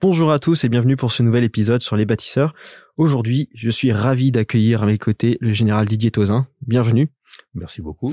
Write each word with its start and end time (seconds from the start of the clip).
Bonjour 0.00 0.30
à 0.30 0.38
tous 0.38 0.62
et 0.62 0.68
bienvenue 0.68 0.96
pour 0.96 1.10
ce 1.10 1.24
nouvel 1.24 1.42
épisode 1.42 1.82
sur 1.82 1.96
les 1.96 2.06
bâtisseurs. 2.06 2.54
Aujourd'hui, 2.98 3.48
je 3.52 3.68
suis 3.68 3.90
ravi 3.90 4.30
d'accueillir 4.30 4.84
à 4.84 4.86
mes 4.86 4.96
côtés 4.96 5.38
le 5.40 5.52
général 5.52 5.86
Didier 5.86 6.12
Tauzin. 6.12 6.46
Bienvenue. 6.64 7.10
Merci 7.54 7.82
beaucoup. 7.82 8.12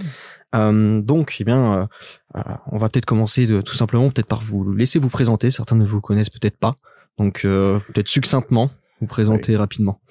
Euh, 0.56 1.00
donc, 1.02 1.38
eh 1.40 1.44
bien, 1.44 1.74
euh, 1.76 1.86
euh, 2.38 2.42
on 2.72 2.80
va 2.80 2.90
peut-être 2.90 3.06
commencer 3.06 3.46
de, 3.46 3.62
tout 3.62 3.76
simplement 3.76 4.10
peut-être 4.10 4.28
par 4.28 4.42
vous 4.42 4.74
laisser 4.74 4.98
vous 4.98 5.10
présenter. 5.10 5.52
Certains 5.52 5.76
ne 5.76 5.86
vous 5.86 6.02
connaissent 6.02 6.32
peut-être 6.32 6.58
pas, 6.58 6.78
donc 7.20 7.46
euh, 7.46 7.78
peut-être 7.94 8.08
succinctement 8.08 8.72
vous 9.00 9.06
présenter 9.08 9.52
oui. 9.52 9.58
rapidement. 9.58 10.02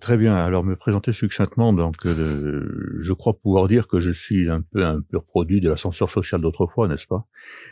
Très 0.00 0.16
bien. 0.16 0.36
Alors, 0.36 0.62
me 0.62 0.76
présenter 0.76 1.12
succinctement. 1.12 1.72
Donc, 1.72 2.06
euh, 2.06 2.96
je 2.98 3.12
crois 3.12 3.34
pouvoir 3.34 3.66
dire 3.66 3.88
que 3.88 3.98
je 3.98 4.10
suis 4.10 4.48
un 4.48 4.62
peu 4.62 4.84
un 4.84 5.00
pur 5.00 5.24
produit 5.24 5.60
de 5.60 5.68
l'ascenseur 5.68 6.08
social 6.08 6.40
d'autrefois, 6.40 6.86
n'est-ce 6.86 7.06
pas? 7.06 7.26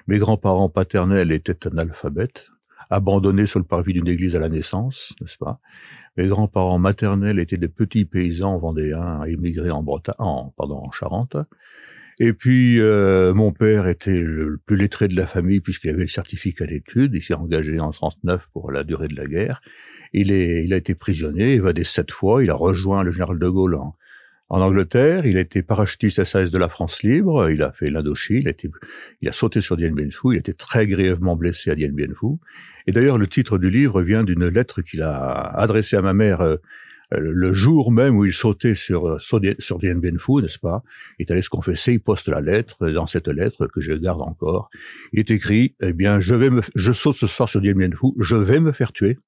Mes 0.07 0.19
grands-parents 0.19 0.69
paternels 0.69 1.31
étaient 1.31 1.67
analphabètes, 1.67 2.49
abandonnés 2.91 3.47
sur 3.47 3.59
le 3.59 3.65
parvis 3.65 3.93
d'une 3.93 4.09
église 4.09 4.37
à 4.37 4.39
la 4.39 4.49
naissance, 4.49 5.15
n'est-ce 5.21 5.39
pas? 5.39 5.61
Mes 6.17 6.27
grands-parents 6.27 6.79
maternels 6.79 7.39
étaient 7.39 7.59
des 7.59 7.69
petits 7.69 8.05
paysans 8.05 8.59
vendéens 8.59 9.25
immigrés 9.27 9.71
en 9.71 9.83
Bretagne, 9.83 10.17
pardon, 10.57 10.83
en 10.85 10.91
Charente. 10.91 11.37
Et 12.21 12.33
puis, 12.33 12.81
euh, 12.81 13.33
mon 13.33 13.53
père 13.53 13.87
était 13.87 14.19
le 14.19 14.59
plus 14.67 14.77
lettré 14.77 15.07
de 15.07 15.15
la 15.15 15.27
famille 15.27 15.61
puisqu'il 15.61 15.91
avait 15.91 16.03
le 16.03 16.09
certificat 16.09 16.67
d'études. 16.67 17.15
Il 17.15 17.23
s'est 17.23 17.35
engagé 17.35 17.79
en 17.79 17.93
39 17.93 18.49
pour 18.53 18.73
la 18.73 18.83
durée 18.83 19.07
de 19.07 19.15
la 19.15 19.27
guerre. 19.27 19.61
Il, 20.13 20.33
est, 20.33 20.65
il 20.65 20.73
a 20.73 20.77
été 20.77 20.97
prisonnier, 20.97 21.53
évadé 21.53 21.85
sept 21.85 22.11
fois. 22.11 22.43
Il 22.43 22.51
a 22.51 22.55
rejoint 22.55 23.05
le 23.05 23.13
général 23.13 23.39
de 23.39 23.49
Gaulle 23.49 23.77
en, 23.77 23.95
en 24.49 24.61
Angleterre. 24.61 25.27
Il 25.27 25.37
a 25.37 25.41
été 25.41 25.63
parachutiste 25.63 26.25
SAS 26.25 26.51
de 26.51 26.59
la 26.59 26.69
France 26.69 27.03
libre. 27.03 27.51
Il 27.51 27.63
a 27.63 27.73
fait 27.73 27.91
l'Indochine. 27.91 28.53
Il, 29.21 29.29
a 29.29 29.33
sauté 29.33 29.61
sur 29.61 29.77
Dien 29.77 29.93
Bien 29.93 30.11
Phu. 30.11 30.33
Il 30.33 30.37
a 30.37 30.39
été 30.39 30.55
très 30.55 30.87
grièvement 30.87 31.37
blessé 31.37 31.71
à 31.71 31.75
Dien 31.75 31.93
Bien 31.93 32.09
Phu. 32.19 32.37
Et 32.87 32.93
d'ailleurs, 32.93 33.19
le 33.19 33.27
titre 33.27 33.59
du 33.59 33.71
livre 33.71 34.03
vient 34.03 34.25
d'une 34.25 34.49
lettre 34.49 34.83
qu'il 34.83 35.03
a 35.03 35.43
adressée 35.57 35.97
à 35.97 36.03
ma 36.03 36.15
mère 36.15 36.41
euh, 36.41 36.57
le 37.11 37.53
jour 37.53 37.91
même 37.91 38.17
où 38.17 38.25
il 38.27 38.35
sautait 38.35 38.75
sur, 38.75 39.21
sur, 39.21 39.41
sur 39.59 39.79
Dien 39.79 39.95
Bien 39.95 40.19
Phu, 40.19 40.43
n'est-ce 40.43 40.59
pas? 40.59 40.83
Il 41.19 41.23
est 41.23 41.31
allé 41.31 41.43
se 41.43 41.49
confesser, 41.49 41.95
il 41.95 42.01
poste 42.01 42.29
la 42.29 42.41
lettre. 42.41 42.91
Dans 42.91 43.07
cette 43.07 43.29
lettre, 43.29 43.67
que 43.67 43.81
je 43.81 43.95
garde 43.95 44.21
encore, 44.21 44.71
il 45.13 45.21
est 45.21 45.31
écrit, 45.31 45.75
eh 45.81 45.93
bien, 45.93 46.21
je 46.21 46.35
vais 46.35 46.51
me, 46.51 46.61
je 46.75 46.93
saute 46.93 47.17
ce 47.17 47.27
soir 47.27 47.49
sur 47.49 47.61
Dien 47.61 47.75
Bien 47.75 47.91
Phu, 47.91 48.09
je 48.19 48.37
vais 48.37 48.61
me 48.61 48.73
faire 48.73 48.93
tuer. 48.93 49.19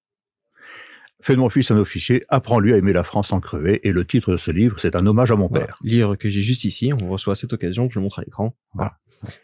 Fais 1.22 1.34
de 1.34 1.41
mon 1.41 1.50
fils 1.50 1.70
un 1.70 1.76
officier, 1.76 2.25
apprends-lui 2.28 2.72
à 2.72 2.76
aimer 2.76 2.92
la 2.92 3.04
France 3.04 3.32
en 3.32 3.41
crever. 3.41 3.81
Et 3.86 3.92
le 3.92 4.04
titre 4.04 4.32
de 4.32 4.36
ce 4.36 4.50
livre, 4.50 4.78
c'est 4.78 4.97
un 4.97 5.06
hommage 5.06 5.31
à 5.31 5.36
mon 5.36 5.48
voilà. 5.48 5.66
père. 5.66 5.76
Livre 5.82 6.16
que 6.16 6.28
j'ai 6.28 6.42
juste 6.42 6.64
ici. 6.64 6.92
On 7.03 7.08
reçoit 7.08 7.32
à 7.32 7.36
cette 7.36 7.53
occasion, 7.53 7.88
je 7.91 7.98
le 7.98 8.03
montre 8.03 8.19
à 8.20 8.22
l'écran. 8.22 8.54
Voilà. 8.75 8.94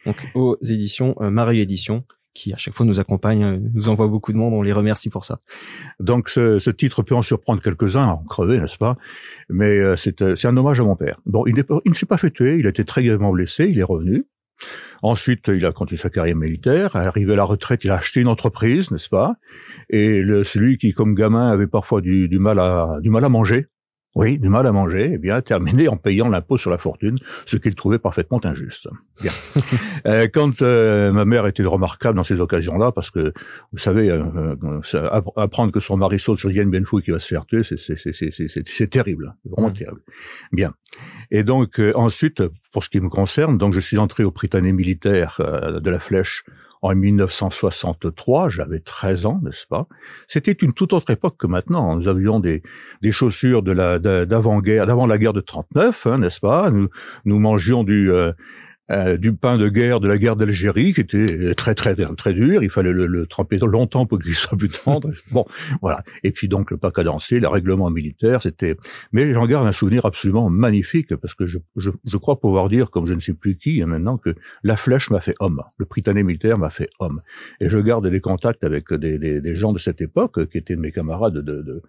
Donc, 0.06 0.16
aux 0.34 0.56
éditions 0.62 1.14
euh, 1.20 1.30
Marie 1.30 1.60
Édition 1.60 2.04
qui 2.36 2.52
à 2.52 2.56
chaque 2.58 2.74
fois 2.74 2.84
nous 2.84 3.00
accompagne, 3.00 3.70
nous 3.72 3.88
envoie 3.88 4.08
beaucoup 4.08 4.30
de 4.32 4.36
monde, 4.36 4.52
on 4.52 4.60
les 4.60 4.72
remercie 4.72 5.08
pour 5.08 5.24
ça. 5.24 5.40
Donc 6.00 6.28
ce, 6.28 6.58
ce 6.58 6.70
titre 6.70 7.02
peut 7.02 7.14
en 7.14 7.22
surprendre 7.22 7.62
quelques-uns, 7.62 8.06
en 8.08 8.24
crever, 8.24 8.60
n'est-ce 8.60 8.76
pas? 8.76 8.98
Mais 9.48 9.78
euh, 9.78 9.96
c'est 9.96 10.20
un 10.22 10.56
hommage 10.56 10.78
à 10.78 10.84
mon 10.84 10.96
père. 10.96 11.18
Bon, 11.24 11.44
il, 11.46 11.54
il 11.86 11.90
ne 11.90 11.94
s'est 11.94 12.06
pas 12.06 12.18
fait 12.18 12.30
tuer, 12.30 12.58
il 12.58 12.66
a 12.66 12.68
été 12.68 12.84
très 12.84 13.02
gravement 13.02 13.32
blessé, 13.32 13.68
il 13.70 13.78
est 13.78 13.82
revenu. 13.82 14.26
Ensuite, 15.02 15.48
il 15.48 15.64
a 15.66 15.72
continué 15.72 16.00
sa 16.00 16.10
carrière 16.10 16.36
militaire. 16.36 16.96
Arrivé 16.96 17.34
à 17.34 17.36
la 17.36 17.44
retraite, 17.44 17.84
il 17.84 17.90
a 17.90 17.96
acheté 17.96 18.20
une 18.20 18.28
entreprise, 18.28 18.90
n'est-ce 18.90 19.08
pas? 19.08 19.34
Et 19.90 20.22
celui 20.44 20.78
qui, 20.78 20.92
comme 20.92 21.14
gamin, 21.14 21.48
avait 21.50 21.66
parfois 21.66 22.00
du, 22.00 22.28
mal 22.38 22.58
à 22.58 22.98
du 23.00 23.10
mal 23.10 23.24
à 23.24 23.28
manger, 23.28 23.68
oui, 24.16 24.38
du 24.38 24.48
mal 24.48 24.66
à 24.66 24.72
manger, 24.72 25.10
eh 25.12 25.18
bien, 25.18 25.42
terminé 25.42 25.88
en 25.88 25.98
payant 25.98 26.30
l'impôt 26.30 26.56
sur 26.56 26.70
la 26.70 26.78
fortune, 26.78 27.18
ce 27.44 27.58
qu'il 27.58 27.74
trouvait 27.74 27.98
parfaitement 27.98 28.40
injuste. 28.44 28.88
Bien. 29.20 29.30
euh, 30.06 30.26
quand 30.32 30.62
euh, 30.62 31.12
ma 31.12 31.26
mère 31.26 31.46
était 31.46 31.62
remarquable 31.62 32.16
dans 32.16 32.24
ces 32.24 32.40
occasions-là, 32.40 32.92
parce 32.92 33.10
que, 33.10 33.34
vous 33.72 33.78
savez, 33.78 34.08
euh, 34.10 34.56
euh, 34.94 35.20
apprendre 35.36 35.70
que 35.70 35.80
son 35.80 35.98
mari 35.98 36.18
saute 36.18 36.38
sur 36.38 36.50
Yen 36.50 36.70
Benfou 36.70 37.00
qui 37.02 37.10
va 37.10 37.18
se 37.18 37.28
faire 37.28 37.44
tuer, 37.44 37.60
c'est 37.62 38.90
terrible, 38.90 39.34
vraiment 39.44 39.68
mmh. 39.68 39.74
terrible. 39.74 40.00
Bien. 40.50 40.72
Et 41.30 41.42
donc, 41.42 41.78
euh, 41.78 41.92
ensuite, 41.94 42.42
pour 42.72 42.84
ce 42.84 42.88
qui 42.88 43.00
me 43.00 43.10
concerne, 43.10 43.58
donc 43.58 43.74
je 43.74 43.80
suis 43.80 43.98
entré 43.98 44.24
au 44.24 44.30
Prytanée 44.30 44.72
militaire 44.72 45.40
euh, 45.40 45.80
de 45.80 45.90
la 45.90 45.98
Flèche 45.98 46.44
en 46.86 46.94
1963, 46.94 48.48
j'avais 48.48 48.78
13 48.78 49.26
ans, 49.26 49.40
n'est-ce 49.42 49.66
pas? 49.66 49.86
C'était 50.28 50.52
une 50.52 50.72
toute 50.72 50.92
autre 50.92 51.10
époque 51.10 51.36
que 51.38 51.46
maintenant. 51.46 51.96
Nous 51.96 52.08
avions 52.08 52.38
des, 52.38 52.62
des 53.02 53.10
chaussures 53.10 53.62
de 53.62 53.72
la 53.72 53.98
d'avant-guerre, 53.98 54.86
d'avant 54.86 55.06
la 55.06 55.18
guerre 55.18 55.32
de 55.32 55.40
39, 55.40 56.06
hein, 56.06 56.18
n'est-ce 56.18 56.40
pas? 56.40 56.70
Nous 56.70 56.88
nous 57.24 57.38
mangions 57.38 57.82
du 57.82 58.12
euh, 58.12 58.32
euh, 58.90 59.16
du 59.16 59.32
pain 59.32 59.58
de 59.58 59.68
guerre 59.68 60.00
de 60.00 60.08
la 60.08 60.18
guerre 60.18 60.36
d'Algérie 60.36 60.94
qui 60.94 61.00
était 61.00 61.54
très 61.54 61.74
très 61.74 61.94
très 61.94 62.32
dur. 62.34 62.62
Il 62.62 62.70
fallait 62.70 62.92
le, 62.92 63.06
le 63.06 63.26
tremper 63.26 63.58
longtemps 63.58 64.06
pour 64.06 64.18
qu'il 64.18 64.34
soit 64.36 64.56
plus 64.56 64.68
tendre. 64.68 65.10
bon, 65.30 65.44
voilà. 65.82 66.04
Et 66.22 66.30
puis 66.30 66.48
donc 66.48 66.70
le 66.70 66.76
pas 66.76 66.90
cadencé, 66.90 67.40
le 67.40 67.48
règlement 67.48 67.90
militaire, 67.90 68.42
c'était. 68.42 68.76
Mais 69.12 69.32
j'en 69.34 69.46
garde 69.46 69.66
un 69.66 69.72
souvenir 69.72 70.06
absolument 70.06 70.48
magnifique 70.50 71.16
parce 71.16 71.34
que 71.34 71.46
je, 71.46 71.58
je, 71.76 71.90
je, 72.04 72.16
crois 72.16 72.38
pouvoir 72.38 72.68
dire, 72.68 72.90
comme 72.90 73.06
je 73.06 73.14
ne 73.14 73.20
sais 73.20 73.34
plus 73.34 73.56
qui 73.56 73.82
hein, 73.82 73.86
maintenant, 73.86 74.18
que 74.18 74.34
la 74.62 74.76
flèche 74.76 75.10
m'a 75.10 75.20
fait 75.20 75.34
homme. 75.40 75.62
Le 75.78 75.86
Prytanée 75.86 76.22
militaire 76.22 76.58
m'a 76.58 76.70
fait 76.70 76.88
homme. 77.00 77.22
Et 77.60 77.68
je 77.68 77.78
garde 77.78 78.06
des 78.06 78.20
contacts 78.20 78.64
avec 78.64 78.92
des, 78.92 79.18
des, 79.18 79.40
des 79.40 79.54
gens 79.54 79.72
de 79.72 79.78
cette 79.78 80.00
époque 80.00 80.48
qui 80.48 80.58
étaient 80.58 80.76
mes 80.76 80.92
camarades 80.92 81.34
de, 81.34 81.62
de, 81.62 81.82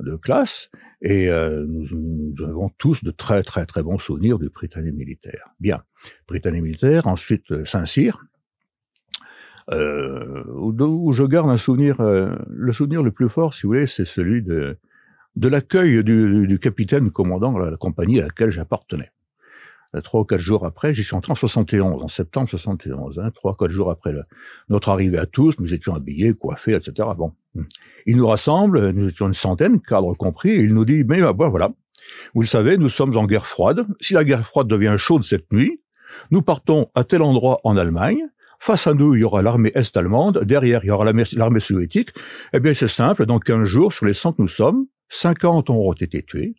de 0.00 0.16
classe 0.16 0.70
et 1.00 1.28
euh, 1.28 1.64
nous, 1.68 1.86
nous, 1.92 2.44
avons 2.44 2.70
tous 2.78 3.04
de 3.04 3.10
très 3.10 3.42
très 3.42 3.66
très 3.66 3.82
bons 3.82 3.98
souvenirs 3.98 4.38
du 4.38 4.50
Prytanée 4.50 4.92
militaire. 4.92 5.50
Bien, 5.60 5.82
Prytanée 6.26 6.60
militaire, 6.60 7.06
ensuite 7.06 7.52
euh, 7.52 7.64
Saint-Cyr, 7.64 8.24
euh, 9.70 10.44
où, 10.46 11.12
je 11.12 11.24
garde 11.24 11.48
un 11.48 11.56
souvenir, 11.56 12.00
euh, 12.00 12.34
le 12.48 12.72
souvenir 12.72 13.02
le 13.02 13.10
plus 13.10 13.28
fort, 13.28 13.54
si 13.54 13.62
vous 13.62 13.68
voulez, 13.68 13.86
c'est 13.86 14.04
celui 14.04 14.42
de 14.42 14.76
de 15.36 15.48
l'accueil 15.48 16.04
du, 16.04 16.46
du, 16.46 16.58
capitaine 16.60 17.10
commandant 17.10 17.58
de 17.58 17.70
la 17.70 17.76
compagnie 17.76 18.20
à 18.20 18.26
laquelle 18.26 18.50
j'appartenais 18.50 19.10
trois 20.02 20.22
ou 20.22 20.24
quatre 20.24 20.40
jours 20.40 20.66
après, 20.66 20.94
j'y 20.94 21.04
suis 21.04 21.14
entré 21.14 21.32
en 21.32 21.36
71, 21.36 22.02
en 22.02 22.08
septembre 22.08 22.48
71, 22.48 23.18
hein, 23.18 23.30
trois, 23.34 23.56
quatre 23.56 23.70
jours 23.70 23.90
après 23.90 24.12
notre 24.68 24.88
arrivée 24.88 25.18
à 25.18 25.26
tous, 25.26 25.58
nous 25.60 25.74
étions 25.74 25.94
habillés, 25.94 26.34
coiffés, 26.34 26.74
etc. 26.74 27.08
Bon, 27.16 27.32
il 28.06 28.16
nous 28.16 28.26
rassemble, 28.26 28.90
nous 28.90 29.08
étions 29.08 29.26
une 29.26 29.34
centaine, 29.34 29.80
cadre 29.80 30.14
compris, 30.14 30.50
et 30.50 30.60
il 30.60 30.74
nous 30.74 30.84
dit, 30.84 31.04
mais 31.04 31.20
ben, 31.20 31.48
voilà, 31.48 31.70
vous 32.34 32.42
le 32.42 32.46
savez, 32.46 32.78
nous 32.78 32.88
sommes 32.88 33.16
en 33.16 33.26
guerre 33.26 33.46
froide. 33.46 33.86
Si 34.00 34.14
la 34.14 34.24
guerre 34.24 34.46
froide 34.46 34.68
devient 34.68 34.94
chaude 34.96 35.24
cette 35.24 35.52
nuit, 35.52 35.80
nous 36.30 36.42
partons 36.42 36.90
à 36.94 37.04
tel 37.04 37.22
endroit 37.22 37.60
en 37.64 37.76
Allemagne. 37.76 38.22
Face 38.58 38.86
à 38.86 38.94
nous, 38.94 39.14
il 39.14 39.20
y 39.20 39.24
aura 39.24 39.42
l'armée 39.42 39.72
est-allemande. 39.74 40.42
Derrière, 40.44 40.84
il 40.84 40.88
y 40.88 40.90
aura 40.90 41.04
l'armée 41.04 41.60
soviétique. 41.60 42.10
Eh 42.52 42.60
bien, 42.60 42.72
c'est 42.72 42.88
simple. 42.88 43.26
Dans 43.26 43.38
15 43.38 43.64
jours, 43.64 43.92
sur 43.92 44.06
les 44.06 44.14
100 44.14 44.34
que 44.34 44.42
nous 44.42 44.48
sommes, 44.48 44.86
50 45.10 45.70
auront 45.70 45.92
été 45.92 46.22
tués 46.22 46.54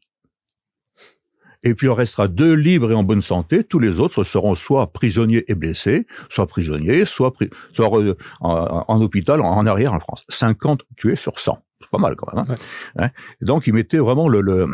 et 1.65 1.73
puis 1.73 1.88
il 1.88 1.89
en 1.89 1.95
restera 1.95 2.27
deux 2.27 2.53
libres 2.53 2.91
et 2.91 2.95
en 2.95 3.03
bonne 3.03 3.21
santé. 3.21 3.63
Tous 3.63 3.79
les 3.79 4.00
autres 4.00 4.23
seront 4.23 4.56
soit 4.56 4.94
prisonniers 4.94 5.44
et 5.47 5.56
blessés, 5.56 6.06
soit 6.29 6.47
prisonniers, 6.47 7.06
soit, 7.06 7.33
pri 7.33 7.50
soit 7.73 7.89
en, 7.89 8.85
en, 8.88 9.01
hôpital, 9.01 9.41
en, 9.41 9.57
en, 9.57 9.65
arrière 9.65 9.94
en 9.94 10.00
France. 10.00 10.23
50 10.29 10.83
tués 10.95 11.15
sur 11.15 11.39
100. 11.39 11.57
C'est 11.81 11.89
pas 11.89 11.97
mal 11.97 12.15
quand 12.15 12.33
même. 12.33 12.45
Hein 12.47 12.56
ouais. 12.97 13.06
hein? 13.06 13.09
Donc 13.41 13.67
il 13.67 13.73
mettait 13.73 13.97
vraiment 13.97 14.29
le, 14.29 14.41
le 14.41 14.67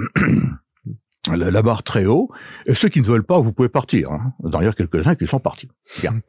la 1.36 1.62
barre 1.62 1.84
très 1.84 2.06
haut. 2.06 2.30
Et 2.66 2.76
ceux 2.76 2.90
qui 2.90 3.02
ne 3.02 3.06
veulent 3.06 3.24
pas, 3.24 3.40
vous 3.40 3.54
pouvez 3.54 3.70
partir. 3.70 4.12
Hein. 4.12 4.34
D'ailleurs, 4.40 4.76
quelques-uns 4.76 5.16
qui 5.16 5.28
sont 5.28 5.40
partis. 5.40 5.70
Bien. 6.02 6.22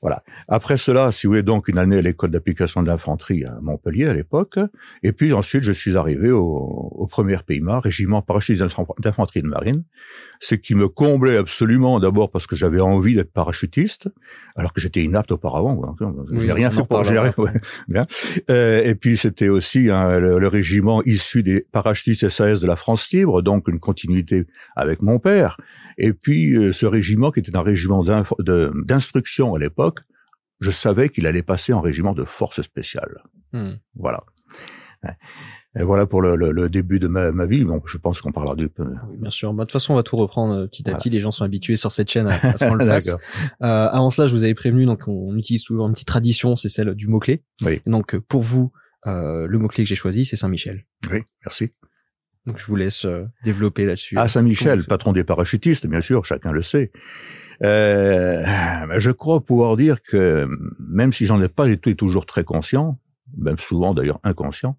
Voilà. 0.00 0.22
Après 0.46 0.76
cela, 0.76 1.10
si 1.10 1.26
vous 1.26 1.32
voulez, 1.32 1.42
donc 1.42 1.66
une 1.66 1.78
année 1.78 1.98
à 1.98 2.00
l'école 2.00 2.30
d'application 2.30 2.82
de 2.82 2.88
l'infanterie 2.88 3.44
à 3.44 3.58
Montpellier 3.60 4.06
à 4.06 4.14
l'époque, 4.14 4.58
et 5.02 5.12
puis 5.12 5.32
ensuite 5.32 5.62
je 5.62 5.72
suis 5.72 5.96
arrivé 5.96 6.30
au, 6.30 6.40
au 6.44 7.06
premier 7.08 7.38
PIMA, 7.44 7.80
régiment 7.80 8.22
parachutiste 8.22 8.64
d'infanterie 9.00 9.42
de 9.42 9.48
marine, 9.48 9.84
ce 10.40 10.54
qui 10.54 10.76
me 10.76 10.88
comblait 10.88 11.36
absolument 11.36 11.98
d'abord 11.98 12.30
parce 12.30 12.46
que 12.46 12.54
j'avais 12.54 12.80
envie 12.80 13.16
d'être 13.16 13.32
parachutiste, 13.32 14.08
alors 14.54 14.72
que 14.72 14.80
j'étais 14.80 15.02
inapte 15.02 15.32
auparavant. 15.32 15.96
Je 16.30 16.46
n'ai 16.46 16.52
rien 16.52 16.70
fait 16.70 16.86
pour. 16.86 16.98
Ouais, 16.98 18.04
euh, 18.50 18.82
et 18.84 18.94
puis 18.94 19.16
c'était 19.16 19.48
aussi 19.48 19.90
hein, 19.90 20.18
le, 20.18 20.38
le, 20.38 20.48
régiment 20.48 21.02
issu 21.04 21.42
des 21.42 21.66
parachutistes 21.72 22.28
SAS 22.28 22.60
de 22.60 22.66
la 22.66 22.76
France 22.76 23.10
libre, 23.10 23.42
donc 23.42 23.68
une 23.68 23.80
continuité 23.80 24.46
avec 24.76 25.02
mon 25.02 25.18
père. 25.18 25.58
Et 25.98 26.12
puis 26.12 26.56
euh, 26.56 26.72
ce 26.72 26.86
régiment 26.86 27.30
qui 27.30 27.40
était 27.40 27.56
un 27.56 27.62
régiment 27.62 28.04
d'instruction 28.04 29.52
à 29.54 29.58
l'époque, 29.58 29.87
je 30.60 30.70
savais 30.70 31.08
qu'il 31.08 31.26
allait 31.26 31.42
passer 31.42 31.72
en 31.72 31.80
régiment 31.80 32.12
de 32.14 32.24
force 32.24 32.62
spéciale. 32.62 33.22
Hmm. 33.52 33.74
Voilà. 33.94 34.24
Et 35.78 35.84
voilà 35.84 36.06
pour 36.06 36.22
le, 36.22 36.34
le, 36.34 36.50
le 36.50 36.68
début 36.68 36.98
de 36.98 37.06
ma, 37.06 37.30
ma, 37.30 37.46
vie. 37.46 37.64
Bon, 37.64 37.80
je 37.86 37.98
pense 37.98 38.20
qu'on 38.20 38.32
parlera 38.32 38.56
du 38.56 38.68
peu. 38.68 38.84
bien 39.18 39.30
sûr. 39.30 39.52
Bah, 39.52 39.64
de 39.64 39.66
toute 39.68 39.72
façon, 39.72 39.92
on 39.92 39.96
va 39.96 40.02
tout 40.02 40.16
reprendre 40.16 40.54
euh, 40.54 40.66
petit 40.66 40.88
à 40.90 40.94
petit. 40.94 41.10
Les 41.10 41.20
gens 41.20 41.30
sont 41.30 41.44
habitués 41.44 41.76
sur 41.76 41.92
cette 41.92 42.10
chaîne 42.10 42.26
à, 42.26 42.34
à 42.42 42.56
ce 42.56 42.64
qu'on 42.64 42.74
le 42.74 42.86
fasse. 42.86 43.10
Euh, 43.10 43.16
avant 43.60 44.10
cela, 44.10 44.26
je 44.26 44.34
vous 44.34 44.42
avais 44.42 44.54
prévenu, 44.54 44.86
donc 44.86 45.06
on 45.06 45.36
utilise 45.36 45.62
toujours 45.62 45.86
une 45.86 45.92
petite 45.92 46.08
tradition, 46.08 46.56
c'est 46.56 46.68
celle 46.68 46.94
du 46.94 47.06
mot-clé. 47.06 47.44
Oui. 47.64 47.80
donc 47.86 48.16
pour 48.18 48.42
vous, 48.42 48.72
euh, 49.06 49.46
le 49.46 49.58
mot-clé 49.58 49.84
que 49.84 49.88
j'ai 49.88 49.94
choisi, 49.94 50.24
c'est 50.24 50.36
Saint-Michel. 50.36 50.84
Oui, 51.12 51.20
merci. 51.44 51.70
Donc 52.46 52.58
je 52.58 52.66
vous 52.66 52.76
laisse 52.76 53.04
euh, 53.04 53.24
développer 53.44 53.84
là-dessus. 53.84 54.16
Ah, 54.18 54.26
Saint-Michel, 54.26 54.84
patron 54.84 55.12
des 55.12 55.24
parachutistes, 55.24 55.86
bien 55.86 56.00
sûr, 56.00 56.24
chacun 56.24 56.50
le 56.50 56.62
sait. 56.62 56.90
Euh, 57.62 58.44
je 58.98 59.10
crois 59.10 59.40
pouvoir 59.40 59.76
dire 59.76 60.02
que 60.02 60.48
même 60.78 61.12
si 61.12 61.26
j'en 61.26 61.40
ai 61.42 61.48
pas 61.48 61.68
été 61.68 61.94
toujours 61.94 62.26
très 62.26 62.44
conscient, 62.44 62.98
même 63.36 63.58
souvent 63.58 63.94
d'ailleurs 63.94 64.20
inconscient, 64.24 64.78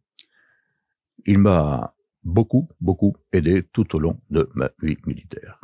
il 1.26 1.40
m'a 1.40 1.94
beaucoup, 2.24 2.70
beaucoup 2.82 3.16
aidé 3.34 3.64
tout 3.64 3.96
au 3.96 4.00
long 4.00 4.20
de 4.30 4.50
ma 4.56 4.70
vie 4.82 4.98
militaire. 5.06 5.62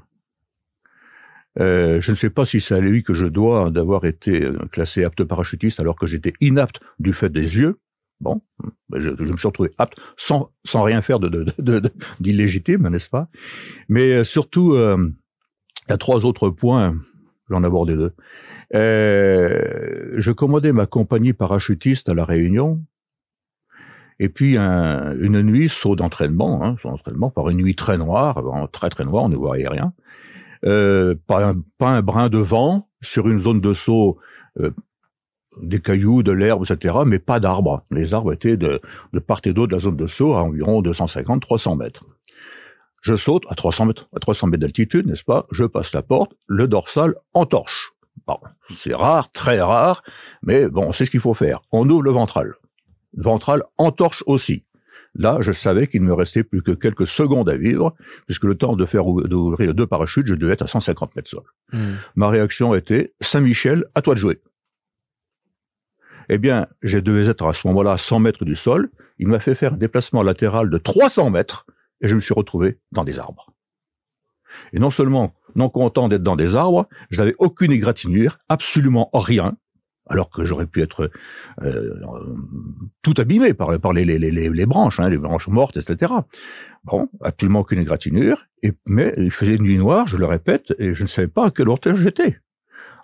Euh, 1.60 2.02
je 2.02 2.12
ne 2.12 2.16
sais 2.16 2.30
pas 2.30 2.46
si 2.46 2.60
c'est 2.60 2.76
à 2.76 2.82
lui 2.82 3.04
que 3.04 3.14
je 3.14 3.26
dois 3.26 3.72
d'avoir 3.72 4.06
été 4.06 4.50
classé 4.72 5.06
apte 5.06 5.24
parachutiste 5.24 5.80
alors 5.80 5.96
que 5.96 6.06
j'étais 6.06 6.34
inapte 6.42 6.82
du 7.00 7.14
fait 7.14 7.30
des 7.30 7.58
yeux. 7.58 7.80
Bon, 8.22 8.42
ben, 8.90 9.00
je, 9.00 9.10
je, 9.18 9.32
me 9.32 9.38
suis 9.38 9.48
retrouvé 9.48 9.72
apte 9.78 9.98
sans, 10.18 10.52
sans 10.64 10.84
rien 10.84 11.02
faire 11.02 11.20
d'illégitime, 11.20 12.84
de, 12.84 12.88
de, 12.88 12.90
n'est-ce 12.90 13.10
pas? 13.10 13.30
Mais 13.90 14.14
euh, 14.14 14.24
surtout, 14.24 14.74
euh, 14.74 15.12
il 15.88 15.92
y 15.92 15.94
a 15.94 15.98
trois 15.98 16.26
autres 16.26 16.50
points, 16.50 16.96
j'en 17.50 17.64
abordé 17.64 17.96
deux. 17.96 18.14
Euh, 18.74 20.12
je 20.18 20.32
commandais 20.32 20.74
ma 20.74 20.86
compagnie 20.86 21.34
parachutiste 21.34 22.10
à 22.10 22.14
La 22.14 22.26
Réunion, 22.26 22.82
et 24.20 24.30
puis 24.30 24.58
un, 24.58 25.16
une 25.20 25.42
nuit, 25.42 25.70
saut 25.70 25.96
d'entraînement, 25.96 26.64
hein, 26.64 26.76
saut 26.82 26.90
d'entraînement 26.90 27.30
par 27.30 27.50
une 27.50 27.58
nuit 27.58 27.76
très 27.76 27.98
noire, 27.98 28.42
très 28.72 28.90
très 28.90 29.06
noire, 29.06 29.26
on 29.26 29.30
ne 29.30 29.36
voyait 29.36 29.70
rien. 29.70 29.94
Euh, 30.66 31.16
pas, 31.28 31.46
un, 31.46 31.56
pas 31.78 31.90
un 31.90 32.02
brin 32.02 32.30
de 32.30 32.40
vent 32.40 32.90
sur 33.02 33.28
une 33.28 33.38
zone 33.38 33.62
de 33.62 33.74
saut 33.74 34.18
euh, 34.60 34.72
des 35.62 35.80
cailloux, 35.80 36.24
de 36.24 36.32
l'herbe, 36.32 36.64
etc., 36.70 36.98
mais 37.06 37.20
pas 37.20 37.40
d'arbres. 37.40 37.84
Les 37.92 38.14
arbres 38.14 38.34
étaient 38.34 38.58
de, 38.58 38.82
de 39.14 39.20
part 39.20 39.42
et 39.46 39.54
d'autre 39.54 39.68
de 39.68 39.76
la 39.76 39.80
zone 39.80 39.96
de 39.96 40.08
saut 40.08 40.34
à 40.34 40.44
environ 40.44 40.82
250-300 40.82 41.78
mètres. 41.78 42.06
Je 43.06 43.16
saute 43.16 43.44
à 43.50 43.54
300 43.54 43.86
mètres, 43.86 44.10
à 44.16 44.20
300 44.20 44.48
mètres 44.48 44.62
d'altitude, 44.62 45.06
n'est-ce 45.06 45.24
pas? 45.24 45.46
Je 45.52 45.64
passe 45.64 45.94
la 45.94 46.02
porte, 46.02 46.32
le 46.48 46.68
dorsal 46.68 47.14
en 47.36 47.46
torche. 47.46 47.92
Bon, 48.26 48.40
c'est 48.72 48.96
rare, 48.96 49.32
très 49.32 49.62
rare, 49.62 50.02
mais 50.42 50.68
bon, 50.68 50.92
c'est 50.92 51.06
ce 51.06 51.12
qu'il 51.12 51.20
faut 51.20 51.36
faire. 51.36 51.62
On 51.72 51.88
ouvre 51.88 52.02
le 52.02 52.10
ventral. 52.10 52.56
Le 53.14 53.22
ventral 53.22 53.62
en 53.78 53.92
torche 53.92 54.24
aussi. 54.26 54.64
Là, 55.14 55.38
je 55.42 55.52
savais 55.52 55.86
qu'il 55.86 56.02
ne 56.02 56.08
me 56.08 56.16
restait 56.16 56.44
plus 56.44 56.64
que 56.64 56.72
quelques 56.72 57.06
secondes 57.06 57.48
à 57.48 57.58
vivre, 57.58 57.94
puisque 58.26 58.46
le 58.46 58.56
temps 58.56 58.76
de 58.76 58.88
faire 58.88 59.04
d'ouvrir 59.06 59.76
deux 59.76 59.86
parachutes, 59.86 60.26
je 60.26 60.34
devais 60.34 60.54
être 60.54 60.64
à 60.64 60.68
150 60.68 61.16
mètres 61.16 61.30
sol. 61.30 61.44
Mmh. 61.74 61.94
Ma 62.16 62.30
réaction 62.30 62.74
était 62.74 63.14
Saint-Michel, 63.22 63.86
à 63.94 64.02
toi 64.02 64.16
de 64.16 64.20
jouer 64.20 64.42
eh 66.28 66.40
bien, 66.40 66.66
je 66.82 66.98
devais 66.98 67.30
être 67.30 67.46
à 67.46 67.54
ce 67.54 67.68
moment-là 67.68 67.92
à 67.92 67.98
100 68.00 68.18
mètres 68.18 68.46
du 68.46 68.56
sol. 68.56 68.90
Il 69.20 69.28
m'a 69.28 69.40
fait 69.40 69.54
faire 69.54 69.74
un 69.74 69.78
déplacement 69.78 70.24
latéral 70.24 70.72
de 70.72 70.78
300 70.80 71.30
mètres 71.30 71.68
et 72.02 72.08
je 72.08 72.16
me 72.16 72.22
suis 72.22 72.34
retrouvé 72.34 72.80
dans 72.92 73.04
des 73.04 73.20
arbres. 73.20 73.52
Et 74.74 74.80
non 74.80 74.90
seulement, 74.90 75.34
non 75.56 75.70
content 75.70 76.08
d'être 76.08 76.24
dans 76.24 76.36
des 76.36 76.56
arbres, 76.56 76.88
je 77.10 77.20
n'avais 77.20 77.36
aucune 77.40 77.72
égratignure, 77.72 78.38
absolument 78.50 79.10
rien, 79.14 79.58
alors 80.08 80.30
que 80.30 80.44
j'aurais 80.44 80.68
pu 80.68 80.82
être 80.82 81.10
euh, 81.64 82.00
tout 83.02 83.16
abîmé 83.18 83.54
par, 83.54 83.72
les, 83.94 84.06
les, 84.06 84.66
branches, 84.66 85.00
hein, 85.00 85.10
les 85.10 85.18
branches 85.18 85.48
mortes, 85.48 85.78
etc. 85.78 86.14
Bon, 86.84 87.10
absolument 87.22 87.62
aucune 87.62 87.80
égratignure, 87.80 88.46
et, 88.62 88.72
mais 88.86 89.14
il 89.18 89.32
faisait 89.32 89.58
nuit 89.58 89.78
noire, 89.78 90.08
je 90.08 90.18
le 90.18 90.26
répète, 90.26 90.74
et 90.78 90.94
je 90.94 91.04
ne 91.04 91.08
savais 91.08 91.28
pas 91.28 91.48
à 91.48 91.52
quelle 91.52 91.70
hauteur 91.70 91.96
j'étais. 91.96 92.40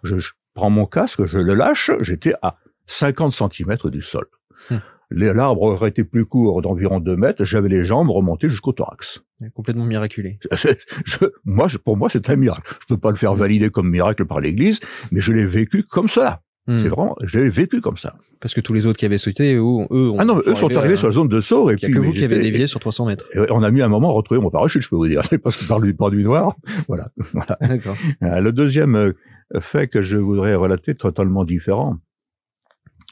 Je, 0.04 0.20
je 0.20 0.32
prends 0.54 0.70
mon 0.70 0.86
casque, 0.86 1.26
je 1.26 1.40
le 1.40 1.54
lâche, 1.54 1.92
j'étais 2.02 2.34
à 2.42 2.58
50 2.88 3.32
cm 3.32 3.78
du 3.86 4.02
sol. 4.02 4.26
Hum. 4.70 4.82
L'arbre 5.12 5.64
aurait 5.64 5.90
été 5.90 6.04
plus 6.04 6.26
court 6.26 6.62
d'environ 6.62 7.00
2 7.00 7.16
mètres, 7.16 7.44
j'avais 7.44 7.70
les 7.70 7.84
jambes 7.84 8.10
remontées 8.10 8.50
jusqu'au 8.50 8.72
thorax. 8.72 9.24
Complètement 9.54 9.86
miraculé. 9.86 10.40
Je, 11.06 11.18
moi, 11.46 11.68
je, 11.68 11.78
pour 11.78 11.98
moi, 11.98 12.10
c'est 12.10 12.30
un 12.30 12.36
miracle. 12.36 12.76
Je 12.82 12.94
peux 12.94 13.00
pas 13.00 13.10
le 13.10 13.18
faire 13.18 13.34
valider 13.34 13.70
comme 13.70 13.90
miracle 13.90 14.26
par 14.26 14.40
l'Église, 14.40 14.80
mais 15.12 15.20
je 15.20 15.32
l'ai 15.32 15.46
vécu 15.46 15.84
comme 15.84 16.08
ça. 16.08 16.42
Hum. 16.68 16.78
C'est 16.78 16.90
vraiment, 16.90 17.16
je 17.24 17.40
l'ai 17.40 17.50
vécu 17.50 17.82
comme 17.82 17.98
ça. 17.98 18.16
Parce 18.40 18.54
que 18.54 18.62
tous 18.62 18.74
les 18.74 18.86
autres 18.86 19.00
qui 19.00 19.06
avaient 19.06 19.18
sauté, 19.18 19.56
eux, 19.56 19.88
eux, 19.92 20.14
ah 20.20 20.26
non, 20.26 20.40
eux 20.46 20.56
sont 20.56 20.76
arrivés 20.76 20.96
sur 20.96 21.08
la 21.08 21.14
zone 21.14 21.28
de 21.28 21.42
saut. 21.42 21.72
Et 21.72 21.76
puis, 21.76 21.92
que 21.92 21.98
vous 22.00 22.14
qui 22.14 22.24
avez 22.24 22.40
dévié 22.40 22.68
sur 22.68 22.80
300 22.80 23.08
mètres. 23.08 23.26
on 23.50 23.64
a 23.64 23.72
mis 23.72 23.82
un 23.82 23.90
moment 23.90 24.10
à 24.10 24.14
retrouver 24.14 24.40
mon 24.40 24.52
parachute, 24.52 24.84
je 24.84 24.90
peux 24.90 24.96
vous 24.96 25.08
dire, 25.08 25.22
parce 25.44 25.58
que 25.58 25.66
par 25.66 25.82
du, 25.82 25.96
par 25.96 26.12
du 26.12 26.24
noir, 26.24 26.56
voilà. 26.88 27.10
voilà. 27.34 27.58
D'accord. 27.62 27.98
Euh, 28.22 28.40
le 28.42 28.52
deuxième 28.52 28.96
euh, 28.96 29.14
fait 29.60 29.88
que 29.88 30.04
je 30.04 30.18
voudrais 30.18 30.54
relater, 30.54 30.94
totalement 30.94 31.46
différent, 31.46 31.98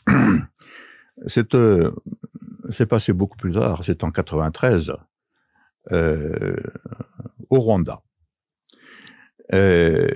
c'est 1.27 1.55
euh, 1.55 1.91
passé 2.89 3.13
beaucoup 3.13 3.37
plus 3.37 3.51
tard, 3.51 3.83
c'est 3.83 4.03
en 4.03 4.11
93, 4.11 4.93
euh, 5.91 6.55
au 7.49 7.59
Rwanda. 7.59 8.01
Euh, 9.53 10.07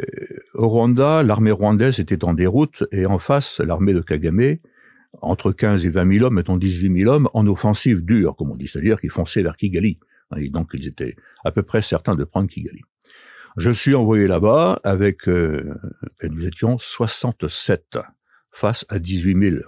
au 0.53 0.67
Rwanda, 0.67 1.23
l'armée 1.23 1.51
rwandaise 1.51 1.99
était 1.99 2.23
en 2.23 2.33
déroute 2.33 2.83
et 2.91 3.05
en 3.05 3.17
face, 3.17 3.59
l'armée 3.59 3.93
de 3.93 4.01
Kagame, 4.01 4.57
entre 5.21 5.51
15 5.51 5.85
et 5.85 5.89
20 5.89 6.13
000 6.13 6.25
hommes, 6.25 6.35
mettons 6.35 6.57
18 6.57 7.01
000 7.03 7.11
hommes, 7.11 7.29
en 7.33 7.47
offensive 7.47 8.03
dure, 8.03 8.35
comme 8.35 8.51
on 8.51 8.55
dit, 8.55 8.67
c'est-à-dire 8.67 8.99
qu'ils 8.99 9.11
fonçaient 9.11 9.41
vers 9.41 9.55
Kigali. 9.55 9.99
Et 10.37 10.49
donc, 10.49 10.71
ils 10.73 10.87
étaient 10.87 11.15
à 11.43 11.51
peu 11.51 11.63
près 11.63 11.81
certains 11.81 12.15
de 12.15 12.23
prendre 12.23 12.49
Kigali. 12.49 12.81
Je 13.57 13.69
suis 13.69 13.93
envoyé 13.93 14.27
là-bas 14.27 14.79
avec, 14.83 15.27
euh, 15.27 15.75
nous 16.23 16.45
étions 16.45 16.77
67 16.79 17.99
face 18.51 18.85
à 18.89 18.97
18 18.97 19.49
000. 19.51 19.63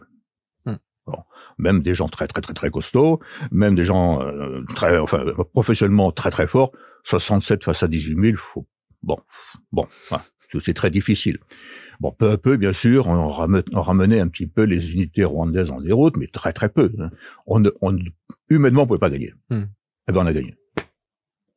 Bon. 1.08 1.20
Même 1.58 1.82
des 1.82 1.94
gens 1.94 2.08
très 2.10 2.28
très 2.28 2.42
très 2.42 2.54
très 2.54 2.72
costauds, 2.72 3.20
même 3.52 3.76
des 3.76 3.86
gens 3.86 4.22
euh, 4.22 4.64
très, 4.76 4.98
enfin 4.98 5.24
professionnellement 5.54 6.12
très 6.12 6.32
très 6.32 6.48
forts. 6.48 6.72
67 7.04 7.64
face 7.64 7.84
à 7.84 7.88
18 7.88 8.30
000, 8.30 8.38
faut, 8.38 8.66
bon, 9.04 9.18
bon, 9.72 9.88
c'est 10.60 10.74
très 10.74 10.90
difficile. 10.90 11.40
Bon, 12.00 12.12
peu 12.12 12.32
à 12.32 12.38
peu, 12.38 12.58
bien 12.58 12.74
sûr, 12.74 13.08
on, 13.08 13.30
ramenait 13.30 14.20
un 14.20 14.28
petit 14.28 14.48
peu 14.48 14.64
les 14.64 14.94
unités 14.94 15.24
rwandaises 15.24 15.72
en 15.72 15.82
déroute, 15.82 16.18
mais 16.18 16.28
très 16.28 16.54
très 16.54 16.70
peu. 16.70 16.92
Hein. 17.00 17.10
On, 17.48 17.64
on 17.82 17.98
humainement, 18.50 18.84
on 18.84 18.88
pouvait 18.88 19.00
pas 19.00 19.10
gagner. 19.10 19.34
Hmm. 19.50 19.66
Eh 20.08 20.12
ben, 20.12 20.22
on 20.22 20.26
a 20.26 20.34
gagné. 20.34 20.56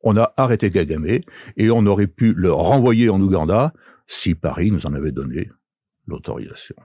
On 0.01 0.15
a 0.15 0.33
arrêté 0.37 0.71
Kagame 0.71 1.05
et 1.57 1.71
on 1.71 1.85
aurait 1.85 2.07
pu 2.07 2.33
le 2.33 2.53
renvoyer 2.53 3.09
en 3.09 3.19
Ouganda 3.19 3.73
si 4.07 4.33
Paris 4.33 4.71
nous 4.71 4.85
en 4.85 4.93
avait 4.93 5.11
donné 5.11 5.49
l'autorisation. 6.07 6.75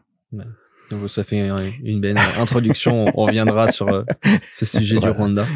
Donc 0.90 1.08
ça 1.10 1.24
fait 1.24 1.50
une 1.82 2.00
belle 2.00 2.18
introduction. 2.38 3.06
On 3.14 3.24
reviendra 3.24 3.68
sur 3.68 3.88
euh, 3.88 4.02
ce 4.52 4.66
sujet 4.66 4.98
du 4.98 5.08
Rwanda. 5.08 5.46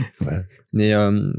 Mais 0.73 0.94
euh, 0.94 1.32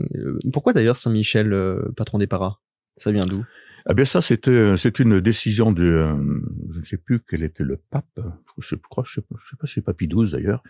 pourquoi 0.51 0.74
d'ailleurs 0.74 0.96
Saint-Michel, 0.96 1.53
euh, 1.53 1.91
patron 1.96 2.17
des 2.17 2.27
paras? 2.27 2.58
Ça 2.98 3.12
vient 3.12 3.25
d'où? 3.25 3.46
Eh 3.89 3.93
bien 3.93 4.05
ça, 4.05 4.21
c'était 4.21 4.51
euh, 4.51 4.77
c'est 4.77 5.00
une 5.00 5.19
décision 5.19 5.71
de, 5.71 5.83
euh, 5.83 6.41
je 6.69 6.79
ne 6.79 6.83
sais 6.83 6.98
plus 6.98 7.19
quel 7.27 7.43
était 7.43 7.63
le 7.63 7.77
pape, 7.77 8.19
je 8.57 8.75
crois, 8.75 9.03
je 9.05 9.15
sais 9.15 9.21
pas, 9.21 9.36
je 9.38 9.50
sais 9.50 9.55
pas 9.57 9.67
si 9.67 9.75
c'est 9.75 9.81
Papy 9.81 10.07
XII 10.07 10.31
d'ailleurs, 10.31 10.63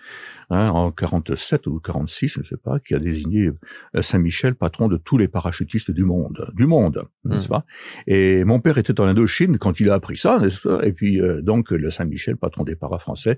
hein, 0.50 0.70
en 0.70 0.92
47 0.92 1.68
ou 1.68 1.80
46, 1.80 2.28
je 2.28 2.40
ne 2.40 2.46
sais 2.46 2.58
pas, 2.58 2.80
qui 2.80 2.96
a 2.96 3.00
désigné 3.00 3.52
euh, 3.96 4.02
Saint 4.02 4.20
Michel 4.20 4.56
patron 4.56 4.88
de 4.88 4.98
tous 4.98 5.18
les 5.18 5.28
parachutistes 5.28 5.92
du 5.92 6.04
monde, 6.04 6.52
du 6.54 6.68
monde, 6.68 7.08
n'est-ce 7.26 7.48
mmh. 7.48 7.50
pas? 7.50 7.66
Et 8.08 8.44
mon 8.44 8.60
père 8.60 8.78
était 8.78 9.00
en 9.00 9.06
Indochine 9.06 9.58
quand 9.58 9.80
il 9.80 9.90
a 9.90 9.96
appris 9.96 10.18
ça, 10.18 10.40
n'est-ce 10.40 10.68
pas? 10.68 10.86
Et 10.86 10.94
puis 10.94 11.20
donc 11.42 11.72
le 11.72 11.90
Saint 11.90 12.06
Michel, 12.06 12.38
patron 12.38 12.64
des 12.64 12.76
paras 12.76 13.00
français, 13.00 13.38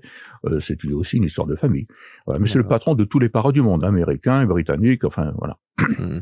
c'est 0.60 0.84
aussi 0.86 1.16
une 1.16 1.24
histoire 1.24 1.46
de 1.46 1.56
famille. 1.56 1.86
Voilà. 2.26 2.40
Mais 2.40 2.46
c'est 2.46 2.58
le 2.58 2.66
patron 2.66 2.94
de 2.94 3.04
tous 3.04 3.18
les 3.18 3.28
paras 3.28 3.52
du 3.52 3.62
monde, 3.62 3.84
américains, 3.84 4.44
britanniques, 4.46 5.04
enfin 5.04 5.32
voilà. 5.38 5.58
Mmh. 5.78 6.20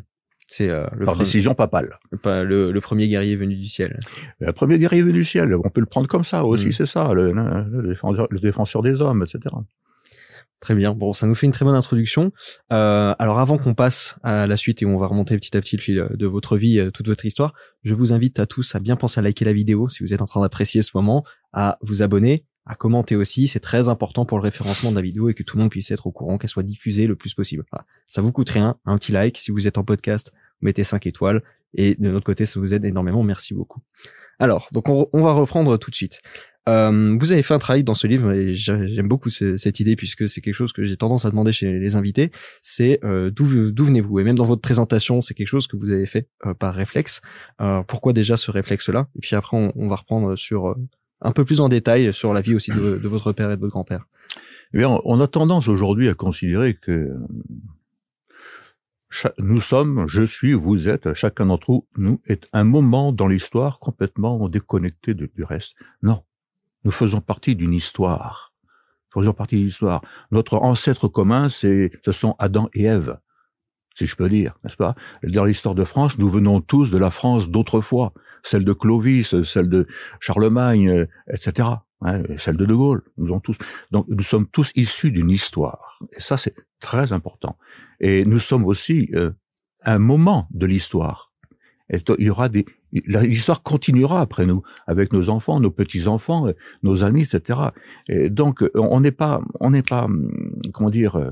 C'est 0.52 0.68
euh, 0.68 0.84
par 1.04 1.14
pre- 1.14 1.18
décision 1.20 1.54
papale. 1.54 1.98
pas 2.22 2.42
le, 2.42 2.72
le 2.72 2.80
premier 2.80 3.06
guerrier 3.08 3.36
venu 3.36 3.54
du 3.56 3.68
ciel. 3.68 3.98
Le 4.40 4.52
premier 4.52 4.78
guerrier 4.78 5.02
venu 5.02 5.12
du 5.20 5.24
ciel, 5.24 5.54
on 5.54 5.70
peut 5.70 5.80
le 5.80 5.86
prendre 5.86 6.08
comme 6.08 6.24
ça 6.24 6.44
aussi, 6.44 6.68
Mm. 6.68 6.72
c'est 6.72 6.86
ça, 6.86 7.14
le, 7.14 7.32
le 7.32 7.88
défenseur, 7.88 8.26
le 8.30 8.40
défenseur 8.40 8.82
des 8.82 9.00
hommes, 9.00 9.22
etc. 9.22 9.54
Très 10.60 10.74
bien. 10.74 10.92
Bon, 10.94 11.14
ça 11.14 11.26
nous 11.26 11.34
fait 11.34 11.46
une 11.46 11.52
très 11.52 11.64
bonne 11.64 11.74
introduction. 11.74 12.32
Euh, 12.70 13.14
alors 13.18 13.38
avant 13.38 13.56
qu'on 13.56 13.72
passe 13.74 14.16
à 14.22 14.46
la 14.46 14.56
suite 14.58 14.82
et 14.82 14.86
on 14.86 14.98
va 14.98 15.06
remonter 15.06 15.34
petit 15.38 15.56
à 15.56 15.60
petit 15.60 15.76
le 15.76 15.82
fil 15.82 16.06
de 16.12 16.26
votre 16.26 16.58
vie, 16.58 16.78
euh, 16.80 16.90
toute 16.90 17.06
votre 17.08 17.24
histoire, 17.24 17.54
je 17.82 17.94
vous 17.94 18.12
invite 18.12 18.38
à 18.40 18.44
tous 18.46 18.74
à 18.74 18.78
bien 18.80 18.96
penser 18.96 19.20
à 19.20 19.22
liker 19.22 19.46
la 19.46 19.54
vidéo 19.54 19.88
si 19.88 20.02
vous 20.02 20.12
êtes 20.12 20.20
en 20.20 20.26
train 20.26 20.42
d'apprécier 20.42 20.82
ce 20.82 20.90
moment, 20.94 21.24
à 21.54 21.78
vous 21.80 22.02
abonner, 22.02 22.44
à 22.66 22.74
commenter 22.74 23.16
aussi. 23.16 23.48
C'est 23.48 23.60
très 23.60 23.88
important 23.88 24.24
pour 24.26 24.38
le 24.38 24.42
référencement 24.42 24.90
de 24.90 24.96
la 24.96 25.02
vidéo 25.02 25.28
et 25.28 25.34
que 25.34 25.42
tout 25.42 25.56
le 25.56 25.62
monde 25.62 25.70
puisse 25.70 25.90
être 25.90 26.06
au 26.06 26.12
courant, 26.12 26.38
qu'elle 26.38 26.50
soit 26.50 26.62
diffusée 26.62 27.06
le 27.06 27.16
plus 27.16 27.34
possible. 27.34 27.64
Voilà. 27.70 27.84
Ça 28.08 28.22
vous 28.22 28.32
coûte 28.32 28.50
rien, 28.50 28.76
un 28.84 28.98
petit 28.98 29.12
like. 29.12 29.38
Si 29.38 29.50
vous 29.50 29.66
êtes 29.66 29.78
en 29.78 29.84
podcast, 29.84 30.32
mettez 30.60 30.84
5 30.84 31.06
étoiles. 31.06 31.42
Et 31.74 31.94
de 31.94 32.10
notre 32.10 32.26
côté, 32.26 32.46
ça 32.46 32.58
vous 32.60 32.74
aide 32.74 32.84
énormément. 32.84 33.22
Merci 33.22 33.54
beaucoup. 33.54 33.80
Alors, 34.38 34.68
donc 34.72 34.88
on, 34.88 35.08
va 35.22 35.32
reprendre 35.32 35.76
tout 35.76 35.90
de 35.90 35.94
suite. 35.96 36.20
Euh, 36.68 37.16
vous 37.18 37.32
avez 37.32 37.42
fait 37.42 37.54
un 37.54 37.58
travail 37.58 37.84
dans 37.84 37.94
ce 37.94 38.06
livre 38.06 38.32
et 38.32 38.54
j'a- 38.54 38.86
j'aime 38.86 39.08
beaucoup 39.08 39.30
ce- 39.30 39.56
cette 39.56 39.80
idée 39.80 39.96
puisque 39.96 40.28
c'est 40.28 40.40
quelque 40.40 40.54
chose 40.54 40.72
que 40.72 40.84
j'ai 40.84 40.96
tendance 40.96 41.24
à 41.24 41.30
demander 41.30 41.52
chez 41.52 41.78
les 41.78 41.96
invités. 41.96 42.30
C'est 42.62 43.00
euh, 43.04 43.30
d'où 43.30 43.70
d'où 43.70 43.84
venez-vous? 43.86 44.18
Et 44.20 44.24
même 44.24 44.36
dans 44.36 44.44
votre 44.44 44.60
présentation, 44.62 45.20
c'est 45.20 45.34
quelque 45.34 45.46
chose 45.46 45.66
que 45.66 45.76
vous 45.76 45.90
avez 45.90 46.06
fait 46.06 46.28
euh, 46.46 46.54
par 46.54 46.74
réflexe. 46.74 47.20
Euh, 47.60 47.82
pourquoi 47.82 48.12
déjà 48.12 48.36
ce 48.36 48.50
réflexe-là? 48.50 49.08
Et 49.16 49.20
puis 49.20 49.36
après, 49.36 49.56
on, 49.56 49.72
on 49.74 49.88
va 49.88 49.96
reprendre 49.96 50.36
sur 50.36 50.68
euh, 50.68 50.74
un 51.20 51.32
peu 51.32 51.44
plus 51.44 51.60
en 51.60 51.68
détail 51.68 52.12
sur 52.12 52.32
la 52.32 52.40
vie 52.40 52.54
aussi 52.54 52.70
de, 52.70 53.08
votre 53.08 53.32
père 53.32 53.50
et 53.50 53.56
de 53.56 53.60
votre 53.60 53.72
grand-père. 53.72 54.06
Eh 54.72 54.84
on 54.84 55.20
a 55.20 55.26
tendance 55.26 55.68
aujourd'hui 55.68 56.08
à 56.08 56.14
considérer 56.14 56.74
que 56.74 57.12
nous 59.38 59.60
sommes, 59.60 60.06
je 60.06 60.22
suis, 60.22 60.52
vous 60.52 60.88
êtes, 60.88 61.12
chacun 61.14 61.46
d'entre 61.46 61.82
nous 61.96 62.20
est 62.26 62.48
un 62.52 62.64
moment 62.64 63.12
dans 63.12 63.26
l'histoire 63.26 63.80
complètement 63.80 64.48
déconnecté 64.48 65.14
du 65.14 65.30
reste. 65.42 65.74
Non, 66.02 66.22
nous 66.84 66.92
faisons 66.92 67.20
partie 67.20 67.56
d'une 67.56 67.74
histoire. 67.74 68.54
Nous 69.14 69.22
faisons 69.22 69.32
partie 69.32 69.56
d'une 69.56 69.66
histoire. 69.66 70.02
Notre 70.30 70.56
ancêtre 70.56 71.08
commun, 71.08 71.48
c'est, 71.48 71.90
ce 72.04 72.12
sont 72.12 72.36
Adam 72.38 72.70
et 72.72 72.84
Ève, 72.84 73.18
si 73.94 74.06
je 74.06 74.16
peux 74.16 74.28
dire, 74.28 74.58
n'est-ce 74.64 74.76
pas? 74.76 74.94
Dans 75.22 75.44
l'histoire 75.44 75.74
de 75.74 75.84
France, 75.84 76.18
nous 76.18 76.30
venons 76.30 76.60
tous 76.60 76.90
de 76.90 76.98
la 76.98 77.10
France 77.10 77.50
d'autrefois, 77.50 78.12
celle 78.42 78.64
de 78.64 78.72
Clovis, 78.72 79.42
celle 79.42 79.68
de 79.68 79.86
Charlemagne, 80.20 81.06
etc. 81.28 81.68
hein, 82.02 82.22
celle 82.38 82.56
de 82.56 82.64
De 82.64 82.74
Gaulle. 82.74 83.02
Nous 83.18 83.26
avons 83.26 83.40
tous. 83.40 83.58
Donc, 83.90 84.06
nous 84.08 84.22
sommes 84.22 84.46
tous 84.46 84.72
issus 84.74 85.10
d'une 85.10 85.30
histoire. 85.30 85.98
Et 86.16 86.20
ça, 86.20 86.36
c'est 86.36 86.54
très 86.80 87.12
important. 87.12 87.56
Et 88.00 88.24
nous 88.24 88.40
sommes 88.40 88.64
aussi 88.64 89.10
euh, 89.14 89.30
un 89.84 89.98
moment 89.98 90.48
de 90.52 90.66
l'histoire. 90.66 91.30
Il 91.90 92.24
y 92.24 92.30
aura 92.30 92.48
des, 92.48 92.64
l'histoire 92.92 93.62
continuera 93.62 94.20
après 94.20 94.46
nous, 94.46 94.62
avec 94.86 95.12
nos 95.12 95.28
enfants, 95.28 95.60
nos 95.60 95.70
petits-enfants, 95.70 96.48
euh, 96.48 96.52
nos 96.82 97.04
amis, 97.04 97.22
etc. 97.22 97.58
Et 98.08 98.30
donc, 98.30 98.64
on 98.74 99.00
n'est 99.00 99.12
pas, 99.12 99.40
on 99.58 99.70
n'est 99.70 99.82
pas, 99.82 100.04
hum, 100.04 100.30
comment 100.72 100.90
dire, 100.90 101.16
euh, 101.16 101.30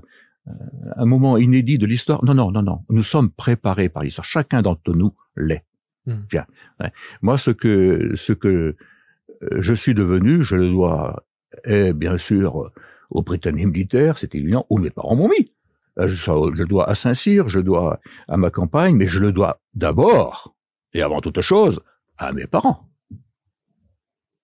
un 0.97 1.05
moment 1.05 1.37
inédit 1.37 1.79
de 1.79 1.87
l'histoire. 1.87 2.25
Non, 2.25 2.35
non, 2.35 2.51
non, 2.51 2.63
non. 2.63 2.85
Nous 2.89 3.03
sommes 3.03 3.31
préparés 3.31 3.89
par 3.89 4.03
l'histoire. 4.03 4.25
Chacun 4.25 4.63
d'entre 4.63 4.95
nous 4.95 5.15
l'est. 5.37 5.65
Hmm. 6.07 6.23
Bien. 6.31 6.47
Ouais. 6.81 6.93
Moi, 7.23 7.39
ce 7.39 7.51
que, 7.51 8.13
ce 8.15 8.33
que 8.33 8.49
euh, 9.43 9.61
je 9.61 9.75
suis 9.75 9.95
devenu, 9.95 10.43
je 10.43 10.57
le 10.57 10.71
dois, 10.71 11.25
eh, 11.65 11.93
bien 11.93 12.19
sûr, 12.19 12.63
euh, 12.63 12.73
aux 13.11 13.23
Britanniques 13.23 13.67
militaires, 13.67 14.19
c'est 14.19 14.35
évident, 14.35 14.67
où 14.71 14.79
mes 14.79 14.91
parents 14.91 15.17
m'ont 15.17 15.29
mis. 15.29 15.53
Euh, 15.99 16.09
Je, 16.09 16.17
je 16.17 16.63
le 16.63 16.67
dois 16.67 16.89
à 16.89 16.95
Saint-Cyr, 16.95 17.49
je 17.49 17.59
le 17.59 17.65
dois 17.65 18.01
à 18.29 18.37
ma 18.37 18.51
campagne, 18.51 18.97
mais 18.97 19.07
je 19.07 19.21
le 19.21 19.33
dois 19.33 19.61
d'abord, 19.75 20.55
et 20.95 21.03
avant 21.03 21.21
toute 21.21 21.41
chose, 21.41 21.81
à 22.17 22.33
mes 22.33 22.47
parents. 22.47 22.89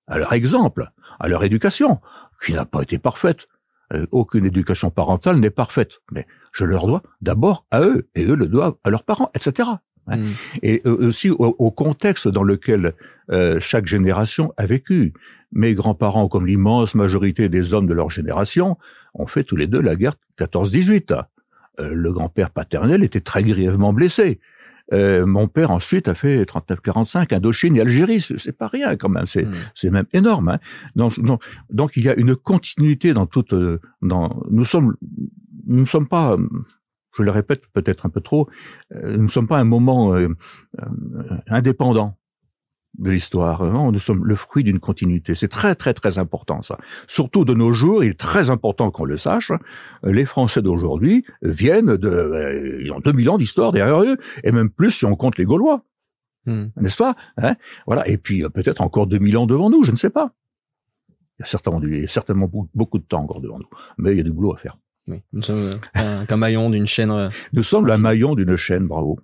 À 0.06 0.18
leur 0.18 0.32
exemple, 0.34 0.92
à 1.18 1.28
leur 1.28 1.44
éducation, 1.44 2.00
qui 2.44 2.52
n'a 2.52 2.66
pas 2.66 2.82
été 2.82 2.98
parfaite. 2.98 3.48
Euh, 3.94 4.06
aucune 4.10 4.44
éducation 4.46 4.90
parentale 4.90 5.38
n'est 5.38 5.50
parfaite, 5.50 6.00
mais 6.12 6.26
je 6.52 6.64
leur 6.64 6.86
dois 6.86 7.02
d'abord 7.20 7.66
à 7.70 7.82
eux, 7.82 8.08
et 8.14 8.24
eux 8.24 8.36
le 8.36 8.46
doivent 8.46 8.74
à 8.84 8.90
leurs 8.90 9.04
parents, 9.04 9.30
etc. 9.34 9.70
Ouais. 10.06 10.16
Mm. 10.16 10.34
Et 10.62 10.82
euh, 10.86 11.08
aussi 11.08 11.30
au, 11.30 11.56
au 11.58 11.70
contexte 11.70 12.28
dans 12.28 12.42
lequel 12.42 12.94
euh, 13.30 13.58
chaque 13.60 13.86
génération 13.86 14.52
a 14.56 14.66
vécu. 14.66 15.14
Mes 15.52 15.74
grands-parents, 15.74 16.28
comme 16.28 16.46
l'immense 16.46 16.94
majorité 16.94 17.48
des 17.48 17.74
hommes 17.74 17.86
de 17.86 17.94
leur 17.94 18.10
génération, 18.10 18.76
ont 19.14 19.26
fait 19.26 19.44
tous 19.44 19.56
les 19.56 19.66
deux 19.66 19.80
la 19.80 19.96
guerre 19.96 20.14
14-18. 20.38 21.24
Euh, 21.80 21.90
le 21.92 22.12
grand-père 22.12 22.50
paternel 22.50 23.02
était 23.02 23.20
très 23.20 23.42
grièvement 23.42 23.92
blessé. 23.92 24.40
Euh, 24.92 25.24
mon 25.24 25.48
père 25.48 25.70
ensuite 25.70 26.08
a 26.08 26.14
fait 26.14 26.44
39-45, 26.44 27.32
Indochine 27.34 27.76
et 27.76 27.80
Algérie, 27.80 28.20
c'est 28.20 28.52
pas 28.56 28.66
rien 28.66 28.96
quand 28.96 29.08
même, 29.08 29.26
c'est 29.26 29.44
Mm. 29.44 29.54
c'est 29.74 29.90
même 29.90 30.06
énorme. 30.12 30.48
Hein. 30.50 30.58
Donc, 30.94 31.18
donc, 31.20 31.42
donc 31.70 31.96
il 31.96 32.04
y 32.04 32.08
a 32.10 32.14
une 32.16 32.36
continuité 32.36 33.14
dans 33.14 33.26
toute. 33.26 33.54
euh, 33.54 33.80
Dans, 34.02 34.42
nous 34.50 34.64
sommes, 34.66 34.94
nous 35.66 35.80
ne 35.80 35.86
sommes 35.86 36.06
pas, 36.08 36.36
je 37.16 37.22
le 37.22 37.30
répète 37.30 37.62
peut-être 37.72 38.04
un 38.04 38.10
peu 38.10 38.20
trop, 38.20 38.48
euh, 38.94 39.16
nous 39.16 39.24
ne 39.24 39.28
sommes 39.28 39.46
pas 39.48 39.58
un 39.58 39.64
moment 39.64 40.14
euh, 40.14 40.28
euh, 40.82 40.84
indépendant 41.46 42.18
de 42.98 43.10
l'histoire. 43.10 43.64
Nous 43.64 43.98
sommes 43.98 44.24
le 44.24 44.34
fruit 44.36 44.62
d'une 44.64 44.78
continuité. 44.78 45.34
C'est 45.34 45.48
très 45.48 45.74
très 45.74 45.94
très 45.94 46.18
important 46.18 46.62
ça. 46.62 46.78
Surtout 47.08 47.44
de 47.44 47.52
nos 47.54 47.72
jours, 47.72 48.04
il 48.04 48.10
est 48.10 48.18
très 48.18 48.50
important 48.50 48.90
qu'on 48.90 49.04
le 49.04 49.16
sache. 49.16 49.50
Les 50.04 50.24
Français 50.26 50.62
d'aujourd'hui 50.62 51.24
viennent 51.42 51.96
de, 51.96 52.08
euh, 52.08 52.80
ils 52.82 52.92
ont 52.92 53.00
2000 53.00 53.30
ans 53.30 53.38
d'histoire 53.38 53.72
derrière 53.72 54.02
eux, 54.02 54.16
et 54.44 54.52
même 54.52 54.70
plus 54.70 54.90
si 54.92 55.04
on 55.04 55.16
compte 55.16 55.38
les 55.38 55.44
Gaulois 55.44 55.82
Mm. 56.46 56.64
n'est-ce 56.78 56.98
pas? 56.98 57.16
Hein? 57.38 57.56
Voilà. 57.86 58.06
Et 58.06 58.18
puis 58.18 58.44
euh, 58.44 58.50
peut-être 58.50 58.82
encore 58.82 59.06
2000 59.06 59.38
ans 59.38 59.46
devant 59.46 59.70
nous, 59.70 59.82
je 59.82 59.90
ne 59.92 59.96
sais 59.96 60.10
pas. 60.10 60.34
Il 61.38 61.40
y 61.40 61.42
a 61.42 61.46
certainement, 61.46 61.80
du- 61.80 61.96
il 61.96 62.00
y 62.02 62.04
a 62.04 62.06
certainement 62.06 62.50
beaucoup, 62.74 62.98
de 62.98 63.04
temps 63.04 63.22
encore 63.22 63.40
devant 63.40 63.58
nous, 63.58 63.68
mais 63.96 64.10
il 64.12 64.18
y 64.18 64.20
a 64.20 64.22
du 64.24 64.30
boulot 64.30 64.52
à 64.52 64.58
faire. 64.58 64.76
Oui. 65.08 65.22
Nous 65.32 65.40
sommes 65.40 65.56
euh, 65.56 65.74
un, 65.94 66.26
qu'un 66.26 66.36
maillon 66.36 66.68
d'une 66.68 66.86
chaîne. 66.86 67.30
Nous 67.54 67.62
sommes 67.62 67.86
le 67.86 67.96
maillon 67.96 68.34
d'une 68.34 68.56
chaîne, 68.56 68.86
bravo. 68.86 69.18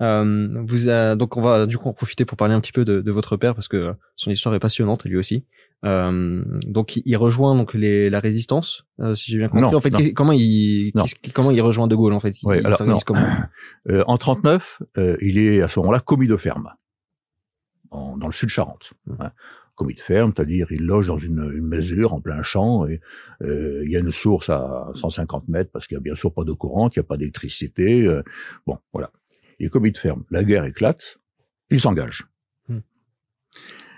Euh, 0.00 0.48
vous 0.66 0.88
a, 0.88 1.14
donc 1.16 1.36
on 1.36 1.42
va 1.42 1.66
du 1.66 1.78
coup 1.78 1.88
en 1.88 1.92
profiter 1.92 2.24
pour 2.24 2.36
parler 2.36 2.54
un 2.54 2.60
petit 2.60 2.72
peu 2.72 2.84
de, 2.84 3.00
de 3.00 3.12
votre 3.12 3.36
père 3.36 3.54
parce 3.54 3.68
que 3.68 3.94
son 4.16 4.30
histoire 4.30 4.54
est 4.54 4.58
passionnante 4.60 5.04
lui 5.04 5.16
aussi. 5.16 5.44
Euh, 5.84 6.42
donc 6.66 6.96
il, 6.96 7.16
rejoint 7.16 7.54
donc 7.54 7.74
les, 7.74 8.08
la 8.08 8.18
résistance, 8.18 8.86
euh, 9.00 9.14
si 9.14 9.30
j'ai 9.30 9.38
bien 9.38 9.48
compris. 9.48 9.62
Non, 9.70 9.74
en 9.76 9.80
fait, 9.82 9.90
non. 9.90 9.98
comment 10.14 10.32
il 10.32 10.92
comment 11.34 11.50
il 11.50 11.60
rejoint 11.60 11.86
De 11.86 11.94
Gaulle 11.94 12.14
en 12.14 12.20
fait? 12.20 12.40
Il, 12.42 12.48
Ouais, 12.48 12.60
il 12.60 12.66
alors, 12.66 12.82
non. 12.84 12.96
comment? 13.04 13.20
Euh, 13.90 14.02
en 14.06 14.16
39, 14.16 14.82
euh, 14.96 15.16
il 15.20 15.36
est 15.38 15.60
à 15.60 15.68
ce 15.68 15.78
moment-là 15.80 16.00
commis 16.00 16.26
de 16.26 16.36
ferme 16.38 16.70
en- 17.90 18.16
dans 18.16 18.26
le 18.26 18.32
sud 18.32 18.48
Charente. 18.48 18.94
Hein. 19.20 19.30
Commis 19.74 19.94
de 19.94 20.00
ferme, 20.00 20.32
c'est-à-dire 20.34 20.68
il 20.70 20.84
loge 20.86 21.06
dans 21.06 21.18
une, 21.18 21.50
une 21.54 21.66
mesure 21.66 22.14
en 22.14 22.20
plein 22.20 22.42
champ 22.42 22.86
et 22.86 23.00
euh, 23.42 23.82
il 23.84 23.90
y 23.90 23.96
a 23.96 24.00
une 24.00 24.12
source 24.12 24.48
à 24.48 24.88
150 24.94 25.48
mètres 25.48 25.70
parce 25.72 25.86
qu'il 25.88 25.96
y 25.96 25.98
a 25.98 26.00
bien 26.00 26.14
sûr 26.14 26.32
pas 26.32 26.44
d'eau 26.44 26.54
courante, 26.56 26.94
il 26.96 27.00
n'y 27.00 27.04
a 27.04 27.06
pas 27.06 27.16
d'électricité. 27.16 28.06
euh, 28.06 28.22
bon, 28.66 28.78
voilà. 28.92 29.10
Il 29.58 29.66
est 29.66 29.70
commis 29.70 29.92
de 29.92 29.98
ferme. 29.98 30.24
La 30.30 30.44
guerre 30.44 30.64
éclate, 30.64 31.18
il 31.70 31.80
s'engage. 31.80 32.26
Hmm. 32.68 32.78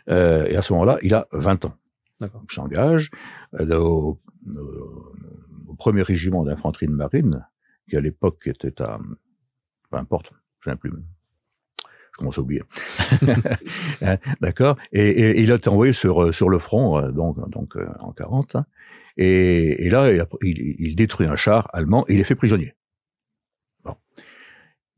Euh, 0.08 0.46
et 0.46 0.56
à 0.56 0.62
ce 0.62 0.72
moment-là, 0.74 0.98
il 1.02 1.14
a 1.14 1.26
20 1.32 1.64
ans. 1.64 1.74
Il 2.22 2.28
s'engage 2.54 3.10
euh, 3.60 3.76
au, 3.78 4.20
au- 4.58 5.74
premier 5.78 6.00
régiment 6.02 6.42
d'infanterie 6.44 6.86
de 6.86 6.92
marine, 6.92 7.46
qui 7.88 7.96
à 7.96 8.00
l'époque 8.00 8.46
était 8.46 8.80
à, 8.80 8.98
peu 9.90 9.96
importe, 9.98 10.32
je 10.60 10.70
ne 10.70 10.74
sais 10.74 10.78
plus. 10.78 10.90
Je 12.12 12.18
commence 12.18 12.38
à 12.38 12.40
oublier. 12.40 12.62
Hein, 14.02 14.16
D'accord. 14.40 14.76
Et, 14.92 15.06
et 15.08 15.40
il 15.42 15.52
a 15.52 15.56
été 15.56 15.68
envoyé 15.68 15.92
sur 15.92 16.22
euh, 16.22 16.32
sur 16.32 16.48
le 16.48 16.58
front, 16.58 16.98
euh, 16.98 17.10
donc 17.12 17.36
donc 17.50 17.76
euh, 17.76 17.86
en 18.00 18.12
40. 18.12 18.56
hein. 18.56 18.66
Et, 19.18 19.86
et 19.86 19.90
là, 19.90 20.12
il, 20.12 20.20
a- 20.20 20.28
il- 20.42 20.76
il 20.78 20.96
détruit 20.96 21.26
un 21.26 21.36
char 21.36 21.68
allemand 21.74 22.04
et 22.08 22.14
il 22.14 22.20
est 22.20 22.24
fait 22.24 22.34
prisonnier. 22.34 22.74
Bon. 23.84 23.96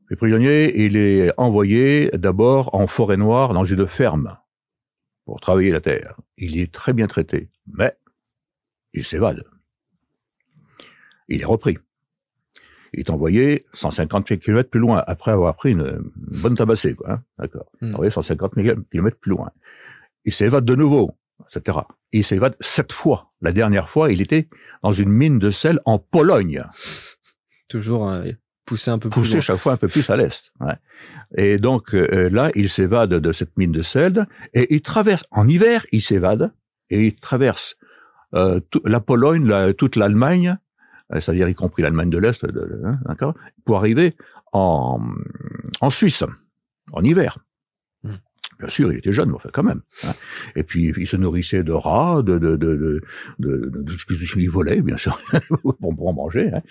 Fait 0.09 0.17
prisonnier, 0.17 0.85
il 0.85 0.97
est 0.97 1.31
envoyé 1.37 2.11
d'abord 2.15 2.75
en 2.75 2.87
forêt 2.87 3.19
noire 3.19 3.53
dans 3.53 3.65
une 3.65 3.87
ferme 3.87 4.38
pour 5.27 5.41
travailler 5.41 5.71
la 5.71 5.83
terre. 5.83 6.17
Il 6.38 6.59
est 6.59 6.73
très 6.73 6.95
bien 6.95 7.07
traité, 7.07 7.50
mais 7.67 7.93
il 8.95 9.05
s'évade. 9.05 9.45
Il 11.29 11.43
est 11.43 11.45
repris. 11.45 11.77
Il 12.95 13.00
est 13.00 13.11
envoyé 13.11 13.67
150 13.75 14.38
km 14.38 14.71
plus 14.71 14.81
loin, 14.81 15.05
après 15.07 15.31
avoir 15.31 15.55
pris 15.57 15.73
une, 15.73 16.00
bonne 16.17 16.57
tabassée, 16.57 16.95
quoi. 16.95 17.12
hein. 17.12 17.23
D'accord. 17.38 17.71
Hmm. 17.83 17.93
Envoyé 17.93 18.11
150 18.11 18.55
km 18.55 19.19
plus 19.19 19.31
loin. 19.31 19.50
Il 20.25 20.33
s'évade 20.33 20.65
de 20.65 20.75
nouveau, 20.75 21.12
etc. 21.55 21.81
Il 22.12 22.25
s'évade 22.25 22.57
sept 22.61 22.93
fois. 22.93 23.29
La 23.43 23.53
dernière 23.53 23.91
fois, 23.91 24.11
il 24.11 24.23
était 24.23 24.49
dans 24.83 24.93
une 24.93 25.11
mine 25.11 25.38
de 25.38 25.50
sel 25.50 25.81
en 25.85 25.99
Pologne 25.99 26.65
Toujours 27.69 28.09
euh, 28.09 28.33
poussé 28.69 28.91
un 28.91 28.99
peu 28.99 29.09
plus 29.09 29.21
poussé 29.21 29.33
loin. 29.35 29.41
chaque 29.41 29.57
fois 29.59 29.73
un 29.73 29.77
peu 29.77 29.89
plus 29.89 30.09
à 30.11 30.17
l'est. 30.17 30.53
Ouais. 30.61 30.75
Et 31.37 31.59
donc 31.59 31.95
euh, 31.95 32.29
là, 32.31 32.51
il 32.55 32.69
s'évade 32.69 33.11
de 33.15 33.33
cette 33.33 33.57
mine 33.57 33.73
de 33.73 33.83
sel 33.83 34.27
et 34.55 34.75
il 34.75 34.81
traverse. 34.83 35.25
En 35.31 35.49
hiver, 35.49 35.87
il 35.93 36.03
s'évade 36.03 36.53
et 36.91 37.07
il 37.07 37.15
traverse 37.17 37.77
euh, 38.35 38.61
tout- 38.71 38.83
la 38.85 39.01
Pologne, 39.01 39.47
la- 39.49 39.73
toute 39.75 39.97
l'Allemagne 39.97 40.57
euh, 41.13 41.21
c'est-à-dire 41.21 41.49
y 41.49 41.55
compris 41.55 41.83
l'Allemagne 41.83 42.11
de 42.11 42.19
l'Est, 42.19 42.45
hein, 42.45 42.99
d'accord, 43.07 43.35
pour 43.65 43.79
arriver 43.79 44.15
en, 44.53 45.01
en 45.81 45.91
Suisse, 45.91 46.23
en 46.93 47.03
hiver. 47.03 47.39
Hmm. 48.59 48.65
Bien 48.65 48.69
sûr, 48.69 48.93
il 48.93 48.99
était 48.99 49.12
jeune, 49.12 49.29
mais 49.31 49.37
enfin 49.37 49.50
quand 49.53 49.62
même. 49.62 49.83
hein. 50.05 50.15
Et 50.57 50.62
puis 50.65 50.93
il 50.97 51.07
se 51.07 51.17
nourrissait 51.17 51.62
de 51.62 51.73
rats, 51.73 52.23
de 52.23 52.38
de 52.38 52.57
de 52.57 52.77
de, 52.77 53.00
de, 53.38 53.57
de, 53.57 53.69
de- 53.69 53.83
de- 53.83 54.41
il 54.41 54.50
volait 54.50 54.81
bien 54.83 54.97
sûr 54.97 55.21
pour, 55.62 55.77
pour 55.79 56.09
en 56.09 56.12
manger. 56.12 56.50
hein. 56.53 56.62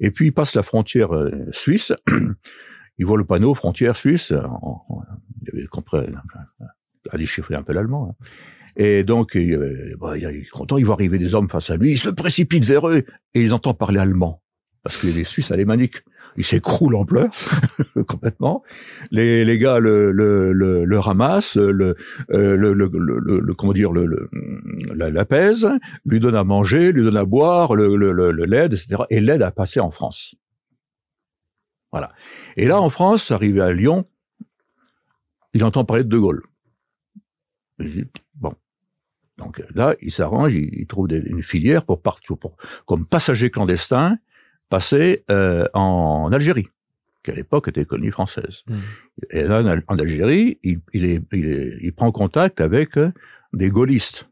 Et 0.00 0.10
puis 0.10 0.26
il 0.26 0.32
passe 0.32 0.54
la 0.54 0.62
frontière 0.62 1.14
euh, 1.14 1.30
suisse. 1.52 1.92
Il 2.98 3.06
voit 3.06 3.18
le 3.18 3.24
panneau 3.24 3.54
frontière 3.54 3.96
suisse. 3.96 4.32
Il 5.52 5.68
compris, 5.68 5.98
a 7.10 7.18
déchiffré 7.18 7.54
un 7.56 7.62
peu 7.62 7.72
l'allemand. 7.72 8.10
hein. 8.20 8.24
Et 8.76 9.04
donc, 9.04 9.32
il, 9.34 9.54
euh, 9.54 9.96
bah, 10.00 10.16
il 10.18 10.24
est 10.24 10.48
content, 10.48 10.78
il 10.78 10.84
voit 10.84 10.94
arriver 10.94 11.18
des 11.18 11.34
hommes 11.34 11.48
face 11.48 11.70
à 11.70 11.76
lui, 11.76 11.92
il 11.92 11.98
se 11.98 12.08
précipite 12.08 12.64
vers 12.64 12.88
eux 12.88 13.04
et 13.34 13.40
ils 13.42 13.54
entendent 13.54 13.78
parler 13.78 13.98
allemand. 14.00 14.42
Parce 14.82 14.96
que 14.96 15.06
les 15.06 15.24
Suisses 15.24 15.50
alémaniques, 15.50 16.02
il 16.36 16.44
s'écroule 16.44 16.94
en 16.94 17.04
pleurs, 17.04 17.30
complètement. 18.06 18.62
Les, 19.10 19.44
les 19.44 19.58
gars 19.58 19.78
le, 19.78 20.98
ramassent, 20.98 21.56
le, 21.56 21.96
euh, 22.30 22.56
le, 22.56 22.72
le, 22.72 23.54
comment 23.54 23.72
dire, 23.72 23.92
le, 23.92 24.28
lui 26.04 26.20
donne 26.20 26.36
à 26.36 26.44
manger, 26.44 26.92
lui 26.92 27.02
donne 27.04 27.16
à 27.16 27.24
boire, 27.24 27.74
le, 27.74 27.96
le, 27.96 28.30
l'aide, 28.44 28.72
etc. 28.72 29.02
Et 29.10 29.20
l'aide 29.20 29.42
à 29.42 29.50
passer 29.50 29.80
en 29.80 29.90
France. 29.90 30.34
Voilà. 31.92 32.12
Et 32.56 32.66
là, 32.66 32.80
en 32.80 32.90
France, 32.90 33.30
arrivé 33.30 33.60
à 33.60 33.72
Lyon, 33.72 34.06
il 35.52 35.62
entend 35.64 35.84
parler 35.84 36.02
de 36.04 36.08
De 36.08 36.18
Gaulle. 36.18 36.42
Bon. 38.34 38.54
Donc 39.36 39.62
là, 39.74 39.94
il 40.00 40.12
s'arrange, 40.12 40.54
il, 40.54 40.86
trouve 40.86 41.12
une 41.12 41.42
filière 41.42 41.84
pour 41.84 42.00
partir, 42.00 42.36
comme 42.86 43.04
passager 43.06 43.50
clandestin, 43.50 44.18
passer 44.68 45.24
euh, 45.30 45.66
en 45.74 46.30
Algérie, 46.32 46.68
qui 47.22 47.30
à 47.30 47.34
l'époque 47.34 47.68
était 47.68 47.84
colonie 47.84 48.10
française. 48.10 48.62
Hmm. 48.66 48.78
Et 49.30 49.42
là, 49.44 49.60
en 49.62 49.66
Al- 49.66 49.84
en 49.88 49.98
Algérie, 49.98 50.58
il, 50.62 50.80
il, 50.92 51.04
est, 51.04 51.22
il, 51.32 51.46
est- 51.52 51.78
il 51.80 51.92
prend 51.92 52.10
contact 52.12 52.60
avec 52.60 52.96
euh, 52.96 53.12
des 53.52 53.68
gaullistes 53.70 54.28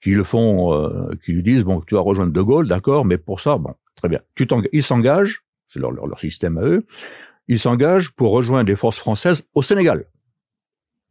qui 0.00 0.14
le 0.14 0.24
font, 0.24 0.74
euh, 0.74 1.10
qui 1.24 1.32
lui 1.32 1.42
disent 1.42 1.64
bon, 1.64 1.80
tu 1.80 1.94
vas 1.94 2.00
rejoindre 2.00 2.32
De 2.32 2.42
Gaulle, 2.42 2.66
d'accord, 2.66 3.04
mais 3.04 3.18
pour 3.18 3.40
ça, 3.40 3.56
bon, 3.56 3.74
très 3.94 4.08
bien. 4.08 4.20
Tu 4.34 4.46
ils 4.72 4.82
s'engagent, 4.82 5.44
c'est 5.68 5.78
leur, 5.78 5.92
leur, 5.92 6.06
leur 6.06 6.18
système 6.18 6.58
à 6.58 6.62
eux, 6.62 6.84
ils 7.48 7.58
s'engagent 7.58 8.10
pour 8.12 8.32
rejoindre 8.32 8.68
les 8.68 8.76
forces 8.76 8.98
françaises 8.98 9.44
au 9.54 9.62
Sénégal. 9.62 10.06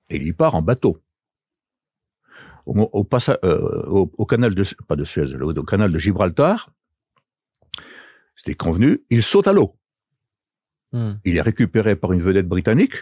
Et 0.10 0.18
il 0.18 0.28
y 0.28 0.34
part 0.34 0.56
en 0.56 0.62
bateau. 0.62 0.98
Au, 2.66 2.74
mo- 2.74 2.90
au, 2.92 3.04
passa- 3.04 3.40
euh, 3.44 3.84
au, 3.88 4.12
au 4.18 4.26
canal 4.26 4.54
de, 4.54 4.64
pas 4.88 4.96
de 4.96 5.04
Suez, 5.04 5.36
au 5.42 5.64
canal 5.64 5.92
de 5.92 5.98
Gibraltar, 5.98 6.70
c'était 8.36 8.56
convenu, 8.56 9.04
il 9.10 9.24
saute 9.24 9.48
à 9.48 9.54
l'eau. 9.54 9.78
Hmm. 10.92 11.14
Il 11.26 11.38
est 11.38 11.42
récupéré 11.42 11.96
par 11.96 12.12
une 12.12 12.22
vedette 12.22 12.48
britannique, 12.48 12.96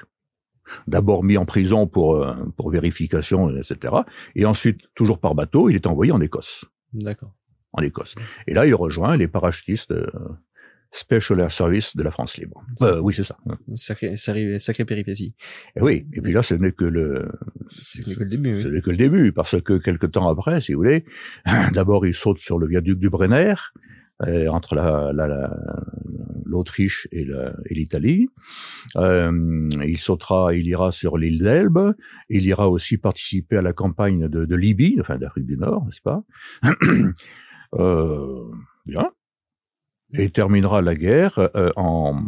d'abord 0.88 1.24
mis 1.24 1.38
en 1.38 1.46
prison 1.46 1.88
pour, 1.88 2.16
euh, 2.16 2.36
pour 2.56 2.70
vérification, 2.70 3.50
etc. 3.56 3.96
Et 4.36 4.46
ensuite, 4.46 4.82
toujours 4.96 5.20
par 5.20 5.36
bateau, 5.36 5.70
il 5.70 5.76
est 5.76 5.88
envoyé 5.88 6.12
en 6.12 6.22
Écosse. 6.22 6.66
D'accord. 6.94 7.34
En 7.74 7.82
Écosse. 7.82 8.16
Et 8.48 8.54
là, 8.54 8.66
il 8.66 8.76
rejoint 8.76 9.18
les 9.18 9.28
parachutistes 9.28 9.92
euh, 9.92 10.08
Special 10.92 11.40
Air 11.40 11.52
Service 11.52 11.96
de 11.96 12.04
la 12.04 12.10
France 12.12 12.38
libre. 12.38 12.64
Euh, 12.82 13.00
oui, 13.00 13.14
c'est 13.14 13.24
ça. 13.24 13.38
Sacré, 13.76 14.18
sacré, 14.18 14.58
sacré 14.58 14.86
péripétie. 14.86 15.36
Et 15.76 15.82
oui. 15.82 16.08
Et 16.14 16.22
puis 16.22 16.34
là, 16.34 16.42
ce 16.42 16.56
n'est 16.56 16.72
que 16.72 16.86
le, 16.86 17.32
C'est 17.70 18.04
que 18.04 18.24
le 18.24 18.30
début. 18.30 18.56
oui. 18.56 18.62
ce 18.62 18.68
n'est 18.68 18.82
que 18.82 18.90
le 18.90 18.98
début, 18.98 19.32
parce 19.32 19.62
que 19.62 19.78
quelque 19.78 20.08
temps 20.08 20.28
après, 20.28 20.62
si 20.62 20.74
vous 20.74 20.80
voulez, 20.80 21.06
d'abord 21.74 22.08
il 22.08 22.16
saute 22.16 22.40
sur 22.40 22.58
le 22.58 22.68
viaduc 22.68 22.98
du 22.98 23.10
Brenner, 23.10 23.54
entre 24.50 24.76
la, 24.76 25.12
la- 25.14 25.28
la- 25.28 25.84
l'Autriche 26.46 27.08
et, 27.12 27.26
la- 27.26 27.54
et 27.70 27.74
l'Italie. 27.76 28.28
Euh, 28.98 29.70
il 29.86 29.98
sautera, 30.00 30.54
il 30.54 30.68
ira 30.68 30.92
sur 30.92 31.18
l'île 31.18 31.40
d'Elbe. 31.44 31.94
Il 32.30 32.46
ira 32.46 32.70
aussi 32.70 32.98
participer 32.98 33.58
à 33.58 33.62
la 33.62 33.72
campagne 33.74 34.28
de, 34.28 34.46
de 34.46 34.56
Libye, 34.56 34.98
enfin 35.00 35.18
d'Afrique 35.18 35.46
du 35.46 35.58
Nord, 35.58 35.86
n'est-ce 35.86 36.02
pas? 36.02 36.24
Euh, 37.76 38.46
Bien. 38.86 39.12
Et 40.14 40.32
terminera 40.32 40.82
la 40.82 40.96
guerre 40.96 41.38
euh, 41.56 41.70
en, 41.76 42.20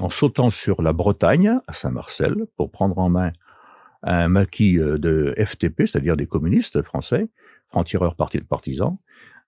en 0.00 0.10
sautant 0.10 0.50
sur 0.50 0.82
la 0.82 0.92
Bretagne, 0.92 1.58
à 1.66 1.72
Saint-Marcel, 1.72 2.34
pour 2.58 2.70
prendre 2.70 2.98
en 2.98 3.08
main 3.08 3.32
un 4.02 4.28
maquis 4.28 4.78
euh, 4.78 4.98
de 4.98 5.34
FTP, 5.42 5.86
c'est-à-dire 5.86 6.16
des 6.18 6.26
communistes 6.26 6.82
français, 6.82 7.30
francs-tireurs 7.68 8.16
parti- 8.16 8.42
partisans, 8.42 8.98
euh, 8.98 9.00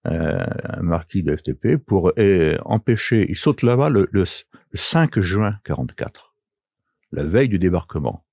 un 0.05 0.83
maquis 0.83 1.23
de 1.23 1.37
FTP 1.37 1.77
pour 1.77 2.13
euh, 2.19 2.57
empêcher, 2.65 3.27
il 3.29 3.37
saute 3.37 3.63
là-bas 3.63 3.91
le, 3.91 4.09
le, 4.13 4.21
le 4.23 4.77
5 4.79 5.19
juin 5.21 5.57
44, 5.65 6.35
la 7.13 7.25
veille 7.25 7.49
du 7.49 7.59
débarquement, 7.59 8.25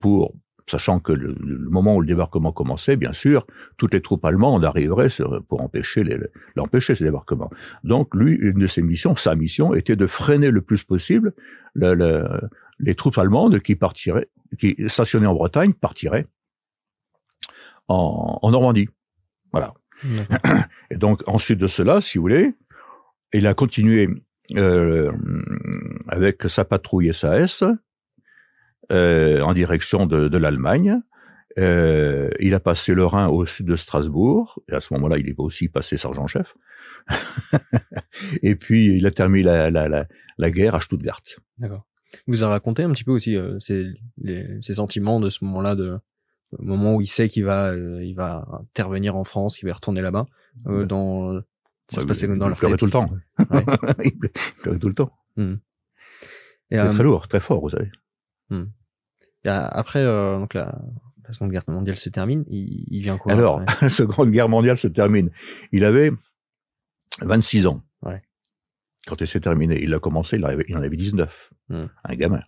pour, 0.00 0.34
sachant 0.66 1.00
que 1.00 1.12
le, 1.12 1.34
le 1.40 1.70
moment 1.70 1.96
où 1.96 2.00
le 2.00 2.06
débarquement 2.06 2.52
commençait, 2.52 2.96
bien 2.96 3.12
sûr, 3.12 3.46
toutes 3.78 3.94
les 3.94 4.02
troupes 4.02 4.24
allemandes 4.24 4.64
arriveraient 4.64 5.08
sur- 5.08 5.42
pour 5.44 5.62
empêcher 5.62 6.04
l'empêcher 6.56 6.94
ce 6.94 7.04
débarquement. 7.04 7.50
Donc 7.84 8.14
lui, 8.14 8.32
une 8.32 8.58
de 8.58 8.66
ses 8.66 8.82
missions, 8.82 9.14
sa 9.16 9.34
mission, 9.34 9.74
était 9.74 9.96
de 9.96 10.06
freiner 10.06 10.50
le 10.50 10.60
plus 10.60 10.84
possible 10.84 11.32
le- 11.74 11.94
le- 11.94 12.40
les 12.80 12.94
troupes 12.94 13.18
allemandes 13.18 13.60
qui 13.60 13.76
partiraient, 13.76 14.28
qui 14.58 14.76
stationnaient 14.88 15.26
en 15.26 15.34
Bretagne, 15.34 15.72
partiraient 15.72 16.26
en, 17.88 18.38
en 18.42 18.50
Normandie. 18.50 18.88
Voilà. 19.52 19.74
Et 20.90 20.96
donc, 20.96 21.22
ensuite 21.26 21.58
de 21.58 21.66
cela, 21.66 22.00
si 22.00 22.18
vous 22.18 22.22
voulez, 22.22 22.54
il 23.32 23.46
a 23.46 23.54
continué 23.54 24.08
euh, 24.56 25.12
avec 26.08 26.42
sa 26.48 26.64
patrouille 26.64 27.12
SAS 27.12 27.64
euh, 28.90 29.42
en 29.42 29.52
direction 29.52 30.06
de, 30.06 30.38
l'Allemagne. 30.38 31.00
Euh, 31.58 32.30
il 32.40 32.54
a 32.54 32.60
passé 32.60 32.94
le 32.94 33.04
Rhin 33.04 33.28
au 33.28 33.44
sud 33.44 33.66
de 33.66 33.76
Strasbourg, 33.76 34.62
et 34.70 34.74
à 34.74 34.80
ce 34.80 34.94
moment-là, 34.94 35.18
il 35.18 35.28
est 35.28 35.34
aussi 35.38 35.68
passé 35.68 35.96
sergent-chef. 35.96 36.54
et 38.42 38.54
puis, 38.54 38.96
il 38.96 39.06
a 39.06 39.10
terminé 39.10 39.42
la, 39.42 40.50
guerre 40.50 40.74
à 40.74 40.80
Stuttgart. 40.80 41.20
D'accord. 41.58 41.84
Vous 42.26 42.44
a 42.44 42.48
raconté 42.48 42.84
un 42.84 42.92
petit 42.92 43.04
peu 43.04 43.10
aussi 43.10 43.36
euh, 43.36 43.58
ses, 43.60 44.74
sentiments 44.74 45.20
de 45.20 45.28
ce 45.28 45.44
moment-là, 45.44 45.76
au 46.52 46.62
moment 46.62 46.94
où 46.94 47.00
il 47.00 47.06
sait 47.08 47.28
qu'il 47.28 47.44
va, 47.44 47.68
euh, 47.72 48.02
il 48.04 48.14
va 48.14 48.46
intervenir 48.60 49.16
en 49.16 49.24
France, 49.24 49.58
qu'il 49.58 49.68
va 49.68 49.74
retourner 49.74 50.00
là-bas. 50.00 50.26
Euh, 50.66 50.84
dans, 50.86 51.34
ça 51.88 51.96
se 51.96 52.00
Ouais, 52.00 52.06
passait 52.08 52.26
il- 52.26 52.36
dans 52.38 52.46
il 52.46 52.48
leur 52.50 52.58
pleurait 52.58 52.72
tête. 52.74 52.78
tout 52.80 52.86
le 52.86 52.90
temps. 52.90 53.10
Ouais. 53.38 53.64
il 54.04 54.18
pleurait 54.62 54.78
tout 54.78 54.88
le 54.88 54.94
temps. 54.94 55.12
C'est 55.36 56.78
euh, 56.78 56.90
très 56.90 57.02
lourd, 57.02 57.28
très 57.28 57.40
fort, 57.40 57.60
vous 57.60 57.70
savez. 57.70 57.90
et 58.50 59.48
après, 59.48 60.00
euh, 60.00 60.38
donc 60.38 60.54
la, 60.54 60.78
la 61.26 61.32
Seconde 61.32 61.50
Guerre 61.52 61.62
mondiale 61.68 61.96
se 61.96 62.08
termine, 62.08 62.44
il, 62.48 62.84
il 62.88 63.02
vient 63.02 63.16
quoi 63.18 63.32
Alors, 63.32 63.62
la 63.80 63.88
Seconde 63.90 64.30
Guerre 64.30 64.48
mondiale 64.48 64.76
se 64.78 64.88
termine. 64.88 65.30
Il 65.72 65.84
avait 65.84 66.10
26 67.22 67.66
ans. 67.66 67.82
Ouais. 68.02 68.22
Quand 69.06 69.20
elle 69.22 69.28
s'est 69.28 69.40
terminée, 69.40 69.80
il 69.82 69.94
a 69.94 69.98
commencé, 69.98 70.36
il, 70.36 70.44
avait- 70.44 70.64
il 70.68 70.76
en 70.76 70.82
avait 70.82 70.96
19. 70.96 71.52
Hmm. 71.68 71.86
Un 72.04 72.14
gamin. 72.14 72.42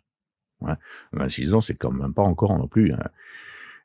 Ouais. 0.60 0.74
26 1.12 1.54
ans, 1.54 1.60
c'est 1.60 1.74
quand 1.74 1.90
même 1.92 2.12
pas 2.12 2.22
encore 2.22 2.58
non 2.58 2.68
plus. 2.68 2.92
hein. 2.92 2.98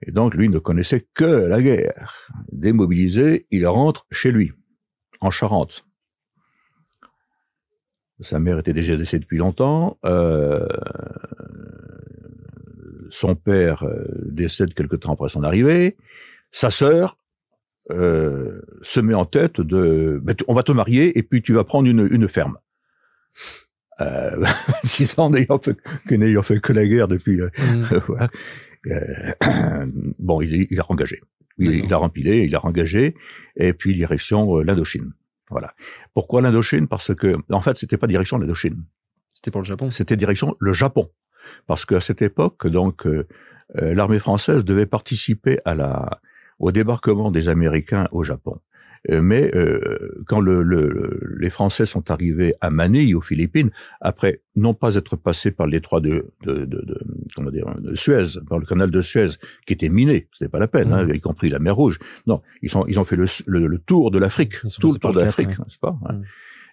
Et 0.01 0.11
donc, 0.11 0.35
lui 0.35 0.49
ne 0.49 0.59
connaissait 0.59 1.07
que 1.13 1.25
la 1.25 1.61
guerre. 1.61 2.29
Démobilisé, 2.51 3.47
il 3.51 3.65
rentre 3.67 4.05
chez 4.11 4.31
lui, 4.31 4.53
en 5.21 5.31
Charente. 5.31 5.85
Sa 8.21 8.39
mère 8.39 8.59
était 8.59 8.73
déjà 8.73 8.95
décédée 8.95 9.21
depuis 9.23 9.37
longtemps. 9.37 9.97
Euh, 10.05 10.65
son 13.09 13.35
père 13.35 13.83
euh, 13.83 14.05
décède 14.25 14.73
quelque 14.73 14.95
temps 14.95 15.13
après 15.13 15.29
son 15.29 15.43
arrivée. 15.43 15.97
Sa 16.51 16.69
sœur 16.69 17.17
euh, 17.91 18.61
se 18.81 18.99
met 18.99 19.13
en 19.13 19.25
tête 19.25 19.61
de 19.61 20.19
ben, 20.23 20.35
on 20.47 20.53
va 20.53 20.63
te 20.63 20.71
marier 20.71 21.17
et 21.17 21.23
puis 21.23 21.41
tu 21.41 21.53
vas 21.53 21.63
prendre 21.63 21.87
une, 21.89 22.07
une 22.09 22.27
ferme. 22.29 22.57
Euh, 24.01 24.31
26 24.83 25.19
ans 25.19 25.29
n'ayant 25.29 25.59
fait, 25.59 25.77
que 26.07 26.41
fait 26.41 26.59
que 26.59 26.73
la 26.73 26.85
guerre 26.85 27.07
depuis. 27.07 27.41
euh, 27.41 27.49
voilà. 28.07 28.29
Euh, 28.87 29.85
bon, 30.19 30.41
il, 30.41 30.67
il 30.69 30.79
a 30.79 30.85
engagé. 30.89 31.21
Il, 31.57 31.71
il 31.73 31.93
a 31.93 31.97
rempilé, 31.97 32.43
il 32.43 32.55
a 32.55 32.65
engagé, 32.65 33.15
et 33.55 33.73
puis 33.73 33.95
direction 33.95 34.57
euh, 34.57 34.63
l'Indochine. 34.63 35.13
Voilà. 35.49 35.73
Pourquoi 36.13 36.41
l'Indochine? 36.41 36.87
Parce 36.87 37.13
que, 37.15 37.35
en 37.49 37.61
fait, 37.61 37.77
c'était 37.77 37.97
pas 37.97 38.07
direction 38.07 38.37
l'Indochine, 38.37 38.83
C'était 39.33 39.51
pour 39.51 39.61
le 39.61 39.65
Japon. 39.65 39.91
c'était 39.91 40.17
direction 40.17 40.55
le 40.59 40.73
Japon. 40.73 41.09
Parce 41.67 41.85
qu'à 41.85 41.99
cette 41.99 42.21
époque, 42.21 42.67
donc, 42.67 43.05
euh, 43.05 43.27
l'armée 43.73 44.19
française 44.19 44.65
devait 44.65 44.87
participer 44.87 45.59
à 45.63 45.75
la, 45.75 46.19
au 46.59 46.71
débarquement 46.71 47.31
des 47.31 47.49
Américains 47.49 48.07
au 48.11 48.23
Japon. 48.23 48.59
Euh, 49.11 49.21
mais 49.21 49.51
euh, 49.55 50.23
quand 50.27 50.39
le, 50.39 50.63
le, 50.63 51.19
les 51.39 51.49
Français 51.49 51.85
sont 51.85 52.09
arrivés 52.09 52.53
à 52.61 52.69
Manille, 52.69 53.13
aux 53.15 53.21
Philippines, 53.21 53.69
après 54.01 54.41
non 54.55 54.73
pas 54.73 54.95
être 54.95 55.15
passés 55.15 55.51
par 55.51 55.67
le 55.67 55.73
détroit 55.73 55.99
de, 56.01 56.31
de, 56.43 56.65
de, 56.65 56.81
de, 56.81 56.99
comment 57.35 57.51
dire, 57.51 57.65
de 57.79 57.93
Suez, 57.95 58.39
par 58.49 58.57
le 58.59 58.65
canal 58.65 58.89
de 58.89 59.01
Suez, 59.01 59.27
qui 59.67 59.73
était 59.73 59.89
miné, 59.89 60.27
c'était 60.33 60.49
pas 60.49 60.59
la 60.59 60.67
peine, 60.67 60.91
hein, 60.93 61.03
Mhm. 61.05 61.15
y 61.15 61.19
compris 61.19 61.49
la 61.49 61.59
mer 61.59 61.75
Rouge. 61.75 61.99
Non, 62.25 62.41
ils, 62.61 62.69
sont, 62.69 62.85
ils 62.87 62.99
ont 62.99 63.05
fait 63.05 63.15
le, 63.15 63.25
le, 63.47 63.67
le 63.67 63.79
tour 63.79 64.11
de 64.11 64.17
l'Afrique, 64.19 64.55
tout 64.79 64.93
le 64.93 64.99
tour 64.99 65.13
de 65.13 65.19
l'Afrique, 65.19 65.49
ouais. 65.49 65.55
n'est-ce 65.59 65.79
pas 65.79 65.97
hein. 66.07 66.21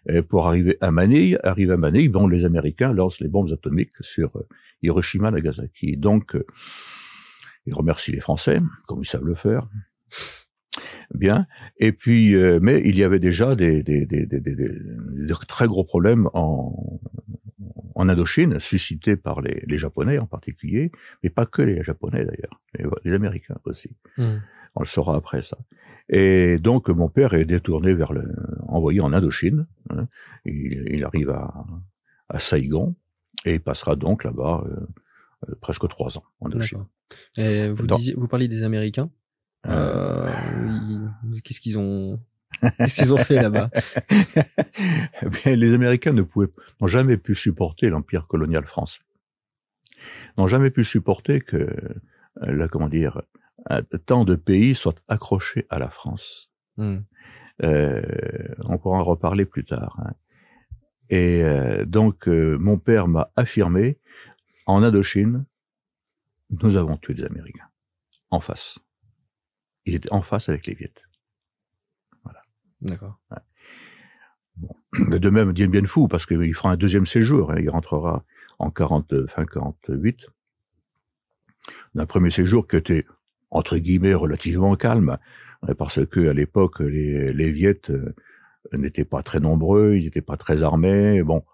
Et 0.09 0.21
pour 0.23 0.49
arriver 0.49 0.79
à 0.81 0.90
Manille, 0.90 1.38
arriver 1.45 1.75
à 1.75 1.77
Manille, 1.77 2.09
bon, 2.09 2.27
les 2.27 2.45
Américains 2.45 2.92
lancent 2.92 3.21
les 3.21 3.29
bombes 3.29 3.53
atomiques 3.53 3.92
sur 4.01 4.37
euh, 4.37 4.47
Hiroshima, 4.83 5.31
Nagasaki. 5.31 5.97
Donc, 5.97 6.35
euh, 6.35 6.45
ils 7.66 7.75
remercient 7.75 8.11
les 8.11 8.18
Français, 8.21 8.61
comme 8.88 9.01
ils 9.03 9.07
savent 9.07 9.25
le 9.25 9.37
faire. 9.37 9.68
Bien. 11.14 11.46
Et 11.78 11.92
puis, 11.92 12.35
euh, 12.35 12.58
mais 12.62 12.80
il 12.85 12.96
y 12.96 13.04
avait 13.04 13.18
déjà 13.18 13.54
des, 13.54 13.82
très 15.48 15.66
gros 15.66 15.85
problèmes 15.85 16.28
en, 16.32 17.00
en 17.94 18.08
Indochine, 18.08 18.58
suscités 18.61 19.16
par 19.16 19.40
les, 19.42 19.62
les 19.66 19.76
Japonais 19.76 20.18
en 20.18 20.26
particulier, 20.26 20.90
mais 21.22 21.30
pas 21.30 21.46
que 21.46 21.62
les 21.62 21.82
Japonais 21.85 22.24
d'ailleurs, 22.24 22.61
les, 22.78 22.85
les 23.04 23.14
Américains 23.14 23.58
aussi. 23.64 23.90
Hmm. 24.16 24.38
On 24.74 24.80
le 24.80 24.87
saura 24.87 25.16
après 25.16 25.42
ça. 25.42 25.58
Et 26.08 26.58
donc 26.58 26.88
mon 26.88 27.08
père 27.08 27.35
est 27.35 27.44
détourné 27.44 27.92
vers 27.94 28.12
le, 28.12 28.24
envoyé 28.66 29.00
en 29.00 29.12
Indochine. 29.12 29.66
hein. 29.90 30.08
Il, 30.46 30.88
il 30.90 31.04
arrive 31.04 31.30
à, 31.30 31.52
à 32.30 32.38
Saïgon 32.38 32.94
et 33.44 33.54
il 33.54 33.61
passera 33.61 33.94
donc 33.96 34.24
là-bas 34.24 34.64
euh, 34.66 34.87
euh, 35.50 35.54
presque 35.61 35.87
trois 35.88 36.16
ans 36.16 36.24
en 36.40 36.46
Indochine. 36.46 36.78
D'accord. 36.78 36.88
Et 37.37 37.68
vous, 37.68 37.87
Dans- 37.87 37.96
disiez, 37.96 38.14
vous 38.16 38.26
parliez 38.26 38.48
des 38.48 38.62
Américains? 38.62 39.11
Euh, 39.66 40.29
Euh, 40.29 41.09
Qu'est-ce 41.44 41.61
qu'ils 41.61 41.79
ont 41.79 42.18
Qu'est-ce 42.79 43.03
qu'ils 43.03 43.12
ont 43.14 43.16
fait 43.18 43.37
là-bas? 43.42 43.70
Eh 45.46 45.57
les 45.57 45.75
Américains 45.75 46.12
ne 46.12 46.22
pouvaient, 46.22 46.48
n'ont 46.81 46.87
jamais 46.87 47.16
pu 47.16 47.35
supporter 47.35 47.88
l'empire 47.88 48.27
colonial 48.27 48.64
français. 48.66 49.01
N'ont 50.38 50.46
jamais 50.46 50.70
pu 50.70 50.85
supporter 50.85 51.40
que, 51.40 51.57
euh, 51.57 51.96
là, 52.40 52.68
comment 52.68 52.88
dire, 52.88 53.22
tant 54.07 54.25
de 54.25 54.35
pays 54.35 54.75
soient 54.75 54.94
accrochés 55.09 55.66
à 55.70 55.79
la 55.79 55.88
France. 55.90 56.51
Hmm. 56.77 56.98
Euh, 57.62 58.03
on 58.64 58.79
pourra 58.79 58.98
en 58.98 59.05
reparler 59.05 59.44
plus 59.44 59.64
tard. 59.64 59.96
hein. 60.05 60.12
Et 61.11 61.42
euh, 61.44 61.85
donc, 61.85 62.27
euh, 62.29 62.57
mon 62.59 62.79
père 62.79 63.07
m'a 63.07 63.31
affirmé, 63.37 63.98
en 64.66 64.83
Indochine, 64.83 65.44
nous 66.62 66.77
avons 66.77 66.96
tué 66.96 67.14
des 67.14 67.25
Américains. 67.25 67.68
En 68.31 68.40
face. 68.40 68.79
Il 69.87 69.95
était 69.95 70.12
en 70.12 70.23
face 70.23 70.49
avec 70.49 70.66
les 70.66 70.75
Viettes. 70.75 71.05
D'accord. 72.83 73.18
De 74.99 75.31
même, 75.31 75.53
Dien 75.53 75.68
Bien 75.68 75.87
Phu, 75.87 76.09
parce 76.09 76.27
qu'il 76.27 76.55
fera 76.55 76.73
un 76.73 76.77
deuxième 76.77 77.07
séjour. 77.07 77.53
hein, 77.53 77.57
il 77.59 77.71
rentrera 77.71 78.25
en 78.59 78.71
40, 78.71 79.27
fin 79.29 79.47
48. 79.47 80.27
Un 81.97 82.07
premier 82.07 82.31
séjour 82.31 82.66
qui 82.66 82.77
était, 82.77 83.07
entre 83.51 83.79
guillemets, 83.79 84.14
relativement 84.14 84.75
calme, 84.77 85.16
hein, 85.62 85.75
parce 85.75 86.05
que 86.07 86.29
à 86.29 86.33
l'époque, 86.33 86.81
les, 86.81 87.33
les 87.33 87.51
Viettes 87.51 87.90
euh, 87.90 88.14
n'étaient 88.73 89.05
pas 89.05 89.23
très 89.23 89.40
nombreux, 89.40 89.95
ils 89.97 90.05
n'étaient 90.05 90.21
pas 90.21 90.37
très 90.37 90.62
armés. 90.62 91.23
Bon, 91.23 91.45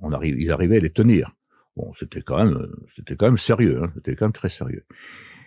on 0.00 0.12
arrive, 0.12 0.38
ils 0.40 0.50
arrivaient 0.50 0.78
à 0.78 0.80
les 0.80 0.90
tenir. 0.90 1.34
Bon, 1.76 1.92
c'était 1.94 2.22
quand 2.22 2.36
même, 2.44 2.68
c'était 2.94 3.16
quand 3.16 3.26
même 3.26 3.38
sérieux, 3.38 3.82
hein, 3.82 3.90
c'était 3.94 4.14
quand 4.14 4.26
même 4.26 4.32
très 4.32 4.50
sérieux. 4.50 4.84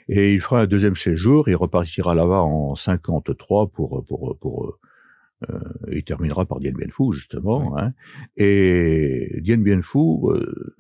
Et 0.08 0.34
il 0.34 0.41
fera 0.41 0.62
un 0.62 0.68
deuxième 0.68 0.96
séjour, 0.96 1.50
il 1.50 1.56
repartira 1.56 2.13
là-bas 2.15 2.41
en 2.41 2.76
53 2.76 3.68
pour 3.68 4.06
pour 4.06 4.38
pour 4.39 4.78
euh, 5.50 5.60
il 5.91 6.04
terminera 6.04 6.46
par 6.46 6.60
Dien 6.60 6.72
Bien 6.74 6.88
Phu 6.91 7.13
justement. 7.13 7.78
Hein. 7.78 7.94
Et 8.38 9.39
Dien 9.41 9.58
Bien 9.58 9.82
Phu, 9.82 10.00
euh, 10.30 10.76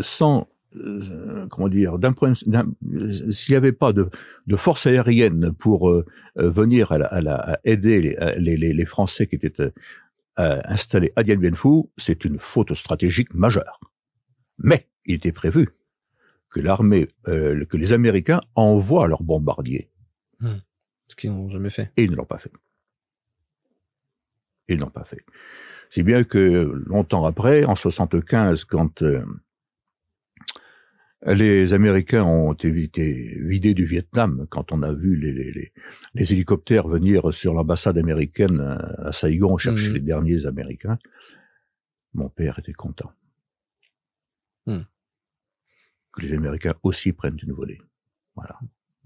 sans 0.00 0.48
euh, 0.76 1.46
comment 1.48 1.68
dire, 1.68 1.98
d'un 1.98 2.12
point, 2.12 2.34
s'il 2.34 2.50
n'y 2.50 3.56
avait 3.56 3.72
pas 3.72 3.92
de, 3.94 4.10
de 4.46 4.56
force 4.56 4.86
aérienne 4.86 5.52
pour 5.52 5.88
euh, 5.88 6.04
euh, 6.38 6.50
venir 6.50 6.92
à, 6.92 6.98
la- 6.98 7.06
à 7.06 7.20
la- 7.22 7.52
à 7.54 7.58
aider 7.64 8.02
les, 8.02 8.16
à- 8.16 8.34
les, 8.36 8.56
les, 8.58 8.74
les 8.74 8.84
Français 8.84 9.26
qui 9.26 9.36
étaient 9.36 9.60
euh, 9.62 9.70
euh, 10.38 10.60
installés 10.64 11.12
à 11.16 11.22
Dien 11.22 11.36
Bien 11.36 11.54
Phu, 11.54 11.84
c'est 11.96 12.24
une 12.26 12.38
faute 12.38 12.74
stratégique 12.74 13.32
majeure. 13.32 13.80
Mais 14.58 14.86
il 15.06 15.14
était 15.14 15.32
prévu 15.32 15.68
que 16.50 16.60
l'armée, 16.60 17.08
euh, 17.28 17.64
que 17.66 17.76
les 17.76 17.92
Américains 17.92 18.40
envoient 18.54 19.08
leurs 19.08 19.22
bombardiers 19.22 19.90
Ce 21.08 21.16
qu'ils 21.16 21.30
n'ont 21.30 21.48
jamais 21.50 21.70
fait. 21.70 21.90
et 21.96 22.04
ils 22.04 22.10
ne 22.10 22.16
l'ont 22.16 22.24
pas 22.24 22.38
fait. 22.38 22.52
Ils 24.68 24.76
ne 24.76 24.80
l'ont 24.82 24.90
pas 24.90 25.04
fait. 25.04 25.24
Si 25.90 26.02
bien 26.02 26.24
que 26.24 26.82
longtemps 26.86 27.24
après, 27.24 27.64
en 27.64 27.76
75, 27.76 28.64
quand 28.64 29.02
euh, 29.02 29.24
les 31.24 31.72
Américains 31.72 32.24
ont 32.24 32.52
été 32.52 32.70
vidés 32.70 33.74
du 33.74 33.84
Vietnam, 33.84 34.46
quand 34.50 34.72
on 34.72 34.82
a 34.82 34.92
vu 34.92 35.16
les, 35.16 35.32
les, 35.32 35.52
les, 35.52 35.72
les 36.14 36.32
hélicoptères 36.32 36.86
venir 36.88 37.32
sur 37.32 37.54
l'ambassade 37.54 37.98
américaine 37.98 38.60
à 38.98 39.12
Saigon 39.12 39.56
chercher 39.56 39.88
Mhm. 39.88 39.94
les 39.94 40.00
derniers 40.00 40.46
Américains, 40.46 40.98
mon 42.14 42.28
père 42.28 42.58
était 42.58 42.72
content. 42.72 43.12
Mhm. 44.66 44.84
Que 46.16 46.22
les 46.22 46.32
Américains 46.34 46.74
aussi 46.82 47.12
prennent 47.12 47.38
une 47.42 47.52
volée. 47.52 47.80
Voilà. 48.34 48.58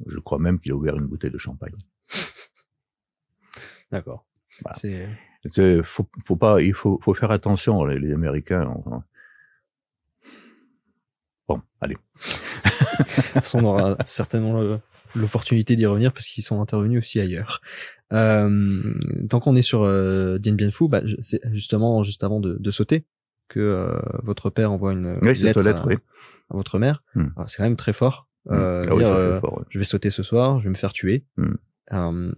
Je 0.06 0.18
crois 0.18 0.38
même 0.38 0.58
qu'il 0.60 0.72
a 0.72 0.74
ouvert 0.76 0.96
une 0.96 1.06
bouteille 1.06 1.30
de 1.30 1.38
champagne. 1.38 1.74
D'accord. 3.92 4.24
Voilà. 4.62 4.76
C'est 4.76 5.82
faut, 5.82 6.06
faut 6.26 6.36
pas, 6.36 6.60
il 6.62 6.74
faut, 6.74 7.00
faut 7.02 7.14
faire 7.14 7.30
attention, 7.30 7.84
les, 7.84 7.98
les 7.98 8.12
Américains. 8.12 8.72
on- 8.86 9.02
Bon, 11.48 11.60
allez. 11.80 11.96
On 13.54 13.64
aura 13.64 13.96
certainement 14.06 14.60
le- 14.60 14.78
l'opportunité 15.16 15.74
d'y 15.76 15.86
revenir 15.86 16.12
parce 16.12 16.26
qu'ils 16.28 16.44
sont 16.44 16.60
intervenus 16.60 16.98
aussi 16.98 17.18
ailleurs. 17.18 17.60
Euh, 18.12 18.94
tant 19.28 19.40
qu'on 19.40 19.56
est 19.56 19.62
sur 19.62 19.82
euh, 19.82 20.38
Dien 20.38 20.54
Bien 20.54 20.70
Phu, 20.70 20.88
bah, 20.88 21.02
justement 21.52 22.04
juste 22.04 22.22
avant 22.22 22.38
de, 22.38 22.56
de 22.60 22.70
sauter 22.70 23.04
que 23.50 23.60
euh, 23.60 23.98
votre 24.22 24.48
père 24.48 24.72
envoie 24.72 24.92
une 24.92 25.18
Oui, 25.20 25.34
lettre, 25.34 25.62
lettre, 25.62 25.82
à, 25.82 25.86
oui. 25.86 25.96
à 26.50 26.56
votre 26.56 26.78
mère. 26.78 27.02
Hmm. 27.14 27.26
Alors, 27.36 27.50
C'est 27.50 27.58
quand 27.58 27.64
même 27.64 27.76
très 27.76 27.92
fort. 27.92 28.26
Euh, 28.50 28.82
Ah 28.88 28.94
oui, 28.94 29.04
dire, 29.04 29.12
fait 29.12 29.18
euh, 29.20 29.40
fort, 29.40 29.58
ouais. 29.58 29.64
je 29.68 29.78
vais 29.78 29.84
sauter 29.84 30.08
ce 30.08 30.22
soir, 30.22 30.58
je 30.60 30.64
vais 30.64 30.70
me 30.70 30.74
faire 30.74 30.94
tuer. 30.94 31.24
Hmm. 31.36 31.54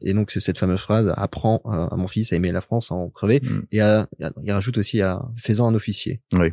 Et 0.02 0.14
donc 0.14 0.30
c'est 0.30 0.40
cette 0.40 0.56
fameuse 0.58 0.80
phrase 0.80 1.12
apprends 1.14 1.60
à, 1.66 1.94
mon 1.96 2.06
fils 2.08 2.32
à 2.32 2.36
aimer 2.36 2.52
la 2.52 2.62
France, 2.62 2.90
à 2.90 2.94
en 2.94 3.08
crever. 3.10 3.40
Hmm. 3.44 3.60
Et 3.70 3.80
à- 3.82 4.08
il 4.42 4.50
rajoute 4.50 4.78
aussi 4.78 5.00
à 5.02 5.22
faisant 5.36 5.68
un 5.68 5.74
officier. 5.74 6.22
Oui. 6.32 6.48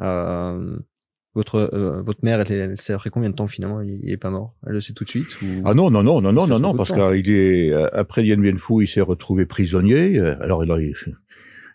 Euh, 0.00 0.76
votre 1.34 1.70
euh, 1.72 2.02
votre 2.02 2.20
mère, 2.22 2.40
elle, 2.40 2.52
elle 2.52 2.78
sait 2.78 2.92
après 2.92 3.08
combien 3.08 3.30
de 3.30 3.34
temps 3.34 3.46
finalement? 3.46 3.80
Il, 3.80 4.00
il 4.02 4.10
est 4.10 4.18
pas 4.18 4.28
mort 4.28 4.54
Elle 4.66 4.74
le 4.74 4.80
sait 4.82 4.92
tout 4.92 5.04
de 5.04 5.08
suite 5.08 5.40
ou... 5.40 5.62
Ah 5.64 5.72
non, 5.72 5.90
non, 5.90 6.02
non, 6.02 6.20
non, 6.20 6.30
non, 6.30 6.46
non, 6.46 6.58
non, 6.58 6.74
parce 6.76 6.92
de 6.92 6.96
temps. 6.98 7.10
qu'il 7.12 7.30
est, 7.30 7.72
euh, 7.72 7.88
après 7.94 8.22
Dien 8.22 8.36
Bien 8.36 8.58
Phu, 8.58 8.82
il 8.82 8.86
s'est 8.86 9.00
retrouvé 9.00 9.46
prisonnier. 9.46 10.18
Alors, 10.20 10.62
il, 10.62 10.70
a- 10.70 10.76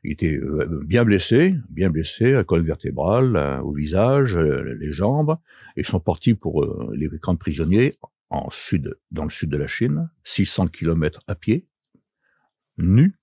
il 0.07 0.13
était 0.13 0.37
euh, 0.37 0.83
bien 0.85 1.03
blessé, 1.03 1.53
bien 1.69 1.89
blessé, 1.89 2.33
à 2.33 2.45
colonne 2.45 2.65
vertébrale, 2.65 3.35
euh, 3.35 3.59
au 3.59 3.73
visage, 3.73 4.37
euh, 4.37 4.77
les 4.79 4.89
jambes. 4.89 5.37
Ils 5.75 5.85
sont 5.85 5.99
partis 5.99 6.33
pour 6.33 6.65
les 6.93 7.09
camps 7.19 7.33
de 7.33 7.39
prisonniers 7.39 7.97
en 8.29 8.49
sud, 8.49 8.97
dans 9.11 9.25
le 9.25 9.29
sud 9.29 9.49
de 9.49 9.57
la 9.57 9.67
Chine, 9.67 10.09
600 10.23 10.67
kilomètres 10.67 11.23
à 11.27 11.35
pied, 11.35 11.67
nus, 12.77 13.19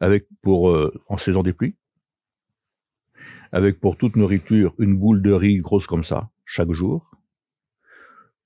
avec 0.00 0.26
pour 0.42 0.76
en 1.08 1.16
saison 1.16 1.42
des 1.42 1.52
pluies, 1.52 1.76
avec 3.52 3.80
pour 3.80 3.96
toute 3.96 4.16
nourriture 4.16 4.74
une 4.78 4.96
boule 4.96 5.22
de 5.22 5.32
riz 5.32 5.58
grosse 5.58 5.86
comme 5.86 6.04
ça 6.04 6.28
chaque 6.44 6.72
jour, 6.72 7.10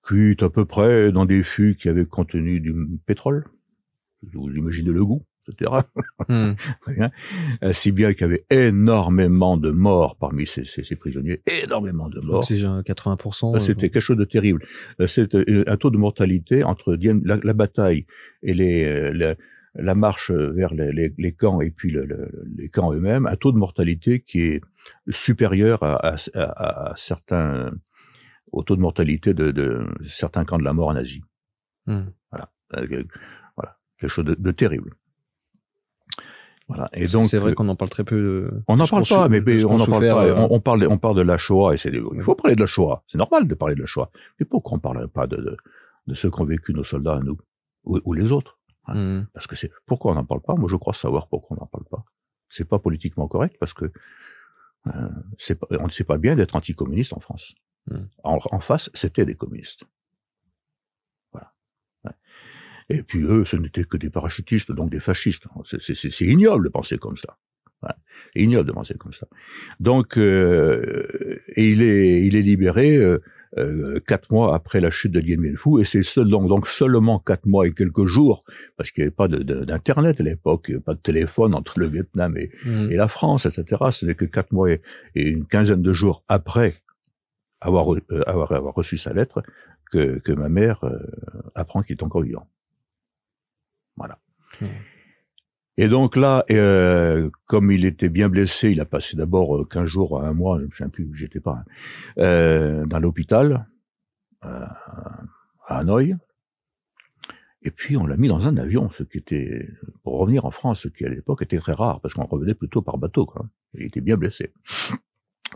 cuite 0.03 0.43
à 0.43 0.51
peu 0.51 0.65
près 0.65 1.11
dans 1.11 1.25
des 1.25 1.43
fûts 1.43 1.77
qui 1.77 1.89
avaient 1.89 2.07
contenu 2.07 2.61
du 2.61 2.73
pétrole. 3.05 3.47
Vous 4.33 4.51
imaginez 4.51 4.91
le 4.93 5.05
goût, 5.05 5.25
etc. 5.49 5.71
Hmm. 6.29 6.53
Très 6.83 6.95
bien. 6.95 7.11
Euh, 7.63 7.73
Si 7.73 7.91
bien 7.93 8.13
qu'il 8.13 8.23
y 8.23 8.25
avait 8.25 8.45
énormément 8.51 9.57
de 9.57 9.71
morts 9.71 10.17
parmi 10.17 10.47
ces, 10.47 10.65
ces, 10.65 10.85
ces 10.85 10.97
prisonniers, 10.97 11.43
énormément 11.65 12.09
de 12.09 12.21
morts. 12.21 12.45
C'est 12.45 12.57
genre 12.59 12.81
80%. 12.83 13.53
Bah, 13.55 13.61
C'était 13.61 13.89
quelque 13.91 14.03
chose 14.03 14.19
de 14.19 14.25
terrible. 14.27 14.63
Euh, 15.01 15.07
C'est 15.07 15.35
euh, 15.35 15.65
un 15.67 15.77
taux 15.77 15.91
de 15.91 15.97
mortalité 15.97 16.65
entre 16.65 16.97
la, 17.01 17.39
la 17.43 17.53
bataille 17.55 18.07
et 18.43 18.53
les, 18.55 18.85
euh, 18.85 19.35
la, 19.75 19.95
marche 19.95 20.31
vers 20.31 20.75
les, 20.75 20.93
les, 20.93 21.15
les 21.17 21.33
camps 21.33 21.61
et 21.63 21.71
puis 21.71 21.91
le, 21.91 22.05
le- 22.05 22.31
les 22.59 22.69
camps 22.69 22.93
eux-mêmes, 22.93 23.27
un 23.27 23.37
taux 23.37 23.53
de 23.53 23.57
mortalité 23.59 24.21
qui 24.21 24.43
est 24.43 24.61
supérieur 25.09 25.83
à, 25.83 25.95
à, 26.09 26.17
à- 26.35 26.91
à 26.91 26.97
certains 26.97 27.73
au 28.53 28.63
taux 28.65 28.75
de 28.77 28.81
mortalité 28.81 29.33
de, 29.33 29.51
de 29.53 29.87
certains 30.07 30.45
camps 30.45 30.59
de 30.59 30.65
la 30.65 30.73
mort 30.73 30.89
en 30.89 30.97
Asie. 30.97 31.23
Hmm. 31.87 31.93
Euh, 31.93 32.03
voilà, 32.33 32.51
quelque 34.01 34.11
chose 34.11 34.25
de, 34.25 34.35
de 34.35 34.51
terrible. 34.51 34.95
Voilà. 36.69 36.89
Et 36.93 37.07
donc, 37.07 37.27
c'est 37.27 37.39
vrai 37.39 37.55
qu'on 37.55 37.69
en 37.69 37.75
parle 37.75 37.91
très 37.91 38.05
peu. 38.05 38.17
De, 38.17 38.63
on 38.69 38.77
n'en 38.77 38.87
parle 38.87 39.03
pas, 39.09 39.29
mais, 39.29 39.65
on 39.65 39.79
en 39.81 39.87
parle 39.87 40.07
pas. 40.07 40.25
euh, 40.27 40.47
On, 40.51 40.61
parle, 40.61 40.87
on 40.89 40.99
parle 40.99 41.17
de 41.17 41.23
la 41.23 41.37
Shoah 41.37 41.75
et 41.75 41.77
c'est, 41.79 41.91
il 41.93 42.23
faut 42.23 42.37
parler 42.37 42.55
de 42.55 42.61
la 42.61 42.67
Shoah. 42.69 43.03
C'est 43.09 43.19
normal 43.19 43.49
de 43.49 43.55
parler 43.57 43.75
de 43.75 43.81
la 43.81 43.87
Shoah. 43.87 44.11
Mais 44.39 44.47
pourquoi 44.47 44.77
on 44.77 44.81
parlerait 44.81 45.09
pas 45.09 45.27
de, 45.27 45.37
de, 45.37 45.57
de 46.07 46.15
ceux 46.15 46.31
qu'ont 46.31 46.45
vécu 46.45 46.73
nos 46.73 46.85
soldats 46.85 47.17
à 47.17 47.21
nous 47.21 47.39
ou, 47.85 47.99
ou 48.05 48.13
les 48.13 48.31
autres 48.31 48.59
hum, 48.87 49.27
Parce 49.35 49.49
que 49.49 49.57
c'est 49.57 49.73
pourquoi 49.85 50.13
on 50.13 50.15
n'en 50.15 50.25
parle 50.25 50.43
pas? 50.43 50.55
Moi, 50.55 50.69
je 50.71 50.77
crois 50.77 50.95
savoir 50.95 51.27
pourquoi 51.27 51.57
on 51.57 51.61
n'en 51.61 51.67
parle 51.67 51.85
pas. 51.91 52.05
C'est 52.49 52.69
pas 52.69 52.79
politiquement 52.79 53.27
correct 53.27 53.57
parce 53.59 53.75
que 53.75 53.87
euh, 54.87 54.91
c'est 55.39 55.59
on 55.73 55.87
ne 55.87 55.91
sait 55.91 56.05
pas 56.05 56.19
bien 56.19 56.37
d'être 56.37 56.55
anticommuniste 56.55 57.15
en 57.15 57.21
France. 57.21 57.55
Mm. 57.89 57.97
En, 58.23 58.39
en 58.53 58.61
face, 58.61 58.91
c'était 58.95 59.25
des 59.27 59.35
communistes. 59.35 59.85
Voilà. 62.91 63.01
Et 63.01 63.03
puis 63.03 63.23
eux, 63.23 63.45
ce 63.45 63.57
n'étaient 63.57 63.85
que 63.85 63.97
des 63.97 64.11
parachutistes, 64.11 64.73
donc 64.73 64.91
des 64.91 65.01
fascistes. 65.01 65.45
C'est- 65.65 66.21
ignoble 66.27 66.65
de 66.65 66.69
penser 66.71 66.99
comme 66.99 67.17
ça. 67.17 67.37
C'est 68.35 68.43
ignoble 68.43 68.67
de 68.67 68.73
penser 68.73 68.95
comme 68.95 69.15
ça. 69.15 69.27
Donc, 69.81 70.19
euh, 70.19 71.39
et 71.57 71.71
il 71.71 71.83
est, 71.83 72.21
il 72.27 72.37
est 72.37 72.43
libéré 72.43 72.97
euh, 72.97 73.19
euh, 73.59 73.99
quatre 74.07 74.31
mois 74.31 74.55
après 74.55 74.81
la 74.81 74.91
chute 74.91 75.13
de 75.13 75.21
Dien 75.21 75.39
Bien 75.39 75.55
Phu, 75.57 75.81
et 75.81 75.85
c'est 75.85 76.03
seul, 76.03 76.29
donc, 76.29 76.47
donc 76.47 76.69
seulement 76.69 77.19
quatre 77.19 77.47
mois 77.47 77.67
et 77.67 77.73
quelques 77.73 78.07
jours, 78.07 78.45
parce 78.77 78.91
qu'il 78.91 79.03
n'y 79.03 79.07
avait 79.07 79.15
pas 79.15 79.29
de- 79.29 79.43
de- 79.43 79.65
d'internet 79.65 80.21
à 80.21 80.25
l'époque, 80.25 80.71
pas 80.85 80.95
de 80.95 81.01
téléphone 81.01 81.55
entre 81.55 81.81
le 81.81 81.87
Vietnam 81.87 82.37
et, 82.37 82.51
et 82.93 82.97
la 82.97 83.09
France, 83.09 83.47
etc. 83.47 83.65
Ce 83.91 84.05
n'est 84.07 84.15
que 84.15 84.27
quatre 84.27 84.53
mois 84.53 84.71
et, 84.71 84.83
et 85.15 85.29
une 85.29 85.47
quinzaine 85.47 85.83
de 85.83 85.93
jours 85.93 86.23
après 86.29 86.75
avoir, 87.61 87.93
euh, 87.95 88.01
avoir, 88.27 88.53
avoir 88.53 88.75
reçu 88.75 88.99
sa 88.99 89.13
lettre 89.13 89.43
que, 89.91 90.19
que 90.19 90.33
ma 90.33 90.49
mère 90.49 90.85
euh, 90.85 90.99
apprend 91.55 91.83
qu'il 91.83 91.97
est 91.97 92.03
encore 92.03 92.23
vivant. 92.23 92.47
Voilà. 94.01 94.19
Hmm. 94.63 94.67
Et 95.77 95.89
donc 95.89 96.17
là, 96.17 96.45
euh, 96.51 97.31
comme 97.47 97.71
il 97.71 97.85
était 97.85 98.09
bien 98.09 98.31
blessé, 98.31 98.71
il 98.71 98.81
a 98.81 98.87
passé 98.87 99.15
d'abord 99.17 99.59
euh, 99.59 99.65
15 99.67 99.85
jours 99.87 100.21
à 100.21 100.27
un 100.27 100.33
mois, 100.33 100.59
je 100.59 100.65
ne 100.65 100.71
sais 100.71 100.89
plus 100.89 101.05
où 101.05 101.13
j'étais 101.15 101.41
pas, 101.41 101.59
hein, 101.59 101.65
euh, 102.19 102.87
dans 102.87 102.99
l'hôpital 102.99 103.67
euh, 104.45 104.65
à 105.67 105.79
Hanoï. 105.79 106.17
Et 107.63 107.71
puis 107.71 107.99
on 107.99 108.07
l'a 108.07 108.17
mis 108.17 108.29
dans 108.29 108.49
un 108.49 108.57
avion, 108.57 108.89
ce 108.91 109.03
qui 109.03 109.19
était 109.19 109.69
pour 110.03 110.19
revenir 110.19 110.47
en 110.47 110.51
France, 110.51 110.81
ce 110.81 110.89
qui 110.89 111.05
à 111.05 111.11
l'époque 111.11 111.43
était 111.43 111.59
très 111.59 111.73
rare 111.73 112.01
parce 112.01 112.15
qu'on 112.15 112.25
revenait 112.25 112.55
plutôt 112.55 112.81
par 112.81 112.97
bateau. 112.97 113.27
Quoi. 113.27 113.47
Il 113.75 113.83
était 113.83 114.01
bien 114.01 114.17
blessé. 114.17 114.55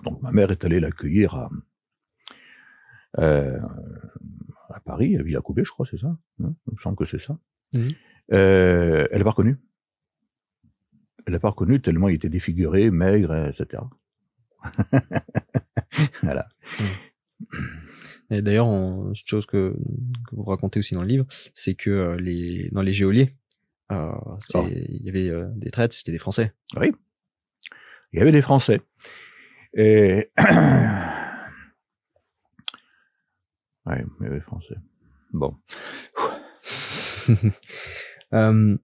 Donc 0.05 0.21
ma 0.21 0.31
mère 0.31 0.51
est 0.51 0.65
allée 0.67 0.81
l'accueillir 0.81 1.35
à, 1.35 1.51
euh, 3.21 3.59
à 4.69 4.81
Paris, 4.81 5.17
à 5.17 5.23
Villa-Coubé, 5.23 5.65
je 5.65 5.71
crois, 5.71 5.87
c'est 5.91 5.99
ça. 5.99 6.09
hein 6.43 6.55
Il 6.67 6.75
me 6.75 6.79
semble 6.83 6.97
que 6.97 7.07
c'est 7.07 7.21
ça. 7.21 7.39
Mhm. 7.75 7.89
Euh, 8.33 9.07
elle 9.11 9.19
l'a 9.19 9.25
pas 9.25 9.31
reconnu. 9.31 9.59
Elle 11.27 11.33
l'a 11.33 11.41
pas 11.41 11.51
reconnu 11.51 11.81
tellement 11.81 12.09
il 12.09 12.17
était 12.17 12.29
défiguré, 12.29 12.91
maigre, 12.91 13.49
etc. 13.49 13.83
voilà. 16.23 16.49
Et 18.31 18.43
d'ailleurs, 18.43 18.69
une 18.69 19.15
chose 19.15 19.47
que, 19.47 19.77
que 20.29 20.37
vous 20.37 20.45
racontez 20.45 20.79
aussi 20.81 20.95
dans 20.95 21.03
le 21.03 21.09
livre, 21.09 21.27
c'est 21.55 21.75
que 21.75 21.91
euh, 21.91 22.17
les, 22.17 22.69
dans 22.73 22.83
les 22.83 22.93
geôliers, 22.93 23.37
euh, 23.93 24.13
Oh. 24.55 24.67
il 24.69 25.03
y 25.03 25.09
avait 25.09 25.29
euh, 25.29 25.47
des 25.57 25.71
traites, 25.71 25.93
c'était 25.93 26.13
des 26.13 26.19
Français. 26.19 26.53
Oui. 26.77 26.93
Il 28.13 28.19
y 28.19 28.23
avait 28.23 28.33
des 28.33 28.43
Français. 28.43 28.81
Et 29.75 30.31
ouais, 33.87 34.05
il 34.21 34.23
y 34.23 34.27
avait 34.27 34.37
des 34.37 34.41
Français. 34.41 34.77
Bon. 35.33 35.57
Euh, 38.35 38.77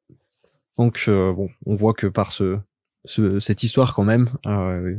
donc, 0.79 1.05
euh, 1.09 1.33
bon, 1.33 1.51
on 1.67 1.75
voit 1.75 1.95
que 1.95 2.07
par 2.07 2.33
ce, 2.33 2.59
ce 3.05 3.39
cette 3.41 3.63
histoire 3.63 3.95
quand 3.95 4.05
même, 4.05 4.31
euh, 4.47 4.97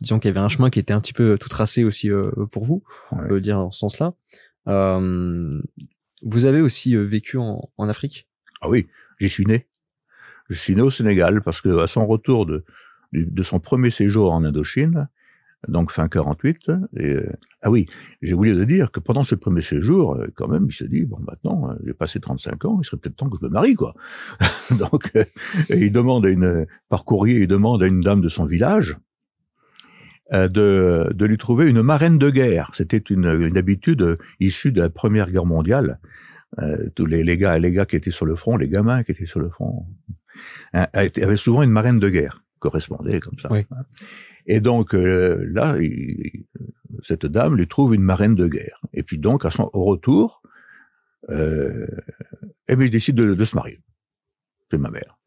disons 0.00 0.18
qu'il 0.18 0.28
y 0.28 0.32
avait 0.32 0.44
un 0.44 0.48
chemin 0.48 0.70
qui 0.70 0.78
était 0.78 0.92
un 0.92 1.00
petit 1.00 1.12
peu 1.12 1.38
tout 1.38 1.48
tracé 1.48 1.84
aussi 1.84 2.10
pour 2.52 2.64
vous, 2.64 2.82
on 3.12 3.26
peut 3.26 3.40
dire 3.40 3.56
dans 3.56 3.70
ce 3.70 3.78
sens-là. 3.78 4.14
Vous 4.66 6.44
avez 6.46 6.60
aussi 6.60 6.96
vécu 6.96 7.38
en, 7.38 7.70
en 7.78 7.88
Afrique? 7.88 8.28
Ah 8.60 8.68
oui, 8.68 8.88
j'y 9.20 9.28
suis 9.28 9.46
né. 9.46 9.68
Je 10.48 10.58
suis 10.58 10.74
né 10.74 10.82
au 10.82 10.90
Sénégal 10.90 11.42
parce 11.42 11.60
que 11.60 11.78
à 11.78 11.86
son 11.86 12.06
retour 12.06 12.44
de, 12.46 12.64
de 13.12 13.42
son 13.42 13.60
premier 13.60 13.90
séjour 13.90 14.32
en 14.32 14.44
Indochine, 14.44 15.08
donc 15.66 15.90
fin 15.90 16.08
48, 16.08 16.70
et, 16.96 17.04
euh, 17.04 17.32
ah 17.62 17.70
oui, 17.70 17.86
j'ai 18.22 18.34
oublié 18.34 18.54
de 18.54 18.64
dire 18.64 18.92
que 18.92 19.00
pendant 19.00 19.24
ce 19.24 19.34
premier 19.34 19.62
séjour, 19.62 20.14
euh, 20.14 20.28
quand 20.36 20.46
même, 20.46 20.66
il 20.68 20.72
s'est 20.72 20.86
dit, 20.86 21.04
bon, 21.04 21.18
maintenant, 21.26 21.70
euh, 21.70 21.74
j'ai 21.84 21.94
passé 21.94 22.20
35 22.20 22.64
ans, 22.64 22.78
il 22.80 22.84
serait 22.84 22.98
peut-être 22.98 23.16
temps 23.16 23.28
que 23.28 23.38
je 23.40 23.46
me 23.46 23.50
marie, 23.50 23.74
quoi. 23.74 23.94
donc, 24.78 25.10
euh, 25.16 25.24
il 25.70 25.90
demande 25.90 26.26
à 26.26 26.28
une, 26.28 26.66
par 26.88 27.04
courrier, 27.04 27.40
il 27.40 27.48
demande 27.48 27.82
à 27.82 27.86
une 27.86 28.00
dame 28.00 28.20
de 28.20 28.28
son 28.28 28.44
village, 28.44 28.96
de, 30.30 31.10
de 31.14 31.24
lui 31.24 31.38
trouver 31.38 31.70
une 31.70 31.80
marraine 31.80 32.18
de 32.18 32.28
guerre. 32.28 32.70
C'était 32.74 32.98
une, 32.98 33.24
une 33.24 33.56
habitude 33.56 34.18
issue 34.40 34.72
de 34.72 34.82
la 34.82 34.90
Première 34.90 35.30
Guerre 35.30 35.46
mondiale. 35.46 36.00
Tous 36.94 37.06
les, 37.06 37.24
les 37.24 37.38
gars, 37.38 37.58
les 37.58 37.72
gars 37.72 37.86
qui 37.86 37.96
étaient 37.96 38.10
sur 38.10 38.26
le 38.26 38.36
front, 38.36 38.58
les 38.58 38.68
gamins 38.68 39.02
qui 39.04 39.12
étaient 39.12 39.24
sur 39.24 39.40
le 39.40 39.48
front, 39.48 39.86
hein, 40.74 40.86
avaient 40.92 41.38
souvent 41.38 41.62
une 41.62 41.70
marraine 41.70 41.98
de 41.98 42.10
guerre 42.10 42.42
correspondait 42.58 43.20
comme 43.20 43.38
ça. 43.38 43.48
Oui. 43.50 43.64
Et 44.48 44.60
donc 44.60 44.94
euh, 44.94 45.46
là, 45.52 45.76
cette 47.02 47.26
dame 47.26 47.54
lui 47.54 47.68
trouve 47.68 47.94
une 47.94 48.02
marraine 48.02 48.34
de 48.34 48.48
guerre. 48.48 48.80
Et 48.94 49.02
puis 49.02 49.18
donc, 49.18 49.44
à 49.44 49.50
son, 49.50 49.70
retour, 49.72 50.42
euh, 51.28 51.86
eh 52.66 52.72
il 52.72 52.90
décide 52.90 53.16
de, 53.16 53.44
se 53.44 53.54
marier. 53.54 53.80
C'est 54.70 54.78
ma 54.78 54.90
mère. 54.90 55.18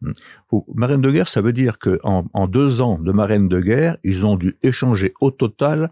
Faut- 0.50 0.66
Marraine 0.74 1.02
de 1.02 1.12
guerre, 1.12 1.28
ça 1.28 1.42
veut 1.42 1.54
dire 1.54 1.78
que 1.78 2.00
en, 2.04 2.26
en 2.34 2.48
deux 2.48 2.82
ans 2.82 2.98
de 2.98 3.12
marraine 3.12 3.48
de 3.48 3.62
guerre, 3.62 3.98
ils 4.04 4.26
ont 4.26 4.36
dû 4.36 4.58
échanger 4.64 5.14
au 5.22 5.32
total 5.32 5.92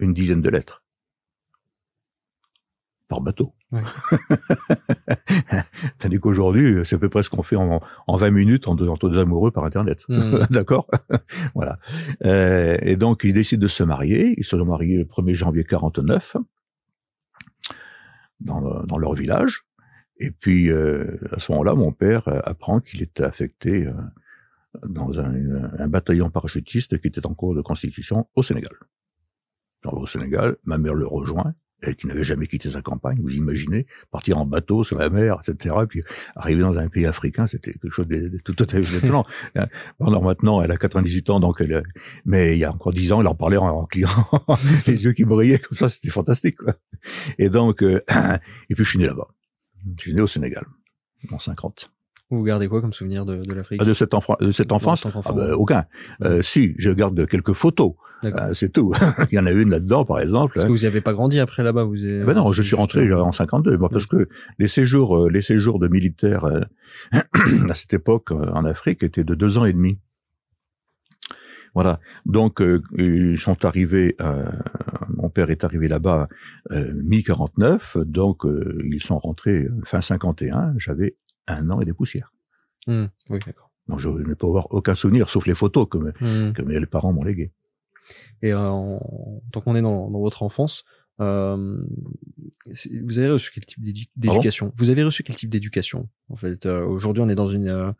une 0.00 0.12
dizaine 0.12 0.42
de 0.42 0.50
lettres 0.50 0.82
par 3.08 3.20
bateau. 3.20 3.55
Ouais. 3.76 4.28
Tandis 5.98 6.18
qu'aujourd'hui, 6.18 6.80
c'est 6.84 6.96
à 6.96 6.98
peu 6.98 7.08
près 7.08 7.22
ce 7.22 7.30
qu'on 7.30 7.42
fait 7.42 7.56
en, 7.56 7.80
en 8.06 8.16
20 8.16 8.30
minutes 8.30 8.68
entre, 8.68 8.86
entre 8.88 9.08
deux 9.08 9.18
amoureux 9.18 9.50
par 9.50 9.64
Internet. 9.64 10.04
Mhm. 10.08 10.46
D'accord? 10.50 10.88
Voilà. 11.54 11.78
Euh, 12.24 12.76
et 12.82 12.96
donc, 12.96 13.24
ils 13.24 13.34
décident 13.34 13.62
de 13.62 13.68
se 13.68 13.82
marier. 13.82 14.34
Ils 14.36 14.44
se 14.44 14.56
sont 14.56 14.64
mariés 14.64 14.98
le 14.98 15.04
1er 15.04 15.34
janvier 15.34 15.64
49 15.64 16.36
dans, 18.40 18.82
dans 18.84 18.98
leur 18.98 19.14
village. 19.14 19.66
Et 20.18 20.30
puis, 20.30 20.70
euh, 20.70 21.18
à 21.32 21.38
ce 21.38 21.52
moment-là, 21.52 21.74
mon 21.74 21.92
père 21.92 22.26
euh, 22.28 22.40
apprend 22.44 22.80
qu'il 22.80 23.02
était 23.02 23.24
affecté 23.24 23.86
euh, 23.86 23.92
dans 24.86 25.20
un, 25.20 25.88
bataillon 25.88 26.30
parachutiste 26.30 26.98
qui 27.00 27.08
était 27.08 27.26
en 27.26 27.34
cours 27.34 27.54
de 27.54 27.60
constitution 27.60 28.28
au 28.34 28.42
Sénégal. 28.42 28.72
Au 29.84 30.06
Sénégal, 30.06 30.56
ma 30.64 30.78
mère 30.78 30.94
le 30.94 31.06
rejoint, 31.06 31.54
elle 31.82 31.96
qui 31.96 32.06
n'avait 32.06 32.24
jamais 32.24 32.46
quitté 32.46 32.70
sa 32.70 32.82
campagne, 32.82 33.18
vous 33.20 33.34
imaginez, 33.34 33.86
partir 34.10 34.38
en 34.38 34.46
bateau 34.46 34.84
sur 34.84 34.98
la 34.98 35.10
mer, 35.10 35.40
etc., 35.40 35.74
puis 35.88 36.02
arriver 36.34 36.62
dans 36.62 36.78
un 36.78 36.88
pays 36.88 37.06
africain, 37.06 37.46
c'était 37.46 37.72
quelque 37.72 37.90
chose 37.90 38.08
de, 38.08 38.38
tout 38.44 38.56
à 38.58 38.66
fait 38.66 38.80
étonnant. 38.80 39.26
Hein. 39.54 39.66
Alors 40.00 40.22
maintenant, 40.22 40.62
elle 40.62 40.72
a 40.72 40.76
98 40.76 41.30
ans, 41.30 41.40
donc 41.40 41.60
elle, 41.60 41.82
mais 42.24 42.56
il 42.56 42.58
y 42.58 42.64
a 42.64 42.72
encore 42.72 42.92
10 42.92 43.12
ans, 43.12 43.20
elle 43.20 43.28
en 43.28 43.34
parlait 43.34 43.56
en, 43.56 43.68
en 43.68 43.86
client, 43.86 44.08
les 44.86 45.04
yeux 45.04 45.12
qui 45.12 45.24
brillaient 45.24 45.58
comme 45.58 45.76
ça, 45.76 45.88
c'était 45.88 46.10
fantastique, 46.10 46.56
quoi. 46.56 46.74
Et 47.38 47.50
donc, 47.50 47.82
euh, 47.82 48.02
et 48.70 48.74
puis 48.74 48.84
je 48.84 48.90
suis 48.90 48.98
né 48.98 49.06
là-bas. 49.06 49.28
Je 49.98 50.02
suis 50.02 50.14
né 50.14 50.20
au 50.20 50.26
Sénégal, 50.26 50.64
en 51.30 51.38
50. 51.38 51.92
Vous 52.30 52.42
gardez 52.42 52.66
quoi 52.66 52.80
comme 52.80 52.92
souvenir 52.92 53.24
de, 53.24 53.36
de 53.44 53.54
l'Afrique 53.54 53.80
Ah, 53.80 53.84
de 53.84 53.94
cette, 53.94 54.12
enfant, 54.12 54.36
de 54.40 54.50
cette 54.50 54.72
enfance 54.72 55.06
ah 55.06 55.32
ben, 55.32 55.36
ouais. 55.48 55.52
Aucun. 55.52 55.84
Euh, 56.22 56.42
si, 56.42 56.74
je 56.76 56.90
garde 56.90 57.24
quelques 57.28 57.52
photos, 57.52 57.92
D'accord. 58.22 58.40
euh, 58.42 58.52
c'est 58.52 58.70
tout. 58.72 58.92
il 59.30 59.36
y 59.36 59.38
en 59.38 59.46
a 59.46 59.52
une 59.52 59.70
là-dedans, 59.70 60.04
par 60.04 60.18
exemple. 60.20 60.54
Parce 60.54 60.66
que 60.66 60.70
vous 60.72 60.78
n'y 60.78 60.86
avez 60.86 61.00
pas 61.00 61.12
grandi 61.12 61.38
après 61.38 61.62
là-bas, 61.62 61.84
vous 61.84 62.02
avez... 62.02 62.22
Eh 62.22 62.24
ben 62.24 62.34
non, 62.34 62.50
je 62.50 62.62
suis 62.62 62.74
rentré 62.74 63.12
en 63.12 63.30
52, 63.30 63.78
moi, 63.78 63.88
parce 63.88 64.06
que 64.06 64.28
les 64.58 64.66
séjours, 64.66 65.16
euh, 65.16 65.30
les 65.30 65.40
séjours 65.42 65.78
de 65.78 65.86
militaires 65.86 66.44
euh, 66.46 66.62
à 67.70 67.74
cette 67.74 67.94
époque 67.94 68.32
euh, 68.32 68.50
en 68.52 68.64
Afrique 68.64 69.04
étaient 69.04 69.22
de 69.24 69.34
deux 69.36 69.56
ans 69.58 69.64
et 69.64 69.72
demi. 69.72 70.00
Voilà. 71.74 72.00
Donc 72.24 72.62
euh, 72.62 72.82
ils 72.96 73.38
sont 73.38 73.64
arrivés. 73.66 74.16
euh, 74.22 74.46
mon 75.14 75.28
père 75.28 75.50
est 75.50 75.62
arrivé 75.62 75.88
là-bas 75.88 76.26
euh, 76.72 76.90
mi 76.94 77.22
49, 77.22 77.98
donc 78.06 78.44
ils 78.84 79.02
sont 79.02 79.18
rentrés 79.18 79.68
fin 79.84 80.00
51. 80.00 80.72
J'avais 80.78 81.16
un 81.46 81.70
an 81.70 81.80
et 81.80 81.84
des 81.84 81.92
poussières. 81.92 82.32
Oui, 82.86 83.38
d'accord. 83.46 83.70
Donc 83.88 83.98
je 84.00 84.08
ne 84.08 84.34
peux 84.34 84.46
avoir 84.46 84.72
aucun 84.72 84.94
souvenir, 84.94 85.28
sauf 85.30 85.46
les 85.46 85.54
photos 85.54 85.86
que, 85.88 85.98
mes- 85.98 86.12
Hmm. 86.20 86.52
que 86.52 86.62
mes 86.62 86.84
parents 86.86 87.12
m'ont 87.12 87.24
léguées. 87.24 87.52
Et 88.42 88.52
euh, 88.52 88.68
en- 88.68 89.42
tant 89.52 89.60
qu'on 89.60 89.74
est 89.76 89.82
dans, 89.82 90.10
dans 90.10 90.20
votre 90.20 90.42
enfance, 90.42 90.84
euh, 91.20 91.78
vous 93.04 93.18
avez 93.18 93.30
reçu 93.30 93.50
quel 93.54 93.64
type 93.64 93.82
d'éducation? 94.16 94.72
Vous 94.76 94.90
avez 94.90 95.02
reçu 95.04 95.22
quel 95.22 95.34
type 95.36 95.50
d'éducation 95.50 96.08
En 96.28 96.36
fait, 96.36 96.66
euh, 96.66 96.84
aujourd'hui, 96.84 97.22
on 97.22 97.28
est 97.28 97.34
dans 97.34 97.48
une 97.48 97.94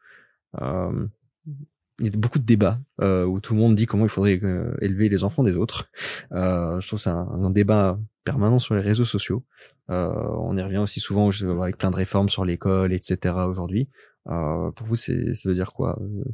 il 1.98 2.04
y 2.04 2.08
a 2.08 2.18
beaucoup 2.18 2.38
de 2.38 2.44
débats 2.44 2.78
euh, 3.00 3.24
où 3.24 3.40
tout 3.40 3.54
le 3.54 3.60
monde 3.60 3.74
dit 3.74 3.86
comment 3.86 4.04
il 4.04 4.10
faudrait 4.10 4.38
euh, 4.42 4.74
élever 4.82 5.08
les 5.08 5.24
enfants 5.24 5.42
des 5.42 5.56
autres. 5.56 5.88
Euh, 6.32 6.78
je 6.80 6.86
trouve 6.86 6.98
que 6.98 7.02
c'est 7.04 7.10
un, 7.10 7.16
un 7.28 7.50
débat 7.50 7.98
permanent 8.26 8.58
sur 8.58 8.74
les 8.74 8.82
réseaux 8.82 9.06
sociaux. 9.06 9.44
Euh, 9.88 10.12
on 10.40 10.58
y 10.58 10.62
revient 10.62 10.78
aussi 10.78 11.00
souvent 11.00 11.30
avec 11.62 11.78
plein 11.78 11.92
de 11.92 11.96
réformes 11.96 12.28
sur 12.28 12.44
l'école, 12.44 12.92
etc. 12.92 13.34
Aujourd'hui. 13.48 13.88
Euh, 14.26 14.70
pour 14.72 14.86
vous, 14.88 14.96
c'est 14.96 15.34
ça 15.34 15.48
veut 15.48 15.54
dire 15.54 15.72
quoi 15.72 15.98
euh, 16.02 16.24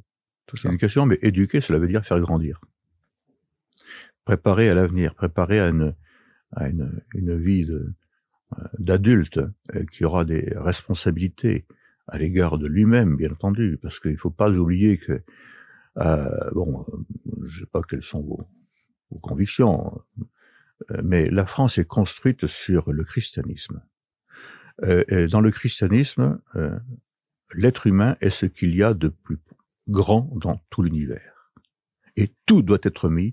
tout 0.47 0.57
ça? 0.57 0.69
L'éducation, 0.69 1.05
mais 1.07 1.19
éduquer, 1.23 1.61
cela 1.61 1.79
veut 1.79 1.87
dire 1.87 2.05
faire 2.05 2.19
grandir. 2.19 2.61
Préparer 4.25 4.71
à 4.71 4.75
l'avenir, 4.75 5.15
préparer 5.15 5.61
à 5.61 5.69
une, 5.69 5.95
à 6.53 6.69
une, 6.69 7.03
une 7.15 7.37
vie 7.39 7.67
de, 7.67 7.93
d'adulte 8.79 9.41
qui 9.93 10.05
aura 10.05 10.25
des 10.25 10.53
responsabilités 10.57 11.67
à 12.09 12.19
l'égard 12.19 12.57
de 12.57 12.67
lui-même, 12.67 13.17
bien 13.17 13.33
entendu, 13.33 13.79
parce 13.83 14.01
qu'il 14.01 14.13
ne 14.13 14.17
faut 14.17 14.31
pas 14.31 14.51
oublier 14.51 14.99
que, 14.99 15.23
bon, 16.55 16.87
je 17.45 17.57
ne 17.57 17.61
sais 17.61 17.71
pas 17.71 17.83
quelles 17.83 18.05
sont 18.05 18.23
vos, 18.23 18.47
vos 19.11 19.19
convictions, 19.19 20.01
mais 21.03 21.31
la 21.31 21.47
France 21.47 21.79
est 21.79 21.85
construite 21.85 22.47
sur 22.47 22.93
le 22.93 23.05
christianisme. 23.05 23.83
Euh, 24.83 25.29
dans 25.29 25.41
le 25.41 25.51
christianisme, 25.51 26.41
euh, 26.57 26.79
l'être 27.53 27.87
humain 27.87 28.17
est 28.21 28.31
ce 28.31 28.47
qu'il 28.47 28.75
y 28.75 28.83
a 28.83 28.95
de 28.95 29.09
plus 29.09 29.39
grand 29.89 30.31
dans 30.37 30.61
tout 30.71 30.83
l'univers. 30.83 31.53
Et 32.17 32.33
tout 32.47 32.63
doit 32.63 32.79
être 32.83 33.09
mis 33.09 33.33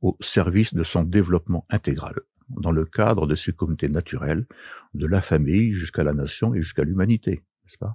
au 0.00 0.16
service 0.20 0.74
de 0.74 0.84
son 0.84 1.02
développement 1.02 1.66
intégral, 1.70 2.14
dans 2.48 2.70
le 2.70 2.84
cadre 2.84 3.26
de 3.26 3.34
ses 3.34 3.52
communautés 3.52 3.88
naturelles, 3.88 4.46
de 4.94 5.06
la 5.06 5.20
famille 5.20 5.74
jusqu'à 5.74 6.04
la 6.04 6.12
nation 6.12 6.54
et 6.54 6.62
jusqu'à 6.62 6.84
l'humanité, 6.84 7.42
n'est-ce 7.64 7.78
pas? 7.78 7.94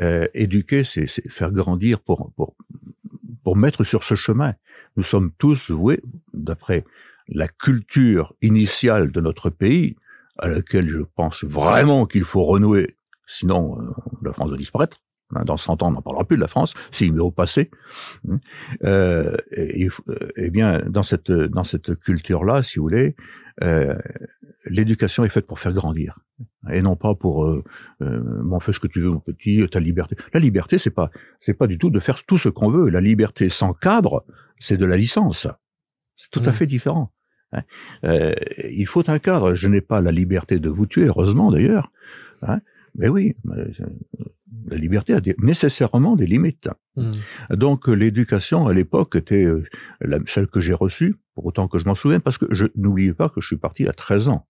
Euh, 0.00 0.26
Éduquer, 0.34 0.84
c'est 0.84 1.06
faire 1.06 1.52
grandir 1.52 2.00
pour, 2.00 2.32
pour, 2.32 2.56
pour 3.42 3.56
mettre 3.56 3.84
sur 3.84 4.04
ce 4.04 4.14
chemin. 4.14 4.54
Nous 4.96 5.02
sommes 5.02 5.32
tous 5.38 5.70
voués, 5.70 6.02
d'après 6.34 6.84
la 7.28 7.48
culture 7.48 8.34
initiale 8.42 9.10
de 9.12 9.20
notre 9.20 9.50
pays, 9.50 9.96
à 10.38 10.48
laquelle 10.48 10.88
je 10.88 11.00
pense 11.16 11.44
vraiment 11.44 12.06
qu'il 12.06 12.24
faut 12.24 12.44
renouer, 12.44 12.96
sinon 13.26 13.78
euh, 13.80 13.90
la 14.22 14.32
France 14.32 14.50
va 14.50 14.56
disparaître. 14.56 14.98
Hein, 15.34 15.44
Dans 15.44 15.56
100 15.58 15.82
ans, 15.82 15.88
on 15.88 15.90
n'en 15.90 16.02
parlera 16.02 16.24
plus 16.24 16.36
de 16.36 16.40
la 16.42 16.48
France, 16.48 16.74
s'il 16.90 17.12
met 17.12 17.20
au 17.20 17.30
passé. 17.30 17.70
Hein. 18.30 18.38
Euh, 18.84 19.36
et, 19.52 19.88
euh, 20.08 20.14
eh 20.36 20.50
bien, 20.50 20.80
dans 20.88 21.02
cette 21.02 21.30
dans 21.30 21.64
cette 21.64 21.94
culture-là, 22.00 22.62
si 22.62 22.78
vous 22.78 22.84
voulez, 22.84 23.14
euh, 23.62 23.94
l'éducation 24.66 25.24
est 25.24 25.28
faite 25.28 25.46
pour 25.46 25.60
faire 25.60 25.72
grandir, 25.74 26.18
et 26.70 26.80
non 26.82 26.96
pas 26.96 27.14
pour 27.14 27.44
euh, 27.44 27.62
euh, 28.02 28.20
bon, 28.42 28.58
fais 28.60 28.72
ce 28.72 28.80
que 28.80 28.86
tu 28.86 29.00
veux, 29.00 29.10
mon 29.10 29.20
petit, 29.20 29.66
ta 29.68 29.80
liberté. 29.80 30.16
La 30.32 30.40
liberté, 30.40 30.78
c'est 30.78 30.90
pas 30.90 31.10
c'est 31.40 31.54
pas 31.54 31.66
du 31.66 31.76
tout 31.78 31.90
de 31.90 32.00
faire 32.00 32.24
tout 32.24 32.38
ce 32.38 32.48
qu'on 32.48 32.70
veut. 32.70 32.88
La 32.88 33.00
liberté 33.00 33.48
sans 33.50 33.74
cadre, 33.74 34.24
c'est 34.58 34.76
de 34.78 34.86
la 34.86 34.96
licence. 34.96 35.46
C'est 36.16 36.30
tout 36.30 36.42
à 36.46 36.50
Mm. 36.50 36.54
fait 36.54 36.66
différent. 36.66 37.12
Hein. 37.52 37.62
Euh, 38.04 38.32
il 38.70 38.86
faut 38.86 39.08
un 39.10 39.18
cadre. 39.18 39.54
Je 39.54 39.68
n'ai 39.68 39.80
pas 39.80 40.00
la 40.00 40.12
liberté 40.12 40.58
de 40.58 40.68
vous 40.68 40.86
tuer, 40.86 41.06
heureusement 41.06 41.50
d'ailleurs. 41.50 41.90
hein. 42.42 42.60
Mais 42.96 43.08
oui, 43.08 43.34
euh, 43.50 43.66
la 44.68 44.76
liberté 44.76 45.12
a 45.14 45.20
des- 45.20 45.36
nécessairement 45.38 46.16
des 46.16 46.26
limites. 46.26 46.68
Hmm. 46.96 47.10
Donc 47.50 47.86
l'éducation 47.86 48.66
à 48.66 48.72
l'époque 48.74 49.14
était 49.14 49.44
euh, 49.44 49.62
la- 50.00 50.18
celle 50.26 50.46
que 50.48 50.58
j'ai 50.60 50.74
reçue, 50.74 51.16
pour 51.34 51.46
autant 51.46 51.68
que 51.68 51.78
je 51.78 51.84
m'en 51.84 51.94
souvienne, 51.94 52.20
parce 52.22 52.38
que 52.38 52.46
je 52.50 52.66
n'oubliez 52.76 53.12
pas 53.12 53.28
que 53.28 53.40
je 53.40 53.46
suis 53.46 53.56
parti 53.56 53.86
à 53.86 53.92
13 53.92 54.28
ans. 54.30 54.46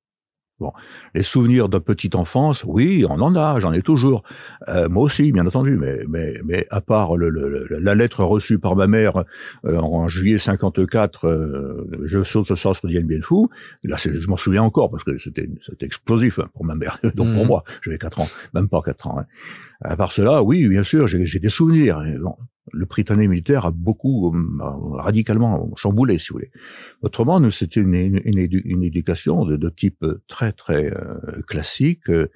Bon, 0.61 0.73
les 1.15 1.23
souvenirs 1.23 1.69
de 1.69 1.79
petite 1.79 2.17
enfance, 2.17 2.65
oui, 2.67 3.05
on 3.09 3.21
en 3.21 3.37
a, 3.37 3.61
j'en 3.61 3.73
ai 3.73 3.81
toujours. 3.81 4.25
Euh, 4.67 4.89
moi 4.89 5.05
aussi, 5.05 5.31
bien 5.31 5.47
entendu, 5.47 5.77
mais 5.77 6.01
mais 6.09 6.41
mais 6.45 6.67
à 6.71 6.81
part 6.81 7.17
le, 7.17 7.31
le- 7.31 7.65
le- 7.71 7.79
la 7.79 7.95
lettre 7.95 8.25
reçue 8.25 8.59
par 8.59 8.75
ma 8.75 8.89
mère 8.89 9.23
euh, 9.65 9.77
en 9.79 10.09
juillet 10.09 10.39
54, 10.39 11.29
euh, 11.29 11.87
je 12.05 12.25
saute 12.25 12.49
ce 12.49 12.57
soir 12.57 12.75
sur 12.75 12.89
Dien 12.89 13.03
Bien 13.03 13.21
Phu. 13.23 13.47
Là, 13.85 13.97
je 13.99 14.29
m'en 14.29 14.37
souviens 14.37 14.65
encore 14.65 14.91
parce 14.91 15.05
que 15.05 15.17
c'était 15.19 15.49
c'était 15.65 15.87
explosif 15.87 16.41
hein, 16.41 16.49
pour 16.55 16.65
ma 16.65 16.75
mère, 16.75 16.99
donc 17.15 17.33
pour 17.33 17.43
Mhm. 17.43 17.47
moi, 17.47 17.63
j'avais 17.83 17.99
4 17.99 18.19
ans, 18.19 18.29
même 18.53 18.69
pas 18.69 18.83
4 18.85 19.07
ans. 19.07 19.21
hein. 19.21 19.27
À 19.81 19.97
part 19.97 20.11
cela, 20.11 20.43
oui, 20.43 20.69
bien 20.69 20.83
sûr, 20.83 21.07
j'ai 21.07 21.39
des 21.39 21.49
souvenirs. 21.49 22.03
Bon, 22.21 22.35
le 22.73 22.87
Britannique 22.87 23.29
militaire 23.29 23.67
a 23.67 23.71
beaucoup 23.71 24.35
euh, 24.35 24.39
radicalement 24.97 25.71
chamboulé, 25.77 26.19
si 26.19 26.29
vous 26.29 26.35
voulez. 26.37 26.51
Autrement, 27.03 27.41
nous, 27.41 27.51
c'était 27.51 27.81
une, 27.81 27.95
une, 27.95 28.21
une 28.25 28.39
édu- 28.39 28.63
une 28.65 28.83
éducation 28.83 29.45
de, 29.45 29.57
de 29.57 29.69
type 29.71 30.05
très 30.27 30.53
très 30.53 30.87
euh, 30.93 31.43
classique, 31.47 32.09
euh, 32.11 32.29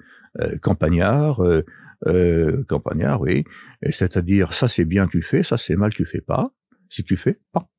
campagnard, 0.61 1.43
euh, 1.43 1.63
euh, 2.07 2.63
campagnard, 2.67 3.21
oui. 3.21 3.43
C'est-à-dire, 3.89 4.53
ça 4.53 4.67
c'est 4.67 4.85
bien, 4.85 5.07
tu 5.07 5.21
fais, 5.21 5.43
ça 5.43 5.57
c'est 5.57 5.75
mal, 5.75 5.93
tu 5.93 6.05
fais 6.05 6.21
pas. 6.21 6.51
Si 6.89 7.03
tu 7.03 7.17
fais, 7.17 7.39
pas. 7.51 7.69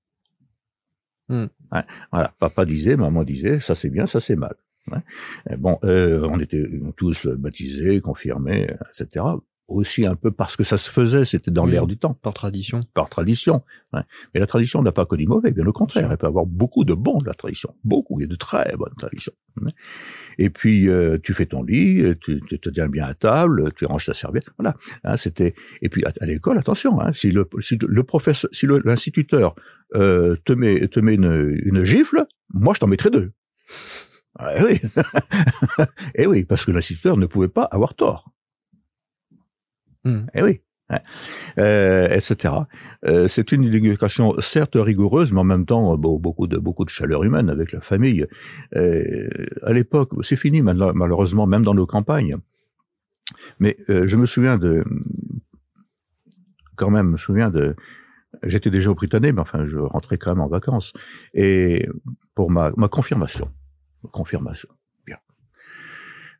Hmm. 1.28 1.46
Voilà, 2.12 2.34
papa 2.38 2.64
disait, 2.66 2.96
maman 2.96 3.24
disait, 3.24 3.60
ça 3.60 3.74
c'est 3.74 3.90
bien, 3.90 4.06
ça 4.06 4.20
c'est 4.20 4.36
mal. 4.36 4.54
Bon, 5.56 5.78
euh, 5.84 6.28
on 6.30 6.38
était 6.40 6.68
tous 6.96 7.26
baptisés, 7.26 8.00
confirmés, 8.00 8.68
etc. 8.90 9.24
Aussi 9.66 10.04
un 10.04 10.14
peu 10.14 10.30
parce 10.30 10.56
que 10.56 10.62
ça 10.62 10.76
se 10.76 10.90
faisait, 10.90 11.24
c'était 11.24 11.50
dans 11.50 11.64
Oui. 11.64 11.70
l'air 11.72 11.86
du 11.86 11.96
temps 11.96 12.12
Par 12.12 12.34
tradition. 12.34 12.80
par 12.92 13.08
tradition. 13.08 13.62
hein. 13.94 14.02
Mais 14.34 14.40
la 14.40 14.46
tradition 14.46 14.82
n'a 14.82 14.92
pas 14.92 15.06
que 15.06 15.16
du 15.16 15.26
mauvais, 15.26 15.52
bien 15.52 15.66
au 15.66 15.72
contraire. 15.72 16.10
Elle 16.10 16.18
peut 16.18 16.26
avoir 16.26 16.44
beaucoup 16.44 16.84
de 16.84 16.92
bons 16.92 17.16
de 17.16 17.26
la 17.26 17.32
tradition. 17.32 17.74
Beaucoup, 17.82 18.20
il 18.20 18.24
y 18.24 18.26
a 18.26 18.28
de 18.28 18.36
très 18.36 18.76
bonnes 18.76 18.92
traditions. 18.98 19.32
hein. 19.62 19.70
Et 20.36 20.50
puis, 20.50 20.88
euh, 20.90 21.16
tu 21.22 21.32
fais 21.32 21.46
ton 21.46 21.62
lit, 21.62 22.02
euh, 22.02 22.14
tu, 22.20 22.42
tu 22.46 22.58
te 22.60 22.68
tiens 22.68 22.88
bien 22.88 23.06
à 23.06 23.14
table, 23.14 23.72
tu 23.74 23.86
ranges 23.86 24.04
ta 24.04 24.12
serviette. 24.12 24.50
Voilà. 24.58 24.76
Hein, 25.02 25.16
c'était. 25.16 25.54
Et 25.80 25.88
puis, 25.88 26.04
à, 26.04 26.12
à 26.20 26.26
l'école, 26.26 26.58
attention, 26.58 27.00
hein, 27.00 27.14
si 27.14 27.30
le, 27.30 27.48
si 27.60 27.78
le 27.80 28.02
professeur, 28.04 28.50
si 28.52 28.66
l'instituteur 28.66 29.54
euh, 29.94 30.36
te 30.44 30.52
met, 30.52 30.88
te 30.88 31.00
met 31.00 31.14
une, 31.14 31.58
une 31.64 31.84
gifle, 31.84 32.26
moi, 32.52 32.74
je 32.74 32.80
t'en 32.80 32.86
mettrai 32.86 33.08
deux. 33.10 33.32
Ah, 34.38 34.50
oui. 34.62 34.78
Et 36.16 36.26
oui, 36.26 36.44
parce 36.44 36.66
que 36.66 36.70
l'instituteur 36.72 37.16
ne 37.16 37.24
pouvait 37.26 37.48
pas 37.48 37.62
avoir 37.64 37.94
tort. 37.94 38.30
Hmm. 40.04 40.26
Eh 40.34 40.42
oui. 40.42 40.60
Euh, 41.58 42.08
etc. 42.10 42.54
Euh, 43.06 43.26
c'est 43.26 43.52
une 43.52 43.64
éducation 43.64 44.34
certes 44.40 44.74
rigoureuse, 44.74 45.32
mais 45.32 45.40
en 45.40 45.44
même 45.44 45.64
temps 45.64 45.96
bon, 45.96 46.18
beaucoup 46.18 46.46
de 46.46 46.58
beaucoup 46.58 46.84
de 46.84 46.90
chaleur 46.90 47.24
humaine 47.24 47.48
avec 47.48 47.72
la 47.72 47.80
famille. 47.80 48.26
Euh, 48.76 49.28
à 49.62 49.72
l'époque, 49.72 50.10
c'est 50.22 50.36
fini 50.36 50.62
malheureusement, 50.62 51.46
même 51.46 51.64
dans 51.64 51.74
nos 51.74 51.86
campagnes. 51.86 52.36
Mais 53.58 53.78
euh, 53.88 54.06
je 54.06 54.16
me 54.16 54.26
souviens 54.26 54.58
de, 54.58 54.84
quand 56.76 56.90
même, 56.90 57.06
je 57.06 57.12
me 57.12 57.16
souviens 57.16 57.50
de, 57.50 57.74
j'étais 58.42 58.70
déjà 58.70 58.90
au 58.90 58.94
Britannique, 58.94 59.34
mais 59.34 59.40
enfin, 59.40 59.64
je 59.64 59.78
rentrais 59.78 60.18
quand 60.18 60.32
même 60.34 60.42
en 60.42 60.48
vacances 60.48 60.92
et 61.32 61.88
pour 62.34 62.50
ma 62.50 62.72
ma 62.76 62.88
confirmation, 62.88 63.48
confirmation. 64.12 64.68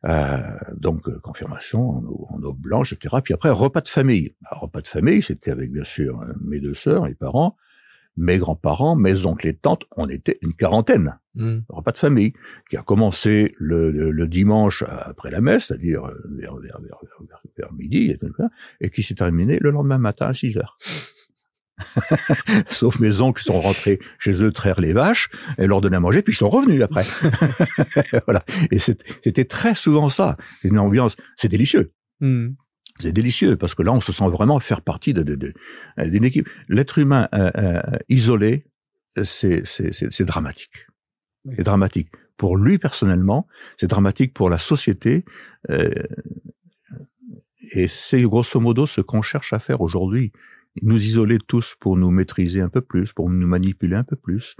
Euh, 0.07 0.37
donc 0.77 1.07
euh, 1.09 1.19
confirmation 1.19 1.89
en 1.89 2.03
eau, 2.03 2.27
en 2.29 2.41
eau 2.43 2.53
blanche, 2.53 2.93
etc. 2.93 3.15
Puis 3.23 3.33
après 3.33 3.49
repas 3.49 3.81
de 3.81 3.87
famille. 3.89 4.35
Alors, 4.45 4.63
repas 4.63 4.81
de 4.81 4.87
famille, 4.87 5.23
c'était 5.23 5.49
avec 5.51 5.71
bien 5.71 5.83
sûr 5.83 6.21
euh, 6.21 6.33
mes 6.41 6.59
deux 6.59 6.75
sœurs, 6.75 7.03
mes 7.05 7.15
parents, 7.15 7.57
mes 8.17 8.37
grands-parents, 8.37 8.95
mes 8.95 9.25
oncles 9.25 9.47
et 9.47 9.55
tantes. 9.55 9.83
On 9.97 10.07
était 10.07 10.37
une 10.43 10.53
quarantaine. 10.53 11.17
Hmm. 11.33 11.59
Repas 11.69 11.91
de 11.91 11.97
famille 11.97 12.33
qui 12.69 12.77
a 12.77 12.81
commencé 12.83 13.55
le, 13.57 13.89
le- 13.91 14.11
le 14.11 14.27
dimanche 14.27 14.83
après 14.87 15.31
la 15.31 15.41
messe, 15.41 15.65
c'est-à-dire 15.65 16.05
euh, 16.05 16.13
vers, 16.37 16.55
vers, 16.57 16.79
vers, 16.81 16.99
vers- 17.27 17.41
vers 17.57 17.73
midi, 17.73 18.11
et, 18.11 18.17
tout 18.17 18.31
ça, 18.37 18.49
et 18.81 18.89
qui 18.91 19.01
s'est 19.03 19.15
terminé 19.15 19.57
le 19.59 19.71
lendemain 19.71 19.97
matin 19.97 20.27
à 20.27 20.33
6 20.33 20.57
heures. 20.57 20.77
Sauf 22.69 22.99
mes 22.99 23.21
oncles 23.21 23.41
qui 23.41 23.47
sont 23.47 23.59
rentrés 23.59 23.99
chez 24.19 24.43
eux 24.43 24.51
traire 24.51 24.79
les 24.79 24.93
vaches 24.93 25.29
et 25.57 25.67
leur 25.67 25.81
donner 25.81 25.97
à 25.97 25.99
manger, 25.99 26.21
puis 26.21 26.33
ils 26.33 26.37
sont 26.37 26.49
revenus 26.49 26.81
après. 26.81 27.05
voilà. 28.25 28.43
Et 28.71 28.79
c'était 28.79 29.45
très 29.45 29.75
souvent 29.75 30.09
ça. 30.09 30.37
C'est 30.61 30.69
une 30.69 30.79
ambiance, 30.79 31.15
c'est 31.35 31.49
délicieux. 31.49 31.91
Hmm. 32.21 32.49
C'est 32.99 33.11
délicieux 33.11 33.57
parce 33.57 33.75
que 33.75 33.83
là, 33.83 33.91
on 33.91 33.99
se 33.99 34.13
sent 34.13 34.27
vraiment 34.29 34.59
faire 34.61 34.81
partie 34.81 35.13
de, 35.13 35.21
de, 35.21 35.35
de- 35.35 35.53
euh, 35.99 36.09
d'une 36.09 36.23
équipe. 36.23 36.47
L'être 36.69 36.97
humain 36.97 37.27
euh, 37.33 37.51
euh, 37.57 37.81
isolé, 38.07 38.65
c'est, 39.23 39.63
dramatique. 40.21 40.87
C'est 41.55 41.63
dramatique 41.63 42.09
pour 42.37 42.57
lui 42.57 42.77
personnellement, 42.79 43.47
c'est 43.77 43.87
dramatique 43.87 44.33
pour 44.33 44.49
la 44.49 44.57
société. 44.57 45.25
euh, 45.69 45.89
et 47.71 47.87
c'est 47.87 48.21
grosso 48.21 48.59
modo 48.59 48.85
ce 48.85 49.01
qu'on 49.01 49.21
cherche 49.21 49.51
à 49.53 49.59
faire 49.59 49.81
aujourd'hui. 49.81 50.31
Nous 50.81 51.03
isoler 51.03 51.37
tous 51.39 51.75
pour 51.79 51.95
nous 51.97 52.11
maîtriser 52.11 52.61
un 52.61 52.69
peu 52.69 52.81
plus, 52.81 53.13
pour 53.13 53.29
nous 53.29 53.47
manipuler 53.47 53.95
un 53.95 54.03
peu 54.03 54.15
plus. 54.15 54.55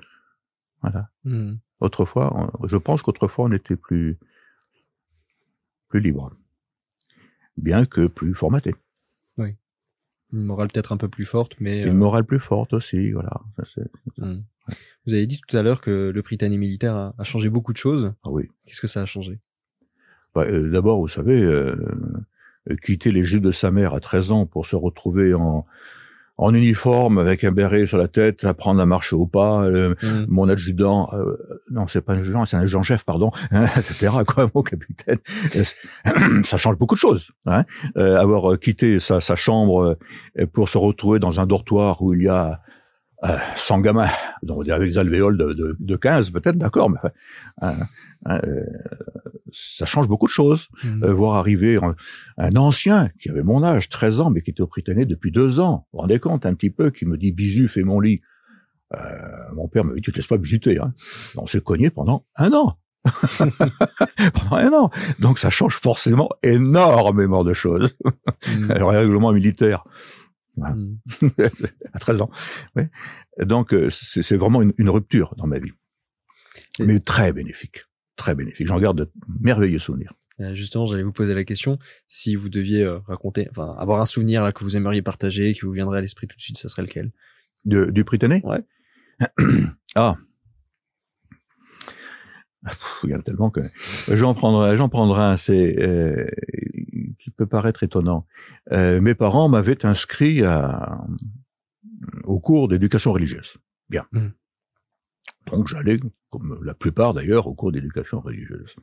Voilà. 0.81 1.09
Hmm. 1.23 1.55
Autrefois, 1.81 2.49
on- 2.61 2.67
je 2.67 2.77
pense 2.77 3.01
qu'autrefois 3.01 3.45
on 3.45 3.51
était 3.51 3.75
plus 3.75 4.17
plus 5.89 5.99
libre, 5.99 6.35
bien 7.57 7.85
que 7.85 8.07
plus 8.07 8.33
formaté. 8.33 8.75
Une 10.33 10.43
morale 10.43 10.69
peut-être 10.69 10.91
un 10.91 10.97
peu 10.97 11.07
plus 11.07 11.23
forte, 11.23 11.55
mais. 11.59 11.83
Une 11.83 11.89
euh, 11.89 11.93
morale 11.93 12.25
plus 12.25 12.39
forte 12.39 12.73
aussi, 12.73 13.11
voilà. 13.11 13.41
Ça, 13.63 13.81
hmm. 14.17 14.41
Vous 15.05 15.13
avez 15.13 15.27
dit 15.27 15.39
tout 15.47 15.55
à 15.55 15.61
l'heure 15.61 15.81
que 15.81 16.11
le 16.13 16.21
Britannique 16.23 16.59
militaire 16.59 16.95
a, 16.95 17.13
a 17.17 17.23
changé 17.23 17.49
beaucoup 17.49 17.71
de 17.73 17.77
choses. 17.77 18.11
Ah 18.23 18.31
oui. 18.31 18.49
Qu'est-ce 18.65 18.81
que 18.81 18.87
ça 18.87 19.03
a 19.03 19.05
changé? 19.05 19.39
Bah, 20.33 20.45
euh, 20.45 20.71
D'abord, 20.71 20.99
vous 20.99 21.07
savez, 21.07 21.41
euh, 21.41 21.75
quitter 22.83 23.11
les 23.11 23.23
jupes 23.23 23.43
de 23.43 23.51
sa 23.51 23.69
mère 23.69 23.93
à 23.93 23.99
13 23.99 24.31
ans 24.31 24.45
pour 24.47 24.65
se 24.65 24.75
retrouver 24.75 25.35
en, 25.35 25.65
en 26.37 26.53
uniforme 26.53 27.17
avec 27.17 27.43
un 27.43 27.51
béret 27.51 27.85
sur 27.85 27.97
la 27.97 28.07
tête, 28.07 28.43
apprendre 28.43 28.81
à 28.81 28.85
marcher 28.85 29.15
au 29.15 29.25
pas. 29.25 29.63
euh, 29.63 29.95
Mm. 30.01 30.25
Mon 30.27 30.49
adjudant, 30.49 31.09
euh, 31.13 31.37
non, 31.71 31.87
c'est 31.87 32.01
pas 32.01 32.13
un 32.13 32.19
adjudant, 32.19 32.45
c'est 32.45 32.57
un 32.57 32.61
adjudant-chef, 32.61 33.03
pardon, 33.03 33.31
hein, 33.51 33.65
etc. 33.77 34.11
Quoi, 34.27 34.49
mon 34.53 34.61
capitaine. 34.63 35.19
Euh, 35.55 35.63
ça 36.43 36.57
change 36.57 36.77
beaucoup 36.77 36.95
de 36.95 36.99
choses. 36.99 37.31
Hein. 37.45 37.63
Euh, 37.97 38.19
avoir 38.19 38.59
quitté 38.59 38.99
sa, 38.99 39.21
sa 39.21 39.35
chambre 39.35 39.97
euh, 40.39 40.45
pour 40.47 40.69
se 40.69 40.77
retrouver 40.77 41.19
dans 41.19 41.39
un 41.39 41.45
dortoir 41.45 42.01
où 42.01 42.13
il 42.13 42.23
y 42.23 42.27
a 42.27 42.61
euh, 43.23 43.37
100 43.55 43.79
gamins, 43.79 44.09
donc 44.43 44.67
avec 44.67 44.89
des 44.89 44.97
alvéoles 44.97 45.37
de, 45.37 45.53
de, 45.53 45.77
de 45.79 45.95
15 45.95 46.31
peut-être, 46.31 46.57
d'accord, 46.57 46.89
mais 46.89 46.97
enfin, 47.01 47.11
hein, 47.61 47.87
euh, 48.29 48.65
ça 49.51 49.85
change 49.85 50.07
beaucoup 50.07 50.27
de 50.27 50.31
choses. 50.31 50.67
Mm. 50.83 51.03
Euh, 51.03 51.13
voir 51.13 51.35
arriver 51.35 51.77
un, 51.77 51.95
un 52.37 52.55
ancien 52.55 53.09
qui 53.19 53.29
avait 53.29 53.43
mon 53.43 53.63
âge, 53.63 53.89
13 53.89 54.19
ans, 54.19 54.29
mais 54.29 54.41
qui 54.41 54.51
était 54.51 54.61
au 54.61 54.67
Prytanée 54.67 55.05
depuis 55.05 55.31
deux 55.31 55.59
ans. 55.59 55.87
Vous 55.91 55.97
vous 55.97 56.01
rendez 56.01 56.19
compte 56.19 56.45
un 56.45 56.53
petit 56.53 56.69
peu, 56.69 56.91
qui 56.91 57.05
me 57.05 57.17
dit 57.17 57.31
Bisu, 57.31 57.67
fais 57.67 57.83
mon 57.83 57.99
lit. 57.99 58.21
Euh, 58.93 58.97
mon 59.55 59.67
père 59.67 59.83
me 59.83 59.95
dit, 59.95 60.01
tu 60.01 60.11
te 60.11 60.17
laisses 60.17 60.27
pas 60.27 60.37
bisuter. 60.37 60.77
Hein. 60.79 60.93
On 61.37 61.47
s'est 61.47 61.61
cogné 61.61 61.89
pendant 61.89 62.25
un 62.35 62.51
an. 62.53 62.77
pendant 63.37 64.55
un 64.55 64.73
an. 64.73 64.89
Donc 65.19 65.39
ça 65.39 65.49
change 65.49 65.75
forcément 65.75 66.29
énormément 66.43 67.43
de 67.43 67.53
choses. 67.53 67.97
Mm. 68.59 68.73
Le 68.73 68.85
règlement 68.85 69.31
militaire 69.31 69.85
Mm. 70.57 70.97
à 71.93 71.99
13 71.99 72.21
ans. 72.21 72.29
Ouais. 72.75 72.89
Donc 73.43 73.73
euh, 73.73 73.89
c'est 73.89 74.37
vraiment 74.37 74.61
une, 74.61 74.73
une 74.77 74.89
rupture 74.89 75.35
dans 75.37 75.47
ma 75.47 75.59
vie. 75.59 75.71
Et- 76.79 76.83
Mais 76.85 76.99
très 76.99 77.33
bénéfique. 77.33 77.85
Très 78.15 78.35
bénéfique. 78.35 78.67
J'en 78.67 78.79
garde 78.79 78.97
de 78.97 79.11
merveilleux 79.41 79.79
souvenirs. 79.79 80.13
Euh, 80.39 80.53
Justement, 80.55 80.85
j'allais 80.85 81.03
vous 81.03 81.11
poser 81.13 81.33
la 81.33 81.43
question 81.43 81.79
si 82.07 82.35
vous 82.35 82.49
deviez 82.49 82.83
euh, 82.83 82.99
raconter, 83.07 83.47
enfin, 83.49 83.75
avoir 83.79 84.01
un 84.01 84.05
souvenir 84.05 84.43
là 84.43 84.51
que 84.51 84.63
vous 84.63 84.75
aimeriez 84.77 85.01
partager, 85.01 85.53
qui 85.53 85.61
vous 85.61 85.71
viendrait 85.71 85.97
à 85.99 86.01
l'esprit 86.01 86.27
tout 86.27 86.35
de 86.37 86.41
suite, 86.41 86.57
ça 86.57 86.67
serait 86.69 86.81
lequel? 86.83 87.11
De, 87.65 87.85
du 87.85 88.03
Prytanée? 88.03 88.41
Ouais. 88.43 88.59
ah. 89.95 90.15
Pff, 92.65 92.99
Il 93.03 93.11
y 93.11 93.15
en 93.15 93.19
a 93.19 93.21
tellement 93.21 93.49
que 93.51 93.61
j'en 94.09 94.33
prendrai, 94.33 94.75
j'en 94.75 94.89
prendrai 94.89 95.21
un, 95.23 95.37
c'est 95.37 95.77
euh, 95.79 96.25
qui 97.25 97.31
peut 97.31 97.47
paraître 97.47 97.81
étonnant. 97.81 98.27
Euh, 98.71 99.01
mes 99.01 99.15
parents 99.15 99.49
m'avaient 99.49 99.83
inscrit 99.83 100.43
à, 100.43 101.03
au 102.23 102.39
cours 102.39 102.67
d'éducation 102.67 103.13
religieuse. 103.13 103.57
Bien. 103.89 104.05
Mhm. 104.11 104.31
Donc 105.47 105.67
j'allais, 105.67 105.99
comme 106.29 106.59
la 106.63 106.75
plupart 106.75 107.15
d'ailleurs, 107.15 107.47
au 107.47 107.55
cours 107.55 107.71
d'éducation 107.71 108.19
religieuse. 108.19 108.75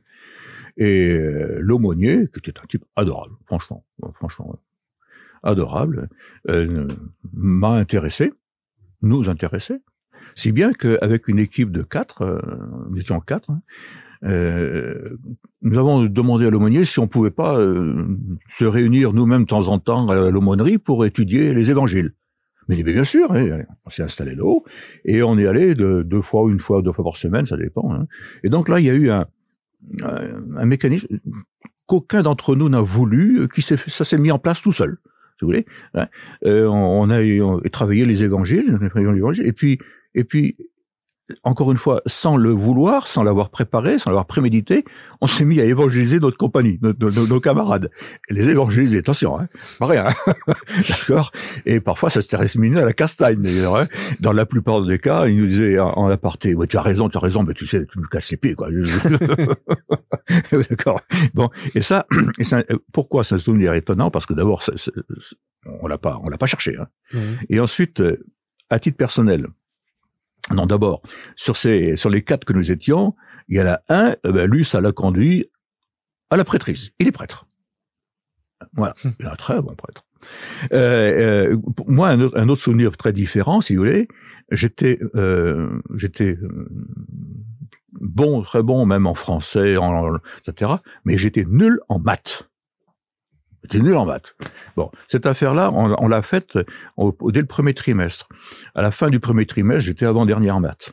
Et 0.75 1.11
euh, 1.11 1.59
l'aumônier, 1.61 2.27
qui 2.33 2.49
était 2.49 2.59
un 2.59 2.65
type 2.65 2.83
adorable, 2.97 3.35
franchement, 3.45 3.85
franchement 4.15 4.59
adorable, 5.41 6.09
euh, 6.49 6.89
m'a 7.31 7.75
intéressé, 7.75 8.33
nous 9.01 9.29
intéressé, 9.29 9.75
si 10.35 10.51
bien 10.51 10.73
qu'avec 10.73 11.27
une 11.27 11.39
équipe 11.39 11.71
de 11.71 11.81
quatre, 11.81 12.21
euh, 12.21 12.39
nous 12.89 12.99
étions 12.99 13.19
quatre, 13.19 13.49
hein, 13.49 13.61
euh, 14.25 15.17
nous 15.61 15.77
avons 15.77 16.03
demandé 16.03 16.45
à 16.45 16.49
l'aumônier 16.49 16.85
si 16.85 16.99
on 16.99 17.07
pouvait 17.07 17.31
pas 17.31 17.57
euh, 17.59 18.05
se 18.49 18.63
réunir 18.65 19.13
nous-mêmes 19.13 19.43
de 19.43 19.47
temps 19.47 19.67
en 19.67 19.79
temps 19.79 20.07
à 20.09 20.31
l'aumônerie 20.31 20.77
pour 20.77 21.05
étudier 21.05 21.53
les 21.53 21.71
évangiles. 21.71 22.13
Mais 22.67 22.77
il 22.77 22.83
dit, 22.85 22.93
bien 22.93 23.03
sûr, 23.03 23.33
hein, 23.33 23.63
on 23.85 23.89
s'est 23.89 24.03
installé 24.03 24.35
là-haut 24.35 24.63
et 25.03 25.21
on 25.23 25.37
est 25.37 25.47
allé 25.47 25.75
de, 25.75 26.01
deux 26.03 26.21
fois, 26.21 26.49
une 26.49 26.61
fois, 26.61 26.81
deux 26.81 26.93
fois 26.93 27.03
par 27.03 27.17
semaine, 27.17 27.45
ça 27.45 27.57
dépend. 27.57 27.93
hein. 27.93 28.07
Et 28.43 28.49
donc 28.49 28.69
là, 28.69 28.79
il 28.79 28.85
y 28.85 28.89
a 28.89 28.93
eu 28.93 29.09
un, 29.09 29.25
un, 30.03 30.65
mécanisme 30.65 31.07
qu'aucun 31.85 32.21
d'entre 32.21 32.55
nous 32.55 32.69
n'a 32.69 32.79
voulu, 32.79 33.49
qui 33.53 33.61
s'est 33.61 33.77
ça 33.87 34.05
s'est 34.05 34.17
mis 34.17 34.31
en 34.31 34.39
place 34.39 34.61
tout 34.61 34.71
seul. 34.71 34.97
Si 35.37 35.41
vous 35.41 35.47
voulez, 35.47 35.65
hein. 35.95 36.07
Euh, 36.45 36.67
on, 36.67 37.01
on 37.01 37.09
a 37.09 37.21
on 37.41 37.57
a 37.57 37.69
travaillé 37.69 38.05
les 38.05 38.23
évangiles, 38.23 38.79
et 39.43 39.51
puis 39.51 39.79
et 40.15 40.23
puis 40.23 40.55
encore 41.43 41.71
une 41.71 41.77
fois, 41.77 42.01
sans 42.05 42.35
le 42.35 42.51
vouloir, 42.51 43.07
sans 43.07 43.23
l'avoir 43.23 43.49
préparé, 43.49 43.97
sans 43.97 44.09
l'avoir 44.09 44.25
prémédité, 44.25 44.83
on 45.21 45.25
s'est 45.25 45.45
mis 45.45 45.61
à 45.61 45.65
évangéliser 45.65 46.19
notre 46.19 46.37
compagnie, 46.37 46.79
nos, 46.81 46.93
nos- 46.93 47.25
nos- 47.25 47.39
camarades. 47.39 47.89
Et 48.27 48.33
les 48.33 48.49
évangéliser, 48.49 48.99
attention, 48.99 49.39
hein, 49.39 49.47
pas 49.79 49.85
rien, 49.85 50.07
hein. 50.07 50.33
d'accord 50.89 51.31
Et 51.65 51.79
parfois, 51.79 52.09
ça 52.09 52.21
se 52.21 52.27
terminait 52.27 52.81
à 52.81 52.85
la 52.85 52.93
castagne, 52.93 53.41
d'ailleurs. 53.41 53.77
Hein. 53.77 53.87
Dans 54.19 54.33
la 54.33 54.45
plupart 54.45 54.85
des 54.85 54.99
cas, 54.99 55.27
ils 55.27 55.37
nous 55.37 55.47
disaient 55.47 55.79
en, 55.79 55.91
en 55.91 56.09
aparté, 56.09 56.55
ouais, 56.55 56.67
tu 56.67 56.77
as 56.77 56.81
raison, 56.81 57.07
tu 57.07 57.17
as 57.17 57.21
raison, 57.21 57.43
mais 57.43 57.53
tu 57.53 57.65
sais, 57.65 57.85
tu 57.85 57.99
me 57.99 58.07
casses 58.07 58.31
les 58.31 58.37
pieds, 58.37 58.55
quoi. 58.55 58.67
d'accord 60.69 61.01
Bon, 61.33 61.49
et 61.73 61.81
ça, 61.81 62.05
et 62.37 62.43
ça, 62.43 62.63
pourquoi 62.91 63.23
c'est 63.23 63.35
un 63.35 63.39
souvenir 63.39 63.73
étonnant? 63.73 64.11
Parce 64.11 64.25
que 64.25 64.33
d'abord, 64.33 64.61
on 65.81 65.87
l'a 65.87 65.97
pas, 65.97 66.19
on 66.21 66.27
l'a 66.29 66.37
pas 66.37 66.47
cherché. 66.47 66.75
Hein. 66.77 67.17
Et 67.49 67.61
ensuite, 67.61 68.01
euh, 68.01 68.17
à 68.69 68.79
titre 68.79 68.97
personnel, 68.97 69.47
non, 70.51 70.65
d'abord, 70.65 71.01
sur 71.35 71.55
ces, 71.55 71.95
sur 71.95 72.09
les 72.09 72.23
quatre 72.23 72.45
que 72.45 72.53
nous 72.53 72.71
étions, 72.71 73.15
il 73.47 73.57
y 73.57 73.61
en 73.61 73.67
a 73.67 73.79
un, 73.89 74.15
eh 74.23 74.31
ben, 74.31 74.49
lui, 74.49 74.65
ça 74.65 74.81
l'a 74.81 74.91
conduit 74.91 75.49
à 76.29 76.37
la 76.37 76.43
prêtrise. 76.43 76.91
Il 76.99 77.07
est 77.07 77.11
prêtre. 77.11 77.47
Voilà, 78.73 78.95
il 79.03 79.25
est 79.25 79.29
un 79.29 79.35
très 79.35 79.61
bon 79.61 79.75
prêtre. 79.75 80.05
Euh, 80.71 81.51
euh, 81.51 81.57
moi, 81.87 82.09
un 82.09 82.21
autre, 82.21 82.37
un 82.37 82.49
autre 82.49 82.61
souvenir 82.61 82.95
très 82.97 83.13
différent, 83.13 83.61
si 83.61 83.75
vous 83.75 83.83
voulez, 83.83 84.07
j'étais, 84.51 84.99
euh, 85.15 85.69
j'étais 85.95 86.37
bon, 87.91 88.41
très 88.41 88.63
bon, 88.63 88.85
même 88.85 89.05
en 89.05 89.15
français, 89.15 89.77
en, 89.77 90.15
etc. 90.45 90.73
Mais 91.05 91.17
j'étais 91.17 91.45
nul 91.47 91.79
en 91.89 91.99
maths. 91.99 92.49
J'étais 93.63 93.79
nul 93.79 93.95
en 93.95 94.05
maths. 94.05 94.35
Bon, 94.75 94.91
cette 95.07 95.25
affaire-là, 95.25 95.71
on, 95.71 95.95
on 95.97 96.07
l'a 96.07 96.21
faite 96.21 96.57
au- 96.97 97.15
dès 97.31 97.39
le 97.41 97.47
premier 97.47 97.73
trimestre. 97.73 98.27
À 98.75 98.81
la 98.81 98.91
fin 98.91 99.09
du 99.09 99.19
premier 99.19 99.45
trimestre, 99.45 99.85
j'étais 99.85 100.05
avant-dernier 100.05 100.51
en 100.51 100.59
maths. 100.59 100.91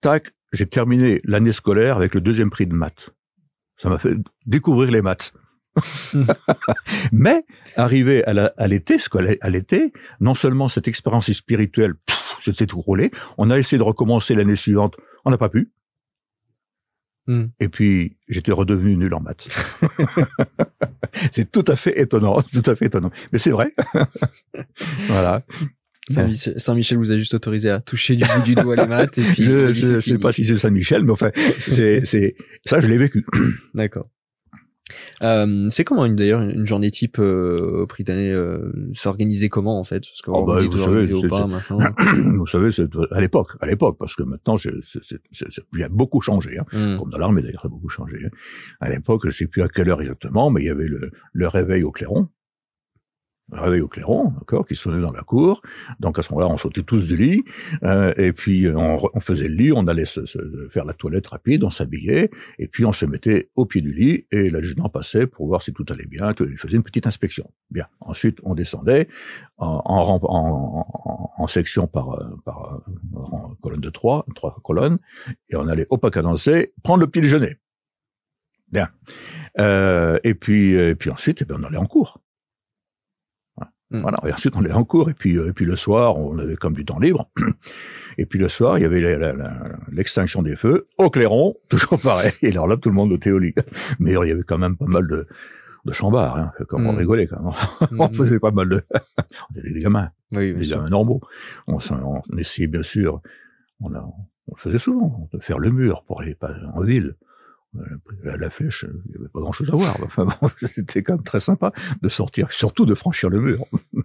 Tac, 0.00 0.30
j'ai 0.52 0.66
terminé 0.66 1.20
l'année 1.24 1.52
scolaire 1.52 1.96
avec 1.96 2.14
le 2.14 2.20
deuxième 2.20 2.50
prix 2.50 2.66
de 2.66 2.74
maths. 2.74 3.10
Ça 3.76 3.88
m'a 3.88 3.98
fait 3.98 4.14
découvrir 4.46 4.90
les 4.92 5.02
maths. 5.02 5.32
Mais, 7.12 7.44
arrivé 7.76 8.24
à 8.24 8.66
l'été, 8.66 8.96
à 9.40 9.50
l'été, 9.50 9.92
non 10.20 10.34
seulement 10.34 10.68
cette 10.68 10.88
expérience 10.88 11.30
spirituelle, 11.32 11.94
c'était 12.40 12.66
tout 12.66 12.80
roulé, 12.80 13.10
on 13.36 13.50
a 13.50 13.58
essayé 13.58 13.78
de 13.78 13.82
recommencer 13.82 14.34
l'année 14.34 14.56
suivante, 14.56 14.96
on 15.24 15.30
n'a 15.30 15.38
pas 15.38 15.48
pu. 15.48 15.72
Hmm. 17.26 17.46
Et 17.60 17.68
puis, 17.68 18.16
j'étais 18.28 18.52
redevenu 18.52 18.96
nul 18.96 19.12
en 19.14 19.20
maths. 19.20 19.48
c'est 21.32 21.50
tout 21.50 21.64
à 21.66 21.76
fait 21.76 21.98
étonnant, 21.98 22.40
c'est 22.40 22.62
tout 22.62 22.70
à 22.70 22.76
fait 22.76 22.86
étonnant. 22.86 23.10
Mais 23.32 23.38
c'est 23.38 23.50
vrai. 23.50 23.72
voilà. 25.08 25.44
Saint-Michel, 26.08 26.98
vous 26.98 27.10
a 27.10 27.18
juste 27.18 27.34
autorisé 27.34 27.68
à 27.68 27.80
toucher 27.80 28.14
du 28.14 28.24
bout 28.24 28.42
du 28.44 28.54
doigt 28.54 28.76
les 28.76 28.86
maths 28.86 29.18
et 29.18 29.22
puis 29.22 29.42
je 29.42 29.94
ne 29.94 30.00
sais 30.00 30.18
pas 30.18 30.32
si 30.32 30.44
c'est 30.44 30.54
Saint-Michel, 30.54 31.04
mais 31.04 31.10
enfin, 31.10 31.32
c'est, 31.68 32.04
c'est, 32.04 32.36
ça, 32.64 32.78
je 32.78 32.86
l'ai 32.86 32.96
vécu. 32.96 33.26
D'accord. 33.74 34.08
Euh, 35.22 35.66
c'est 35.70 35.84
comment 35.84 36.04
une 36.04 36.14
d'ailleurs 36.16 36.40
une 36.42 36.50
une 36.50 36.66
journée 36.66 36.90
type 36.90 37.18
euh, 37.18 37.82
au 37.82 37.86
Prytanée 37.86 38.32
euh, 38.32 38.72
s'organiser 38.92 39.48
comment 39.48 39.78
en 39.80 39.84
fait? 39.84 40.00
Parce 40.00 40.22
que 40.22 40.30
Oh, 40.30 40.40
vous 40.40 40.46
bah, 40.46 40.60
vous 40.60 40.78
savez, 40.78 41.06
pas. 41.28 41.46
Vous 42.36 42.46
savez, 42.46 42.70
c'est 42.70 42.88
à 43.10 43.20
l'époque, 43.20 43.56
à 43.60 43.66
l'époque, 43.66 43.96
parce 43.98 44.14
que 44.14 44.22
maintenant, 44.22 44.56
c'est, 44.56 44.70
il 45.74 45.80
y 45.80 45.82
a 45.82 45.88
beaucoup 45.88 46.20
changé. 46.20 46.58
Hein. 46.58 46.96
Comme 46.98 47.10
dans 47.10 47.18
l'armée 47.18 47.42
d'ailleurs, 47.42 47.62
ça 47.62 47.66
a 47.68 47.70
beaucoup 47.70 47.88
changé. 47.88 48.18
hein. 48.24 48.28
À 48.80 48.90
l'époque, 48.90 49.22
je 49.26 49.30
sais 49.30 49.46
plus 49.46 49.62
à 49.62 49.68
quelle 49.68 49.90
heure 49.90 50.00
exactement, 50.00 50.50
mais 50.50 50.62
il 50.62 50.66
y 50.66 50.70
avait 50.70 50.86
le, 50.88 51.10
le 51.32 51.48
réveil 51.48 51.82
au 51.82 51.90
clairon. 51.90 52.28
Réveil 53.52 53.80
au 53.80 53.86
clairon, 53.86 54.32
d'accord, 54.40 54.66
qui 54.66 54.74
sonnait 54.74 55.00
dans 55.00 55.12
la 55.14 55.22
cour. 55.22 55.62
Donc 56.00 56.18
à 56.18 56.22
ce 56.22 56.32
moment-là, 56.32 56.52
on 56.52 56.58
sautait 56.58 56.82
tous 56.82 57.06
du 57.06 57.16
lit, 57.16 57.44
euh, 57.84 58.12
et 58.16 58.32
puis 58.32 58.66
on, 58.68 58.96
re- 58.96 59.10
on 59.14 59.20
faisait 59.20 59.46
le 59.46 59.54
lit, 59.54 59.72
on 59.72 59.86
allait 59.86 60.04
se, 60.04 60.26
se- 60.26 60.68
faire 60.68 60.84
la 60.84 60.94
toilette 60.94 61.28
rapide, 61.28 61.62
on 61.62 61.70
s'habillait, 61.70 62.30
et 62.58 62.66
puis 62.66 62.84
on 62.84 62.92
se 62.92 63.06
mettait 63.06 63.50
au 63.54 63.64
pied 63.64 63.82
du 63.82 63.92
lit, 63.92 64.26
et 64.32 64.50
l'adjudant 64.50 64.88
passait 64.88 65.28
pour 65.28 65.46
voir 65.46 65.62
si 65.62 65.72
tout 65.72 65.86
allait 65.90 66.06
bien, 66.06 66.34
il 66.40 66.58
faisait 66.58 66.76
une 66.76 66.82
petite 66.82 67.06
inspection. 67.06 67.48
Bien. 67.70 67.86
Ensuite, 68.00 68.38
on 68.42 68.54
descendait 68.56 69.06
en, 69.58 69.80
en, 69.84 70.18
en, 70.24 71.32
en- 71.38 71.46
section 71.46 71.86
par, 71.86 72.14
euh, 72.20 72.24
par 72.44 72.80
euh, 72.88 73.54
colonne 73.62 73.80
de 73.80 73.90
trois, 73.90 74.26
trois 74.34 74.58
colonnes, 74.64 74.98
et 75.50 75.54
on 75.54 75.68
allait 75.68 75.86
au 75.90 75.98
pas 75.98 76.10
cadencé 76.10 76.72
prendre 76.82 77.00
le 77.00 77.06
petit 77.06 77.20
déjeuner. 77.20 77.58
Bien. 78.72 78.88
Euh, 79.60 80.18
et 80.24 80.34
puis, 80.34 80.72
et 80.72 80.96
puis 80.96 81.10
ensuite, 81.10 81.42
eh 81.42 81.44
ben, 81.44 81.58
on 81.60 81.64
allait 81.64 81.76
en 81.76 81.86
cours. 81.86 82.20
Voilà. 83.90 83.98
Hmm. 83.98 84.02
Voilà. 84.02 84.18
Et 84.28 84.32
ensuite, 84.32 84.54
on 84.56 84.60
allait 84.60 84.72
en 84.72 84.84
cours. 84.84 85.10
Et 85.10 85.14
puis, 85.14 85.36
euh, 85.38 85.48
et 85.48 85.52
puis 85.52 85.64
le 85.64 85.76
soir, 85.76 86.18
on 86.18 86.38
avait 86.38 86.56
comme 86.56 86.72
du 86.74 86.84
temps 86.84 86.98
libre. 86.98 87.28
Et 88.18 88.26
puis 88.26 88.38
le 88.38 88.48
soir, 88.48 88.78
il 88.78 88.82
y 88.82 88.84
avait 88.84 89.18
l'extinction 89.92 90.42
des 90.42 90.56
feux 90.56 90.88
au 90.98 91.10
clairon, 91.10 91.54
toujours 91.68 92.00
pareil. 92.00 92.32
Et 92.42 92.48
alors 92.50 92.66
là, 92.66 92.76
tout 92.76 92.88
le 92.88 92.94
monde 92.94 93.12
était 93.12 93.30
au 93.30 93.38
lit. 93.38 93.54
Mais 93.98 94.12
il 94.12 94.28
y 94.28 94.32
avait 94.32 94.42
quand 94.42 94.58
même 94.58 94.76
pas 94.76 94.86
mal 94.86 95.06
de, 95.06 95.26
de 95.84 95.92
chambards. 95.92 96.36
Hein, 96.36 96.52
comme 96.68 96.86
on 96.86 96.92
Hmm. 96.94 96.96
rigolait 96.98 97.26
quand 97.26 97.42
même. 97.42 97.52
on 98.00 98.08
Hmm. 98.08 98.14
faisait 98.14 98.40
pas 98.40 98.50
mal 98.50 98.68
de... 98.68 98.82
on 99.54 99.58
était 99.60 99.70
des 99.72 99.80
gamins 99.80 100.10
Oui, 100.34 100.64
sûr. 100.64 100.76
gamins 100.78 100.88
normaux. 100.90 101.20
On, 101.68 101.78
on 101.90 102.38
essayait 102.38 102.68
bien 102.68 102.82
sûr, 102.82 103.20
on, 103.80 103.94
a, 103.94 104.00
on 104.48 104.54
le 104.56 104.60
faisait 104.60 104.78
souvent, 104.78 105.28
de 105.32 105.38
faire 105.38 105.58
le 105.58 105.70
mur 105.70 106.02
pour 106.06 106.22
aller 106.22 106.34
pas 106.34 106.50
en 106.74 106.80
ville. 106.82 107.14
Euh, 107.80 107.96
La, 108.24 108.36
la 108.36 108.50
flèche, 108.50 108.84
il 109.06 109.10
n'y 109.10 109.16
avait 109.16 109.28
pas 109.28 109.40
grand-chose 109.40 109.70
à 109.70 109.76
voir. 109.76 109.96
Enfin 110.04 110.24
bon, 110.24 110.48
c'était 110.58 111.02
quand 111.02 111.14
même 111.14 111.22
très 111.24 111.40
sympa 111.40 111.72
de 112.02 112.08
sortir, 112.08 112.52
surtout 112.52 112.86
de 112.86 112.94
franchir 112.94 113.30
le 113.30 113.40
mur. 113.40 113.64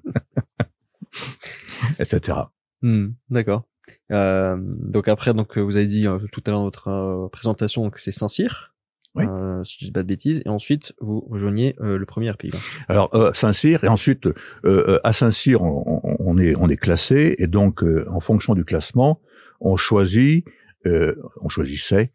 etc. 1.99 2.38
Hmm, 2.82 3.09
D'accord. 3.30 3.63
Euh, 4.11 4.57
donc 4.59 5.07
après, 5.07 5.34
donc 5.34 5.57
vous 5.57 5.76
avez 5.76 5.86
dit 5.88 6.07
euh, 6.07 6.19
tout 6.32 6.41
à 6.45 6.51
l'heure 6.51 6.59
dans 6.59 6.65
votre 6.65 6.88
euh, 6.88 7.28
présentation 7.30 7.89
que 7.89 7.99
c'est 8.01 8.11
Saint-Cyr. 8.11 8.69
Oui. 9.13 9.26
Euh, 9.28 9.61
si 9.65 9.78
je 9.82 9.86
dis 9.86 9.91
pas 9.91 10.03
de 10.03 10.07
bêtises. 10.07 10.41
Et 10.45 10.49
ensuite, 10.49 10.93
vous 11.01 11.19
rejoignez 11.30 11.76
euh, 11.82 11.97
le 11.97 12.05
premier 12.05 12.32
RPI. 12.32 12.51
Alors 12.88 13.13
euh, 13.13 13.34
Saint-Cyr 13.34 13.84
et 13.84 13.89
ensuite 13.89 14.26
euh, 14.28 14.34
euh, 14.63 14.99
à 15.03 15.11
Saint-Cyr 15.11 15.61
on, 15.61 15.99
on- 16.03 16.15
on 16.19 16.38
est 16.38 16.55
on 16.57 16.69
est 16.69 16.78
classé 16.78 17.36
et 17.38 17.47
donc 17.47 17.84
euh, 17.84 18.05
en 18.09 18.22
fonction 18.22 18.55
du 18.55 18.63
classement 18.63 19.19
on 19.59 19.76
choisit 19.76 20.45
euh, 20.86 21.15
on 21.41 21.49
choisissait 21.49 22.13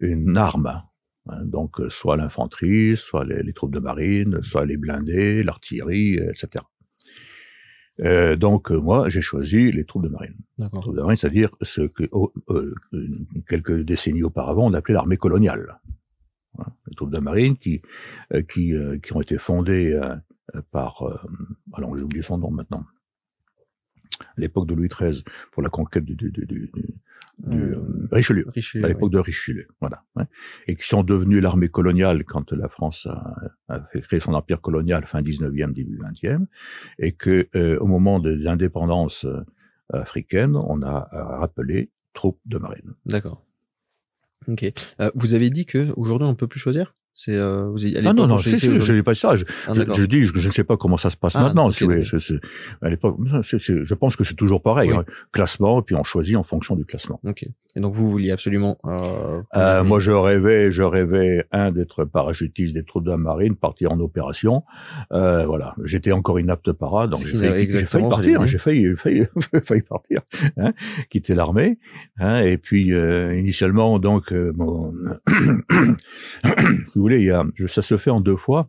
une 0.00 0.36
arme. 0.36 0.82
Hein, 1.28 1.44
donc 1.44 1.80
euh, 1.80 1.88
soit 1.90 2.16
l'infanterie, 2.16 2.96
soit 2.96 3.24
les, 3.24 3.42
les 3.42 3.52
troupes 3.52 3.74
de 3.74 3.80
marine, 3.80 4.42
soit 4.42 4.64
les 4.64 4.76
blindés, 4.76 5.42
l'artillerie, 5.42 6.18
euh, 6.18 6.30
etc. 6.30 6.64
Euh, 8.00 8.36
donc 8.36 8.70
euh, 8.70 8.78
moi 8.78 9.08
j'ai 9.08 9.20
choisi 9.20 9.72
les 9.72 9.84
troupes 9.84 10.04
de 10.04 10.08
marine. 10.08 10.36
Les 10.58 10.68
troupes 10.68 10.94
de 10.94 11.00
marine, 11.00 11.16
c'est-à-dire 11.16 11.50
ce 11.62 11.82
que 11.82 12.04
oh, 12.12 12.32
euh, 12.50 12.74
quelques 13.48 13.80
décennies 13.80 14.22
auparavant 14.22 14.66
on 14.66 14.74
appelait 14.74 14.94
l'armée 14.94 15.16
coloniale. 15.16 15.80
Voilà. 16.54 16.72
Les 16.86 16.94
troupes 16.94 17.12
de 17.12 17.18
marine 17.18 17.56
qui 17.56 17.82
qui, 18.48 18.74
euh, 18.74 18.98
qui 18.98 19.12
ont 19.14 19.20
été 19.20 19.36
fondées 19.38 20.00
par 20.70 21.02
euh, 21.02 21.16
alors 21.72 21.96
j'ai 21.96 22.02
oublié 22.02 22.22
son 22.22 22.38
nom 22.38 22.50
maintenant. 22.50 22.84
À 24.20 24.40
l'époque 24.40 24.66
de 24.66 24.74
Louis 24.74 24.88
XIII 24.88 25.22
pour 25.52 25.62
la 25.62 25.68
conquête 25.70 26.04
du, 26.04 26.14
du, 26.14 26.30
du, 26.30 26.46
du- 26.46 26.70
Euh, 27.52 27.76
euh, 27.76 28.08
Richelieu 28.10 28.46
Richelieu. 28.48 28.84
à 28.84 28.88
l'époque 28.88 29.12
de 29.12 29.18
Richelieu, 29.20 29.68
voilà, 29.80 30.02
ouais. 30.16 30.24
et 30.66 30.74
qui 30.74 30.84
sont 30.88 31.04
devenus 31.04 31.40
l'armée 31.40 31.68
coloniale 31.68 32.24
quand 32.24 32.50
la 32.52 32.68
France 32.68 33.06
a, 33.06 33.32
a 33.68 33.78
créer 34.02 34.18
son 34.18 34.34
empire 34.34 34.60
colonial 34.60 35.06
fin 35.06 35.22
19e, 35.22 35.72
début 35.72 35.98
20e, 35.98 36.46
et 36.98 37.12
que 37.12 37.46
euh, 37.54 37.78
au 37.78 37.86
moment 37.86 38.18
des 38.18 38.48
indépendances 38.48 39.24
euh, 39.24 39.44
africaines, 39.92 40.56
on 40.56 40.82
a 40.82 41.08
euh, 41.12 41.22
rappelé 41.38 41.90
troupes 42.12 42.40
de 42.44 42.58
marine. 42.58 42.82
oui. 42.88 42.94
D'accord. 43.06 43.44
Ok. 44.48 44.64
Euh, 45.00 45.10
vous 45.14 45.34
avez 45.34 45.50
dit 45.50 45.64
que 45.64 45.92
aujourd'hui 45.96 46.26
on 46.26 46.32
ne 46.32 46.36
peut 46.36 46.48
plus 46.48 46.58
choisir? 46.60 46.96
C'est 47.20 47.34
euh, 47.34 47.66
vous 47.68 47.84
à 47.84 47.98
Ah 48.06 48.12
non, 48.12 48.28
non, 48.28 48.36
je 48.36 48.92
dis 48.92 49.02
pas 49.02 49.12
ça. 49.12 49.34
Je, 49.34 49.44
Ah, 49.66 49.74
je, 49.74 49.80
d'accord. 49.80 49.96
je 49.96 50.04
dis 50.04 50.22
je 50.22 50.46
ne 50.46 50.52
sais 50.52 50.62
pas 50.62 50.76
comment 50.76 50.98
ça 50.98 51.10
se 51.10 51.16
passe 51.16 51.34
Ah, 51.34 51.42
maintenant. 51.42 51.68
si 51.72 51.82
vous 51.82 51.90
voulez. 51.90 52.04
à 52.80 52.88
l'époque, 52.90 53.16
je 53.42 53.94
pense 53.94 54.14
que 54.14 54.22
c'est 54.22 54.36
toujours 54.36 54.62
pareil. 54.62 54.92
Oui. 54.92 54.98
hein. 55.00 55.04
Classement, 55.32 55.80
et 55.80 55.82
puis 55.82 55.96
on 55.96 56.04
choisit 56.04 56.36
en 56.36 56.44
fonction 56.44 56.76
du 56.76 56.84
classement. 56.84 57.18
Ok. 57.26 57.44
Et 57.74 57.80
donc 57.80 57.94
vous 57.94 58.08
vouliez 58.08 58.30
absolument. 58.30 58.78
Euh, 58.84 59.40
Euh, 59.56 59.82
moi, 59.82 59.98
je 59.98 60.12
rêvais, 60.12 60.70
je 60.70 60.84
rêvais 60.84 61.44
un 61.50 61.72
d'être 61.72 62.04
parachutiste 62.04 62.72
des 62.74 62.84
troupes 62.84 63.04
de 63.04 63.10
la 63.10 63.16
marine, 63.16 63.56
partir 63.56 63.90
en 63.90 63.98
opération. 63.98 64.62
Euh, 65.12 65.44
voilà, 65.44 65.74
j'étais 65.82 66.12
encore 66.12 66.38
inapte 66.38 66.70
para, 66.72 67.08
donc 67.08 67.20
j'ai 67.26 67.36
failli, 67.84 68.08
partir. 68.08 68.46
J'ai 68.46 68.58
failli, 68.58 68.94
failli, 68.96 69.24
failli 69.64 69.82
partir, 69.82 70.20
hein, 70.56 70.72
quitter 71.10 71.34
l'armée. 71.34 71.78
Hein, 72.18 72.42
et 72.42 72.58
puis 72.58 72.92
euh, 72.92 73.36
initialement, 73.36 73.98
donc, 73.98 74.32
euh, 74.32 74.52
voulez, 77.08 77.20
il 77.20 77.26
y 77.26 77.30
a, 77.30 77.44
ça 77.68 77.82
se 77.82 77.96
fait 77.96 78.10
en 78.10 78.20
deux 78.20 78.36
fois. 78.36 78.68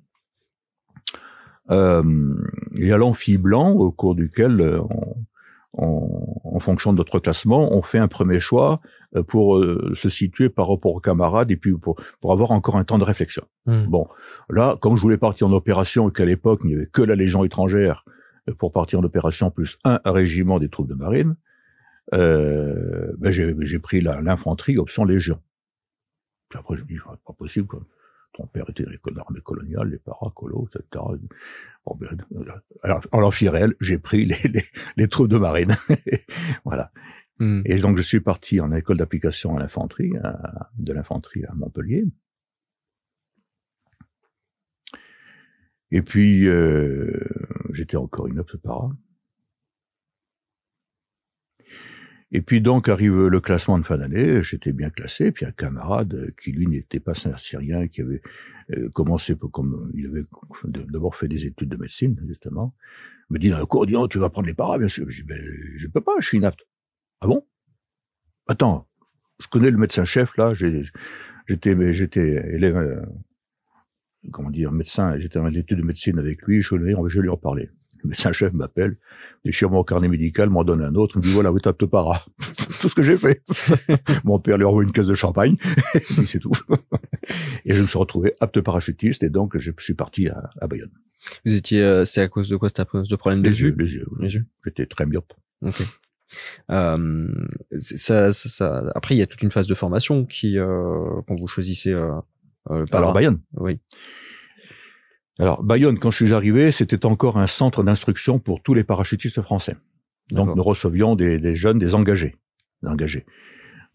Euh, 1.72 2.04
il 2.76 2.88
y 2.88 2.92
a 2.92 2.98
l'amphi 2.98 3.38
blanc 3.38 3.72
au 3.72 3.92
cours 3.92 4.16
duquel 4.16 4.60
euh, 4.60 4.82
on, 4.90 5.16
on- 5.74 6.26
en 6.56 6.60
fonction 6.60 6.92
de 6.94 6.98
notre 6.98 7.20
classement, 7.20 7.72
on 7.74 7.84
fait 7.84 8.00
un 8.00 8.08
premier 8.08 8.40
choix 8.40 8.82
euh, 9.16 9.22
pour 9.24 9.64
se 9.94 10.10
situer 10.10 10.50
par 10.50 10.68
rapport 10.68 10.94
aux 10.96 11.00
camarades 11.00 11.52
et 11.52 11.58
puis 11.58 11.74
pour, 11.78 11.96
pour 12.20 12.32
avoir 12.32 12.52
encore 12.52 12.76
un 12.76 12.84
temps 12.84 12.98
de 12.98 13.04
réflexion. 13.04 13.44
Hmm. 13.68 13.86
Bon, 13.86 14.08
là, 14.50 14.78
comme 14.82 14.96
je 14.96 15.02
voulais 15.02 15.18
partir 15.18 15.48
en 15.48 15.54
opération 15.54 16.10
et 16.10 16.12
qu'à 16.12 16.26
l'époque, 16.26 16.62
il 16.64 16.68
n'y 16.70 16.76
avait 16.76 16.88
que 16.88 17.04
la 17.04 17.16
Légion 17.16 17.44
étrangère 17.44 18.04
pour 18.58 18.72
partir 18.72 19.00
en 19.00 19.04
opération, 19.04 19.52
plus 19.52 19.78
un 19.84 20.00
régiment 20.06 20.58
des 20.60 20.70
troupes 20.70 20.88
de 20.88 20.96
marine, 20.96 21.36
euh, 22.16 23.14
ben 23.20 23.32
j'ai 23.32 23.80
pris 23.80 24.02
l'infanterie 24.02 24.80
option 24.80 25.06
Légion. 25.06 25.40
Puis 26.50 26.58
après, 26.58 26.76
je 26.78 26.82
me 26.82 26.88
dis, 26.88 26.98
Ah, 27.08 27.14
pas 27.28 27.34
possible, 27.34 27.68
quoi. 27.68 27.82
Ton 28.34 28.48
père 28.48 28.70
était 28.70 28.84
dans 28.84 28.92
l'école 28.92 29.16
d'armée 29.16 29.42
coloniale, 29.42 29.90
les 29.90 29.98
paracolos, 29.98 30.68
etc. 30.68 31.04
Bon, 31.86 31.96
ben, 31.96 32.18
alors, 32.84 33.02
en 33.12 33.20
l'amphi 33.20 33.50
réel, 33.50 33.76
j'ai 33.82 33.98
pris 33.98 34.26
les, 34.26 34.38
les, 34.48 34.64
les 34.98 35.08
troupes 35.08 35.30
de 35.30 35.38
marine. 35.38 35.76
voilà. 36.66 36.92
Hmm. 37.40 37.62
Et 37.66 37.78
donc, 37.78 37.98
je 37.98 38.02
suis 38.02 38.20
parti 38.20 38.60
en 38.60 38.72
école 38.74 38.98
d'application 38.98 39.58
à 39.58 39.60
l'infanterie, 39.60 40.14
de 40.78 40.94
l'infanterie 40.94 41.46
à 41.46 41.54
Montpellier. 41.54 42.06
Et 45.92 46.02
puis, 46.02 46.48
euh, 46.48 47.12
j'étais 47.72 47.98
encore 47.98 48.30
inapte 48.30 48.58
para. 48.58 48.92
Et 52.32 52.42
puis 52.42 52.62
donc 52.62 52.90
arrive 52.90 53.26
le 53.28 53.40
classement 53.42 53.80
de 53.80 53.84
fin 53.84 53.98
d'année, 53.98 54.44
j'étais 54.44 54.72
bien 54.72 54.92
classé, 54.92 55.32
puis 55.32 55.46
un 55.46 55.52
camarade 55.52 56.32
qui 56.42 56.52
lui 56.52 56.68
n'était 56.68 57.00
pas 57.00 57.14
syrien, 57.16 57.88
qui 57.88 58.02
avait 58.02 58.22
euh, 58.72 58.90
commencé 58.90 59.36
comme 59.52 59.92
il 59.96 60.06
avait 60.06 60.26
d'abord 60.66 61.16
fait 61.16 61.28
des 61.28 61.48
études 61.48 61.70
de 61.70 61.78
médecine 61.78 62.20
justement, 62.28 62.76
me 63.32 63.40
dit 63.40 63.50
dans 63.50 63.58
le 63.58 63.66
cours, 63.66 63.88
dis 63.88 63.94
donc, 63.94 64.12
tu 64.12 64.20
vas 64.20 64.30
prendre 64.30 64.48
les 64.48 64.54
paras 64.54 64.78
bien 64.78 64.88
sûr. 64.88 65.10
Je 65.10 65.22
dis 65.22 65.28
ben 65.28 65.42
je 65.78 65.88
peux 65.88 66.02
pas, 66.02 66.14
je 66.20 66.28
suis 66.28 66.38
inapte. 66.38 66.68
Ah 67.22 67.28
bon? 67.28 67.46
Attends, 68.48 68.88
je 69.40 69.48
connais 69.48 69.72
le 69.72 69.78
médecin 69.78 70.06
chef 70.06 70.38
là, 70.38 70.54
j'étais 70.54 71.92
j'étais 71.94 72.54
élève 72.54 72.78
euh, 72.78 73.02
comment 74.32 74.52
dire 74.52 74.72
médecin, 74.72 75.18
j'étais 75.18 75.40
en 75.40 75.52
études 75.52 75.80
de 75.80 75.84
médecine 75.84 76.20
avec 76.20 76.44
lui, 76.44 76.62
je, 76.62 76.76
lui- 76.76 76.94
je 77.08 77.18
vais 77.18 77.24
lui 77.24 77.30
en 77.30 77.38
parler. 77.38 77.70
Le 78.04 78.10
médecin 78.10 78.32
chef 78.32 78.54
m'appelle, 78.54 78.98
déchire 79.44 79.70
mon 79.70 79.84
carnet 79.84 80.08
médical, 80.08 80.50
m'en 80.50 80.64
donne 80.64 80.82
un 80.82 80.96
autre, 80.96 81.16
il 81.16 81.20
me 81.20 81.24
dit 81.24 81.32
voilà, 81.34 81.50
vous 81.50 81.60
tapez 81.60 81.86
para. 81.88 82.26
tout 82.82 82.88
ce 82.90 82.96
que 82.96 83.04
j'ai 83.04 83.18
fait. 83.18 83.42
mon 84.24 84.40
père 84.40 84.58
lui 84.58 84.66
envoie 84.66 84.84
une 84.84 84.92
caisse 84.92 85.08
de 85.08 85.14
champagne, 85.16 85.58
et 85.96 86.00
puis 86.00 86.26
c'est 86.28 86.40
tout. 86.40 86.52
et 87.66 87.74
je 87.74 87.82
me 87.82 87.88
suis 87.88 87.98
retrouvé 87.98 88.34
apte 88.40 88.62
parachutiste, 88.62 89.24
et 89.24 89.30
donc 89.30 89.58
je 89.58 89.72
suis 89.80 89.94
parti 89.94 90.30
à, 90.30 90.50
à 90.62 90.68
Bayonne. 90.68 90.92
Vous 91.46 91.54
étiez. 91.54 91.82
euh, 91.84 92.06
c'est 92.06 92.22
à 92.22 92.28
cause 92.30 92.48
de 92.50 92.56
quoi 92.56 92.70
C'était 92.70 92.82
à 92.82 92.86
cause 92.86 93.10
de 93.10 93.16
problèmes 93.18 93.42
de 93.44 93.50
yeux, 93.50 93.76
les 93.78 93.94
yeux. 93.96 94.06
oui. 94.12 94.18
Les 94.28 94.34
yeux. 94.36 94.46
J'étais 94.66 94.86
très 94.86 95.06
myope. 95.06 95.34
Ok. 95.62 95.82
Euh, 96.70 97.28
ça, 97.80 98.32
ça, 98.32 98.50
ça- 98.50 98.92
Après, 98.96 99.16
il 99.16 99.18
y 99.18 99.22
a 99.22 99.26
toute 99.26 99.42
une 99.42 99.52
phase 99.52 99.68
de 99.68 99.76
formation 99.76 100.26
qui, 100.26 100.58
euh, 100.58 101.22
quand 101.28 101.36
vous 101.36 101.48
choisissez. 101.48 101.92
Euh, 101.92 102.12
euh, 102.70 102.86
par- 102.86 103.02
Alors 103.02 103.14
Bayonne. 103.14 103.40
Oui. 103.58 103.80
Alors 105.40 105.64
Bayonne, 105.64 105.98
quand 105.98 106.12
je 106.12 106.26
suis 106.26 106.34
arrivé, 106.34 106.72
c'était 106.72 107.06
encore 107.06 107.38
un 107.38 107.48
centre 107.48 107.84
d'instruction 107.84 108.40
pour 108.40 108.62
tous 108.62 108.74
les 108.74 108.84
parachutistes 108.84 109.42
français. 109.42 109.78
Donc 110.32 110.56
nous 110.56 110.64
recevions 110.64 111.16
des, 111.16 111.40
des 111.40 111.56
jeunes, 111.56 111.80
des 111.80 111.96
engagés, 111.96 112.36
des 112.84 112.90
engagés, 112.90 113.26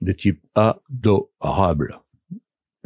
des 0.01 0.15
types 0.15 0.43
adorables, 0.55 2.01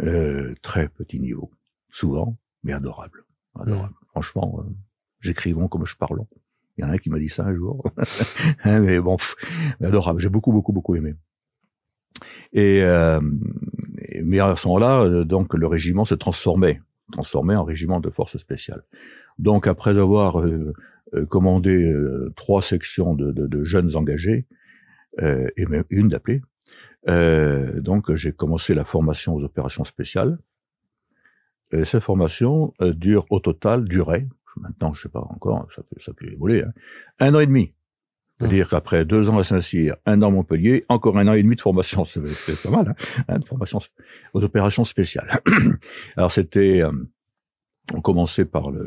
euh, 0.00 0.54
très 0.62 0.88
petit 0.88 1.20
niveau, 1.20 1.50
souvent, 1.88 2.36
mais 2.64 2.72
adorables, 2.72 3.24
adorables. 3.58 3.94
Franchement, 4.08 4.60
euh, 4.64 4.70
j'écrivons 5.20 5.68
comme 5.68 5.86
je 5.86 5.96
parlons. 5.96 6.26
Il 6.76 6.82
y 6.82 6.84
en 6.84 6.90
a 6.90 6.94
un 6.94 6.98
qui 6.98 7.10
m'a 7.10 7.18
dit 7.18 7.28
ça 7.28 7.44
un 7.44 7.54
jour, 7.54 7.84
Hein, 8.64 8.80
mais 8.80 9.00
bon, 9.00 9.16
pff, 9.16 9.36
mais 9.80 9.86
adorable. 9.86 10.20
J'ai 10.20 10.28
beaucoup, 10.28 10.52
beaucoup, 10.52 10.72
beaucoup 10.72 10.94
aimé. 10.94 11.14
Et 12.52 12.82
euh, 12.82 13.20
mais 14.22 14.40
à 14.40 14.56
ce 14.56 14.66
moment-là, 14.68 15.02
euh, 15.02 15.24
donc 15.24 15.54
le 15.54 15.66
régiment 15.66 16.04
se 16.04 16.14
transformait, 16.14 16.80
transformait 17.12 17.56
en 17.56 17.64
régiment 17.64 18.00
de 18.00 18.10
forces 18.10 18.36
spéciales. 18.38 18.82
Donc 19.38 19.66
après 19.66 19.98
avoir 19.98 20.40
euh, 20.40 20.72
euh, 21.14 21.26
commandé 21.26 21.84
euh, 21.84 22.32
trois 22.36 22.62
sections 22.62 23.14
de, 23.14 23.32
de- 23.32 23.46
de 23.46 23.62
jeunes 23.62 23.96
engagés 23.96 24.46
euh, 25.22 25.48
et 25.56 25.66
même 25.66 25.84
une 25.90 26.08
d'appelés, 26.08 26.42
euh, 27.08 27.80
donc 27.80 28.12
j'ai 28.14 28.32
commencé 28.32 28.74
la 28.74 28.84
formation 28.84 29.34
aux 29.34 29.42
opérations 29.44 29.84
spéciales. 29.84 30.38
Et 31.70 31.84
cette 31.84 32.02
formation 32.02 32.74
euh, 32.80 32.92
dure 32.92 33.26
au 33.30 33.40
total 33.40 33.84
durait, 33.84 34.26
maintenant 34.56 34.92
je 34.92 35.02
sais 35.02 35.08
pas 35.08 35.20
encore, 35.20 35.68
ça 35.74 35.82
peut, 35.82 36.00
ça 36.00 36.12
peut 36.12 36.26
évoluer, 36.30 36.62
hein, 36.62 36.72
un 37.20 37.34
an 37.34 37.40
et 37.40 37.46
demi. 37.46 37.72
C'est-à-dire 38.38 38.68
qu'après 38.68 39.04
deux 39.04 39.28
ans 39.30 39.38
à 39.38 39.44
Saint-Cyr, 39.44 39.96
un 40.06 40.22
an 40.22 40.28
à 40.28 40.30
Montpellier, 40.30 40.84
encore 40.88 41.18
un 41.18 41.26
an 41.26 41.32
et 41.32 41.42
demi 41.42 41.56
de 41.56 41.60
formation, 41.60 42.04
c'est 42.04 42.20
pas 42.62 42.70
mal, 42.70 42.88
hein, 42.88 43.24
hein, 43.28 43.38
de 43.38 43.44
formation 43.44 43.80
aux 44.32 44.44
opérations 44.44 44.84
spéciales. 44.84 45.40
Alors 46.16 46.30
c'était, 46.30 46.82
euh, 46.82 46.92
on 47.94 48.00
commençait 48.00 48.44
par 48.44 48.70
la 48.70 48.82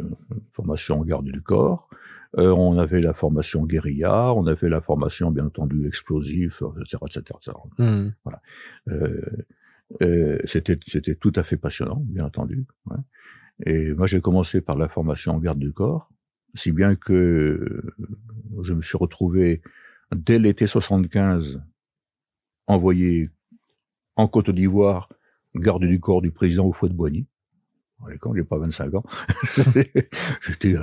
formation 0.54 1.00
en 1.00 1.04
garde 1.04 1.26
du 1.26 1.42
corps, 1.42 1.90
euh, 2.38 2.52
on 2.52 2.78
avait 2.78 3.02
la 3.02 3.14
formation 3.14 3.66
guérilla, 3.66 4.34
on 4.34 4.48
avait 4.48 4.70
la 4.70 4.82
formation 4.82 5.32
bien 5.32 5.46
entendu 5.46 5.86
explosif, 5.86 6.64
etc., 6.80 6.98
etc., 7.06 7.22
etc. 7.36 7.58
Hmm. 7.78 8.10
Euh, 8.90 9.22
euh, 10.02 10.40
c'était 10.46 10.80
c'était 10.88 11.16
tout 11.16 11.34
à 11.36 11.44
fait 11.44 11.58
passionnant, 11.58 12.02
bien 12.06 12.26
entendu. 12.26 12.66
ouais. 12.86 12.98
Et 13.66 13.94
moi, 13.94 14.08
j'ai 14.08 14.22
commencé 14.22 14.62
par 14.62 14.78
la 14.78 14.88
formation 14.88 15.36
en 15.36 15.40
garde 15.40 15.60
du 15.60 15.74
corps, 15.74 16.10
si 16.54 16.72
bien 16.72 16.96
que 16.96 17.14
euh, 17.14 17.96
je 18.64 18.74
me 18.74 18.82
suis 18.82 18.98
retrouvé 18.98 19.62
dès 20.16 20.40
l'été 20.40 20.68
75 20.68 21.62
envoyé 22.68 23.30
en 24.16 24.28
Côte 24.28 24.50
d'Ivoire 24.50 25.10
garde 25.56 25.84
du 25.84 26.00
corps 26.00 26.22
du 26.22 26.32
président 26.32 26.66
au 26.66 26.74
fouet 26.74 26.90
de 26.90 26.94
Boigny. 26.94 27.28
Quand 28.20 28.34
j'ai 28.34 28.44
pas 28.44 28.58
25 28.58 28.96
ans, 28.96 29.04
j'étais 30.42 30.74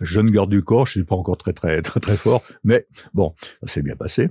jeune 0.00 0.30
garde 0.30 0.50
du 0.50 0.62
corps, 0.62 0.86
je 0.86 0.92
suis 0.92 1.04
pas 1.04 1.16
encore 1.16 1.38
très 1.38 1.54
très 1.54 1.80
très 1.80 1.98
très 1.98 2.16
fort, 2.16 2.42
mais 2.62 2.86
bon, 3.14 3.34
ça 3.62 3.68
s'est 3.68 3.82
bien 3.82 3.96
passé. 3.96 4.28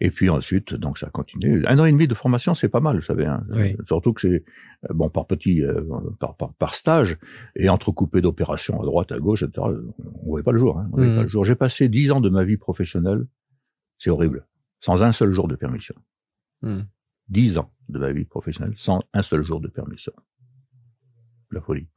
Et 0.00 0.10
puis 0.10 0.30
ensuite, 0.30 0.74
donc 0.74 0.96
ça 0.96 1.08
a 1.08 1.10
continué. 1.10 1.66
Un 1.66 1.78
an 1.78 1.84
et 1.84 1.90
demi 1.90 2.06
de 2.06 2.14
formation, 2.14 2.54
c'est 2.54 2.68
pas 2.68 2.80
mal, 2.80 2.96
vous 2.96 3.02
savez. 3.02 3.26
Hein. 3.26 3.44
Surtout 3.86 4.12
que 4.12 4.20
c'est 4.20 4.44
bon 4.94 5.10
par 5.10 5.26
petit, 5.26 5.64
euh, 5.64 5.82
par, 6.20 6.36
par, 6.36 6.54
par, 6.54 6.74
stage 6.74 7.18
et 7.56 7.68
entrecoupé 7.68 8.20
d'opérations 8.20 8.80
à 8.80 8.84
droite, 8.84 9.10
à 9.10 9.18
gauche, 9.18 9.42
etc. 9.42 9.66
On 10.22 10.26
voyait 10.26 10.44
pas 10.44 10.52
le 10.52 10.60
jour. 10.60 10.78
Hein. 10.78 10.88
On 10.92 10.96
voyait 10.96 11.14
pas 11.14 11.20
mmh. 11.20 11.22
le 11.22 11.28
jour. 11.28 11.44
J'ai 11.44 11.56
passé 11.56 11.88
dix 11.88 12.12
ans 12.12 12.20
de 12.20 12.28
ma 12.28 12.44
vie 12.44 12.56
professionnelle, 12.56 13.26
c'est 13.98 14.10
horrible, 14.10 14.46
sans 14.78 15.02
un 15.02 15.10
seul 15.10 15.32
jour 15.32 15.48
de 15.48 15.56
permission. 15.56 15.96
Mmh. 16.62 16.82
Dix 17.28 17.58
ans 17.58 17.72
de 17.88 17.98
ma 17.98 18.12
vie 18.12 18.24
professionnelle 18.24 18.74
sans 18.76 19.02
un 19.12 19.22
seul 19.22 19.42
jour 19.42 19.60
de 19.60 19.68
permission. 19.68 20.12
La 21.50 21.60
folie. 21.60 21.88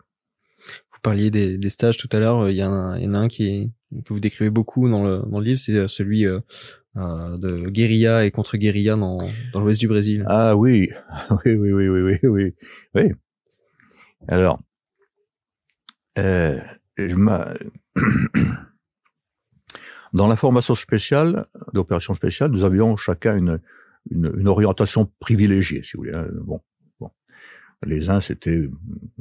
Vous 0.93 0.99
parliez 1.01 1.31
des, 1.31 1.69
stages 1.69 1.97
tout 1.97 2.09
à 2.11 2.19
l'heure. 2.19 2.49
Il 2.49 2.55
y, 2.55 2.63
en 2.63 2.73
a 2.73 3.17
un 3.17 3.27
qui 3.27 3.71
que 4.05 4.13
vous 4.13 4.19
décrivez 4.19 4.49
beaucoup 4.49 4.89
dans 4.89 5.03
le, 5.03 5.21
dans 5.27 5.39
le 5.39 5.45
livre, 5.45 5.59
c'est 5.59 5.87
celui 5.87 6.25
euh, 6.25 6.39
euh, 6.97 7.37
de 7.37 7.69
guérilla 7.69 8.25
et 8.25 8.31
contre-guérilla 8.31 8.95
dans, 8.95 9.17
dans 9.53 9.61
l'ouest 9.61 9.79
du 9.79 9.87
Brésil. 9.87 10.25
Ah 10.27 10.55
oui, 10.55 10.89
oui, 11.45 11.53
oui, 11.53 11.71
oui, 11.71 11.87
oui, 11.89 12.01
oui, 12.01 12.19
oui. 12.23 12.53
oui. 12.95 13.11
Alors, 14.27 14.59
euh, 16.19 16.59
je 16.97 17.15
dans 20.13 20.27
la 20.27 20.35
formation 20.35 20.75
spéciale, 20.75 21.47
d'opération 21.73 22.13
spéciale, 22.13 22.51
nous 22.51 22.63
avions 22.63 22.95
chacun 22.97 23.35
une, 23.35 23.59
une, 24.09 24.31
une, 24.37 24.47
orientation 24.47 25.11
privilégiée, 25.19 25.83
si 25.83 25.95
vous 25.95 26.03
voulez. 26.03 26.13
Hein. 26.13 26.27
Bon, 26.43 26.61
les 27.83 28.09
uns 28.09 28.21
c'était 28.21 28.69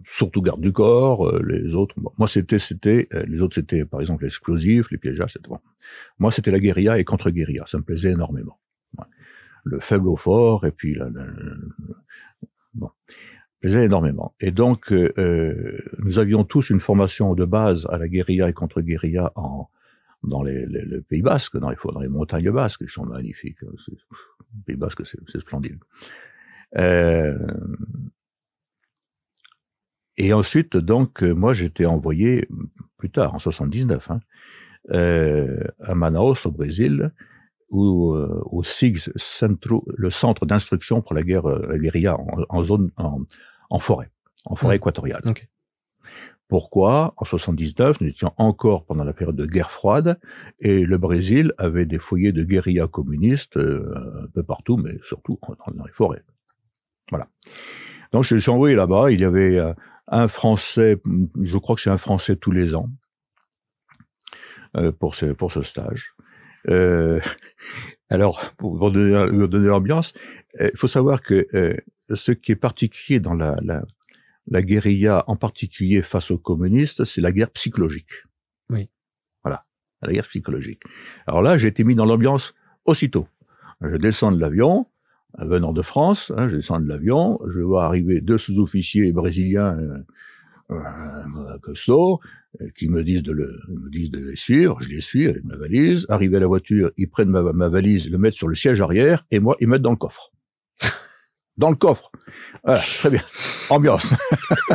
surtout 0.06 0.42
garde 0.42 0.60
du 0.60 0.72
corps, 0.72 1.28
euh, 1.28 1.42
les 1.46 1.74
autres, 1.74 1.94
moi 2.18 2.28
c'était 2.28 2.58
c'était 2.58 3.08
euh, 3.14 3.24
les 3.26 3.40
autres 3.40 3.54
c'était 3.54 3.84
par 3.84 4.00
exemple 4.00 4.24
l'explosif, 4.24 4.90
les 4.90 4.98
piégeages, 4.98 5.36
etc. 5.36 5.56
Moi 6.18 6.30
c'était 6.30 6.50
la 6.50 6.60
guérilla 6.60 6.98
et 6.98 7.04
contre-guérilla, 7.04 7.64
ça 7.66 7.78
me 7.78 7.82
plaisait 7.82 8.12
énormément. 8.12 8.58
Le 9.64 9.78
faible 9.80 10.08
au 10.08 10.16
fort 10.16 10.64
et 10.66 10.72
puis 10.72 10.94
la, 10.94 11.08
bon, 12.74 12.90
plaisait 13.60 13.84
énormément. 13.84 14.34
Et 14.40 14.50
donc 14.50 14.92
euh, 14.92 15.78
nous 15.98 16.18
avions 16.18 16.44
tous 16.44 16.70
une 16.70 16.80
formation 16.80 17.34
de 17.34 17.44
base 17.44 17.86
à 17.90 17.98
la 17.98 18.08
guérilla 18.08 18.48
et 18.48 18.52
contre-guérilla 18.52 19.32
en 19.36 19.68
dans 20.22 20.42
les, 20.42 20.66
les, 20.66 21.00
Pays 21.00 21.22
Basques, 21.22 21.56
dans 21.56 21.70
les, 21.70 21.76
dans 21.82 22.00
les 22.00 22.08
montagnes 22.08 22.50
basques, 22.50 22.84
qui 22.84 22.92
sont 22.92 23.06
magnifiques. 23.06 23.60
Pays 24.66 24.76
Basques, 24.76 25.06
c'est 25.06 25.40
splendide. 25.40 25.78
Euh, 26.76 27.38
et 30.22 30.34
ensuite, 30.34 30.76
donc, 30.76 31.22
euh, 31.22 31.32
moi, 31.32 31.54
j'étais 31.54 31.86
envoyé 31.86 32.46
plus 32.98 33.08
tard, 33.08 33.34
en 33.34 33.38
79, 33.38 34.10
hein, 34.10 34.20
euh, 34.90 35.64
à 35.82 35.94
Manaus, 35.94 36.44
au 36.44 36.50
Brésil, 36.50 37.10
où, 37.70 38.12
euh, 38.12 38.42
au 38.44 38.62
SIGS, 38.62 39.12
Centro, 39.16 39.82
le 39.96 40.10
centre 40.10 40.44
d'instruction 40.44 41.00
pour 41.00 41.14
la 41.14 41.22
guerre, 41.22 41.48
euh, 41.48 41.66
la 41.70 41.78
guérilla 41.78 42.18
en, 42.50 42.62
zone, 42.62 42.90
en, 42.98 43.22
en, 43.70 43.78
forêt, 43.78 44.10
en 44.44 44.56
forêt 44.56 44.76
équatoriale. 44.76 45.22
Pourquoi? 46.48 47.14
En 47.16 47.24
79, 47.24 48.02
nous 48.02 48.08
étions 48.08 48.34
encore 48.36 48.84
pendant 48.84 49.04
la 49.04 49.14
période 49.14 49.36
de 49.36 49.46
guerre 49.46 49.70
froide, 49.70 50.20
et 50.58 50.84
le 50.84 50.98
Brésil 50.98 51.54
avait 51.56 51.86
des 51.86 51.98
foyers 51.98 52.32
de 52.32 52.44
guérilla 52.44 52.88
communistes 52.88 53.56
un 53.56 54.26
peu 54.34 54.42
partout, 54.42 54.76
mais 54.76 54.98
surtout 55.02 55.40
dans, 55.74 55.84
les 55.84 55.92
forêts. 55.92 56.22
Voilà. 57.08 57.28
Donc 58.12 58.24
je 58.24 58.36
suis 58.36 58.50
envoyé 58.50 58.76
là-bas. 58.76 59.12
Il 59.12 59.20
y 59.20 59.24
avait 59.24 59.58
un 60.10 60.28
Français, 60.28 61.00
je 61.40 61.56
crois 61.56 61.76
que 61.76 61.82
c'est 61.82 61.90
un 61.90 61.98
Français 61.98 62.36
tous 62.36 62.50
les 62.50 62.74
ans 62.74 62.90
euh, 64.76 64.92
pour 64.92 65.14
ce 65.14 65.26
pour 65.26 65.52
ce 65.52 65.62
stage. 65.62 66.14
Euh, 66.68 67.20
alors, 68.10 68.52
pour 68.58 68.90
donner, 68.90 69.48
donner 69.48 69.68
l'ambiance, 69.68 70.12
euh, 70.60 70.70
il 70.72 70.78
faut 70.78 70.88
savoir 70.88 71.22
que 71.22 71.46
ce 72.12 72.32
qui 72.32 72.52
est 72.52 72.56
particulier 72.56 73.20
dans 73.20 73.34
la, 73.34 73.56
la, 73.62 73.84
la 74.48 74.62
guérilla, 74.62 75.24
en 75.28 75.36
particulier 75.36 76.02
face 76.02 76.30
aux 76.32 76.38
communistes, 76.38 77.04
c'est 77.04 77.20
la 77.20 77.32
guerre 77.32 77.50
psychologique. 77.50 78.24
Oui. 78.68 78.90
Voilà, 79.44 79.64
la 80.02 80.12
guerre 80.12 80.26
psychologique. 80.26 80.82
Alors 81.26 81.40
là, 81.40 81.56
j'ai 81.56 81.68
été 81.68 81.84
mis 81.84 81.94
dans 81.94 82.04
l'ambiance 82.04 82.54
aussitôt. 82.84 83.28
Je 83.80 83.96
descends 83.96 84.32
de 84.32 84.40
l'avion, 84.40 84.86
venant 85.38 85.72
de 85.72 85.82
France, 85.82 86.32
hein, 86.36 86.48
je 86.48 86.56
descends 86.56 86.80
de 86.80 86.88
l'avion, 86.88 87.38
je 87.48 87.60
vois 87.60 87.84
arriver 87.84 88.20
deux 88.20 88.38
sous-officiers 88.38 89.12
brésiliens 89.12 89.76
euh, 89.78 89.98
euh, 90.72 91.58
costauds 91.62 92.20
euh, 92.60 92.68
qui 92.76 92.88
me 92.88 93.02
disent 93.02 93.22
de 93.22 93.32
le 93.32 93.60
me 93.68 93.90
disent 93.90 94.10
de 94.10 94.20
les 94.20 94.36
suivre, 94.36 94.80
je 94.80 94.88
les 94.88 95.00
suis 95.00 95.28
avec 95.28 95.44
ma 95.44 95.56
valise. 95.56 96.06
Arrivé 96.08 96.36
à 96.36 96.40
la 96.40 96.46
voiture, 96.46 96.90
ils 96.96 97.08
prennent 97.08 97.30
ma, 97.30 97.42
ma 97.52 97.68
valise, 97.68 98.10
le 98.10 98.18
mettent 98.18 98.34
sur 98.34 98.48
le 98.48 98.54
siège 98.54 98.80
arrière 98.80 99.24
et 99.30 99.40
moi 99.40 99.56
ils 99.60 99.68
mettent 99.68 99.82
dans 99.82 99.90
le 99.90 99.96
coffre. 99.96 100.32
dans 101.56 101.70
le 101.70 101.76
coffre. 101.76 102.10
Voilà, 102.64 102.80
très 102.80 103.10
bien. 103.10 103.22
Ambiance. 103.68 104.14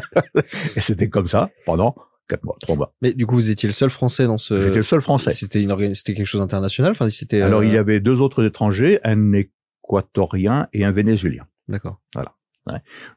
et 0.75 0.81
c'était 0.81 1.09
comme 1.09 1.27
ça 1.27 1.49
pendant 1.65 1.95
quatre 2.27 2.43
mois, 2.43 2.57
trois 2.59 2.75
mois. 2.75 2.93
Mais 3.01 3.13
du 3.13 3.25
coup, 3.25 3.35
vous 3.35 3.49
étiez 3.49 3.67
le 3.67 3.73
seul 3.73 3.89
Français 3.89 4.25
dans 4.25 4.37
ce. 4.37 4.59
J'étais 4.59 4.77
le 4.77 4.83
seul 4.83 5.01
Français. 5.01 5.31
C'était 5.31 5.61
une 5.61 5.95
c'était 5.95 6.13
quelque 6.13 6.25
chose 6.25 6.41
d'international? 6.41 6.91
Enfin, 6.91 7.09
c'était. 7.09 7.41
Alors, 7.41 7.63
il 7.63 7.73
y 7.73 7.77
avait 7.77 7.99
deux 7.99 8.21
autres 8.21 8.45
étrangers, 8.45 8.99
un 9.03 9.15
équatorien 9.87 10.67
et 10.73 10.83
un 10.85 10.91
vénézuélien. 10.91 11.45
D'accord. 11.67 12.01
Voilà. 12.13 12.33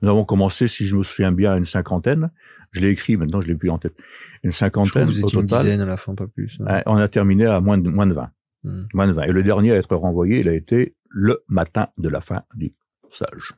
Nous 0.02 0.08
avons 0.08 0.24
commencé, 0.24 0.68
si 0.68 0.84
je 0.84 0.96
me 0.96 1.02
souviens 1.02 1.32
bien, 1.32 1.52
à 1.52 1.56
une 1.56 1.64
cinquantaine. 1.64 2.30
Je 2.70 2.80
l'ai 2.82 2.90
écrit, 2.90 3.16
maintenant 3.16 3.40
je 3.40 3.48
l'ai 3.48 3.54
plus 3.54 3.70
en 3.70 3.78
tête. 3.78 3.94
Une 4.42 4.52
cinquantaine 4.52 5.04
vous 5.04 5.24
au 5.24 5.30
total. 5.30 5.42
Une 5.42 5.46
dizaine 5.46 5.80
à 5.80 5.86
la 5.86 5.96
fin, 5.96 6.14
pas 6.14 6.26
plus. 6.26 6.58
on 6.86 6.96
a 6.96 7.08
terminé 7.08 7.46
à 7.46 7.60
moins 7.60 7.78
de 7.78 7.88
moins 7.88 8.06
de 8.06 8.12
20. 8.12 8.30
Hmm. 8.64 8.82
Moins 8.92 9.06
de 9.06 9.12
20. 9.12 9.22
Et 9.22 9.32
le 9.32 9.42
dernier 9.42 9.72
à 9.72 9.76
être 9.76 9.96
renvoyé, 9.96 10.40
il 10.40 10.48
a 10.48 10.52
été 10.52 10.94
le 11.08 11.42
matin 11.48 11.88
de 11.96 12.08
la 12.08 12.20
fin 12.20 12.42
du 12.54 12.74
stage. 13.10 13.54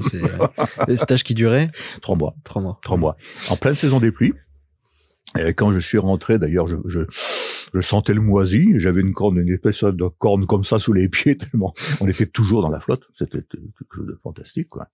C'est 0.00 0.22
le 0.86 0.96
stage 0.96 1.24
qui 1.24 1.34
durait 1.34 1.70
trois 2.00 2.16
mois. 2.16 2.34
Trois 2.44 2.62
mois. 2.62 2.78
Trois 2.82 2.96
mois. 2.96 3.16
En 3.50 3.56
pleine 3.56 3.74
saison 3.74 4.00
des 4.00 4.12
pluies. 4.12 4.32
Et 5.38 5.52
quand 5.52 5.72
je 5.72 5.78
suis 5.78 5.98
rentré, 5.98 6.38
d'ailleurs, 6.38 6.66
je, 6.66 6.76
je, 6.86 7.00
je, 7.74 7.80
sentais 7.80 8.14
le 8.14 8.20
moisi. 8.20 8.72
J'avais 8.76 9.00
une 9.00 9.12
corne, 9.12 9.38
une 9.38 9.52
espèce 9.52 9.84
de 9.84 10.08
corne 10.18 10.46
comme 10.46 10.64
ça 10.64 10.78
sous 10.78 10.92
les 10.92 11.08
pieds 11.08 11.36
tellement 11.36 11.74
on 12.00 12.08
était 12.08 12.26
toujours 12.26 12.62
dans 12.62 12.70
la 12.70 12.80
flotte. 12.80 13.04
C'était 13.12 13.42
quelque 13.42 13.94
chose 13.94 14.06
de 14.06 14.18
fantastique, 14.22 14.68
quoi. 14.68 14.88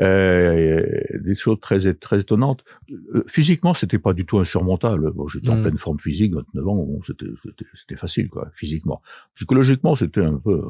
Euh, 0.00 0.86
des 1.20 1.34
choses 1.34 1.60
très 1.60 1.92
très 1.94 2.20
étonnantes. 2.20 2.64
Euh, 2.90 3.24
physiquement, 3.28 3.74
c'était 3.74 3.98
pas 3.98 4.14
du 4.14 4.24
tout 4.24 4.38
insurmontable. 4.38 5.12
Bon, 5.12 5.28
j'étais 5.28 5.50
en 5.50 5.58
mm. 5.58 5.62
pleine 5.62 5.78
forme 5.78 5.98
physique, 5.98 6.34
29 6.34 6.68
ans, 6.68 6.76
bon, 6.76 7.00
c'était 7.04 7.96
facile, 7.96 8.28
quoi, 8.28 8.50
physiquement. 8.54 9.02
Psychologiquement, 9.34 9.94
c'était 9.94 10.24
un 10.24 10.38
peu 10.38 10.62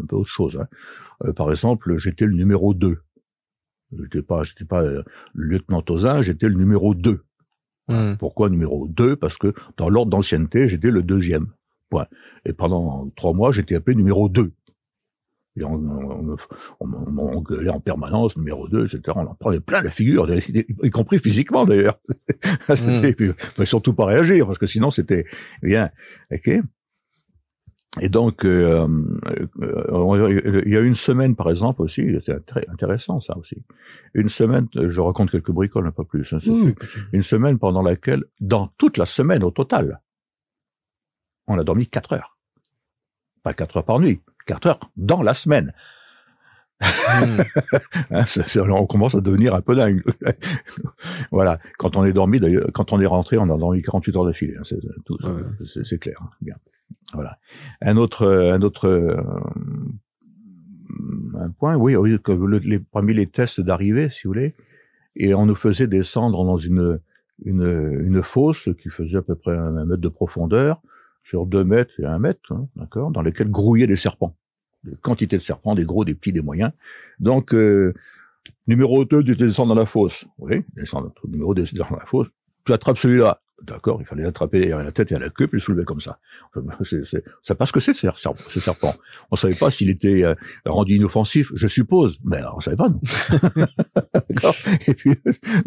un 0.00 0.06
peu 0.06 0.16
autre 0.16 0.30
chose. 0.30 0.58
Hein. 0.60 0.66
Euh, 1.24 1.32
par 1.32 1.50
exemple, 1.50 1.96
j'étais 1.96 2.26
le 2.26 2.34
numéro 2.34 2.74
2. 2.74 2.98
J'étais 3.92 4.22
pas 4.22 4.42
j'étais 4.42 4.64
pas 4.64 4.82
le 4.82 5.04
lieutenant 5.34 5.80
Tozin, 5.80 6.20
j'étais 6.20 6.48
le 6.48 6.56
numéro 6.56 6.94
2. 6.94 7.22
Hmm. 7.88 8.14
Pourquoi 8.18 8.50
numéro 8.50 8.88
2 8.88 9.16
Parce 9.16 9.38
que 9.38 9.54
dans 9.76 9.88
l'ordre 9.88 10.10
d'ancienneté, 10.10 10.68
j'étais 10.68 10.90
le 10.90 11.02
deuxième. 11.02 11.48
Point. 11.88 12.06
Et 12.44 12.52
pendant 12.52 13.10
trois 13.14 13.32
mois, 13.32 13.52
j'étais 13.52 13.76
appelé 13.76 13.96
numéro 13.96 14.28
2. 14.28 14.52
Et 15.58 15.64
on, 15.64 15.72
on, 15.72 16.36
on, 16.80 17.40
gueulait 17.40 17.70
en 17.70 17.80
permanence, 17.80 18.36
numéro 18.36 18.68
2, 18.68 18.84
etc. 18.86 19.00
On 19.16 19.26
en 19.26 19.34
prenait 19.34 19.60
plein 19.60 19.80
la 19.80 19.90
figure, 19.90 20.28
y 20.30 20.90
compris 20.90 21.18
physiquement 21.18 21.64
d'ailleurs. 21.64 21.98
c'était, 22.74 23.14
hmm. 23.24 23.64
surtout 23.64 23.94
pas 23.94 24.04
réagir, 24.04 24.46
parce 24.46 24.58
que 24.58 24.66
sinon 24.66 24.90
c'était 24.90 25.24
bien. 25.62 25.90
ok 26.30 26.60
et 28.00 28.08
donc, 28.08 28.44
euh, 28.44 28.86
euh, 29.62 30.62
il 30.66 30.72
y 30.72 30.76
a 30.76 30.80
une 30.80 30.94
semaine, 30.94 31.34
par 31.34 31.48
exemple, 31.50 31.82
aussi, 31.82 32.14
c'est 32.20 32.44
très 32.44 32.66
intéressant 32.68 33.20
ça 33.20 33.36
aussi. 33.38 33.56
Une 34.14 34.28
semaine, 34.28 34.68
je 34.74 35.00
raconte 35.00 35.30
quelques 35.30 35.50
bricoles, 35.50 35.86
un 35.86 35.92
peu 35.92 36.04
plus. 36.04 36.32
Hein, 36.32 36.38
une 37.12 37.22
semaine 37.22 37.58
pendant 37.58 37.82
laquelle, 37.82 38.24
dans 38.40 38.68
toute 38.76 38.98
la 38.98 39.06
semaine 39.06 39.42
au 39.42 39.50
total, 39.50 40.00
on 41.46 41.58
a 41.58 41.64
dormi 41.64 41.86
quatre 41.86 42.12
heures. 42.12 42.36
Pas 43.42 43.54
quatre 43.54 43.78
heures 43.78 43.84
par 43.84 43.98
nuit, 43.98 44.20
quatre 44.44 44.66
heures 44.66 44.80
dans 44.96 45.22
la 45.22 45.34
semaine. 45.34 45.72
Hmm. 46.80 47.40
Hein, 48.10 48.24
on 48.70 48.86
commence 48.86 49.14
à 49.14 49.20
devenir 49.20 49.54
un 49.54 49.62
peu 49.62 49.74
dingue. 49.74 50.02
voilà. 51.30 51.58
Quand 51.78 51.96
on 51.96 52.04
est 52.04 52.12
dormi, 52.12 52.38
d'ailleurs, 52.38 52.66
quand 52.74 52.92
on 52.92 53.00
est 53.00 53.06
rentré, 53.06 53.38
on 53.38 53.44
a 53.44 53.56
dormi 53.56 53.80
48 53.80 54.16
heures 54.16 54.24
d'affilée. 54.26 54.54
Hein, 54.58 54.62
c'est 55.64 55.98
clair. 55.98 56.20
Bien. 56.42 56.54
Voilà. 57.12 57.38
Un 57.80 57.96
autre, 57.96 58.26
un 58.26 58.62
autre, 58.62 58.88
euh, 58.88 59.16
un 61.38 61.50
point, 61.50 61.76
oui, 61.76 61.94
les, 62.64 62.78
parmi 62.78 63.14
les 63.14 63.26
tests 63.26 63.60
d'arrivée, 63.60 64.08
si 64.10 64.24
vous 64.24 64.30
voulez, 64.30 64.54
et 65.14 65.34
on 65.34 65.46
nous 65.46 65.54
faisait 65.54 65.86
descendre 65.86 66.44
dans 66.44 66.56
une, 66.56 67.00
une, 67.44 68.00
une 68.04 68.22
fosse 68.22 68.68
qui 68.80 68.90
faisait 68.90 69.18
à 69.18 69.22
peu 69.22 69.34
près 69.34 69.56
un, 69.56 69.84
mètre 69.84 70.02
de 70.02 70.08
profondeur, 70.08 70.80
sur 71.22 71.46
deux 71.46 71.64
mètres 71.64 71.92
et 71.98 72.04
un 72.04 72.18
mètre, 72.18 72.52
hein, 72.52 72.68
d'accord, 72.76 73.10
dans 73.10 73.22
lesquels 73.22 73.50
grouillaient 73.50 73.86
des 73.86 73.96
serpents. 73.96 74.36
Des 74.84 74.94
quantités 75.00 75.36
de 75.36 75.42
serpents, 75.42 75.74
des 75.74 75.84
gros, 75.84 76.04
des 76.04 76.14
petits, 76.14 76.32
des 76.32 76.42
moyens. 76.42 76.70
Donc, 77.18 77.52
euh, 77.52 77.94
Numéro 78.66 79.04
2, 79.04 79.22
tu 79.24 79.36
descends 79.36 79.66
dans 79.66 79.74
la 79.74 79.86
fosse. 79.86 80.26
Oui, 80.38 80.64
descends, 80.74 81.12
numéro 81.26 81.54
2, 81.54 81.64
dans 81.74 81.96
la 81.96 82.06
fosse. 82.06 82.28
Tu 82.64 82.72
attrapes 82.72 82.98
celui-là. 82.98 83.40
D'accord, 83.62 83.98
il 84.00 84.06
fallait 84.06 84.22
l'attraper 84.22 84.70
à 84.72 84.82
la 84.82 84.92
tête 84.92 85.12
et 85.12 85.14
à 85.14 85.18
la 85.18 85.30
queue, 85.30 85.46
puis 85.46 85.56
le 85.56 85.60
soulever 85.60 85.84
comme 85.84 86.00
ça. 86.00 86.18
C'est, 86.84 87.06
c'est, 87.06 87.24
c'est 87.40 87.54
pas 87.54 87.64
ce 87.64 87.72
que 87.72 87.80
c'est 87.80 87.94
ce 87.94 88.60
serpent. 88.60 88.94
On 89.30 89.36
savait 89.36 89.54
pas 89.54 89.70
s'il 89.70 89.88
était 89.88 90.24
euh, 90.24 90.34
rendu 90.66 90.96
inoffensif, 90.96 91.52
je 91.54 91.66
suppose, 91.66 92.18
mais 92.22 92.42
on 92.54 92.60
savait 92.60 92.76
pas. 92.76 92.88
Non. 92.88 94.52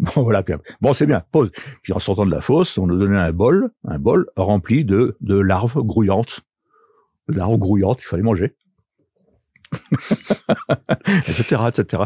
Bon 0.00 0.22
voilà. 0.22 0.44
Bon 0.80 0.92
c'est 0.92 1.06
bien. 1.06 1.24
Pause. 1.32 1.50
Puis 1.82 1.92
en 1.92 1.98
sortant 1.98 2.26
de 2.26 2.30
la 2.30 2.40
fosse, 2.40 2.78
on 2.78 2.86
nous 2.86 2.98
donnait 2.98 3.18
un 3.18 3.32
bol, 3.32 3.70
un 3.84 3.98
bol 3.98 4.26
rempli 4.36 4.84
de 4.84 5.16
larves 5.20 5.82
grouillantes, 5.82 6.40
larves 7.28 7.58
grouillantes. 7.58 8.02
Il 8.02 8.06
fallait 8.06 8.22
manger. 8.22 8.54
etc., 11.06 11.62
etc. 11.68 12.02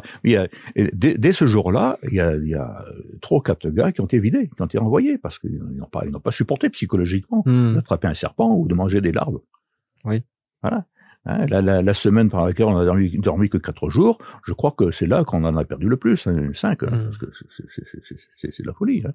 Dès, 0.92 1.16
dès, 1.16 1.32
ce 1.32 1.46
jour-là, 1.46 1.98
il 2.04 2.14
y 2.14 2.20
a, 2.20 2.36
il 2.36 2.48
y 2.48 2.54
a 2.54 2.84
trois 3.20 3.38
ou 3.38 3.40
quatre 3.40 3.68
gars 3.70 3.92
qui 3.92 4.00
ont 4.00 4.06
été 4.06 4.18
vidés, 4.18 4.50
qui 4.54 4.62
ont 4.62 4.66
été 4.66 4.78
envoyés 4.78 5.18
parce 5.18 5.38
qu'ils 5.38 5.58
n'ont 5.58 5.86
pas, 5.86 6.02
ils 6.04 6.10
n'ont 6.10 6.20
pas 6.20 6.30
supporté 6.30 6.68
psychologiquement 6.70 7.42
hmm. 7.46 7.74
d'attraper 7.74 8.08
un 8.08 8.14
serpent 8.14 8.54
ou 8.54 8.66
de 8.66 8.74
manger 8.74 9.00
des 9.00 9.12
larves. 9.12 9.40
Oui. 10.04 10.22
Voilà. 10.62 10.84
Hein, 11.26 11.46
la, 11.46 11.62
la, 11.62 11.80
la, 11.80 11.94
semaine 11.94 12.28
par 12.28 12.44
laquelle 12.44 12.66
on 12.66 12.76
a 12.76 12.84
dormi, 12.84 13.18
dormi, 13.18 13.48
que 13.48 13.56
quatre 13.56 13.88
jours, 13.88 14.18
je 14.46 14.52
crois 14.52 14.72
que 14.72 14.90
c'est 14.90 15.06
là 15.06 15.24
qu'on 15.24 15.42
en 15.44 15.56
a 15.56 15.64
perdu 15.64 15.88
le 15.88 15.96
plus, 15.96 16.26
hein, 16.26 16.50
cinq, 16.52 16.82
hein, 16.82 16.90
hmm. 16.90 17.04
parce 17.04 17.18
que 17.18 17.26
c'est 18.36 18.62
de 18.62 18.66
la 18.66 18.74
folie. 18.74 19.02
Hein. 19.06 19.12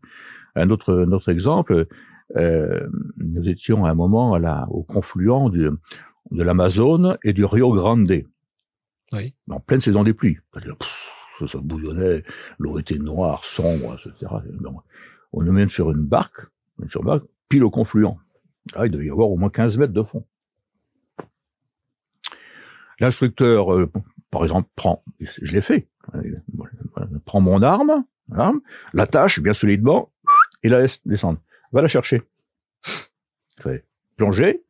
Un 0.56 0.72
autre, 0.72 1.06
un 1.08 1.12
autre 1.12 1.30
exemple, 1.30 1.86
euh, 2.36 2.88
nous 3.18 3.48
étions 3.48 3.86
à 3.86 3.92
un 3.92 3.94
moment 3.94 4.34
à 4.34 4.40
la, 4.40 4.68
au 4.72 4.82
confluent 4.82 5.52
du, 5.52 5.70
de 6.32 6.44
l'Amazone 6.44 7.18
et 7.24 7.34
du 7.34 7.46
Rio 7.46 7.72
Grande. 7.74 8.24
Oui. 9.14 9.34
En 9.50 9.60
pleine 9.60 9.80
saison 9.80 10.04
des 10.04 10.14
pluies. 10.14 10.38
ça, 11.48 11.60
bouillonnait, 11.60 12.24
l'eau 12.58 12.80
était 12.80 12.98
noire, 12.98 13.46
sombre, 13.46 13.96
etc. 13.96 14.28
On 15.34 15.42
nous 15.42 15.52
mène 15.52 15.70
sur 15.70 15.92
une 15.92 16.04
barque, 16.04 16.42
sur 16.90 17.02
une 17.02 17.08
barque, 17.08 17.26
pile 17.48 17.64
au 17.64 17.70
confluent. 17.70 18.18
Là, 18.76 18.86
il 18.86 18.92
devait 18.92 19.06
y 19.06 19.10
avoir 19.10 19.30
au 19.30 19.38
moins 19.38 19.50
15 19.50 19.78
mètres 19.78 19.94
de 19.94 20.04
fond. 20.04 20.26
L'instructeur, 23.00 23.74
euh, 23.74 23.92
par 24.30 24.44
exemple, 24.44 24.70
prend, 24.76 25.04
je 25.20 25.54
l'ai 25.54 25.62
fait, 25.62 25.88
prend 27.26 27.42
mon 27.42 27.62
arme, 27.62 28.04
l'attache 28.94 29.40
bien 29.40 29.54
solidement, 29.54 30.12
et 30.64 30.70
la 30.70 30.82
laisse 30.82 31.06
descendre. 31.08 31.40
Va 31.72 31.82
la 31.82 31.88
chercher. 31.88 32.22
Plonger, 34.18 34.64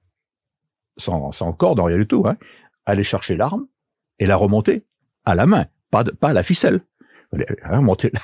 sans, 0.98 1.32
sans 1.32 1.52
corde, 1.54 1.80
rien 1.80 1.98
du 1.98 2.08
tout, 2.08 2.24
hein, 2.28 2.38
aller 2.86 3.04
chercher 3.04 3.36
l'arme, 3.36 3.68
et 4.20 4.26
la 4.26 4.36
remonter 4.36 4.86
à 5.26 5.36
la 5.36 5.46
main, 5.46 5.68
pas, 5.92 6.04
pas 6.04 6.30
à 6.30 6.34
la 6.34 6.44
ficelle. 6.44 6.82
Remonter 7.64 8.12
là. 8.14 8.22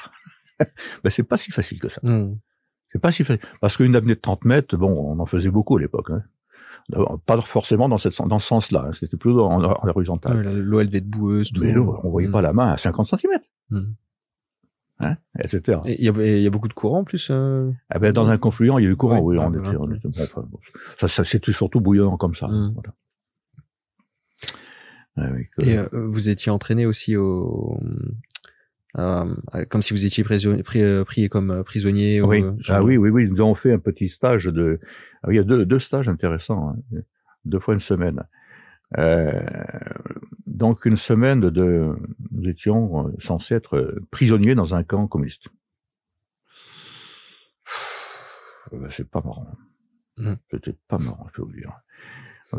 ben, 1.03 1.09
c'est 1.09 1.23
pas 1.23 1.37
si 1.37 1.51
facile 1.51 1.79
que 1.79 1.89
ça. 1.89 2.01
Hmm. 2.03 2.35
C'est 2.91 2.99
pas 2.99 3.11
si 3.11 3.23
facile. 3.23 3.43
Parce 3.61 3.77
qu'une 3.77 3.95
apnée 3.95 4.15
de 4.15 4.19
30 4.19 4.45
mètres, 4.45 4.77
bon, 4.77 4.91
on 4.91 5.19
en 5.19 5.25
faisait 5.25 5.51
beaucoup 5.51 5.77
à 5.77 5.81
l'époque. 5.81 6.11
Hein. 6.11 6.23
Pas 7.25 7.41
forcément 7.41 7.89
dans, 7.89 7.97
cette, 7.97 8.15
dans 8.21 8.39
ce 8.39 8.47
sens-là. 8.47 8.85
Hein. 8.87 8.93
C'était 8.93 9.17
plutôt 9.17 9.45
en, 9.45 9.63
en 9.63 9.87
horizontal. 9.87 10.41
L'eau, 10.59 10.79
elle 10.79 10.87
devait 10.87 10.99
être 10.99 11.09
boueuse. 11.09 11.51
Tout. 11.51 11.61
Mais 11.61 11.73
l'eau, 11.73 11.99
on 12.03 12.09
voyait 12.09 12.27
hmm. 12.27 12.33
pas 12.33 12.41
la 12.41 12.53
main 12.53 12.71
à 12.71 12.77
50 12.77 13.07
cm. 13.07 13.39
Hmm. 13.69 13.93
Hein, 14.99 15.17
etc. 15.39 15.79
Il 15.85 15.99
y, 15.99 16.41
y, 16.43 16.47
a 16.47 16.49
beaucoup 16.49 16.69
de 16.69 16.73
courant 16.73 16.99
en 16.99 17.03
plus. 17.03 17.27
Euh... 17.29 17.69
Ah 17.89 17.99
ben, 17.99 18.13
dans 18.13 18.29
un 18.29 18.37
confluent, 18.37 18.79
il 18.79 18.83
y 18.83 18.87
a 18.87 18.89
eu 18.89 18.95
courant. 18.95 19.19
oui, 19.19 19.37
on 19.37 19.51
était, 19.51 19.75
on 19.77 19.91
était, 19.91 20.07
bon, 20.07 20.59
ça, 20.97 21.09
ça 21.09 21.25
c'était 21.25 21.51
surtout 21.51 21.81
bouillonnant 21.81 22.15
comme 22.15 22.33
ça. 22.33 22.47
Voilà. 22.47 22.93
Et 25.61 25.78
euh, 25.78 25.88
vous 25.93 26.30
étiez 26.30 26.51
entraîné 26.51 26.86
aussi 26.86 27.16
au, 27.16 27.80
euh, 28.97 29.36
comme 29.70 29.82
si 29.82 29.93
vous 29.93 30.05
étiez 30.05 30.24
prisonnier, 30.24 30.63
euh, 30.78 31.03
pris, 31.03 31.28
comme 31.30 31.63
prisonnier. 31.63 32.22
Oui. 32.22 32.43
ah 32.70 32.84
oui, 32.84 32.97
oui, 32.97 33.09
oui. 33.09 33.30
Nous 33.30 33.41
avons 33.41 33.55
fait 33.55 33.74
un 33.74 33.80
petit 33.80 34.07
stage 34.07 34.45
de. 34.45 34.80
Ah, 35.24 35.28
il 35.32 35.36
y 35.36 35.39
a 35.39 35.43
deux, 35.43 35.66
deux 35.66 35.80
stages 35.80 36.07
intéressants, 36.07 36.70
hein. 36.70 36.99
deux 37.43 37.59
fois 37.59 37.74
une 37.74 37.80
semaine. 37.82 38.24
Euh, 38.97 39.43
donc 40.47 40.86
une 40.86 40.95
semaine 40.95 41.41
de, 41.41 41.95
nous 42.32 42.49
étions 42.49 43.13
censés 43.20 43.55
être 43.55 43.95
prisonniers 44.11 44.55
dans 44.55 44.76
un 44.76 44.84
camp 44.84 45.07
communiste. 45.07 45.49
Ben, 48.72 48.89
c'est 48.89 49.09
pas 49.09 49.22
marrant. 49.22 49.47
Mmh. 50.18 50.34
C'était 50.51 50.76
pas 50.88 50.97
marrant, 50.97 51.28
je 51.30 51.34
peux 51.34 51.41
vous 51.41 51.51
dire. 51.51 51.72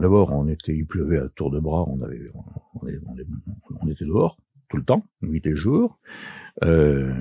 D'abord, 0.00 0.32
on 0.32 0.48
était, 0.48 0.74
il 0.74 0.86
pleuvait 0.86 1.18
à 1.18 1.28
tour 1.34 1.50
de 1.50 1.60
bras, 1.60 1.84
on 1.88 2.02
avait, 2.02 2.30
on, 2.34 2.42
on, 3.80 3.88
était 3.88 4.04
dehors 4.04 4.36
tout 4.68 4.76
le 4.76 4.82
temps, 4.82 5.04
nuit 5.22 5.42
et 5.44 5.54
jour, 5.54 5.98
euh, 6.64 7.12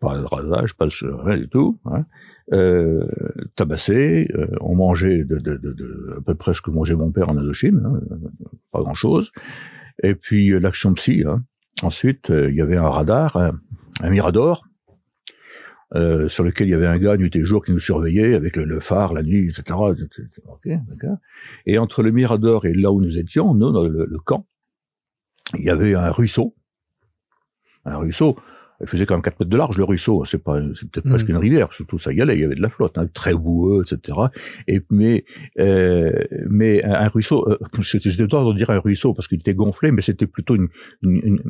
pas 0.00 0.18
de 0.18 0.24
rasage, 0.24 0.76
pas 0.76 0.86
de 0.86 1.22
rien 1.22 1.36
du 1.36 1.48
tout, 1.48 1.78
hein. 1.84 2.04
euh, 2.52 3.06
tabassé, 3.54 4.28
euh, 4.34 4.48
on 4.60 4.74
mangeait 4.74 5.24
de, 5.24 5.38
de, 5.38 5.56
de, 5.56 5.72
de, 5.72 6.16
à 6.18 6.20
peu 6.20 6.34
près 6.34 6.54
ce 6.54 6.62
que 6.62 6.70
mangeait 6.70 6.96
mon 6.96 7.12
père 7.12 7.28
en 7.28 7.36
Indochine, 7.36 7.82
hein, 7.84 8.00
pas 8.72 8.80
grand 8.80 8.94
chose, 8.94 9.30
et 10.02 10.14
puis 10.14 10.50
euh, 10.50 10.58
l'action 10.58 10.92
psy. 10.94 11.22
Hein. 11.26 11.44
Ensuite, 11.82 12.30
euh, 12.30 12.50
il 12.50 12.56
y 12.56 12.60
avait 12.60 12.76
un 12.76 12.88
radar, 12.88 13.36
un 13.36 14.10
mirador, 14.10 14.64
euh, 15.94 16.28
sur 16.28 16.44
lequel 16.44 16.68
il 16.68 16.70
y 16.70 16.74
avait 16.74 16.86
un 16.86 16.98
gars 16.98 17.16
nuit 17.16 17.30
et 17.34 17.44
jour 17.44 17.62
qui 17.62 17.70
nous 17.70 17.78
surveillait 17.78 18.34
avec 18.34 18.56
le, 18.56 18.80
phare 18.80 19.12
la 19.12 19.22
nuit, 19.22 19.50
etc. 19.50 19.78
et 21.66 21.78
entre 21.78 22.02
le 22.02 22.10
Mirador 22.10 22.64
et 22.64 22.72
là 22.72 22.90
où 22.92 23.00
nous 23.00 23.18
étions, 23.18 23.54
nous, 23.54 23.72
dans 23.72 23.86
le, 23.86 24.18
camp, 24.24 24.46
il 25.58 25.64
y 25.64 25.70
avait 25.70 25.94
un 25.94 26.10
ruisseau. 26.10 26.54
Un 27.84 27.96
ruisseau. 27.96 28.38
Il 28.80 28.88
faisait 28.88 29.06
quand 29.06 29.14
même 29.14 29.22
4 29.22 29.38
mètres 29.40 29.50
de 29.50 29.56
large, 29.56 29.76
le 29.76 29.84
ruisseau. 29.84 30.24
C'est 30.24 30.42
pas, 30.42 30.60
c'est 30.74 30.90
peut-être 30.90 31.08
presque 31.08 31.28
mmh. 31.28 31.32
une 31.32 31.36
rivière. 31.36 31.72
Surtout, 31.72 31.98
ça 31.98 32.12
y 32.12 32.20
allait. 32.20 32.34
Il 32.34 32.40
y 32.40 32.44
avait 32.44 32.56
de 32.56 32.62
la 32.62 32.68
flotte, 32.68 32.98
hein, 32.98 33.06
très 33.12 33.34
boueux, 33.34 33.82
etc. 33.82 34.18
Et, 34.66 34.80
mais, 34.90 35.24
euh, 35.60 36.10
mais 36.48 36.82
un, 36.82 37.06
ruisseau, 37.08 37.48
euh, 37.48 37.58
j'étais 37.80 38.10
de 38.10 38.56
dire 38.56 38.70
un 38.70 38.78
ruisseau 38.78 39.14
parce 39.14 39.28
qu'il 39.28 39.38
était 39.38 39.54
gonflé, 39.54 39.92
mais 39.92 40.02
c'était 40.02 40.26
plutôt 40.26 40.56
une, 40.56 40.68
une, 41.02 41.42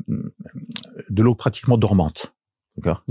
de 1.08 1.22
l'eau 1.22 1.34
pratiquement 1.34 1.78
dormante. 1.78 2.34
D'accord. 2.78 3.04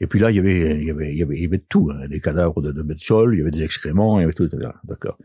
Et 0.00 0.06
puis 0.06 0.20
là, 0.20 0.30
il 0.30 0.36
y 0.36 0.38
avait, 0.38 0.78
il 0.78 0.84
y 0.84 0.90
avait, 0.90 1.12
il 1.12 1.18
y 1.18 1.22
avait, 1.22 1.36
il 1.36 1.42
y 1.42 1.46
avait 1.46 1.58
de 1.58 1.64
tout, 1.68 1.90
hein, 1.92 2.06
des 2.08 2.20
cadavres 2.20 2.62
de, 2.62 2.70
de 2.70 2.98
sol, 2.98 3.34
il 3.34 3.38
y 3.38 3.40
avait 3.42 3.50
des 3.50 3.62
excréments, 3.62 4.18
il 4.18 4.22
y 4.22 4.24
avait 4.24 4.32
tout, 4.32 4.44
etc. 4.44 4.70
D'accord. 4.84 5.18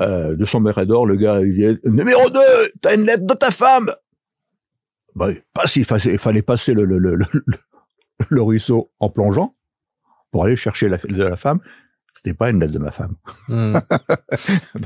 Euh, 0.00 0.34
de 0.34 0.44
son 0.44 0.60
d'or, 0.60 1.06
le 1.06 1.16
gars, 1.16 1.40
il 1.40 1.54
dit, 1.54 1.88
numéro 1.88 2.30
2, 2.30 2.40
t'as 2.80 2.94
une 2.94 3.04
lettre 3.04 3.26
de 3.26 3.34
ta 3.34 3.50
femme! 3.50 3.92
Bah, 5.14 5.30
s'il 5.66 5.84
fallait, 5.84 6.16
fallait 6.18 6.42
passer 6.42 6.72
le, 6.72 6.84
le, 6.84 6.98
le, 6.98 7.16
le, 7.16 7.26
le 8.28 8.42
ruisseau 8.42 8.92
en 9.00 9.10
plongeant 9.10 9.56
pour 10.30 10.44
aller 10.44 10.56
chercher 10.56 10.88
la, 10.88 10.98
de 10.98 11.22
la 11.22 11.36
femme. 11.36 11.60
C'était 12.14 12.34
pas 12.34 12.50
une 12.50 12.60
lettre 12.60 12.72
de 12.72 12.78
ma 12.78 12.90
femme. 12.90 13.16
Hmm. 13.48 13.78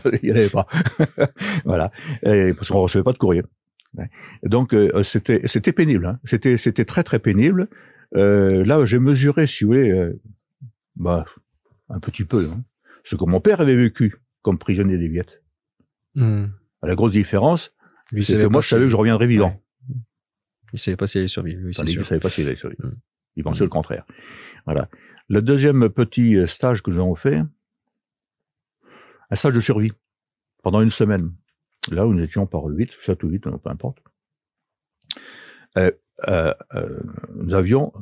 il 0.22 0.30
n'y 0.30 0.32
en 0.32 0.36
avait 0.36 0.50
pas. 0.50 0.66
voilà. 1.64 1.90
Et, 2.22 2.52
parce 2.54 2.70
qu'on 2.70 2.80
recevait 2.80 3.04
pas 3.04 3.12
de 3.12 3.18
courrier. 3.18 3.42
Donc 4.42 4.74
euh, 4.74 5.02
c'était 5.02 5.42
c'était 5.44 5.72
pénible. 5.72 6.06
Hein. 6.06 6.18
C'était 6.24 6.56
c'était 6.56 6.84
très 6.84 7.04
très 7.04 7.18
pénible. 7.18 7.68
Euh, 8.16 8.64
là, 8.64 8.84
j'ai 8.84 8.98
mesuré, 8.98 9.46
si 9.46 9.64
vous 9.64 9.70
voulez, 9.70 9.90
euh, 9.90 10.20
bah, 10.96 11.24
un 11.88 12.00
petit 12.00 12.24
peu, 12.24 12.48
hein, 12.50 12.64
ce 13.02 13.16
que 13.16 13.24
mon 13.24 13.40
père 13.40 13.60
avait 13.60 13.76
vécu 13.76 14.16
comme 14.42 14.58
prisonnier 14.58 14.98
des 14.98 15.08
Viettes. 15.08 15.42
Hmm. 16.14 16.46
La 16.82 16.94
grosse 16.94 17.12
différence, 17.12 17.74
c'est 18.20 18.38
que 18.38 18.46
moi, 18.46 18.60
je 18.60 18.68
savais 18.68 18.84
que 18.84 18.88
je 18.88 18.96
reviendrais 18.96 19.26
vivant. 19.26 19.60
Il 20.72 20.78
savait 20.78 20.96
pas 20.96 21.06
s'il 21.06 21.20
allait 21.20 21.28
survivre. 21.28 21.60
Oui, 21.64 21.72
il 21.76 22.04
savait 22.04 22.20
pas 22.20 22.28
s'il 22.28 22.46
allait 22.46 22.56
survivre. 22.56 22.86
Hmm. 22.86 22.96
Il 23.36 23.42
pensait 23.42 23.64
le 23.64 23.70
contraire. 23.70 24.04
Voilà. 24.66 24.88
Le 25.28 25.42
deuxième 25.42 25.88
petit 25.88 26.36
euh, 26.36 26.46
stage 26.46 26.82
que 26.82 26.90
nous 26.90 26.98
avons 26.98 27.14
fait, 27.14 27.40
un 29.30 29.36
stage 29.36 29.54
de 29.54 29.60
survie 29.60 29.92
pendant 30.62 30.80
une 30.80 30.90
semaine. 30.90 31.32
Là 31.90 32.06
où 32.06 32.14
nous 32.14 32.22
étions 32.22 32.46
par 32.46 32.64
8, 32.64 32.92
7 33.02 33.22
ou 33.24 33.28
8, 33.28 33.38
peu 33.40 33.70
importe. 33.70 33.98
Euh, 35.76 35.90
euh, 36.28 36.54
euh, 36.74 37.00
nous 37.34 37.54
avions, 37.54 37.92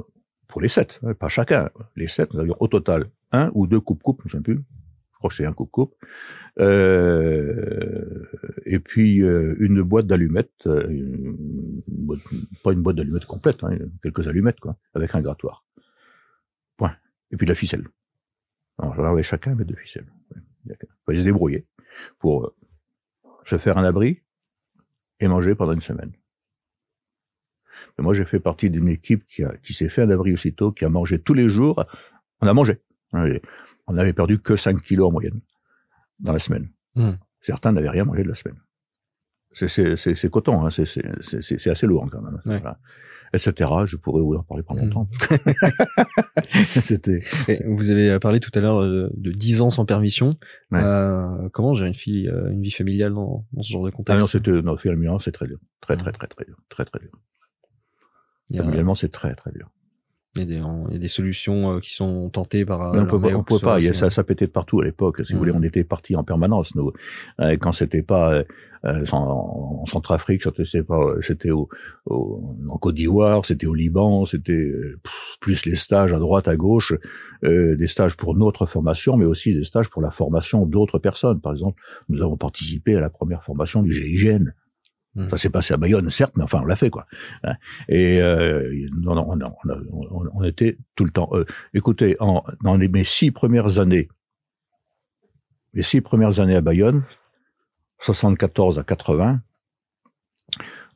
pour 0.49 0.61
les 0.61 0.68
sept, 0.68 1.01
hein, 1.03 1.14
pas 1.14 1.29
chacun, 1.29 1.70
les 1.97 2.07
sept, 2.07 2.33
nous 2.35 2.41
avions 2.41 2.57
au 2.61 2.68
total 2.68 3.11
un 3.33 3.51
ou 3.55 3.66
deux 3.66 3.81
coupes-coupes, 3.81 4.23
je 4.27 4.37
ne 4.37 4.41
sais 4.41 4.45
plus, 4.45 4.57
je 4.57 5.18
crois 5.18 5.31
que 5.31 5.37
c'est 5.37 5.47
un 5.47 5.53
coupe-coupe, 5.53 5.95
euh, 6.59 8.29
et 8.66 8.79
puis 8.79 9.16
une 9.16 9.83
boîte 9.83 10.07
d'allumettes, 10.07 10.68
pas 12.62 12.73
une 12.73 12.83
boîte 12.83 12.97
d'allumettes 12.97 13.25
complète, 13.25 13.64
hein, 13.64 13.79
quelques 14.03 14.29
allumettes, 14.29 14.61
quoi, 14.61 14.77
avec 14.95 15.14
un 15.14 15.20
grattoir. 15.20 15.64
Point. 16.77 16.97
Et 17.31 17.37
puis 17.37 17.47
de 17.47 17.51
la 17.51 17.57
ficelle. 17.57 17.87
Alors 18.79 18.95
j'en 18.95 19.05
avais 19.05 19.23
chacun 19.23 19.53
avec 19.53 19.66
deux 19.66 19.77
ficelles. 19.77 20.11
Il 20.66 20.77
fallait 21.07 21.20
se 21.20 21.25
débrouiller 21.25 21.66
pour 22.18 22.55
se 23.45 23.59
faire 23.59 23.79
un 23.79 23.85
abri 23.85 24.23
et 25.20 25.29
manger 25.29 25.55
pendant 25.55 25.73
une 25.73 25.81
semaine 25.81 26.12
moi, 27.99 28.14
j'ai 28.14 28.24
fait 28.24 28.40
partie 28.40 28.70
d'une 28.70 28.88
équipe 28.88 29.24
qui, 29.26 29.45
a, 29.45 29.53
qui 29.62 29.74
s'est 29.74 29.88
fait 29.88 30.03
un 30.03 30.11
abri 30.11 30.32
aussitôt, 30.32 30.72
qui 30.72 30.84
a 30.84 30.88
mangé 30.88 31.18
tous 31.20 31.34
les 31.34 31.49
jours. 31.49 31.84
On 32.40 32.47
a 32.47 32.55
mangé. 32.55 32.80
On 33.12 33.93
n'avait 33.93 34.12
perdu 34.12 34.38
que 34.40 34.57
5 34.57 34.80
kilos 34.80 35.09
en 35.09 35.12
moyenne 35.12 35.40
dans 36.20 36.32
la 36.32 36.38
semaine. 36.38 36.68
Hmm. 36.95 37.12
Certains 37.40 37.72
n'avaient 37.72 37.90
rien 37.90 38.05
mangé 38.05 38.22
de 38.22 38.28
la 38.28 38.34
semaine. 38.34 38.57
c'est 39.55 40.30
coton, 40.30 40.64
hein, 40.64 40.70
c'est 40.70 40.86
c'est 40.86 41.03
c'est 41.20 41.43
c'est 41.43 41.70
assez 41.70 41.86
lourd 41.86 42.09
quand 42.11 42.22
même. 42.22 42.40
Ouais. 42.47 42.59
Voilà. 42.61 42.78
Etc. 43.34 43.70
Je 43.86 43.97
pourrais 43.97 44.20
vous 44.22 44.34
en 44.34 44.43
parler 44.43 44.62
pendant 44.62 44.82
Mm. 44.84 44.90
longtemps. 44.90 45.09
C'était. 46.80 47.20
Vous 47.66 47.90
avez 47.90 48.18
parlé 48.18 48.40
tout 48.40 48.51
à 48.55 48.61
l'heure 48.61 48.80
euh, 48.82 49.11
de 49.14 49.30
10 49.32 49.62
ans 49.62 49.70
sans 49.70 49.84
permission. 49.86 50.34
Ouais. 50.70 50.80
Euh, 50.82 51.49
comment 51.53 51.74
gérer 51.74 51.88
une 51.88 51.95
fille, 51.95 52.28
euh, 52.28 52.51
une 52.51 52.62
vie 52.62 52.70
familiale 52.70 53.14
dans, 53.14 53.47
dans 53.53 53.62
ce 53.62 53.72
genre 53.72 53.84
de 53.84 53.88
Ah 53.93 53.97
contexte? 53.97 54.20
non, 54.20 54.26
c'était 54.26 54.62
non, 54.62 54.76
finalement, 54.76 55.18
c'est 55.18 55.32
très 55.32 55.47
dur, 55.47 55.59
très 55.80 55.97
très 55.97 56.12
très 56.12 56.26
très 56.26 56.45
dur, 56.45 56.57
très 56.68 56.84
très 56.84 57.01
dur. 57.01 57.11
Il, 58.51 58.57
y 58.57 58.59
a, 58.59 58.62
Familialement, 58.62 58.95
c'est 58.95 59.11
très 59.11 59.34
très 59.34 59.51
dur. 59.53 59.70
il 60.36 60.40
y 60.40 60.43
a 60.43 60.47
des, 60.47 60.55
il 60.88 60.93
y 60.93 60.97
a 60.97 60.99
des 60.99 61.09
solutions 61.09 61.76
euh, 61.76 61.80
qui 61.80 61.93
sont 61.95 62.28
tentées 62.30 62.64
par. 62.64 62.93
Mais 62.93 62.99
euh, 62.99 63.03
on 63.03 63.05
on 63.05 63.09
pouvait 63.18 63.32
que 63.32 63.64
pas. 63.64 63.78
Il 63.78 63.84
y 63.84 63.88
a, 63.88 63.95
ça, 63.95 64.11
ça 64.11 64.24
pétait 64.24 64.47
de 64.47 64.51
partout 64.51 64.80
à 64.80 64.84
l'époque. 64.84 65.24
Si 65.24 65.32
vous 65.34 65.38
voulez, 65.38 65.53
on 65.53 65.62
était 65.62 65.84
partis 65.84 66.16
en 66.16 66.24
permanence. 66.24 66.74
Nous, 66.74 66.93
Euh, 67.40 67.57
quand 67.61 67.72
c'était 67.72 68.03
pas 68.03 68.32
euh, 68.32 68.45
euh, 68.84 69.05
en, 69.12 69.80
en 69.82 69.86
Centrafrique, 69.86 70.43
c'était 70.43 70.82
pas, 70.82 71.14
c'était 71.20 71.51
au, 71.51 71.68
au- 72.07 72.57
en 72.68 72.78
Côte 72.78 72.95
d'Ivoire, 72.97 73.45
c'était 73.47 73.66
au 73.66 73.74
Liban, 73.74 74.24
c'était 74.24 74.72
plus 75.40 75.64
les 75.66 75.76
stages 75.76 76.12
à 76.12 76.18
droite, 76.18 76.49
à 76.49 76.57
gauche, 76.57 76.95
euh, 77.45 77.76
des 77.76 77.86
stages 77.86 78.16
pour 78.16 78.34
notre 78.36 78.66
formation, 78.66 79.16
mais 79.16 79.24
aussi 79.26 79.53
des 79.55 79.64
stages 79.64 79.88
pour 79.90 80.03
la 80.03 80.11
formation 80.11 80.66
d'autres 80.66 80.99
personnes. 80.99 81.40
Par 81.40 81.53
exemple, 81.53 81.80
nous 82.09 82.20
avons 82.22 82.36
participé 82.36 82.97
à 82.97 83.01
la 83.01 83.11
première 83.11 83.45
formation 83.45 83.82
du 83.82 83.93
GIGN. 83.93 84.53
Ça 85.31 85.37
s'est 85.37 85.51
passé 85.51 85.75
à 85.75 85.77
Bayonne, 85.77 86.09
certes, 86.09 86.33
mais 86.37 86.43
enfin, 86.43 86.61
on 86.63 86.65
l'a 86.65 86.75
fait, 86.77 86.89
quoi. 86.89 87.07
Hein. 87.45 87.55
Et 87.89 88.23
euh, 88.23 88.89
non, 88.99 89.15
non, 89.15 89.37
non, 89.37 89.55
on, 89.91 90.31
on- 90.35 90.43
était 90.43 90.79
tout 90.95 91.05
le 91.05 91.11
temps. 91.11 91.29
euh, 91.33 91.45
écoutez, 91.75 92.17
en, 92.19 92.43
dans 92.65 92.77
les, 92.77 92.89
mes 92.89 93.05
six 93.05 93.31
premières 93.31 93.79
années, 93.79 94.09
les 95.75 95.83
six 95.83 96.01
premières 96.01 96.41
années 96.41 96.57
à 96.57 96.63
Bayonne, 96.63 97.05
74 97.99 98.79
à 98.79 98.85
80, 98.85 99.43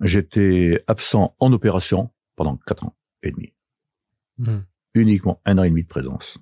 j'étais 0.00 0.82
absent 0.86 1.34
en 1.38 1.52
opération 1.52 2.10
pendant 2.36 2.56
quatre 2.56 2.84
ans 2.84 2.96
et 3.22 3.30
demi. 3.32 3.52
Mhm. 4.38 4.64
Uniquement 4.94 5.40
un 5.44 5.58
an 5.58 5.62
et 5.62 5.68
demi 5.70 5.82
de 5.82 5.88
présence 5.88 6.38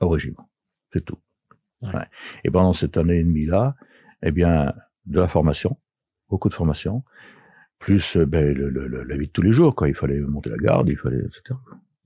au 0.00 0.08
régiment. 0.08 0.48
C'est 0.92 1.04
tout. 1.04 1.18
Ouais. 1.82 1.94
Ouais. 1.94 2.06
Et 2.44 2.50
pendant 2.50 2.72
cette 2.72 2.96
année 2.96 3.18
et 3.18 3.24
demie-là, 3.24 3.74
eh 4.22 4.30
bien, 4.30 4.72
de 5.06 5.18
la 5.20 5.26
formation, 5.28 5.78
beaucoup 6.32 6.48
de 6.48 6.54
formation, 6.54 7.04
plus 7.78 8.16
euh, 8.16 8.24
ben, 8.26 8.52
le, 8.54 8.70
le- 8.70 8.88
le- 8.88 9.04
la 9.04 9.16
vie 9.18 9.26
de 9.26 9.32
tous 9.32 9.42
les 9.42 9.52
jours, 9.52 9.74
quoi. 9.76 9.88
Il 9.88 9.94
fallait 9.94 10.18
monter 10.20 10.48
la 10.50 10.56
garde, 10.56 10.88
il 10.88 10.96
fallait, 10.96 11.18
etc. 11.28 11.42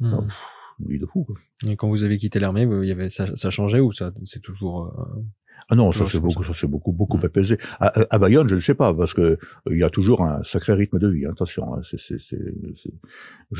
Pff, 0.00 0.42
Une 0.80 0.88
vie 0.92 0.98
de 0.98 1.06
fou, 1.06 1.24
quoi. 1.24 1.36
Et 1.68 1.76
quand 1.76 1.88
vous 1.88 2.02
avez 2.02 2.18
quitté 2.18 2.38
l'armée, 2.40 2.66
vous- 2.66 2.82
il 2.82 2.88
y 2.88 2.92
avait 2.92 3.08
ça, 3.08 3.24
ça 3.36 3.50
changeait 3.50 3.80
ou 3.80 3.92
ça 3.92 4.12
c'est 4.24 4.42
toujours 4.42 4.76
euh, 4.86 5.22
Ah 5.70 5.74
non, 5.76 5.90
ça 5.92 6.04
c'est 6.06 6.20
beaucoup, 6.20 6.42
ça. 6.44 6.52
ça 6.52 6.60
c'est 6.60 6.66
beaucoup, 6.66 6.92
beaucoup 6.92 7.18
Mm. 7.18 7.24
apaisé. 7.30 7.58
À, 7.80 8.18
Bayonne, 8.18 8.48
je 8.48 8.56
ne 8.56 8.60
sais 8.68 8.74
pas, 8.74 8.92
parce 8.92 9.14
que 9.14 9.22
euh, 9.22 9.36
il 9.70 9.78
y 9.78 9.84
a 9.84 9.90
toujours 9.90 10.20
un 10.22 10.42
sacré 10.42 10.72
rythme 10.74 10.98
de 10.98 11.08
vie. 11.08 11.24
hein, 11.24 11.30
Attention, 11.32 11.64
hein, 11.74 11.80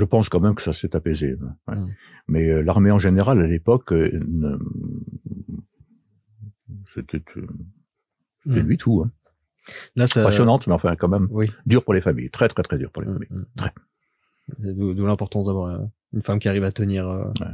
je 0.00 0.04
pense 0.04 0.28
quand 0.28 0.40
même 0.40 0.54
que 0.56 0.62
ça 0.62 0.72
s'est 0.74 0.94
apaisé. 0.96 1.36
hein, 1.40 1.54
ouais. 1.68 1.76
Mm. 1.80 1.88
Mais 2.28 2.44
euh, 2.50 2.60
l'armée 2.62 2.90
en 2.90 2.98
général, 2.98 3.36
à 3.40 3.46
l'époque, 3.46 3.92
euh, 3.92 4.10
c'était, 6.92 7.22
c'était 8.44 8.62
lui 8.62 8.76
tout. 8.78 9.02
Hein. 9.04 9.10
Là 9.96 10.06
ça 10.06 10.22
Passionnante, 10.22 10.66
mais 10.66 10.72
enfin 10.74 10.94
quand 10.96 11.08
même 11.08 11.28
Oui. 11.30 11.50
dur 11.66 11.82
pour 11.84 11.94
les 11.94 12.00
familles, 12.00 12.30
très 12.30 12.48
très 12.48 12.62
très 12.62 12.78
dur 12.78 12.90
pour 12.90 13.02
les 13.02 13.08
Mhm, 13.08 13.14
familles. 13.14 13.28
mhm. 13.30 13.44
Très. 13.56 13.72
D'où 14.58 14.94
d'où 14.94 15.06
l'importance 15.06 15.46
d'avoir 15.46 15.74
euh, 15.74 15.84
une 16.12 16.22
femme 16.22 16.38
qui 16.38 16.48
arrive 16.48 16.64
à 16.64 16.72
tenir 16.72 17.08
euh, 17.08 17.24
Ouais. 17.40 17.46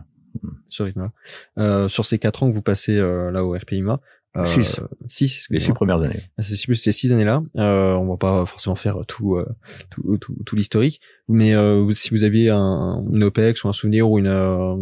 Ce 0.71 0.83
rythme-là. 0.83 1.13
Euh, 1.59 1.89
sur 1.91 2.07
ces 2.07 2.19
quatre 2.19 2.43
ans 2.43 2.49
que 2.49 2.55
vous 2.55 2.63
passez 2.63 2.97
euh, 2.97 3.31
là 3.31 3.45
au 3.45 3.53
RPIMA, 3.53 4.01
euh, 4.39 4.47
Six. 4.47 4.81
six, 5.07 5.47
Les 5.51 5.61
six 5.61 5.73
premières 5.75 6.01
années. 6.03 6.23
ces 6.39 6.57
six, 6.57 6.75
ces 6.77 6.93
six 6.93 7.13
années-là, 7.13 7.43
euh, 7.59 7.93
on 7.93 8.09
va 8.09 8.17
pas 8.17 8.47
forcément 8.47 8.75
faire 8.77 9.05
tout 9.07 9.37
euh, 9.37 9.47
tout, 9.91 10.17
tout, 10.17 10.35
tout 10.47 10.57
l'historique, 10.57 11.03
mais 11.29 11.55
euh, 11.55 11.91
si 11.91 12.09
vous 12.11 12.25
aviez 12.25 12.49
un, 12.49 13.05
une 13.13 13.25
OPEX 13.25 13.63
ou 13.65 13.69
un 13.69 13.75
souvenir 13.75 14.09
ou 14.11 14.19
une 14.19 14.27
euh, 14.27 14.77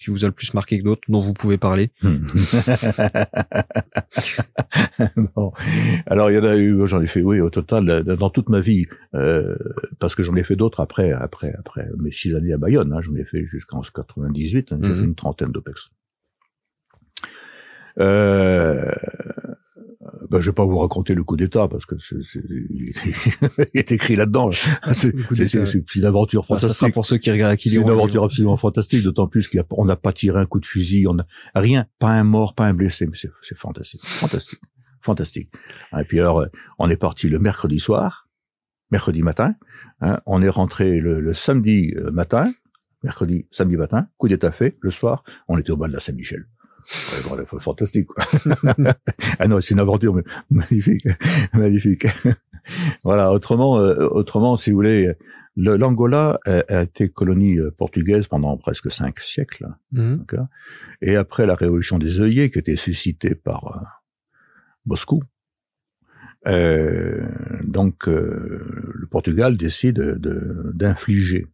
qui 0.00 0.10
vous 0.10 0.24
a 0.24 0.28
le 0.28 0.32
plus 0.32 0.54
marqué 0.54 0.78
que 0.78 0.84
d'autres, 0.84 1.02
dont 1.08 1.20
vous 1.20 1.34
pouvez 1.34 1.58
parler. 1.58 1.90
Hmm. 2.02 2.26
Alors 6.06 6.30
il 6.30 6.34
y 6.34 6.38
en 6.38 6.44
a 6.44 6.56
eu, 6.56 6.86
j'en 6.86 7.00
ai 7.02 7.06
fait, 7.06 7.22
oui, 7.22 7.40
au 7.40 7.50
total, 7.50 7.88
euh, 7.90 8.16
dans 8.16 8.30
toute 8.30 8.48
ma 8.48 8.60
vie, 8.60 8.86
euh, 9.14 9.56
parce 9.98 10.14
que 10.14 10.22
j'en 10.22 10.34
ai 10.36 10.44
fait 10.44 10.56
d'autres 10.56 10.80
après, 10.80 11.12
après, 11.12 11.54
après 11.58 11.86
mes 11.98 12.10
six 12.12 12.34
années 12.34 12.52
à 12.52 12.56
Bayonne. 12.58 12.92
Hein, 12.92 13.00
j'en 13.02 13.14
ai 13.14 13.24
fait 13.24 13.44
jusqu'en 13.46 13.80
98. 13.82 14.72
hein, 14.72 14.78
J'ai 14.82 14.88
Mhm. 14.88 14.96
fait 14.96 15.04
une 15.04 15.14
trentaine 15.14 15.52
d'OPEX. 15.52 15.90
Euh, 17.98 18.90
ben, 20.30 20.40
je 20.40 20.50
vais 20.50 20.54
pas 20.54 20.64
vous 20.64 20.78
raconter 20.78 21.14
le 21.14 21.24
coup 21.24 21.36
d'État 21.36 21.66
parce 21.68 21.84
que 21.86 21.98
c'est, 21.98 22.22
c'est- 22.22 22.42
il 22.70 22.92
est- 23.74 23.92
écrit 23.92 24.16
là-dedans. 24.16 24.50
C'est, 24.92 25.12
une 25.12 26.04
aventure 26.04 26.40
Enfin, 26.42 26.54
ça 26.54 26.60
sera 26.60 26.68
fantastique. 26.68 26.94
pour 26.94 27.04
ceux 27.06 27.18
qui 27.18 27.30
regardent 27.30 27.56
qui 27.56 27.68
C'est 27.70 27.76
une 27.80 27.88
aventure 27.90 28.24
absolument 28.24 28.56
fantastique, 28.56 29.02
d'autant 29.02 29.26
plus 29.26 29.48
qu'on 29.48 29.84
n'a 29.84 29.96
pas 29.96 30.12
tiré 30.12 30.38
un 30.38 30.46
coup 30.46 30.60
de 30.60 30.66
fusil, 30.66 31.06
on 31.08 31.18
a 31.18 31.26
rien, 31.54 31.86
pas 31.98 32.10
un 32.10 32.24
mort, 32.24 32.54
pas 32.54 32.64
un 32.66 32.74
blessé, 32.74 33.06
mais 33.06 33.16
c'est 33.16 33.30
c'est 33.42 33.58
fantastique, 33.58 34.00
fantastique, 34.06 34.60
fantastique. 35.00 35.50
Et 35.98 36.04
puis 36.04 36.20
alors, 36.20 36.40
euh, 36.42 36.46
on 36.78 36.88
est 36.88 36.96
parti 36.96 37.28
le 37.28 37.38
mercredi 37.38 37.80
soir, 37.80 38.28
mercredi 38.90 39.22
matin, 39.22 39.54
hein, 40.00 40.20
on 40.26 40.42
est 40.42 40.48
rentré 40.48 41.00
le, 41.00 41.20
le 41.20 41.34
samedi 41.34 41.92
euh, 41.96 42.10
matin, 42.12 42.52
mercredi, 43.02 43.46
samedi 43.50 43.76
matin, 43.76 44.06
coup 44.16 44.28
d'état 44.28 44.52
fait, 44.52 44.76
le 44.80 44.90
soir, 44.90 45.24
on 45.48 45.58
était 45.58 45.70
au 45.72 45.76
bas 45.76 45.88
de 45.88 45.92
la 45.92 46.00
Saint-Michel. 46.00 46.46
Ouais, 47.12 47.44
bon, 47.50 47.58
fantastique. 47.60 48.06
Quoi. 48.06 48.24
ah 49.38 49.48
non, 49.48 49.60
c'est 49.60 49.74
une 49.74 49.80
aventure 49.80 50.14
mais 50.14 50.22
magnifique, 50.50 51.06
magnifique. 51.52 52.06
voilà. 53.04 53.32
Autrement, 53.32 53.78
euh, 53.78 54.06
autrement, 54.10 54.56
si 54.56 54.70
vous 54.70 54.76
voulez, 54.76 55.12
le- 55.56 55.76
l'Angola 55.76 56.38
a, 56.46 56.62
a 56.68 56.82
été 56.82 57.08
colonie 57.08 57.58
euh, 57.58 57.70
portugaise 57.70 58.26
pendant 58.28 58.56
presque 58.56 58.90
cinq 58.90 59.18
siècles. 59.20 59.68
D'accord 60.18 60.46
Et 61.02 61.16
après 61.16 61.46
la 61.46 61.54
révolution 61.54 61.98
des 61.98 62.20
œillets, 62.20 62.50
qui 62.50 62.58
était 62.58 62.76
suscitée 62.76 63.34
par 63.34 63.66
euh, 63.76 63.80
Moscou, 64.86 65.22
euh, 66.46 67.26
donc 67.64 68.08
euh, 68.08 68.64
le 68.94 69.06
Portugal 69.06 69.56
décide 69.56 69.96
de- 69.96 70.70
d'infliger 70.74 71.46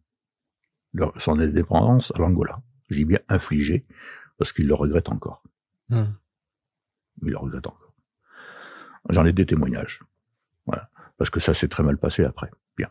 son 1.17 1.39
indépendance 1.39 2.11
à 2.15 2.19
l'Angola. 2.19 2.59
Je 2.89 2.95
dis 2.95 3.05
bien 3.05 3.19
infliger, 3.27 3.85
parce 4.37 4.51
qu'il 4.53 4.67
le 4.67 4.73
regrette 4.73 5.09
encore. 5.09 5.43
Mhm. 5.89 6.15
Il 7.23 7.29
le 7.31 7.37
regrette 7.37 7.67
encore. 7.67 7.93
J'en 9.09 9.25
ai 9.25 9.33
des 9.33 9.45
témoignages. 9.45 10.01
Voilà. 10.65 10.89
Parce 11.17 11.29
que 11.29 11.39
ça 11.39 11.53
s'est 11.53 11.67
très 11.67 11.83
mal 11.83 11.97
passé 11.97 12.23
après. 12.23 12.49
Bien. 12.77 12.89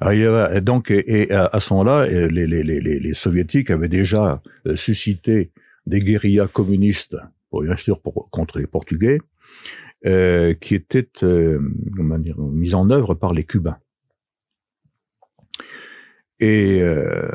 Alors, 0.00 0.12
il 0.12 0.20
y 0.20 0.24
avait- 0.26 0.60
donc, 0.60 0.90
et, 0.90 1.22
et 1.22 1.32
à 1.32 1.58
ce 1.60 1.72
moment-là, 1.74 2.06
les, 2.06 2.28
les, 2.46 2.62
les, 2.62 2.80
les, 2.80 2.98
les 2.98 3.14
soviétiques 3.14 3.70
avaient 3.70 3.88
déjà 3.88 4.42
euh, 4.66 4.76
suscité 4.76 5.52
des 5.86 6.00
guérillas 6.00 6.48
communistes, 6.48 7.16
pour, 7.50 7.62
bien 7.62 7.76
sûr, 7.76 8.00
pour, 8.00 8.28
contre 8.30 8.58
les 8.58 8.66
Portugais, 8.66 9.20
euh, 10.06 10.52
qui 10.54 10.74
étaient 10.74 11.08
euh, 11.22 11.58
dire, 12.18 12.38
mises 12.38 12.74
en 12.74 12.90
œuvre 12.90 13.14
par 13.14 13.32
les 13.32 13.44
Cubains. 13.44 13.78
Et 16.40 16.82
euh, 16.82 17.28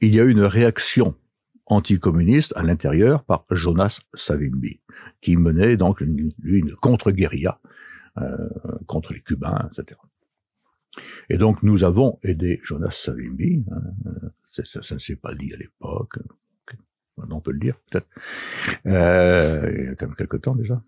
il 0.00 0.14
y 0.14 0.20
a 0.20 0.24
eu 0.24 0.30
une 0.30 0.42
réaction 0.42 1.14
anticommuniste 1.66 2.52
à 2.56 2.62
l'intérieur 2.62 3.24
par 3.24 3.44
Jonas 3.50 4.00
Savimbi, 4.14 4.80
qui 5.20 5.36
menait 5.36 5.76
donc 5.76 6.00
une, 6.00 6.32
une 6.42 6.74
contre-guérilla 6.74 7.60
euh, 8.18 8.48
contre 8.86 9.12
les 9.12 9.20
Cubains, 9.20 9.68
etc. 9.72 10.00
Et 11.28 11.38
donc 11.38 11.62
nous 11.62 11.84
avons 11.84 12.18
aidé 12.22 12.58
Jonas 12.62 12.90
Savimbi, 12.90 13.64
hein, 13.70 13.80
euh, 14.06 14.28
ça, 14.44 14.82
ça- 14.82 14.94
ne 14.94 15.00
s'est 15.00 15.16
pas 15.16 15.34
dit 15.34 15.52
à 15.54 15.56
l'époque, 15.56 16.18
on 17.30 17.40
peut 17.40 17.52
le 17.52 17.58
dire 17.58 17.76
peut-être, 17.90 18.06
euh, 18.86 19.70
il 19.78 19.84
y 19.84 19.88
a 19.88 19.94
quand 19.94 20.06
même 20.06 20.16
quelque 20.16 20.36
temps 20.36 20.54
déjà. 20.54 20.82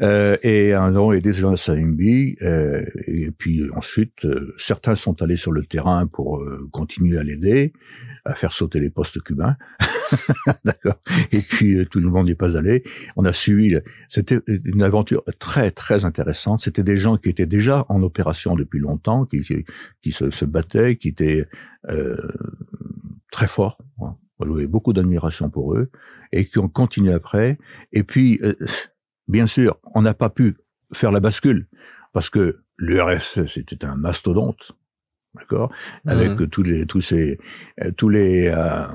Euh, 0.00 0.36
et 0.44 0.70
nous 0.70 0.76
avons 0.96 1.12
aidé 1.12 1.32
Jonas 1.32 1.56
Savimbi, 1.56 2.36
euh, 2.42 2.84
et 3.08 3.30
puis 3.32 3.68
ensuite 3.74 4.24
euh, 4.24 4.54
certains 4.58 4.94
sont 4.94 5.20
allés 5.22 5.36
sur 5.36 5.50
le 5.50 5.64
terrain 5.64 6.06
pour 6.06 6.40
euh, 6.40 6.68
continuer 6.70 7.18
à 7.18 7.24
l'aider, 7.24 7.72
à 8.24 8.34
faire 8.34 8.52
sauter 8.52 8.78
les 8.78 8.90
postes 8.90 9.20
cubains. 9.22 9.56
D'accord. 10.64 11.00
Et 11.32 11.40
puis 11.40 11.74
euh, 11.78 11.84
tout 11.84 11.98
le 11.98 12.08
monde 12.08 12.28
n'est 12.28 12.36
pas 12.36 12.56
allé. 12.56 12.84
On 13.16 13.24
a 13.24 13.32
suivi. 13.32 13.76
C'était 14.08 14.38
une 14.46 14.82
aventure 14.82 15.24
très 15.40 15.72
très 15.72 16.04
intéressante. 16.04 16.60
C'était 16.60 16.84
des 16.84 16.96
gens 16.96 17.16
qui 17.16 17.28
étaient 17.28 17.46
déjà 17.46 17.86
en 17.88 18.02
opération 18.04 18.54
depuis 18.54 18.78
longtemps, 18.78 19.24
qui 19.26 19.40
qui, 19.42 19.64
qui 20.00 20.12
se, 20.12 20.30
se 20.30 20.44
battaient, 20.44 20.96
qui 20.96 21.08
étaient 21.08 21.46
euh, 21.88 22.16
très 23.32 23.48
forts. 23.48 23.78
hein. 24.00 24.16
On 24.38 24.52
avait 24.54 24.66
beaucoup 24.66 24.92
d'admiration 24.92 25.48
pour 25.50 25.74
eux 25.74 25.90
et 26.32 26.44
qui 26.44 26.58
ont 26.58 26.68
continué 26.68 27.12
après. 27.12 27.58
Et 27.92 28.02
puis, 28.02 28.38
euh, 28.42 28.54
bien 29.28 29.46
sûr, 29.46 29.78
on 29.94 30.02
n'a 30.02 30.14
pas 30.14 30.28
pu 30.30 30.56
faire 30.92 31.10
la 31.12 31.20
bascule 31.20 31.66
parce 32.12 32.30
que 32.30 32.60
l'URSS 32.78 33.46
c'était 33.46 33.84
un 33.84 33.96
mastodonte. 33.96 34.72
D'accord, 35.34 35.70
avec 36.06 36.30
Mhm. 36.40 36.48
tous 36.48 36.62
les 36.62 36.86
tous 36.86 37.02
ces 37.02 37.38
euh, 37.82 37.90
tous 37.92 38.08
les 38.08 38.46
euh, 38.46 38.86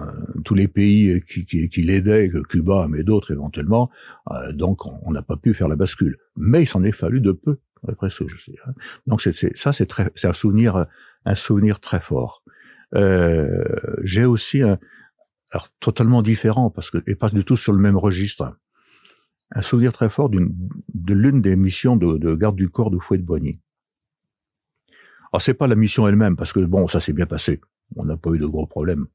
tous 0.43 0.55
les 0.55 0.67
pays 0.67 1.21
qui 1.21 1.45
qui, 1.45 1.69
qui 1.69 1.83
l'aidaient, 1.83 2.31
Cuba 2.49 2.87
mais 2.89 3.03
d'autres 3.03 3.31
éventuellement. 3.31 3.91
Euh, 4.31 4.51
donc 4.51 4.87
on 5.05 5.11
n'a 5.11 5.21
pas 5.21 5.37
pu 5.37 5.53
faire 5.53 5.67
la 5.67 5.75
bascule. 5.75 6.17
Mais 6.35 6.63
il 6.63 6.65
s'en 6.65 6.83
est 6.83 6.91
fallu 6.93 7.21
de 7.21 7.31
peu 7.31 7.57
Après 7.87 8.09
ce, 8.09 8.27
je 8.27 8.37
sais. 8.37 8.55
hein. 8.65 8.73
Donc 9.05 9.21
c'est, 9.21 9.33
c'est- 9.33 9.55
ça, 9.55 9.71
c'est 9.71 9.85
très, 9.85 10.09
c'est 10.15 10.27
un 10.27 10.33
souvenir, 10.33 10.87
un 11.25 11.35
souvenir 11.35 11.79
très 11.79 11.99
fort. 11.99 12.43
Euh, 12.95 13.63
j'ai 14.03 14.25
aussi 14.25 14.61
un, 14.63 14.79
alors 15.51 15.69
totalement 15.79 16.21
différent 16.21 16.69
parce 16.69 16.89
que 16.89 17.03
et 17.07 17.15
pas 17.15 17.29
du 17.29 17.43
tout 17.43 17.57
sur 17.57 17.73
le 17.73 17.79
même 17.79 17.97
registre. 17.97 18.55
Un 19.53 19.61
souvenir 19.61 19.91
très 19.91 20.09
fort 20.09 20.29
d'une, 20.29 20.55
de 20.93 21.13
l'une 21.13 21.41
des 21.41 21.57
missions 21.57 21.97
de, 21.97 22.17
de 22.17 22.35
garde 22.35 22.55
du 22.55 22.69
corps 22.69 22.89
de 22.89 22.97
Fouet 22.99 23.17
de 23.17 23.23
Boigny. 23.23 23.59
Alors 25.31 25.41
c'est 25.41 25.53
pas 25.53 25.67
la 25.67 25.75
mission 25.75 26.07
elle-même 26.07 26.35
parce 26.37 26.53
que 26.53 26.59
bon, 26.61 26.87
ça 26.87 26.99
s'est 27.01 27.13
bien 27.13 27.25
passé. 27.25 27.59
On 27.97 28.05
n'a 28.05 28.15
pas 28.17 28.31
eu 28.31 28.39
de 28.39 28.45
gros 28.47 28.65
problèmes. 28.65 29.07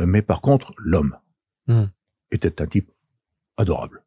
Euh, 0.00 0.06
Mais 0.06 0.22
par 0.22 0.40
contre, 0.40 0.72
l'homme 0.78 1.16
Hmm. 1.68 1.86
était 2.30 2.62
un 2.62 2.66
type 2.68 2.92
adorable. 3.56 4.04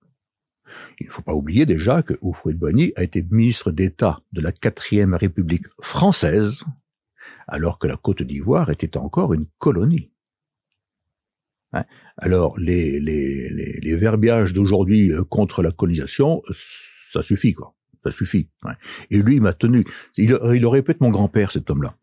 Il 0.99 1.07
ne 1.07 1.11
faut 1.11 1.21
pas 1.21 1.33
oublier 1.33 1.65
déjà 1.65 2.03
que 2.03 2.13
Houphouët 2.21 2.57
Boigny 2.57 2.93
a 2.95 3.03
été 3.03 3.21
ministre 3.21 3.71
d'État 3.71 4.21
de 4.31 4.39
la 4.39 4.53
quatrième 4.53 5.13
République 5.13 5.65
française, 5.81 6.63
alors 7.49 7.77
que 7.77 7.87
la 7.87 7.97
Côte 7.97 8.21
d'Ivoire 8.23 8.69
était 8.69 8.95
encore 8.95 9.33
une 9.33 9.45
colonie. 9.57 10.09
Alors, 12.17 12.59
les, 12.59 12.99
les, 12.99 13.49
les, 13.49 13.79
les 13.81 13.95
verbiages 13.95 14.53
d'aujourd'hui 14.53 15.11
euh, 15.11 15.23
contre 15.23 15.61
la 15.61 15.71
colonisation, 15.71 16.41
euh, 16.49 16.53
ça 16.53 17.21
suffit, 17.21 17.53
quoi. 17.53 17.73
Ça 18.03 18.11
suffit. 18.11 18.47
Et 19.11 19.21
lui, 19.21 19.35
il 19.35 19.41
m'a 19.41 19.53
tenu. 19.53 19.83
Il, 20.17 20.33
aurait 20.65 20.81
pu 20.81 20.91
être 20.91 21.01
mon 21.01 21.09
grand-père, 21.09 21.51
cet 21.51 21.69
homme-là. 21.69 21.95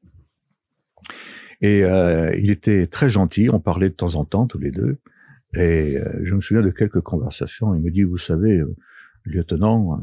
Et 1.62 1.84
euh, 1.84 2.36
il 2.36 2.50
était 2.50 2.86
très 2.86 3.08
gentil, 3.08 3.48
on 3.50 3.60
parlait 3.60 3.88
de 3.88 3.94
temps 3.94 4.14
en 4.16 4.24
temps, 4.24 4.46
tous 4.46 4.58
les 4.58 4.70
deux. 4.70 4.98
Et 5.54 5.96
euh, 5.96 6.20
je 6.22 6.34
me 6.34 6.40
souviens 6.42 6.62
de 6.62 6.70
quelques 6.70 7.00
conversations. 7.00 7.74
Il 7.74 7.80
me 7.80 7.90
dit, 7.90 8.02
vous 8.02 8.18
savez, 8.18 8.58
euh, 8.58 8.76
lieutenant, 9.24 9.98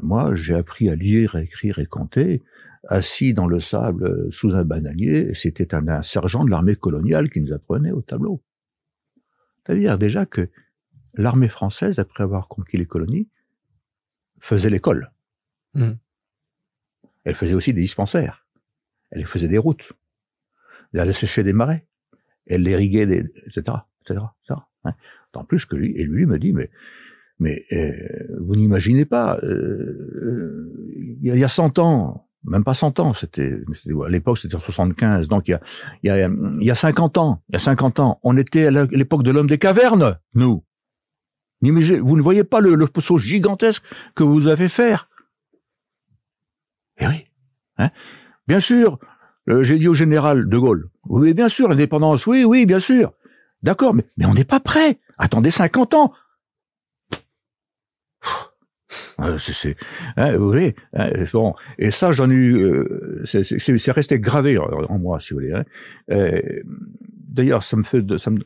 moi, 0.00 0.34
j'ai 0.34 0.54
appris 0.54 0.88
à 0.88 0.94
lire, 0.94 1.36
à 1.36 1.42
écrire 1.42 1.78
et 1.78 1.86
compter, 1.86 2.42
assis 2.88 3.34
dans 3.34 3.46
le 3.46 3.60
sable 3.60 4.04
euh, 4.06 4.30
sous 4.30 4.54
un 4.54 4.64
bananier. 4.64 5.28
et 5.30 5.34
C'était 5.34 5.74
un, 5.74 5.88
un 5.88 6.02
sergent 6.02 6.44
de 6.44 6.50
l'armée 6.50 6.76
coloniale 6.76 7.30
qui 7.30 7.40
nous 7.40 7.52
apprenait 7.52 7.92
au 7.92 8.02
tableau. 8.02 8.42
C'est-à-dire 9.64 9.98
déjà 9.98 10.26
que 10.26 10.50
l'armée 11.14 11.48
française, 11.48 11.98
après 11.98 12.24
avoir 12.24 12.48
conquis 12.48 12.76
les 12.76 12.86
colonies, 12.86 13.28
faisait 14.40 14.70
l'école. 14.70 15.10
Mm. 15.74 15.92
Elle 17.24 17.34
faisait 17.34 17.54
aussi 17.54 17.72
des 17.72 17.80
dispensaires. 17.80 18.46
Elle 19.10 19.26
faisait 19.26 19.48
des 19.48 19.58
routes. 19.58 19.92
Elle 20.92 21.00
allait 21.00 21.12
sécher 21.14 21.42
des 21.42 21.52
marais. 21.54 21.86
Elle 22.46 22.66
irriguait 22.68 23.06
des, 23.06 23.20
etc., 23.46 23.62
etc., 24.02 24.20
etc. 24.42 24.60
hein. 24.84 24.94
Plus 25.48 25.64
que 25.64 25.74
lui, 25.76 25.92
et 25.96 26.04
lui 26.04 26.26
me 26.26 26.38
dit, 26.38 26.52
mais, 26.52 26.70
mais 27.38 27.64
euh, 27.72 28.36
vous 28.40 28.54
n'imaginez 28.54 29.04
pas, 29.06 29.38
euh, 29.42 29.48
euh, 29.48 30.92
il 30.96 31.26
y 31.26 31.30
a- 31.30 31.34
il 31.34 31.40
y 31.40 31.44
a 31.44 31.48
100 31.48 31.78
ans, 31.80 32.28
même 32.44 32.64
pas 32.64 32.74
100 32.74 33.00
ans, 33.00 33.14
c'était, 33.14 33.52
à 33.52 34.08
l'époque 34.08 34.38
c'était 34.38 34.56
en 34.56 34.60
75, 34.60 35.28
donc 35.28 35.48
il 35.48 35.52
y 35.52 35.54
a, 35.54 35.60
il 36.02 36.06
y 36.06 36.10
a, 36.10 36.28
il 36.28 36.66
y 36.66 36.70
a 36.70 36.74
50 36.74 37.18
ans, 37.18 37.42
il 37.48 37.54
y 37.54 37.56
a 37.56 37.58
50 37.58 38.00
ans, 38.00 38.20
on 38.22 38.36
était 38.36 38.66
à 38.66 38.70
l'époque 38.70 39.22
de 39.22 39.30
l'homme 39.30 39.46
des 39.46 39.58
cavernes, 39.58 40.18
nous. 40.34 40.64
Vous 41.62 42.16
ne 42.16 42.22
voyez 42.22 42.44
pas 42.44 42.60
le, 42.60 42.74
le 42.74 42.86
gigantesque 43.16 43.84
que 44.14 44.22
vous 44.22 44.48
avez 44.48 44.68
faire? 44.68 45.08
Eh 46.98 47.06
oui. 47.06 47.26
Hein 47.78 47.90
bien 48.46 48.60
sûr, 48.60 48.98
euh, 49.48 49.62
j'ai 49.62 49.78
dit 49.78 49.88
au 49.88 49.94
général 49.94 50.48
de 50.48 50.58
Gaulle, 50.58 50.90
oui, 51.06 51.34
bien 51.34 51.48
sûr, 51.48 51.68
l'indépendance, 51.68 52.26
oui, 52.26 52.44
oui, 52.44 52.66
bien 52.66 52.78
sûr. 52.78 53.12
D'accord, 53.62 53.94
mais, 53.94 54.04
mais 54.16 54.26
on 54.26 54.34
n'est 54.34 54.44
pas 54.44 54.60
prêt. 54.60 55.00
Attendez 55.16 55.50
50 55.50 55.94
ans. 55.94 56.12
Euh, 59.20 59.38
c'est, 59.38 59.76
hein, 60.16 60.36
vous 60.36 60.48
voyez, 60.48 60.74
hein, 60.94 61.10
bon, 61.32 61.54
et 61.78 61.90
ça 61.90 62.12
j'en 62.12 62.30
ai 62.30 62.34
eu, 62.34 62.56
euh, 62.62 63.22
c'est, 63.24 63.90
resté 63.92 64.18
gravé 64.18 64.58
en, 64.58 64.98
moi, 64.98 65.20
si 65.20 65.34
vous 65.34 65.40
voulez. 65.40 65.52
hein. 65.52 65.64
Euh, 66.10 66.40
d'ailleurs, 66.64 67.62
ça 67.62 67.76
me 67.76 67.84
fait 67.84 68.02
de, 68.02 68.16
ça 68.18 68.30
me, 68.30 68.40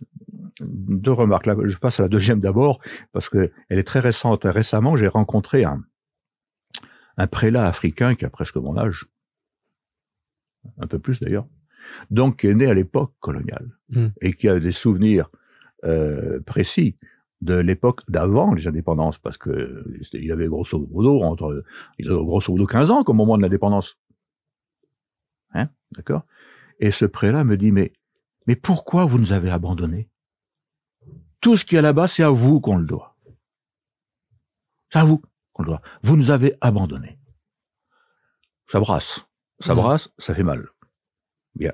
deux 0.60 1.12
remarques. 1.12 1.46
Là, 1.46 1.56
je 1.64 1.78
passe 1.78 2.00
à 2.00 2.04
la 2.04 2.08
deuxième 2.08 2.40
d'abord 2.40 2.80
parce 3.12 3.28
que 3.28 3.50
elle 3.68 3.78
est 3.78 3.84
très 3.86 4.00
récente. 4.00 4.42
Récemment, 4.44 4.96
j'ai 4.96 5.08
rencontré 5.08 5.64
un, 5.64 5.82
un 7.16 7.26
prélat 7.26 7.66
africain 7.66 8.14
qui 8.14 8.24
a 8.24 8.30
presque 8.30 8.56
mon 8.56 8.76
âge, 8.76 9.06
un 10.78 10.86
peu 10.86 10.98
plus 10.98 11.20
d'ailleurs, 11.20 11.46
donc 12.10 12.40
qui 12.40 12.46
est 12.48 12.54
né 12.54 12.66
à 12.66 12.74
l'époque 12.74 13.12
coloniale 13.20 13.68
Mm. 13.90 14.08
et 14.20 14.34
qui 14.34 14.50
a 14.50 14.60
des 14.60 14.72
souvenirs 14.72 15.30
euh, 15.84 16.40
précis 16.44 16.96
de 17.40 17.54
l'époque 17.54 18.00
d'avant 18.10 18.52
les 18.54 18.66
indépendances, 18.66 19.18
parce 19.18 19.38
que 19.38 19.84
il 20.12 20.32
avait 20.32 20.46
grosso 20.48 20.78
modo 20.90 21.22
entre 21.22 21.64
il 21.98 22.08
avait 22.10 22.16
grosso 22.24 22.52
modo 22.52 22.66
15 22.66 22.90
ans 22.90 23.02
au 23.06 23.12
moment 23.12 23.36
de 23.36 23.42
l'indépendance. 23.42 23.98
Hein, 25.52 25.68
d'accord? 25.92 26.22
Et 26.80 26.90
ce 26.90 27.04
prélat 27.04 27.44
me 27.44 27.56
dit 27.56 27.70
mais 27.72 27.92
mais 28.46 28.56
pourquoi 28.56 29.04
vous 29.04 29.18
nous 29.18 29.32
avez 29.32 29.50
abandonnés? 29.50 30.08
Tout 31.40 31.56
ce 31.56 31.64
qui 31.64 31.76
est 31.76 31.82
là-bas, 31.82 32.08
c'est 32.08 32.22
à 32.24 32.30
vous 32.30 32.60
qu'on 32.60 32.76
le 32.76 32.84
doit. 32.86 33.16
C'est 34.90 34.98
à 34.98 35.04
vous 35.04 35.22
qu'on 35.52 35.62
le 35.62 35.68
doit. 35.68 35.82
Vous 36.02 36.16
nous 36.16 36.30
avez 36.32 36.54
abandonnés. 36.60 37.18
Ça 38.66 38.80
brasse. 38.80 39.24
Ça 39.60 39.74
Mhm. 39.74 39.80
brasse, 39.82 40.12
ça 40.18 40.34
fait 40.34 40.42
mal. 40.42 40.68
Bien. 41.54 41.72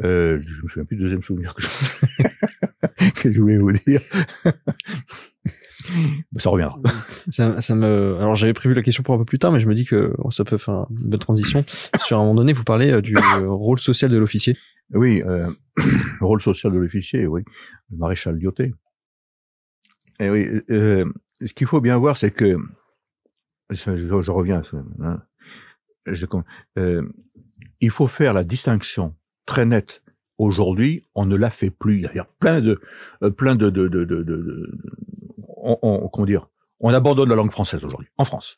Euh, 0.00 0.40
je 0.46 0.62
me 0.62 0.68
souviens 0.68 0.84
plus 0.84 0.96
du 0.96 1.02
deuxième 1.02 1.22
souvenir 1.22 1.54
que 1.54 1.62
je, 1.62 1.68
que 3.16 3.32
je 3.32 3.40
voulais 3.40 3.58
vous 3.58 3.72
dire. 3.72 4.00
Ça 6.36 6.50
reviendra. 6.50 6.78
Ça, 7.30 7.60
ça 7.60 7.74
me. 7.74 8.16
Alors 8.18 8.36
j'avais 8.36 8.52
prévu 8.52 8.74
la 8.74 8.82
question 8.82 9.02
pour 9.02 9.14
un 9.14 9.18
peu 9.18 9.24
plus 9.24 9.38
tard, 9.38 9.52
mais 9.52 9.60
je 9.60 9.68
me 9.68 9.74
dis 9.74 9.84
que 9.84 10.12
oh, 10.18 10.30
ça 10.30 10.44
peut 10.44 10.58
faire 10.58 10.86
une 10.90 11.08
bonne 11.10 11.18
transition. 11.20 11.64
Sur 12.04 12.18
un 12.18 12.22
moment 12.22 12.34
donné, 12.34 12.52
vous 12.52 12.64
parlez 12.64 12.90
euh, 12.92 13.00
du 13.00 13.16
euh, 13.16 13.48
rôle 13.50 13.78
social 13.78 14.10
de 14.10 14.18
l'officier. 14.18 14.56
Oui, 14.92 15.22
euh, 15.26 15.50
le 15.76 16.26
rôle 16.26 16.42
social 16.42 16.72
de 16.72 16.78
l'officier, 16.78 17.26
oui, 17.26 17.42
le 17.90 17.96
maréchal 17.96 18.36
Lyoté. 18.38 18.74
Et 20.20 20.30
oui, 20.30 20.48
euh, 20.70 21.04
ce 21.44 21.52
qu'il 21.52 21.66
faut 21.66 21.80
bien 21.80 21.96
voir, 21.96 22.16
c'est 22.16 22.30
que 22.32 22.56
je 23.70 24.30
reviens. 24.30 24.62
hein, 25.00 25.22
je- 26.06 26.26
euh, 26.78 27.02
il 27.80 27.90
faut 27.90 28.08
faire 28.08 28.34
la 28.34 28.44
distinction 28.44 29.14
très 29.46 29.64
nette. 29.64 30.02
Aujourd'hui, 30.38 31.02
on 31.14 31.26
ne 31.26 31.36
la 31.36 31.50
fait 31.50 31.70
plus. 31.70 31.98
Il 31.98 32.10
y 32.14 32.18
a 32.18 32.28
plein 32.38 32.60
de, 32.60 32.80
euh, 33.22 33.30
plein 33.30 33.54
de, 33.56 33.70
de, 33.70 33.88
de, 33.88 34.04
de, 34.04 34.22
de- 34.22 34.36
de- 34.36 34.78
on, 35.56 35.76
on- 35.82 36.08
comment 36.08 36.26
dire, 36.26 36.48
on 36.80 36.94
abandonne 36.94 37.28
la 37.28 37.34
langue 37.34 37.50
française 37.50 37.84
aujourd'hui 37.84 38.08
en 38.18 38.24
France. 38.24 38.56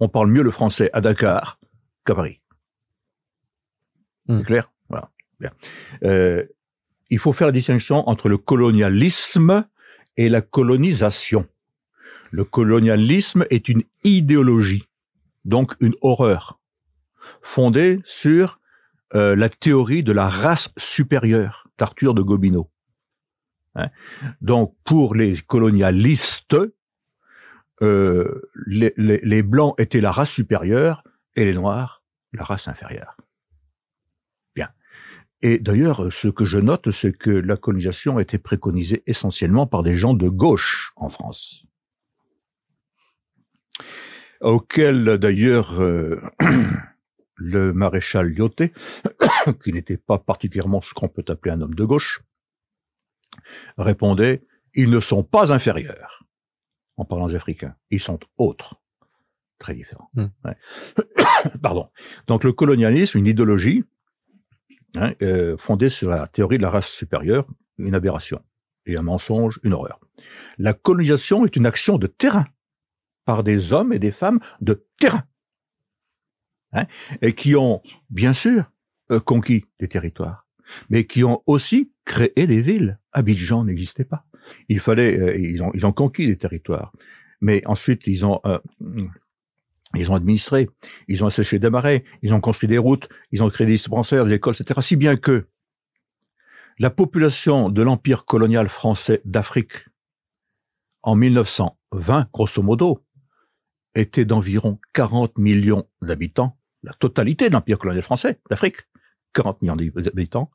On 0.00 0.08
parle 0.08 0.28
mieux 0.28 0.42
le 0.42 0.50
français 0.50 0.90
à 0.92 1.00
Dakar 1.00 1.60
qu'à 2.04 2.14
Paris. 2.16 2.40
Hmm. 4.26 4.38
C'est 4.38 4.44
clair, 4.44 4.72
voilà. 4.88 5.10
Bien. 5.38 5.52
Euh, 6.04 6.44
il 7.10 7.18
faut 7.18 7.32
faire 7.32 7.46
la 7.48 7.52
distinction 7.52 8.08
entre 8.08 8.28
le 8.28 8.38
colonialisme 8.38 9.64
et 10.16 10.28
la 10.28 10.40
colonisation. 10.40 11.46
Le 12.30 12.44
colonialisme 12.44 13.44
est 13.50 13.68
une 13.68 13.82
idéologie, 14.04 14.88
donc 15.44 15.74
une 15.80 15.94
horreur, 16.00 16.58
fondée 17.42 18.00
sur 18.04 18.58
euh, 19.14 19.36
la 19.36 19.48
théorie 19.48 20.02
de 20.02 20.12
la 20.12 20.28
race 20.28 20.70
supérieure 20.76 21.68
d'Arthur 21.78 22.14
de 22.14 22.22
Gobineau. 22.22 22.70
Hein? 23.74 23.88
Donc, 24.40 24.76
pour 24.84 25.14
les 25.14 25.36
colonialistes, 25.36 26.56
euh, 27.82 28.50
les, 28.66 29.42
blancs 29.42 29.74
étaient 29.78 30.00
la 30.00 30.10
race 30.10 30.30
supérieure 30.30 31.02
et 31.34 31.44
les 31.44 31.54
noirs 31.54 32.02
la 32.34 32.44
race 32.44 32.68
inférieure. 32.68 33.16
Bien. 34.54 34.70
Et 35.42 35.58
d'ailleurs, 35.58 36.10
ce 36.10 36.28
que 36.28 36.46
je 36.46 36.58
note, 36.58 36.90
c'est 36.90 37.12
que 37.12 37.30
la 37.30 37.58
colonisation 37.58 38.16
a 38.16 38.22
été 38.22 38.38
préconisée 38.38 39.02
essentiellement 39.06 39.66
par 39.66 39.82
des 39.82 39.96
gens 39.96 40.14
de 40.14 40.28
gauche 40.30 40.92
en 40.96 41.10
France 41.10 41.66
auquel 44.42 45.18
d'ailleurs 45.18 45.80
euh, 45.80 46.20
le 47.34 47.72
maréchal 47.72 48.28
Lyoté, 48.28 48.72
qui 49.62 49.72
n'était 49.72 49.96
pas 49.96 50.18
particulièrement 50.18 50.80
ce 50.80 50.94
qu'on 50.94 51.08
peut 51.08 51.24
appeler 51.28 51.52
un 51.52 51.60
homme 51.60 51.74
de 51.74 51.84
gauche, 51.84 52.22
répondait 53.78 54.44
ils 54.74 54.90
ne 54.90 55.00
sont 55.00 55.22
pas 55.22 55.52
inférieurs 55.52 56.24
en 56.96 57.04
parlant 57.04 57.26
des 57.26 57.34
Africains, 57.34 57.74
ils 57.90 58.00
sont 58.00 58.18
autres, 58.38 58.76
très 59.58 59.74
différents. 59.74 60.10
Hmm. 60.14 60.26
Ouais. 60.44 60.56
Pardon. 61.62 61.88
Donc 62.26 62.44
le 62.44 62.52
colonialisme, 62.52 63.18
une 63.18 63.26
idéologie 63.26 63.84
hein, 64.94 65.14
euh, 65.22 65.56
fondée 65.58 65.88
sur 65.88 66.10
la 66.10 66.26
théorie 66.26 66.58
de 66.58 66.62
la 66.62 66.70
race 66.70 66.88
supérieure, 66.88 67.46
une 67.78 67.94
aberration 67.94 68.42
et 68.86 68.96
un 68.96 69.02
mensonge, 69.02 69.60
une 69.62 69.72
horreur. 69.72 70.00
La 70.58 70.74
colonisation 70.74 71.44
est 71.44 71.56
une 71.56 71.66
action 71.66 71.98
de 71.98 72.06
terrain 72.06 72.46
par 73.24 73.42
des 73.42 73.72
hommes 73.72 73.92
et 73.92 73.98
des 73.98 74.12
femmes 74.12 74.40
de 74.60 74.84
terrain, 74.98 75.24
hein, 76.72 76.86
et 77.20 77.32
qui 77.32 77.56
ont, 77.56 77.82
bien 78.10 78.32
sûr, 78.32 78.70
euh, 79.10 79.20
conquis 79.20 79.66
des 79.78 79.88
territoires, 79.88 80.46
mais 80.90 81.04
qui 81.04 81.24
ont 81.24 81.42
aussi 81.46 81.92
créé 82.04 82.46
des 82.46 82.62
villes. 82.62 82.98
Abidjan 83.12 83.64
n'existait 83.64 84.04
pas. 84.04 84.24
Il 84.68 84.80
fallait, 84.80 85.18
euh, 85.18 85.36
ils, 85.36 85.62
ont, 85.62 85.70
ils 85.74 85.86
ont 85.86 85.92
conquis 85.92 86.26
des 86.26 86.38
territoires, 86.38 86.92
mais 87.40 87.62
ensuite 87.66 88.06
ils 88.06 88.24
ont, 88.24 88.40
euh, 88.46 88.58
Ils 89.94 90.10
ont 90.10 90.14
administré, 90.14 90.70
ils 91.08 91.22
ont 91.22 91.26
asséché 91.26 91.58
des 91.58 91.68
marais, 91.68 92.04
ils 92.22 92.32
ont 92.32 92.40
construit 92.40 92.68
des 92.68 92.78
routes, 92.78 93.08
ils 93.30 93.42
ont 93.42 93.50
créé 93.50 93.66
des 93.66 93.74
dispensaires, 93.74 94.24
des 94.24 94.34
écoles, 94.34 94.54
etc. 94.58 94.80
Si 94.82 94.96
bien 94.96 95.16
que 95.16 95.48
la 96.78 96.88
population 96.88 97.68
de 97.68 97.82
l'empire 97.82 98.24
colonial 98.24 98.68
français 98.68 99.20
d'Afrique 99.26 99.88
en 101.02 101.14
1920, 101.16 102.28
grosso 102.32 102.62
modo, 102.62 103.04
était 103.94 104.24
d'environ 104.24 104.80
40 104.94 105.36
millions 105.36 105.86
d'habitants, 106.00 106.56
la 106.82 106.92
totalité 106.94 107.48
de 107.48 107.54
l'empire 107.54 107.78
colonial 107.78 108.04
français 108.04 108.40
d'Afrique, 108.50 108.88
40 109.34 109.62
millions 109.62 109.76
d'habitants, 109.76 110.50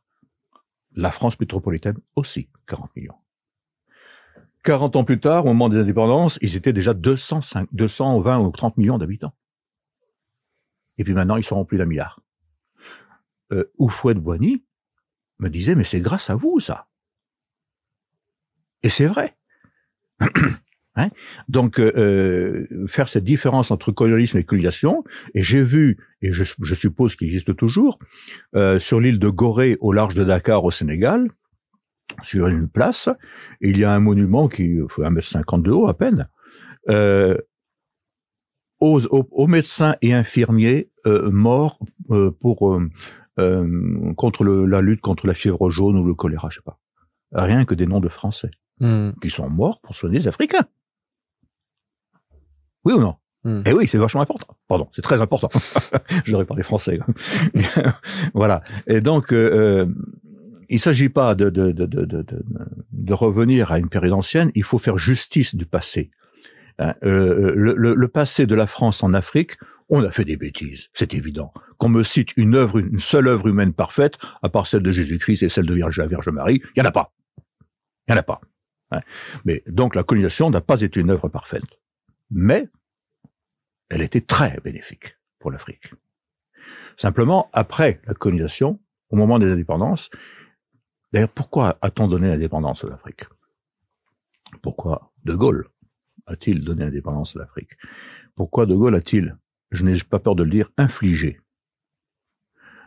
la 0.93 1.11
France 1.11 1.39
métropolitaine 1.39 1.97
aussi 2.15 2.49
40 2.65 2.95
millions. 2.95 3.15
40 4.63 4.97
ans 4.97 5.03
plus 5.03 5.19
tard, 5.19 5.45
au 5.45 5.49
moment 5.49 5.69
des 5.69 5.77
indépendances, 5.77 6.39
ils 6.41 6.55
étaient 6.55 6.73
déjà 6.73 6.93
205, 6.93 7.69
220 7.71 8.39
ou 8.39 8.51
30 8.51 8.77
millions 8.77 8.97
d'habitants. 8.97 9.33
Et 10.97 11.03
puis 11.03 11.13
maintenant, 11.13 11.37
ils 11.37 11.43
seront 11.43 11.63
plus 11.63 11.77
d'un 11.77 11.85
milliard. 11.85 12.19
Euh, 13.53 13.71
Oufouette 13.77 14.17
Boigny 14.17 14.65
me 15.39 15.49
disait, 15.49 15.75
mais 15.75 15.83
c'est 15.83 16.01
grâce 16.01 16.29
à 16.29 16.35
vous, 16.35 16.59
ça. 16.59 16.87
Et 18.83 18.89
c'est 18.89 19.05
vrai. 19.05 19.37
Hein 20.97 21.09
Donc, 21.47 21.79
euh, 21.79 21.91
euh, 22.71 22.87
faire 22.87 23.07
cette 23.07 23.23
différence 23.23 23.71
entre 23.71 23.91
colonialisme 23.91 24.37
et 24.37 24.43
colonisation, 24.43 25.03
et 25.33 25.41
j'ai 25.41 25.63
vu, 25.63 25.97
et 26.21 26.31
je, 26.33 26.43
je 26.61 26.75
suppose 26.75 27.15
qu'il 27.15 27.27
existe 27.27 27.55
toujours, 27.55 27.99
euh, 28.55 28.79
sur 28.79 28.99
l'île 28.99 29.19
de 29.19 29.29
Gorée, 29.29 29.77
au 29.79 29.93
large 29.93 30.15
de 30.15 30.23
Dakar, 30.23 30.63
au 30.63 30.71
Sénégal, 30.71 31.29
sur 32.23 32.47
une 32.47 32.67
place, 32.67 33.09
il 33.61 33.77
y 33.77 33.83
a 33.83 33.91
un 33.91 33.99
monument 33.99 34.47
qui 34.47 34.79
fait 34.89 35.03
1m50 35.03 35.61
de 35.61 35.71
haut 35.71 35.87
à 35.87 35.95
peine, 35.95 36.27
euh, 36.89 37.37
aux, 38.79 39.05
aux, 39.07 39.27
aux, 39.31 39.47
médecins 39.47 39.95
et 40.01 40.13
infirmiers 40.13 40.89
morts 41.05 41.79
pour 42.39 42.79
contre 44.15 44.43
le, 44.43 44.65
la 44.65 44.81
lutte 44.81 45.01
contre 45.01 45.25
la 45.27 45.33
fièvre 45.33 45.69
jaune 45.69 45.97
ou 45.97 46.05
le 46.05 46.13
choléra, 46.13 46.49
je 46.49 46.57
sais 46.57 46.63
pas. 46.63 46.79
Rien 47.33 47.65
que 47.65 47.75
des 47.75 47.87
noms 47.87 47.99
de 47.99 48.09
Français 48.09 48.51
Hmm. 48.79 49.13
qui 49.19 49.31
sont 49.31 49.49
morts 49.49 49.81
pour 49.81 49.95
soigner 49.95 50.19
les 50.19 50.27
Africains. 50.27 50.67
Oui 52.87 52.93
ou 52.93 53.01
non 53.01 53.15
Hmm. 53.43 53.61
Eh 53.65 53.71
oui, 53.71 53.87
c'est 53.87 53.97
vachement 53.97 54.21
important. 54.21 54.57
Pardon, 54.67 54.89
c'est 54.91 55.01
très 55.01 55.21
important. 55.21 55.49
Je 56.25 56.31
devrais 56.31 56.45
parler 56.45 56.63
français. 56.63 56.99
voilà. 58.33 58.61
Et 58.87 58.99
donc, 58.99 59.31
euh, 59.31 59.85
euh, 59.85 59.85
il 60.69 60.79
s'agit 60.79 61.07
pas 61.07 61.35
de, 61.35 61.49
de, 61.49 61.71
de, 61.71 61.85
de, 61.85 62.03
de, 62.03 62.25
de 62.91 63.13
revenir 63.13 63.71
à 63.71 63.79
une 63.79 63.87
période 63.89 64.13
ancienne. 64.13 64.51
Il 64.55 64.63
faut 64.63 64.79
faire 64.79 64.97
justice 64.97 65.55
du 65.55 65.65
passé. 65.65 66.11
Hein, 66.79 66.95
euh, 67.05 67.53
le, 67.55 67.75
le, 67.75 67.93
le 67.95 68.07
passé 68.07 68.47
de 68.47 68.55
la 68.55 68.67
France 68.67 69.03
en 69.03 69.13
Afrique, 69.13 69.53
on 69.89 70.03
a 70.03 70.11
fait 70.11 70.25
des 70.25 70.35
bêtises, 70.35 70.89
c'est 70.93 71.13
évident. 71.13 71.53
Qu'on 71.77 71.89
me 71.89 72.03
cite 72.03 72.35
une 72.35 72.55
œuvre, 72.55 72.79
une 72.79 72.99
seule 72.99 73.27
œuvre 73.27 73.47
humaine 73.47 73.71
parfaite, 73.71 74.17
à 74.41 74.49
part 74.49 74.67
celle 74.67 74.83
de 74.83 74.91
Jésus-Christ 74.91 75.43
et 75.43 75.49
celle 75.49 75.67
de 75.67 75.73
Vierge, 75.73 75.97
la 75.97 76.07
Vierge 76.07 76.27
Marie, 76.29 76.61
il 76.75 76.79
y 76.79 76.81
en 76.81 76.89
a 76.89 76.91
pas. 76.91 77.13
Il 78.07 78.11
y 78.11 78.13
en 78.13 78.19
a 78.19 78.23
pas. 78.23 78.41
Hein. 78.91 78.99
Mais 79.45 79.63
donc 79.67 79.95
la 79.95 80.03
colonisation 80.03 80.49
n'a 80.49 80.61
pas 80.61 80.81
été 80.81 80.99
une 80.99 81.11
œuvre 81.11 81.29
parfaite. 81.29 81.63
Mais 82.29 82.69
elle 83.89 84.01
était 84.01 84.21
très 84.21 84.59
bénéfique 84.63 85.17
pour 85.39 85.51
l'Afrique. 85.51 85.93
Simplement, 86.97 87.49
après 87.53 88.01
la 88.05 88.13
colonisation, 88.13 88.79
au 89.09 89.15
moment 89.15 89.39
des 89.39 89.49
indépendances, 89.49 90.09
d'ailleurs, 91.13 91.29
pourquoi 91.29 91.77
a-t-on 91.81 92.07
donné 92.07 92.27
l'indépendance 92.27 92.83
à 92.83 92.89
l'Afrique? 92.89 93.23
Pourquoi 94.61 95.13
De 95.23 95.33
Gaulle 95.33 95.69
a-t-il 96.25 96.63
donné 96.63 96.85
l'indépendance 96.85 97.35
à 97.35 97.39
l'Afrique? 97.39 97.77
Pourquoi 98.35 98.65
De 98.65 98.75
Gaulle 98.75 98.95
a-t-il, 98.95 99.37
je 99.71 99.83
n'ai 99.83 99.97
pas 99.99 100.19
peur 100.19 100.35
de 100.35 100.43
le 100.43 100.49
dire, 100.49 100.69
infligé 100.77 101.39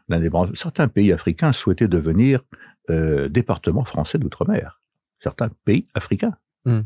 l'indépendance? 0.08 0.58
Certains 0.58 0.88
pays 0.88 1.12
africains 1.12 1.52
souhaitaient 1.52 1.88
devenir 1.88 2.42
euh, 2.90 3.28
département 3.28 3.84
français 3.84 4.18
d'outre-mer 4.18 4.80
certains 5.20 5.50
pays 5.64 5.86
africains. 5.94 6.36
Mm. 6.64 6.80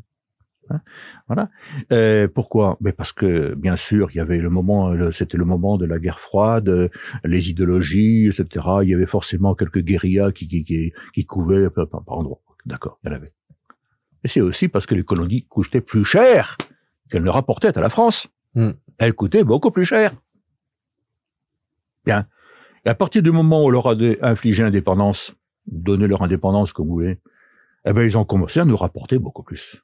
Hein, 0.70 0.80
voilà. 1.26 1.50
Euh, 1.92 2.28
pourquoi? 2.28 2.76
Mais 2.80 2.92
parce 2.92 3.12
que 3.12 3.54
bien 3.54 3.76
sûr, 3.76 4.10
il 4.12 4.16
y 4.16 4.20
avait 4.20 4.38
le 4.38 4.50
moment, 4.50 4.94
c'était 5.12 5.36
le 5.36 5.44
moment 5.44 5.76
de 5.76 5.86
la 5.86 5.98
guerre 5.98 6.20
froide, 6.20 6.90
les 7.24 7.50
idéologies, 7.50 8.26
etc. 8.26 8.66
Il 8.82 8.88
y 8.88 8.94
avait 8.94 9.06
forcément 9.06 9.54
quelques 9.54 9.80
guérillas 9.80 10.32
qui 10.32 10.48
qui 10.48 10.64
qui, 10.64 10.92
qui 11.12 11.24
couvaient 11.24 11.70
par, 11.70 11.86
par 11.88 12.18
endroits. 12.18 12.40
D'accord, 12.66 12.98
il 13.04 13.08
y 13.08 13.12
en 13.12 13.16
avait. 13.16 13.32
Et 14.24 14.28
c'est 14.28 14.40
aussi 14.40 14.68
parce 14.68 14.86
que 14.86 14.94
les 14.94 15.04
colonies 15.04 15.42
coûtaient 15.42 15.82
plus 15.82 16.04
cher 16.04 16.56
qu'elles 17.10 17.22
ne 17.22 17.30
rapportaient 17.30 17.76
à 17.76 17.80
la 17.80 17.90
France. 17.90 18.28
Mm. 18.54 18.70
Elles 18.98 19.14
coûtaient 19.14 19.44
beaucoup 19.44 19.70
plus 19.70 19.84
cher. 19.84 20.12
Bien. 22.06 22.26
Et 22.84 22.88
à 22.88 22.94
partir 22.94 23.22
du 23.22 23.30
moment 23.30 23.62
où 23.62 23.66
on 23.66 23.70
leur 23.70 23.88
a 23.88 23.94
infligé 24.22 24.62
l'indépendance, 24.62 25.34
donné 25.66 26.06
leur 26.06 26.22
indépendance 26.22 26.72
comme 26.72 26.86
vous 26.86 26.94
voulez, 26.94 27.18
eh 27.86 27.92
ben, 27.92 28.02
ils 28.02 28.16
ont 28.16 28.24
commencé 28.24 28.60
à 28.60 28.64
nous 28.64 28.76
rapporter 28.76 29.18
beaucoup 29.18 29.42
plus. 29.42 29.82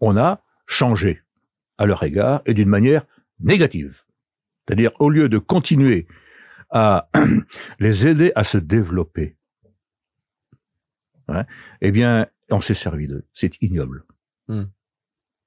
On 0.00 0.16
a 0.16 0.42
changé 0.66 1.22
à 1.78 1.86
leur 1.86 2.02
égard 2.02 2.42
et 2.46 2.54
d'une 2.54 2.68
manière 2.68 3.06
négative. 3.40 4.02
C'est-à-dire, 4.66 4.92
au 4.98 5.10
lieu 5.10 5.28
de 5.28 5.38
continuer 5.38 6.06
à 6.70 7.08
les 7.78 8.06
aider 8.06 8.32
à 8.34 8.44
se 8.44 8.58
développer, 8.58 9.36
hein, 11.28 11.44
eh 11.80 11.92
bien, 11.92 12.26
on 12.50 12.60
s'est 12.60 12.74
servi 12.74 13.08
d'eux. 13.08 13.24
C'est 13.32 13.60
ignoble. 13.62 14.04
Mm. 14.48 14.64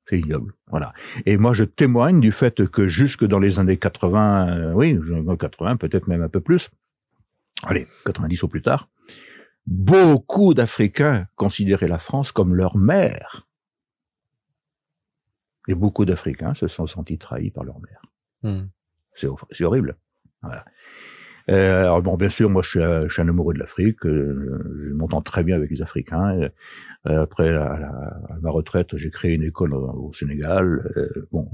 C'est 0.06 0.20
ignoble. 0.20 0.54
Voilà. 0.68 0.94
Et 1.26 1.38
moi, 1.38 1.54
je 1.54 1.64
témoigne 1.64 2.20
du 2.20 2.32
fait 2.32 2.66
que 2.68 2.88
jusque 2.88 3.26
dans 3.26 3.40
les 3.40 3.60
années 3.60 3.78
80, 3.78 4.50
euh, 4.50 4.74
oui, 4.74 4.98
80, 5.38 5.78
peut-être 5.78 6.08
même 6.08 6.22
un 6.22 6.30
peu 6.30 6.40
plus, 6.40 6.70
allez, 7.64 7.88
90 8.06 8.44
ou 8.44 8.48
plus 8.48 8.62
tard, 8.62 8.90
beaucoup 9.66 10.54
d'Africains 10.54 11.28
considéraient 11.36 11.90
la 11.90 12.00
France 12.00 12.32
comme 12.32 12.56
leur 12.56 12.78
mère. 12.78 13.47
Et 15.68 15.76
beaucoup 15.76 16.06
d'Africains 16.06 16.54
se 16.54 16.68
sont 16.68 16.88
sentis 16.88 17.18
trahis 17.18 17.52
par 17.52 17.64
leur 17.64 17.80
mère. 17.80 18.02
Mm. 18.44 18.68
C'est 19.14 19.64
horrible. 19.64 19.98
Voilà. 20.42 20.66
Euh, 21.50 21.84
alors 21.84 22.02
bon, 22.02 22.18
bien 22.18 22.30
sûr, 22.30 22.50
moi, 22.50 22.62
je 22.62 22.70
suis, 22.70 22.80
je 22.80 23.08
suis 23.12 23.22
un 23.22 23.30
amoureux 23.30 23.54
de 23.54 23.60
l'Afrique. 23.60 24.06
Euh, 24.06 24.88
je 24.90 24.94
m'entends 24.94 25.22
très 25.22 25.44
bien 25.44 25.56
avec 25.56 25.70
les 25.72 25.82
Africains. 25.82 26.50
Euh, 27.08 27.24
après 27.24 27.50
à, 27.50 27.80
la, 27.80 27.90
à, 28.30 28.38
ma 28.42 28.50
retraite, 28.52 28.96
j'ai 28.98 29.10
créé 29.10 29.34
une 29.34 29.44
école 29.44 29.74
au, 29.74 30.10
au 30.10 30.14
Sénégal. 30.14 30.92
Euh, 30.98 31.28
bon, 31.32 31.50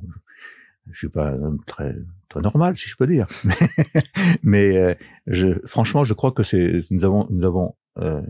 je 0.91 0.97
suis 0.97 1.09
pas 1.09 1.29
un 1.29 1.41
homme 1.41 1.63
très 1.65 1.95
très 2.29 2.41
normal, 2.41 2.75
si 2.75 2.89
je 2.89 2.97
peux 2.97 3.07
dire. 3.07 3.27
Mais 4.43 4.77
euh, 4.77 4.95
je, 5.27 5.59
franchement, 5.65 6.03
je 6.03 6.13
crois 6.13 6.31
que 6.31 6.43
c'est 6.43 6.81
nous 6.89 7.05
avons 7.05 7.27
nous 7.29 7.45
avons 7.45 7.75
euh, 7.99 8.21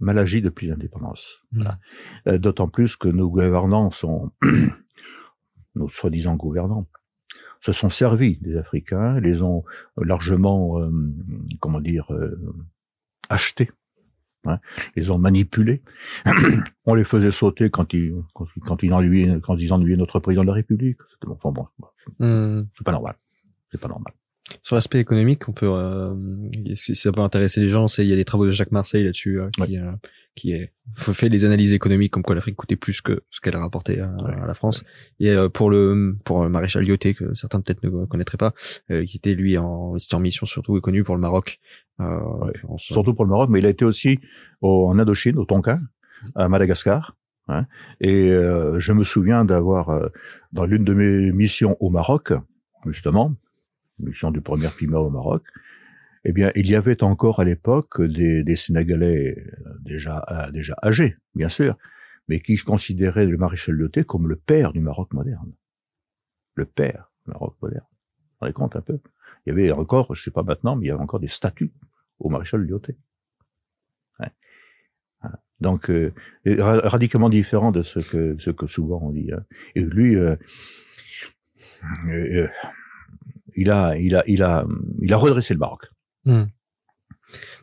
mal 0.00 0.18
agi 0.18 0.42
depuis 0.42 0.66
l'indépendance. 0.66 1.42
Voilà. 1.52 1.78
Euh, 2.26 2.38
D'autant 2.38 2.68
plus 2.68 2.96
que 2.96 3.08
nos 3.08 3.30
gouvernants 3.30 3.90
sont, 3.90 4.32
nos 5.74 5.88
soi-disant 5.88 6.36
gouvernants, 6.36 6.86
se 7.60 7.72
sont 7.72 7.90
servis 7.90 8.38
des 8.38 8.56
Africains, 8.56 9.20
les 9.20 9.42
ont 9.42 9.64
largement, 9.96 10.80
euh, 10.80 10.90
comment 11.60 11.80
dire, 11.80 12.12
euh, 12.12 12.54
achetés, 13.28 13.70
hein, 14.46 14.58
les 14.96 15.10
ont 15.10 15.18
manipulés. 15.18 15.82
On 16.86 16.94
les 16.94 17.04
faisait 17.04 17.30
sauter 17.30 17.70
quand 17.70 17.94
ils, 17.94 18.14
quand, 18.34 18.46
quand 18.66 18.82
ils 18.82 18.92
ennuyaient, 18.92 19.40
quand 19.40 19.56
ils 19.56 19.72
ennuyaient 19.72 19.96
notre 19.96 20.18
président 20.18 20.42
de 20.42 20.48
la 20.48 20.54
République. 20.54 20.98
C'était 21.08 21.26
bon, 21.26 21.38
bon, 21.42 21.52
bon 21.78 21.88
Mm. 22.18 22.64
c'est 22.76 22.84
pas 22.84 22.92
normal. 22.92 23.14
C'est 23.70 23.80
pas 23.80 23.88
normal. 23.88 24.12
Sur 24.62 24.74
l'aspect 24.74 24.98
économique, 25.00 25.48
on 25.48 25.52
peut, 25.52 25.68
euh, 25.68 26.14
si 26.74 26.94
ça 26.94 27.12
peut 27.12 27.20
intéresser 27.20 27.60
les 27.60 27.70
gens, 27.70 27.88
c'est 27.88 28.04
il 28.04 28.10
y 28.10 28.12
a 28.12 28.16
des 28.16 28.24
travaux 28.24 28.44
de 28.44 28.50
Jacques 28.50 28.72
Marseille 28.72 29.04
là-dessus 29.04 29.40
euh, 29.40 29.48
qui, 29.50 29.78
euh, 29.78 29.92
qui 30.34 30.52
est, 30.52 30.72
fait 30.96 31.28
des 31.28 31.44
analyses 31.44 31.72
économiques 31.74 32.10
comme 32.12 32.22
quoi 32.22 32.34
l'Afrique 32.34 32.56
coûtait 32.56 32.76
plus 32.76 33.00
que 33.02 33.22
ce 33.30 33.40
qu'elle 33.40 33.56
rapportait 33.56 34.00
à, 34.00 34.10
Ouais. 34.10 34.32
à 34.42 34.46
la 34.46 34.54
France. 34.54 34.82
Et 35.20 35.30
euh, 35.30 35.48
pour 35.48 35.68
le 35.70 36.16
pour 36.24 36.42
le 36.42 36.48
maréchal 36.48 36.84
Lyoté 36.84 37.12
que 37.14 37.34
certains 37.34 37.60
peut-être 37.60 37.82
ne 37.84 38.06
connaîtraient 38.06 38.38
pas, 38.38 38.52
euh, 38.90 39.04
qui 39.04 39.18
était 39.18 39.34
lui 39.34 39.58
en, 39.58 39.94
en 40.12 40.20
mission 40.20 40.46
surtout 40.46 40.76
et 40.78 40.80
connu 40.80 41.04
pour 41.04 41.14
le 41.14 41.20
Maroc. 41.20 41.58
Euh, 42.00 42.18
Ouais. 42.46 42.52
surtout 42.78 43.12
pour 43.14 43.24
le 43.24 43.30
Maroc, 43.30 43.50
mais 43.50 43.58
il 43.58 43.66
a 43.66 43.68
été 43.68 43.84
aussi 43.84 44.18
au- 44.62 44.88
en 44.88 44.98
Indochine, 44.98 45.36
au 45.38 45.44
Tonkin, 45.44 45.80
à 46.34 46.48
Madagascar. 46.48 47.16
hein. 47.48 47.66
et 48.00 48.30
euh, 48.30 48.78
je 48.78 48.92
me 48.94 49.04
souviens 49.04 49.44
d'avoir, 49.44 49.90
euh, 49.90 50.08
dans 50.52 50.64
l'une 50.64 50.84
de 50.84 50.94
mes 50.94 51.32
missions 51.32 51.76
au 51.80 51.90
Maroc, 51.90 52.32
justement, 52.86 53.34
mission 53.98 54.30
du 54.30 54.40
premier 54.40 54.68
Pima 54.76 54.98
au 54.98 55.10
Maroc, 55.10 55.42
eh 56.24 56.32
bien, 56.32 56.52
il 56.54 56.68
y 56.70 56.74
avait 56.76 57.02
encore 57.02 57.40
à 57.40 57.44
l'époque 57.44 58.00
des, 58.00 58.56
Sénégalais 58.56 59.36
euh, 59.38 59.74
déjà, 59.80 60.24
euh, 60.30 60.50
déjà 60.50 60.76
âgés, 60.82 61.16
bien 61.34 61.48
sûr, 61.48 61.76
mais 62.28 62.40
qui 62.40 62.56
considéraient 62.56 63.26
le 63.26 63.36
maréchal 63.36 63.74
Lyoté 63.74 64.04
comme 64.04 64.28
le 64.28 64.36
père 64.36 64.72
du 64.72 64.80
Maroc 64.80 65.12
moderne. 65.12 65.52
Le 66.54 66.64
père 66.64 67.10
du 67.24 67.32
Maroc 67.32 67.56
moderne. 67.60 67.86
Vous 67.90 68.24
vous 68.24 68.36
rendez 68.40 68.52
compte 68.52 68.76
un 68.76 68.80
peu 68.80 69.00
Il 69.46 69.50
y 69.50 69.52
avait 69.52 69.72
encore, 69.72 70.14
je 70.14 70.22
sais 70.22 70.30
pas 70.30 70.42
maintenant, 70.42 70.76
mais 70.76 70.86
il 70.86 70.88
y 70.88 70.92
avait 70.92 71.00
encore 71.02 71.20
des 71.20 71.28
statues 71.28 71.72
au 72.20 72.28
maréchal 72.28 72.60
Lyoté. 72.62 72.96
Ouais. 74.20 74.30
Donc, 75.60 75.90
euh, 75.90 76.12
ra- 76.46 76.80
radicalement 76.88 77.28
différent 77.28 77.72
de 77.72 77.82
ce 77.82 77.98
que, 78.00 78.36
ce 78.38 78.50
que 78.50 78.66
souvent 78.66 79.00
on 79.02 79.10
dit. 79.10 79.30
hein. 79.32 79.44
Et 79.74 79.80
lui, 79.80 80.16
euh, 80.16 80.36
il 83.56 83.70
a, 83.70 83.96
il 83.96 84.14
a, 84.16 84.24
il 84.26 84.42
a, 84.42 84.64
il 85.00 85.12
a 85.12 85.16
redressé 85.16 85.54
le 85.54 85.60
Maroc. 85.60 85.86
Hmm. 86.24 86.44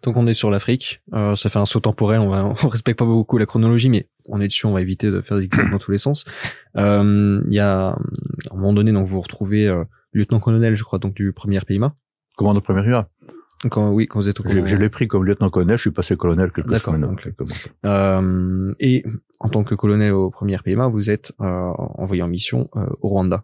Donc 0.04 0.18
on 0.18 0.26
est 0.26 0.34
sur 0.34 0.50
l'Afrique, 0.50 1.02
euh, 1.14 1.36
ça 1.36 1.50
fait 1.50 1.60
un 1.60 1.66
saut 1.68 1.80
temporel, 1.80 2.20
on, 2.20 2.30
va, 2.30 2.44
on 2.64 2.68
respecte 2.70 2.98
pas 3.00 3.06
beaucoup 3.06 3.38
la 3.38 3.46
chronologie, 3.46 3.90
mais 3.90 4.10
on 4.28 4.42
est 4.42 4.48
dessus, 4.48 4.66
on 4.66 4.72
va 4.74 4.82
éviter 4.82 5.12
de 5.12 5.22
faire 5.22 5.38
des 5.38 5.48
dans 5.72 5.78
tous 5.78 5.92
les 5.92 5.98
sens. 6.00 6.26
Euh, 6.78 7.42
Il 7.48 7.54
y 7.54 7.60
a, 7.60 7.90
à 7.90 7.96
un 8.52 8.56
moment 8.56 8.74
donné, 8.74 8.92
donc 8.92 9.06
vous 9.06 9.16
vous 9.16 9.22
retrouvez 9.22 9.68
euh, 9.68 9.84
lieutenant-colonel, 10.14 10.76
je 10.76 10.84
crois, 10.84 10.98
donc 11.00 11.14
du 11.14 11.34
premier 11.34 11.60
PIMA. 11.62 11.94
Commandant 12.38 12.62
premier 12.62 12.82
PIMA. 12.84 13.08
Quand, 13.70 13.92
oui, 13.92 14.08
quand 14.08 14.20
vous 14.22 14.30
êtes 14.30 14.40
au 14.40 14.44
Je, 14.48 14.64
je 14.66 14.76
l'ai 14.78 14.90
pris 14.90 15.08
comme 15.10 15.26
lieutenant-colonel, 15.26 15.76
je 15.78 15.82
suis 15.82 15.92
passé 15.92 16.16
colonel 16.16 16.52
quelques 16.52 16.70
D'accord, 16.70 16.94
semaines. 16.96 17.10
donc- 17.10 17.22
quelques 17.22 17.42
mois. 17.42 17.58
Euh, 17.86 18.74
et 18.80 19.04
en 19.40 19.50
tant 19.50 19.64
que 19.66 19.76
colonel 19.76 20.14
au 20.14 20.30
premier 20.32 20.58
PMA, 20.58 20.88
vous 20.88 21.10
êtes 21.10 21.34
euh, 21.42 21.46
envoyé 21.78 22.24
en 22.24 22.28
mission 22.30 22.70
euh, 22.78 22.86
au 23.02 23.10
Rwanda. 23.10 23.44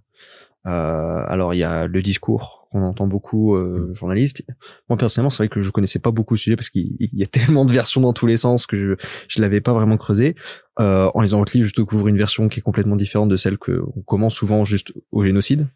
Euh, 0.66 1.24
alors 1.28 1.54
il 1.54 1.58
y 1.58 1.64
a 1.64 1.86
le 1.88 2.02
discours 2.02 2.65
qu'on 2.76 2.84
entend 2.84 3.08
beaucoup 3.08 3.56
euh, 3.56 3.94
journalistes. 3.94 4.46
Moi 4.90 4.98
personnellement, 4.98 5.30
c'est 5.30 5.38
vrai 5.38 5.50
que 5.50 5.62
je 5.62 5.70
connaissais 5.72 6.00
pas 6.00 6.12
beaucoup 6.12 6.34
le 6.34 6.40
sujet 6.40 6.56
parce 6.56 6.70
qu'il 6.70 6.96
il 7.00 7.10
y 7.14 7.24
a 7.24 7.28
tellement 7.32 7.66
de 7.66 7.72
versions 7.72 8.02
dans 8.02 8.14
tous 8.14 8.28
les 8.28 8.38
sens 8.38 8.68
que 8.68 8.78
je 8.78 9.06
je 9.28 9.42
l'avais 9.42 9.62
pas 9.62 9.74
vraiment 9.74 9.98
creusé. 9.98 10.36
Euh, 10.80 11.10
en 11.14 11.22
lisant 11.22 11.40
votre 11.40 11.56
livre, 11.56 11.68
je 11.68 11.74
découvre 11.74 12.08
une 12.08 12.18
version 12.18 12.50
qui 12.50 12.60
est 12.60 12.64
complètement 12.64 12.96
différente 12.96 13.30
de 13.30 13.38
celle 13.38 13.58
que 13.58 13.82
on 13.96 14.02
commence 14.02 14.36
souvent 14.36 14.66
juste 14.66 14.94
au 15.12 15.24
génocide. 15.24 15.68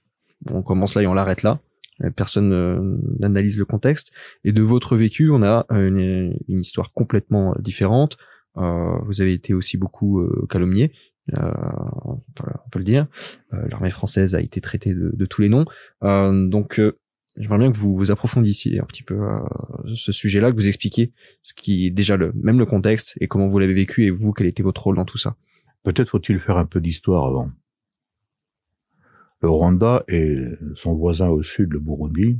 On 0.52 0.62
commence 0.62 0.96
là 0.96 1.02
et 1.02 1.08
on 1.08 1.14
l'arrête 1.14 1.44
là. 1.44 1.60
Euh, 2.04 2.10
Personne 2.12 2.52
euh, 2.54 2.98
n'analyse 3.20 3.58
le 3.58 3.66
contexte. 3.66 4.12
Et 4.44 4.52
de 4.52 4.62
votre 4.62 4.96
vécu, 4.98 5.30
on 5.32 5.42
a 5.42 5.66
euh, 5.72 5.88
une, 5.88 6.38
une 6.48 6.60
histoire 6.60 6.92
complètement 6.94 7.56
différente. 7.60 8.18
Euh, 8.58 8.98
vous 9.06 9.22
avez 9.22 9.34
été 9.34 9.54
aussi 9.54 9.78
beaucoup 9.78 10.20
euh, 10.20 10.46
calomnié, 10.50 10.92
euh, 11.38 11.52
on 12.06 12.22
peut- 12.36 12.80
le 12.80 12.84
dire. 12.84 13.08
Euh, 13.54 13.68
L'armée 13.70 13.90
française 13.90 14.36
a 14.36 14.42
été 14.42 14.62
traitée 14.62 14.94
de, 14.94 15.26
tous 15.26 15.42
les 15.42 15.50
noms. 15.50 15.66
Euh, 16.04 16.48
donc, 16.48 16.82
j'aimerais 17.36 17.58
bien 17.58 17.72
que 17.72 17.78
vous, 17.78 17.96
vous 17.96 18.12
approfondissiez 18.12 18.80
un 18.80 18.86
petit 18.86 19.04
peu 19.04 19.20
ce 19.96 20.12
sujet-là, 20.12 20.52
que 20.52 20.56
vous 20.56 20.68
expliquiez 20.68 21.14
ce 21.44 21.54
qui 21.54 21.88
est 21.88 21.92
déjà 21.92 22.18
le 22.18 22.32
même 22.34 22.60
le 22.60 22.66
contexte 22.66 23.18
et 23.22 23.28
comment 23.28 23.48
vous 23.48 23.60
l'avez 23.60 23.74
vécu 23.74 24.06
et 24.06 24.12
vous 24.12 24.34
quel 24.34 24.48
était 24.48 24.64
votre 24.64 24.84
rôle 24.84 24.96
dans 24.96 25.06
tout 25.06 25.18
ça. 25.18 25.36
Peut-être 25.84 26.10
faut-il 26.10 26.40
faire 26.40 26.58
un 26.58 26.66
peu 26.66 26.82
d'histoire 26.82 27.26
avant. 27.26 27.52
Le 29.42 29.50
Rwanda 29.50 30.04
et 30.10 30.38
son 30.76 30.96
voisin 30.96 31.30
au 31.30 31.44
sud, 31.44 31.72
le 31.72 31.80
Burundi, 31.80 32.40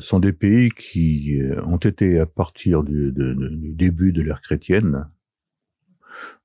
sont 0.00 0.18
des 0.18 0.32
pays 0.32 0.70
qui 0.70 1.40
ont 1.64 1.76
été, 1.76 2.18
à 2.18 2.26
partir 2.26 2.82
du, 2.82 3.12
du 3.12 3.72
début 3.72 4.12
de 4.12 4.22
l'ère 4.22 4.40
chrétienne, 4.40 5.06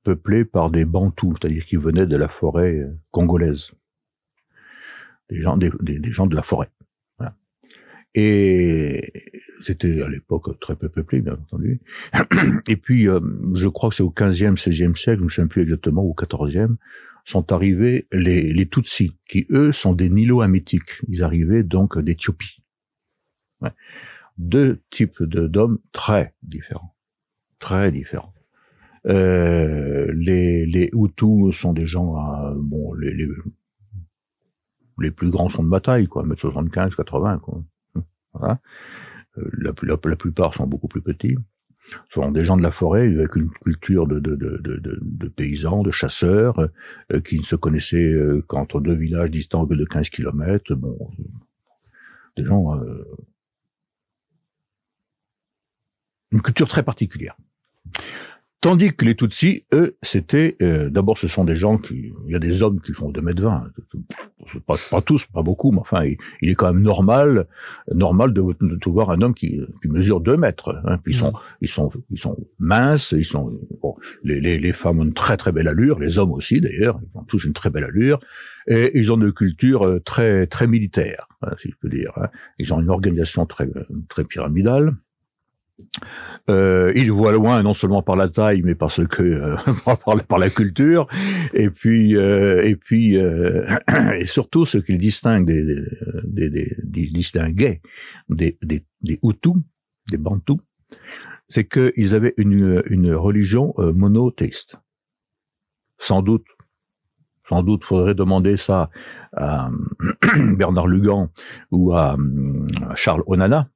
peuplés 0.04 0.46
par 0.46 0.70
des 0.70 0.86
Bantous, 0.86 1.36
c'est-à-dire 1.40 1.66
qui 1.66 1.76
venaient 1.76 2.08
de 2.08 2.16
la 2.16 2.28
forêt 2.28 2.76
euh, 2.76 2.98
congolaise. 3.12 3.72
Des 5.30 5.42
gens, 5.42 5.58
des, 5.58 5.72
gens 6.12 6.26
de 6.26 6.36
la 6.36 6.42
forêt. 6.42 6.70
Voilà. 7.20 7.36
Et 8.16 9.14
c'était 9.62 10.02
à 10.02 10.10
l'époque 10.10 10.60
très 10.60 10.76
peu 10.76 10.90
peuplé, 10.90 11.22
bien 11.22 11.34
entendu. 11.34 11.82
Et 12.68 12.76
puis, 12.76 13.08
euh, 13.08 13.20
je 13.54 13.68
crois 13.68 13.90
que 13.90 13.96
c'est 13.96 14.04
au 14.04 14.12
15e, 14.12 14.58
16e 14.58 14.96
siècle, 14.96 15.20
je 15.20 15.26
ne 15.26 15.30
sais 15.30 15.46
plus 15.46 15.62
exactement, 15.62 16.02
au 16.02 16.16
14e, 16.16 16.78
sont 17.26 17.52
arrivés 17.52 18.08
les, 18.12 18.52
les 18.54 18.68
Tutsis, 18.68 19.18
qui 19.28 19.46
eux 19.52 19.72
sont 19.72 19.94
des 19.94 20.10
Nilo-Hamétiques. 20.10 21.02
Ils 21.08 21.24
arrivaient 21.24 21.64
donc 21.64 22.00
d'Éthiopie. 22.00 22.64
Ouais. 23.62 23.72
Deux 24.38 24.82
types 24.90 25.22
d'hommes 25.22 25.80
très 25.92 26.34
différents. 26.42 26.96
Très 27.60 27.92
différents. 27.92 28.34
Euh, 29.10 30.12
les, 30.14 30.66
les 30.66 30.90
Hutus 30.94 31.56
sont 31.56 31.74
des 31.74 31.86
gens, 31.86 32.18
euh, 32.18 32.54
bon, 32.56 32.94
les, 32.94 33.14
les, 33.14 33.28
les 35.00 35.12
plus 35.12 35.30
grands 35.30 35.50
sont 35.50 35.64
de 35.64 35.70
ma 35.70 35.80
taille, 35.80 36.08
quoi, 36.08 36.24
1m75, 36.26 36.96
80, 36.96 37.40
quoi. 37.40 37.64
Voilà. 38.34 38.60
Euh, 39.38 39.50
La, 39.54 39.74
plupart 40.16 40.54
sont 40.54 40.68
beaucoup 40.68 40.88
plus 40.88 41.02
petits. 41.02 41.36
Ce 42.08 42.14
sont 42.22 42.32
des 42.32 42.44
gens 42.44 42.56
de 42.56 42.62
la 42.62 42.72
forêt 42.72 43.08
avec 43.08 43.36
une 43.36 43.50
culture 43.50 44.06
de, 44.06 44.20
de, 44.20 44.36
de, 44.36 44.60
de, 44.60 45.28
paysans, 45.28 45.82
de 45.82 45.90
chasseurs, 45.90 46.70
qui 47.24 47.40
ne 47.40 47.44
se 47.44 47.56
connaissaient 47.56 48.16
qu'entre 48.48 48.80
deux 48.80 48.94
villages 48.94 49.32
distants 49.32 49.66
que 49.66 49.74
de 49.74 49.86
15 49.86 50.10
kilomètres. 50.10 50.76
Bon, 50.76 51.10
des 52.38 52.46
gens... 52.46 52.78
euh, 52.78 53.04
une 56.32 56.42
culture 56.42 56.68
très 56.68 56.84
particulière. 56.84 57.36
Tandis 58.62 58.94
que 58.94 59.06
les 59.06 59.16
Tutsis, 59.16 59.64
eux, 59.74 59.96
c'était 60.02 60.58
euh, 60.62 60.90
d'abord 60.90 61.18
ce 61.18 61.28
sont 61.28 61.46
des 61.46 61.56
gens 61.56 61.78
qui, 61.78 62.12
il 62.26 62.32
y 62.34 62.36
a 62.36 62.40
des 62.40 62.62
hommes 62.62 62.82
qui 62.82 62.92
font 62.92 63.10
2 63.10 63.22
mètres 63.22 63.42
20, 63.42 63.72
C'est 64.52 64.62
pas, 64.62 64.76
pas 64.92 65.02
tous, 65.02 65.26
pas 65.28 65.42
beaucoup, 65.42 65.72
mais 65.72 65.80
enfin, 65.80 66.04
il, 66.04 66.18
il 66.42 66.50
est 66.50 66.56
quand 66.56 66.74
même 66.74 66.84
normal, 66.84 67.48
normal 67.96 68.34
de, 68.34 68.42
de, 68.60 68.76
de 68.76 68.90
voir 68.90 69.12
un 69.12 69.22
homme 69.22 69.34
qui, 69.34 69.62
qui 69.82 69.88
mesure 69.88 70.20
2 70.20 70.36
mètres. 70.36 70.78
Hein, 70.84 70.98
puis 70.98 71.14
ils 71.14 71.18
sont, 71.18 71.32
ils 71.62 71.70
sont, 71.70 71.90
ils 72.12 72.20
sont 72.20 72.36
minces, 72.60 73.14
ils 73.14 73.24
sont, 73.24 73.50
bon, 73.82 73.96
les, 74.26 74.42
les, 74.42 74.60
les 74.60 74.74
femmes 74.74 75.00
ont 75.00 75.06
une 75.06 75.14
très 75.14 75.38
très 75.38 75.54
belle 75.54 75.70
allure, 75.70 75.98
les 75.98 76.18
hommes 76.18 76.34
aussi 76.34 76.60
d'ailleurs, 76.60 77.00
ils 77.02 77.18
ont 77.18 77.24
tous 77.24 77.46
une 77.46 77.54
très 77.54 77.70
belle 77.70 77.86
allure, 77.86 78.20
et 78.68 78.92
ils 78.94 79.10
ont 79.10 79.22
une 79.22 79.32
culture 79.32 79.88
euh, 79.88 80.02
très 80.02 80.48
très 80.48 80.68
militaire, 80.68 81.30
hein, 81.44 81.54
si 81.58 81.70
je 81.70 81.76
peux 81.80 81.88
dire. 81.88 82.12
Hein. 82.18 82.28
Ils 82.58 82.74
ont 82.74 82.82
une 82.82 82.90
organisation 82.90 83.46
très 83.46 83.70
très 84.10 84.26
pyramidale. 84.26 84.98
Euh, 86.50 86.92
il 86.96 87.12
voit 87.12 87.32
loin 87.32 87.62
non 87.62 87.74
seulement 87.74 88.02
par 88.02 88.16
la 88.16 88.30
taille, 88.30 88.62
mais 88.64 88.76
parce 88.76 89.06
que 89.06 89.22
euh, 89.24 89.56
par, 90.28 90.40
la, 90.40 90.50
culture, 90.50 91.08
et 91.54 91.70
puis 91.70 92.16
euh, 92.16 92.64
et 92.64 92.76
puis 92.76 93.16
et 94.18 94.26
surtout 94.26 94.66
ce 94.66 94.78
qui 94.78 94.94
le 94.94 94.98
distingue 94.98 95.46
des, 95.46 95.64
des, 96.24 96.50
des, 96.50 96.76
des 96.84 97.06
distinguait 97.08 97.82
des, 98.30 98.58
Hutus, 99.24 99.56
des 100.10 100.18
Bantous, 100.18 100.58
c'est 101.48 101.68
qu'ils 101.68 102.16
avaient 102.16 102.34
une, 102.38 102.84
une 102.88 103.14
religion 103.14 103.74
monothéiste. 103.78 104.78
Sans 105.98 106.22
doute, 106.22 106.46
sans 107.48 107.64
doute 107.64 107.84
faudrait 107.84 108.16
demander 108.16 108.58
ça 108.58 108.90
à 109.36 109.70
Bernard 110.58 110.88
Lugan 110.88 111.30
ou 111.72 111.94
à 111.94 112.18
Charles 112.96 113.24
Onana, 113.28 113.70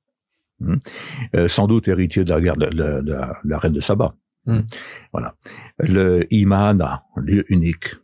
euh, 1.35 1.47
sans 1.47 1.67
doute 1.67 1.87
héritier 1.87 2.23
de 2.23 2.29
la 2.29 2.41
guerre 2.41 2.57
de, 2.57 2.67
de, 2.67 3.01
de, 3.01 3.13
la, 3.13 3.39
de 3.43 3.49
la, 3.49 3.57
reine 3.57 3.73
de 3.73 3.81
Saba. 3.81 4.15
Mm. 4.45 4.59
Voilà. 5.11 5.35
Le 5.79 6.25
Imahana, 6.33 7.03
lieu 7.17 7.45
unique. 7.49 7.95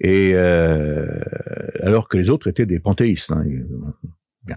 Et 0.00 0.32
euh, 0.34 1.20
alors 1.82 2.08
que 2.08 2.16
les 2.16 2.30
autres 2.30 2.48
étaient 2.48 2.66
des 2.66 2.80
panthéistes. 2.80 3.32
Hein. 3.32 3.44
Bien. 4.44 4.56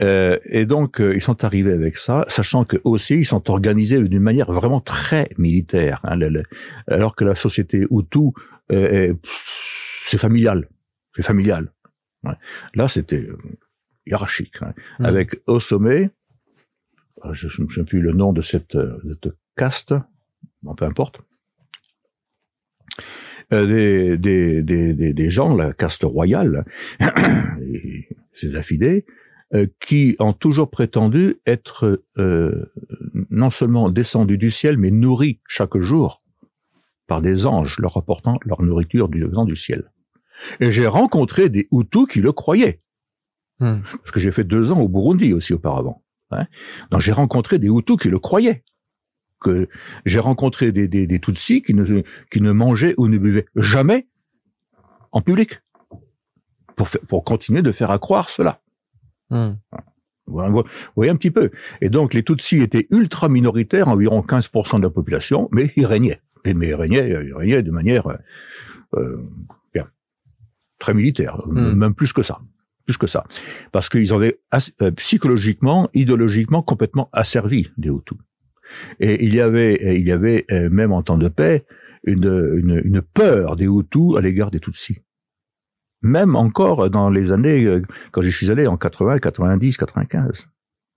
Euh, 0.00 0.38
et 0.46 0.64
donc 0.64 1.00
euh, 1.00 1.14
ils 1.14 1.20
sont 1.20 1.44
arrivés 1.44 1.72
avec 1.72 1.98
ça, 1.98 2.24
sachant 2.28 2.64
que 2.64 2.78
aussi 2.84 3.16
ils 3.16 3.26
sont 3.26 3.50
organisés 3.50 4.02
d'une 4.02 4.22
manière 4.22 4.50
vraiment 4.50 4.80
très 4.80 5.28
militaire. 5.36 6.00
Hein, 6.04 6.16
le, 6.16 6.28
le, 6.28 6.44
alors 6.86 7.14
que 7.14 7.24
la 7.24 7.34
société 7.34 7.86
Hutu, 7.90 8.30
euh, 8.72 9.12
c'est 10.06 10.18
familial, 10.18 10.68
c'est 11.14 11.22
familial. 11.22 11.72
Ouais. 12.24 12.34
Là, 12.74 12.88
c'était 12.88 13.28
hiérarchique, 14.06 14.62
hein, 14.62 14.74
mmh. 14.98 15.04
avec 15.04 15.40
au 15.46 15.60
sommet, 15.60 16.10
je 17.30 17.46
ne 17.46 17.64
me 17.64 17.68
souviens 17.68 17.84
plus 17.84 18.00
le 18.00 18.12
nom 18.12 18.32
de 18.32 18.42
cette, 18.42 18.76
de 18.76 19.18
cette 19.22 19.34
caste, 19.56 19.94
bon, 20.62 20.74
peu 20.74 20.84
importe, 20.84 21.20
euh, 23.52 23.66
des, 23.66 24.62
des, 24.62 24.94
des, 24.94 25.12
des, 25.12 25.30
gens, 25.30 25.54
la 25.54 25.72
caste 25.72 26.04
royale, 26.04 26.64
et 27.60 28.08
ses 28.32 28.56
affidés, 28.56 29.04
euh, 29.54 29.66
qui 29.78 30.16
ont 30.20 30.32
toujours 30.32 30.70
prétendu 30.70 31.36
être 31.46 32.02
euh, 32.16 32.72
non 33.28 33.50
seulement 33.50 33.90
descendus 33.90 34.38
du 34.38 34.50
ciel, 34.50 34.78
mais 34.78 34.90
nourris 34.90 35.38
chaque 35.46 35.76
jour 35.76 36.18
par 37.06 37.20
des 37.20 37.44
anges 37.44 37.78
leur 37.78 37.98
apportant 37.98 38.38
leur 38.46 38.62
nourriture 38.62 39.10
du 39.10 39.22
vent 39.24 39.44
du 39.44 39.56
ciel. 39.56 39.90
Et 40.60 40.72
j'ai 40.72 40.86
rencontré 40.86 41.50
des 41.50 41.68
Hutus 41.70 42.06
qui 42.08 42.20
le 42.20 42.32
croyaient. 42.32 42.78
Hmm. 43.62 43.82
Parce 43.82 44.10
que 44.10 44.18
j'ai 44.18 44.32
fait 44.32 44.42
deux 44.42 44.72
ans 44.72 44.80
au 44.80 44.88
Burundi 44.88 45.32
aussi 45.32 45.54
auparavant. 45.54 46.02
Hein. 46.32 46.46
Donc 46.90 47.00
j'ai 47.00 47.12
rencontré 47.12 47.60
des 47.60 47.68
Hutus 47.68 47.96
qui 47.96 48.08
le 48.08 48.18
croyaient. 48.18 48.64
Que 49.40 49.68
j'ai 50.04 50.18
rencontré 50.18 50.72
des, 50.72 50.88
des, 50.88 51.06
des 51.06 51.20
Tutsis 51.20 51.62
qui 51.62 51.72
ne, 51.72 52.02
qui 52.32 52.40
ne 52.40 52.50
mangeaient 52.50 52.94
ou 52.96 53.06
ne 53.06 53.18
buvaient 53.18 53.46
jamais 53.54 54.08
en 55.12 55.20
public. 55.20 55.60
Pour, 56.74 56.88
faire, 56.88 57.02
pour 57.02 57.22
continuer 57.22 57.62
de 57.62 57.70
faire 57.70 57.92
à 57.92 58.00
croire 58.00 58.30
cela. 58.30 58.60
Hmm. 59.30 59.52
Vous 60.26 60.64
voyez 60.96 61.12
un 61.12 61.16
petit 61.16 61.30
peu. 61.30 61.50
Et 61.80 61.88
donc 61.88 62.14
les 62.14 62.24
Tutsis 62.24 62.62
étaient 62.62 62.88
ultra 62.90 63.28
minoritaires, 63.28 63.86
environ 63.86 64.22
15% 64.22 64.78
de 64.78 64.82
la 64.82 64.90
population, 64.90 65.48
mais 65.52 65.72
ils 65.76 65.86
régnaient. 65.86 66.20
Mais 66.44 66.68
ils 66.68 66.74
régnaient, 66.74 67.08
ils 67.08 67.34
régnaient 67.34 67.62
de 67.62 67.70
manière 67.70 68.08
euh, 68.94 69.24
bien, 69.72 69.86
très 70.80 70.94
militaire, 70.94 71.40
hmm. 71.46 71.74
même 71.74 71.94
plus 71.94 72.12
que 72.12 72.24
ça 72.24 72.40
plus 72.84 72.96
que 72.96 73.06
ça, 73.06 73.24
parce 73.72 73.88
qu'ils 73.88 74.12
avaient 74.12 74.40
euh, 74.82 74.90
psychologiquement, 74.92 75.88
idéologiquement 75.94 76.62
complètement 76.62 77.08
asservi 77.12 77.70
les 77.78 77.88
Hutus. 77.88 78.18
Et 79.00 79.24
il 79.24 79.34
y 79.34 79.40
avait, 79.40 79.98
il 79.98 80.06
y 80.06 80.12
avait 80.12 80.46
euh, 80.50 80.70
même 80.70 80.92
en 80.92 81.02
temps 81.02 81.18
de 81.18 81.28
paix 81.28 81.64
une, 82.04 82.54
une, 82.56 82.80
une 82.84 83.02
peur 83.02 83.56
des 83.56 83.66
Hutus 83.66 84.16
à 84.16 84.20
l'égard 84.20 84.50
des 84.50 84.60
Tutsis. 84.60 84.98
Même 86.02 86.34
encore 86.34 86.90
dans 86.90 87.10
les 87.10 87.30
années, 87.30 87.64
euh, 87.64 87.82
quand 88.10 88.22
je 88.22 88.30
suis 88.30 88.50
allé 88.50 88.66
en 88.66 88.76
80, 88.76 89.18
90, 89.18 89.76
95 89.76 90.48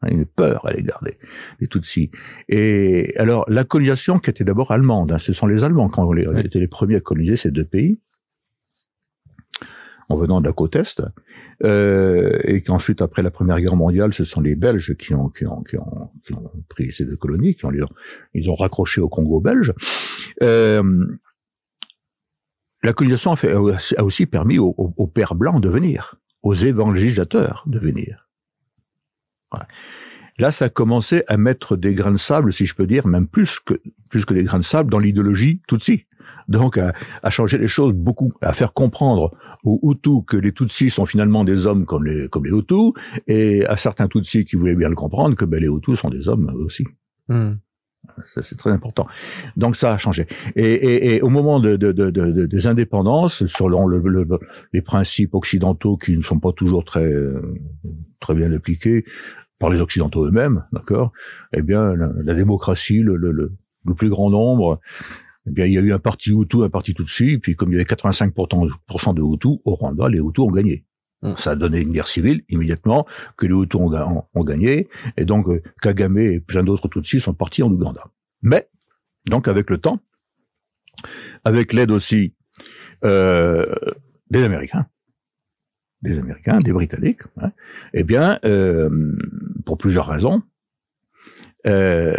une 0.07 0.25
peur 0.25 0.65
à 0.67 0.73
l'égard 0.73 1.01
des, 1.03 1.17
des 1.59 1.67
Tutsis. 1.67 2.11
Et 2.47 3.13
alors 3.17 3.45
la 3.49 3.63
colonisation 3.63 4.19
qui 4.19 4.29
était 4.29 4.43
d'abord 4.43 4.71
allemande, 4.71 5.11
hein, 5.11 5.17
ce 5.17 5.33
sont 5.33 5.47
les 5.47 5.63
Allemands 5.63 5.89
qui 5.89 5.99
ont 5.99 6.13
été 6.13 6.59
les 6.59 6.67
premiers 6.67 6.97
à 6.97 6.99
coloniser 6.99 7.37
ces 7.37 7.51
deux 7.51 7.65
pays 7.65 7.99
en 10.09 10.15
venant 10.15 10.41
de 10.41 10.45
la 10.45 10.53
côte 10.53 10.75
est, 10.75 11.01
euh, 11.63 12.39
et 12.43 12.61
qu'ensuite, 12.61 13.01
après 13.01 13.21
la 13.21 13.31
Première 13.31 13.59
Guerre 13.59 13.75
mondiale, 13.75 14.13
ce 14.13 14.23
sont 14.23 14.41
les 14.41 14.55
Belges 14.55 14.95
qui 14.97 15.13
ont, 15.13 15.29
qui 15.29 15.45
ont, 15.45 15.63
qui 15.63 15.77
ont, 15.77 16.11
qui 16.25 16.33
ont 16.33 16.51
pris 16.69 16.91
ces 16.91 17.05
deux 17.05 17.15
colonies, 17.15 17.55
qui 17.55 17.65
ont, 17.65 17.71
ils 18.33 18.49
ont 18.49 18.55
raccroché 18.55 19.01
au 19.01 19.09
Congo 19.09 19.39
belge. 19.39 19.73
Euh, 20.41 21.05
la 22.83 22.93
colonisation 22.93 23.31
a, 23.31 23.35
fait, 23.35 23.53
a 23.53 24.03
aussi 24.03 24.25
permis 24.25 24.59
aux, 24.59 24.75
aux, 24.77 25.07
pères 25.07 25.35
blancs 25.35 25.61
de 25.61 25.69
venir, 25.69 26.15
aux 26.43 26.53
évangélisateurs 26.53 27.63
de 27.65 27.79
venir. 27.79 28.27
Là, 30.37 30.51
ça 30.51 30.65
a 30.65 30.69
commencé 30.69 31.23
à 31.27 31.37
mettre 31.37 31.77
des 31.77 31.95
grains 31.95 32.11
de 32.11 32.17
sable, 32.17 32.51
si 32.51 32.65
je 32.65 32.75
peux 32.75 32.85
dire, 32.85 33.07
même 33.07 33.27
plus 33.27 33.59
que 33.59 33.81
plus 34.09 34.25
que 34.25 34.33
des 34.33 34.43
grains 34.43 34.59
de 34.59 34.63
sable 34.63 34.91
dans 34.91 34.99
l'idéologie 34.99 35.61
Tutsi 35.67 36.05
donc 36.47 36.77
à, 36.77 36.93
à, 37.23 37.29
changer 37.29 37.57
les 37.57 37.67
choses 37.67 37.93
beaucoup, 37.93 38.31
à 38.41 38.53
faire 38.53 38.73
comprendre 38.73 39.31
aux 39.63 39.79
Hutus 39.83 40.23
que 40.27 40.37
les 40.37 40.51
Tutsis 40.51 40.89
sont 40.89 41.05
finalement 41.05 41.43
des 41.43 41.67
hommes 41.67 41.85
comme 41.85 42.05
les 42.05 42.27
comme 42.29 42.45
les 42.45 42.51
Hutus, 42.51 42.93
et 43.27 43.65
à 43.65 43.77
certains 43.77 44.07
Tutsis 44.07 44.45
qui 44.45 44.55
voulaient 44.55 44.75
bien 44.75 44.89
le 44.89 44.95
comprendre 44.95 45.35
que 45.35 45.45
ben, 45.45 45.59
les 45.59 45.67
Hutus 45.67 45.99
sont 45.99 46.09
des 46.09 46.29
hommes 46.29 46.51
aussi. 46.65 46.85
Hmm. 47.27 47.53
Ça, 48.33 48.43
c'est 48.43 48.55
très 48.55 48.69
important. 48.69 49.07
Donc 49.57 49.75
ça 49.75 49.91
a 49.91 49.97
changé. 49.97 50.27
Et, 50.55 50.63
et, 50.63 51.15
et 51.15 51.21
au 51.23 51.29
moment 51.29 51.59
de, 51.59 51.75
de, 51.75 51.91
de, 51.91 52.45
des 52.45 52.67
indépendances, 52.67 53.47
selon 53.47 53.87
le, 53.87 53.99
le, 53.99 54.27
les 54.73 54.81
principes 54.83 55.33
occidentaux 55.33 55.97
qui 55.97 56.15
ne 56.15 56.21
sont 56.21 56.39
pas 56.39 56.51
toujours 56.51 56.85
très 56.85 57.11
très 58.19 58.35
bien 58.35 58.51
appliqués 58.51 59.05
par 59.59 59.69
les 59.69 59.81
occidentaux 59.81 60.25
eux-mêmes, 60.25 60.65
d'accord 60.73 61.11
Eh 61.53 61.61
bien, 61.61 61.95
la, 61.95 62.09
la 62.23 62.33
démocratie, 62.33 62.99
le, 62.99 63.15
le, 63.15 63.31
le, 63.31 63.93
plus 63.95 64.09
grand 64.09 64.29
nombre, 64.29 64.79
eh 65.47 65.51
bien, 65.51 65.65
il 65.65 65.73
y 65.73 65.77
a 65.77 65.81
eu 65.81 65.93
un 65.93 65.99
parti 65.99 66.31
Hutu, 66.31 66.63
un 66.63 66.69
parti 66.69 66.93
Tutsi, 66.93 67.31
et 67.31 67.37
puis 67.37 67.55
comme 67.55 67.71
il 67.71 67.73
y 67.73 67.75
avait 67.75 67.85
85% 67.85 69.13
de 69.13 69.21
Hutus, 69.21 69.59
au 69.63 69.75
Rwanda, 69.75 70.09
les 70.09 70.19
Hutus 70.19 70.43
ont 70.43 70.51
gagné. 70.51 70.85
Hmm. 71.21 71.33
Ça 71.37 71.51
a 71.51 71.55
donné 71.55 71.81
une 71.81 71.91
guerre 71.91 72.07
civile 72.07 72.43
immédiatement 72.49 73.05
que 73.37 73.45
les 73.45 73.53
Hutus 73.53 73.79
ont, 73.81 74.43
gagné, 74.43 74.87
et 75.17 75.25
donc 75.25 75.47
euh, 75.47 75.61
Kagame 75.81 76.17
et 76.17 76.39
plein 76.39 76.63
d'autres 76.63 76.87
Tutsis 76.87 77.19
sont 77.19 77.33
partis 77.33 77.63
en 77.63 77.71
Ouganda. 77.71 78.05
Mais, 78.41 78.69
donc 79.29 79.47
avec 79.47 79.69
le 79.69 79.77
temps, 79.77 79.99
avec 81.43 81.73
l'aide 81.73 81.91
aussi 81.91 82.33
euh, 83.03 83.73
des 84.29 84.43
Américains, 84.43 84.87
des 86.01 86.17
Américains, 86.19 86.59
des 86.59 86.73
Britanniques, 86.73 87.21
hein, 87.37 87.51
eh 87.93 88.03
bien, 88.03 88.39
euh, 88.45 88.89
pour 89.65 89.77
plusieurs 89.77 90.07
raisons, 90.07 90.41
euh, 91.67 92.15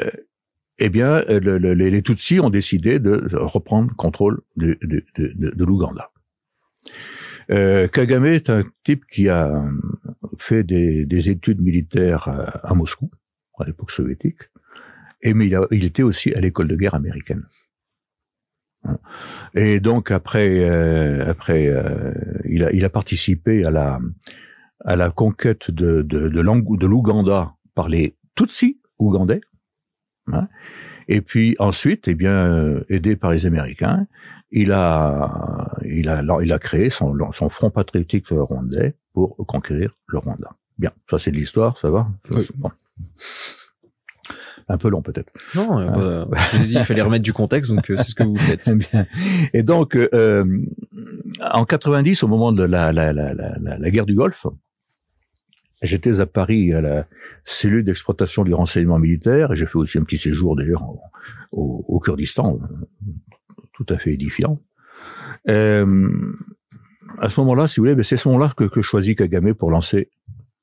eh 0.78 0.88
bien, 0.90 1.22
euh, 1.28 1.40
le, 1.40 1.74
les, 1.74 2.02
Tutsis 2.02 2.40
ont 2.40 2.50
décidé 2.50 2.98
de 2.98 3.28
reprendre 3.34 3.94
contrôle 3.96 4.40
de, 4.56 4.78
l'Ouganda. 5.64 6.10
Euh, 7.50 7.86
Kagame 7.88 8.26
est 8.26 8.50
un 8.50 8.64
type 8.82 9.04
qui 9.06 9.28
a 9.28 9.64
fait 10.38 10.64
des, 10.64 11.06
des 11.06 11.30
études 11.30 11.60
militaires 11.60 12.28
à, 12.62 12.74
Moscou, 12.74 13.10
à 13.58 13.64
l'époque 13.64 13.90
soviétique, 13.90 14.50
mais 15.24 15.48
il, 15.70 15.84
était 15.84 16.02
aussi 16.02 16.34
à 16.34 16.40
l'école 16.40 16.68
de 16.68 16.76
guerre 16.76 16.94
américaine. 16.94 17.44
Et 19.54 19.80
donc 19.80 20.10
après, 20.10 20.48
euh, 20.48 21.32
euh, 21.48 22.14
il, 22.44 22.84
a, 22.84 22.90
participé 22.90 23.64
à 23.64 23.70
la 24.96 25.10
conquête 25.10 25.70
de 25.70 26.02
de, 26.02 26.28
de 26.28 26.86
l'Ouganda 26.86 27.54
par 27.74 27.88
les 27.88 28.16
Tutsis 28.34 28.80
ougandais, 28.98 29.40
Hein. 30.32 30.48
Et 31.08 31.20
puis 31.20 31.54
ensuite, 31.58 32.08
eh 32.08 32.14
bien, 32.14 32.32
euh, 32.32 32.84
aidé 32.88 33.16
par 33.16 33.30
les 33.30 33.46
Américains, 33.46 34.06
il 34.50 34.72
a, 34.72 35.70
il 35.84 36.08
a, 36.08 36.22
il 36.42 36.52
a 36.52 36.58
créé 36.58 36.90
son, 36.90 37.16
son 37.32 37.48
front 37.48 37.70
patriotique 37.70 38.26
rwandais 38.30 38.94
pour 39.12 39.36
conquérir 39.46 39.96
le 40.06 40.18
Rwanda. 40.18 40.50
Bien, 40.78 40.92
ça 41.10 41.18
c'est 41.18 41.30
de 41.30 41.36
l'histoire, 41.36 41.78
ça 41.78 41.90
va? 41.90 42.08
Un 44.68 44.78
peu 44.78 44.88
long 44.88 45.00
peut-être. 45.00 45.32
Non, 45.54 45.78
euh, 45.78 46.24
hein? 46.24 46.58
dit, 46.64 46.74
il 46.74 46.84
fallait 46.84 47.02
remettre 47.02 47.22
du 47.22 47.32
contexte, 47.32 47.72
donc 47.72 47.88
euh, 47.90 47.96
c'est 47.96 48.10
ce 48.10 48.14
que 48.14 48.24
vous 48.24 48.36
faites. 48.36 48.68
Bien. 48.92 49.06
Et 49.52 49.62
donc, 49.62 49.94
euh, 49.94 50.44
en 51.40 51.64
90, 51.64 52.24
au 52.24 52.28
moment 52.28 52.52
de 52.52 52.64
la, 52.64 52.92
la, 52.92 53.12
la, 53.12 53.32
la 53.34 53.90
guerre 53.90 54.06
du 54.06 54.14
Golfe, 54.14 54.46
J'étais 55.86 56.20
à 56.20 56.26
Paris 56.26 56.72
à 56.72 56.80
la 56.80 57.06
cellule 57.44 57.84
d'exploitation 57.84 58.44
du 58.44 58.54
renseignement 58.54 58.98
militaire 58.98 59.52
et 59.52 59.56
j'ai 59.56 59.66
fait 59.66 59.76
aussi 59.76 59.98
un 59.98 60.04
petit 60.04 60.18
séjour 60.18 60.56
d'ailleurs 60.56 60.84
au, 61.52 62.00
Kurdistan, 62.00 62.58
tout 63.72 63.86
à 63.88 63.98
fait 63.98 64.12
édifiant. 64.12 64.60
Euh, 65.48 66.10
à 67.18 67.28
ce 67.28 67.40
moment-là, 67.40 67.66
si 67.66 67.80
vous 67.80 67.84
voulez, 67.84 67.94
ben, 67.94 68.02
c'est 68.02 68.16
ce 68.16 68.28
moment-là 68.28 68.52
que, 68.56 68.82
choisit 68.82 69.16
Kagame 69.16 69.54
pour 69.54 69.70
lancer 69.70 70.10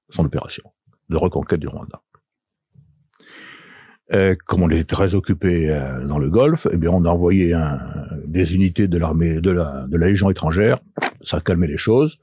son 0.10 0.26
opération 0.26 0.64
de 1.10 1.18
reconquête 1.18 1.60
du 1.60 1.68
Rwanda. 1.68 2.02
Euh, 4.12 4.36
comme 4.46 4.62
on 4.62 4.70
est 4.70 4.88
très 4.88 5.16
occupé 5.16 5.70
euh, 5.70 6.06
dans 6.06 6.20
le 6.20 6.30
Golfe, 6.30 6.68
eh 6.72 6.78
bien, 6.78 6.92
on 6.92 7.06
a 7.06 7.10
envoyé 7.10 7.58
des 8.26 8.56
unités 8.56 8.88
de 8.88 8.98
l'armée, 8.98 9.42
de 9.42 9.50
la, 9.50 9.88
Légion 9.92 10.30
étrangère. 10.30 10.80
Ça 11.22 11.38
a 11.38 11.42
calmé 11.42 11.68
les 11.68 11.78
choses 11.78 12.20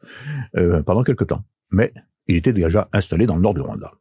pendant 0.85 1.03
quelque 1.03 1.25
temps. 1.25 1.43
Mais 1.71 1.93
il 2.31 2.37
était 2.37 2.53
déjà 2.53 2.89
installé 2.93 3.27
dans 3.27 3.37
le 3.37 3.43
nord 3.43 3.55
du 3.55 3.61
Rwanda. 3.61 3.93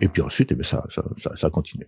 Et 0.00 0.08
puis 0.08 0.22
ensuite, 0.22 0.52
eh 0.52 0.54
bien, 0.54 0.64
ça, 0.64 0.84
ça, 0.90 1.04
ça, 1.16 1.36
ça 1.36 1.46
a 1.46 1.50
continué. 1.50 1.86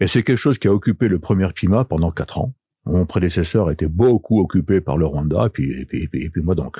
Et 0.00 0.06
c'est 0.06 0.22
quelque 0.22 0.38
chose 0.38 0.58
qui 0.58 0.68
a 0.68 0.72
occupé 0.72 1.08
le 1.08 1.18
premier 1.18 1.48
PIMA 1.52 1.84
pendant 1.84 2.10
quatre 2.10 2.38
ans. 2.38 2.54
Mon 2.84 3.06
prédécesseur 3.06 3.70
était 3.70 3.88
beaucoup 3.88 4.40
occupé 4.40 4.80
par 4.80 4.96
le 4.96 5.06
Rwanda, 5.06 5.46
et 5.46 5.50
puis, 5.50 5.80
et 5.80 5.84
puis, 5.84 6.08
et 6.22 6.30
puis, 6.30 6.42
moi 6.42 6.54
donc. 6.54 6.78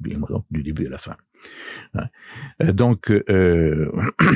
moi 0.00 0.28
donc, 0.28 0.44
du 0.50 0.62
début 0.62 0.86
à 0.86 0.90
la 0.90 0.98
fin. 0.98 1.16
Hein. 1.94 2.08
Donc, 2.72 3.10
euh, 3.10 3.90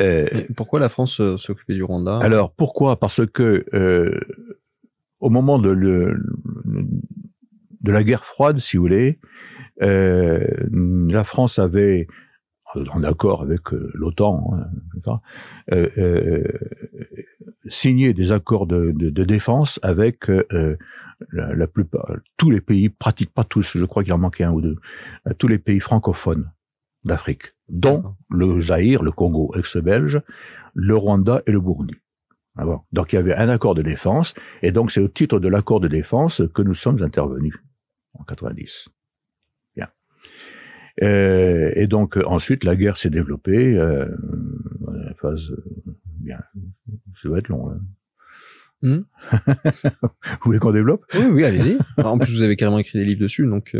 euh, 0.00 0.28
pourquoi 0.56 0.80
la 0.80 0.88
France 0.88 1.20
euh, 1.20 1.36
s'occupait 1.36 1.74
du 1.74 1.84
Rwanda? 1.84 2.18
Alors, 2.18 2.54
pourquoi? 2.54 2.98
Parce 2.98 3.24
que 3.26 3.66
euh, 3.74 4.18
au 5.20 5.30
moment 5.30 5.58
de, 5.58 5.70
le, 5.70 6.18
de 7.82 7.92
la 7.92 8.02
guerre 8.02 8.24
froide, 8.24 8.58
si 8.58 8.76
vous 8.76 8.84
voulez, 8.84 9.20
euh, 9.82 10.44
la 10.70 11.24
France 11.24 11.58
avait, 11.58 12.06
en 12.74 13.02
accord 13.02 13.42
avec 13.42 13.72
euh, 13.72 13.90
l'OTAN, 13.94 14.54
hein, 15.06 15.20
euh, 15.72 15.88
euh, 15.98 16.44
signé 17.66 18.12
des 18.14 18.32
accords 18.32 18.66
de, 18.66 18.92
de, 18.92 19.10
de 19.10 19.24
défense 19.24 19.80
avec 19.82 20.30
euh, 20.30 20.76
la, 21.32 21.54
la, 21.54 21.66
plupart, 21.66 22.16
tous 22.36 22.50
les 22.50 22.60
pays, 22.60 22.88
pratiquement 22.88 23.42
pas 23.42 23.44
tous, 23.44 23.76
je 23.76 23.84
crois 23.84 24.04
qu'il 24.04 24.12
en 24.12 24.18
manquait 24.18 24.44
un 24.44 24.52
ou 24.52 24.60
deux, 24.60 24.76
tous 25.38 25.48
les 25.48 25.58
pays 25.58 25.80
francophones 25.80 26.50
d'Afrique, 27.04 27.54
dont 27.68 28.14
le 28.30 28.60
Zaïre, 28.60 29.02
le 29.02 29.12
Congo 29.12 29.52
ex-belge, 29.56 30.20
le 30.74 30.96
Rwanda 30.96 31.42
et 31.46 31.52
le 31.52 31.60
Burundi. 31.60 31.94
Donc 32.92 33.12
il 33.12 33.16
y 33.16 33.18
avait 33.18 33.34
un 33.34 33.48
accord 33.48 33.74
de 33.74 33.82
défense, 33.82 34.34
et 34.62 34.72
donc 34.72 34.90
c'est 34.90 35.00
au 35.00 35.08
titre 35.08 35.38
de 35.38 35.48
l'accord 35.48 35.80
de 35.80 35.88
défense 35.88 36.42
que 36.52 36.62
nous 36.62 36.74
sommes 36.74 37.02
intervenus 37.02 37.54
en 38.14 38.24
90. 38.24 38.90
Euh, 41.02 41.70
et 41.74 41.86
donc 41.86 42.16
euh, 42.16 42.26
ensuite 42.26 42.64
la 42.64 42.76
guerre 42.76 42.98
s'est 42.98 43.10
développée. 43.10 43.76
Euh, 43.76 44.06
phase 45.20 45.50
euh, 45.50 45.64
bien, 46.18 46.40
ça 47.22 47.28
va 47.28 47.38
être 47.38 47.48
long. 47.48 47.70
Hein. 47.70 47.80
Hmm. 48.82 49.02
vous 50.02 50.44
voulez 50.44 50.58
qu'on 50.58 50.72
développe? 50.72 51.04
Oui, 51.14 51.24
oui, 51.30 51.44
allez-y. 51.44 51.78
en 52.02 52.18
plus, 52.18 52.32
vous 52.32 52.42
avez 52.42 52.56
carrément 52.56 52.78
écrit 52.78 52.98
des 52.98 53.04
livres 53.04 53.20
dessus, 53.20 53.46
donc. 53.46 53.76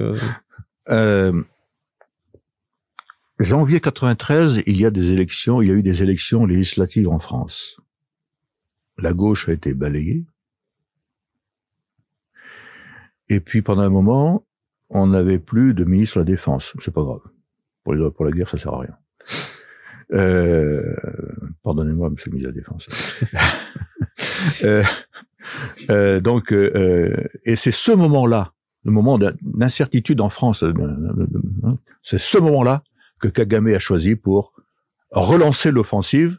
Euh... 0.89 1.43
janvier 3.39 3.81
93, 3.81 4.63
il 4.67 4.77
y 4.77 4.85
a 4.85 4.91
des 4.91 5.13
élections. 5.13 5.63
Il 5.63 5.69
y 5.69 5.71
a 5.71 5.75
eu 5.75 5.83
des 5.83 6.03
élections 6.03 6.45
législatives 6.45 7.09
en 7.09 7.19
France. 7.19 7.81
La 8.99 9.15
gauche 9.15 9.49
a 9.49 9.53
été 9.53 9.73
balayée. 9.73 10.27
Et 13.31 13.41
puis 13.41 13.63
pendant 13.63 13.83
un 13.83 13.91
moment, 13.91 14.45
on 14.91 15.07
n'avait 15.09 15.39
plus 15.39 15.75
de 15.75 15.85
ministre 15.85 16.17
de 16.17 16.21
la 16.21 16.27
Défense. 16.27 16.75
C'est 16.81 16.93
pas 16.93 17.03
grave. 17.03 17.21
Pour, 17.85 17.95
les, 17.95 18.11
pour 18.11 18.25
la 18.25 18.33
guerre, 18.33 18.49
ça 18.49 18.59
sert 18.59 18.75
à 18.75 18.81
rien. 18.81 18.97
Euh, 20.13 20.97
Pardonnez-moi, 21.63 22.11
monsieur 22.11 22.31
le 22.31 22.37
ministre 22.37 22.53
de 22.53 22.57
la 22.57 22.61
Défense. 22.61 22.89
euh, 24.65 24.83
euh, 25.89 26.21
donc, 26.21 26.53
euh, 26.53 27.15
et 27.45 27.57
c'est 27.57 27.71
ce 27.71 27.93
moment-là, 27.93 28.53
le 28.85 28.93
moment 28.93 29.19
d'incertitude 29.19 30.21
en 30.21 30.29
France, 30.29 30.63
euh, 30.63 30.73
hein, 31.65 31.77
c'est 32.03 32.19
ce 32.19 32.39
moment-là 32.39 32.83
que 33.21 33.29
Kagame 33.29 33.69
a 33.69 33.79
choisi 33.79 34.17
pour 34.17 34.53
relancer 35.11 35.71
l'offensive 35.71 36.39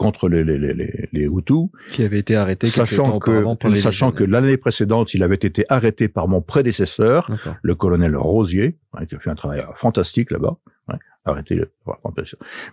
contre 0.00 0.30
les, 0.30 0.42
les, 0.44 0.56
les, 0.56 1.08
les 1.12 1.26
Hutus. 1.26 1.68
Qui 1.90 2.04
avait 2.04 2.20
été 2.20 2.34
arrêté 2.34 2.68
sachant 2.68 3.18
que, 3.18 3.44
sachant 3.76 4.12
que 4.12 4.24
l'année 4.24 4.56
précédente, 4.56 5.12
il 5.12 5.22
avait 5.22 5.34
été 5.34 5.66
arrêté 5.68 6.08
par 6.08 6.26
mon 6.26 6.40
prédécesseur, 6.40 7.30
le 7.60 7.74
colonel 7.74 8.16
Rosier, 8.16 8.78
hein, 8.94 9.04
qui 9.04 9.14
a 9.14 9.18
fait 9.18 9.28
un 9.28 9.34
travail 9.34 9.62
fantastique 9.76 10.30
là-bas. 10.30 10.56
Ouais, 10.88 10.94
arrêté. 11.26 11.62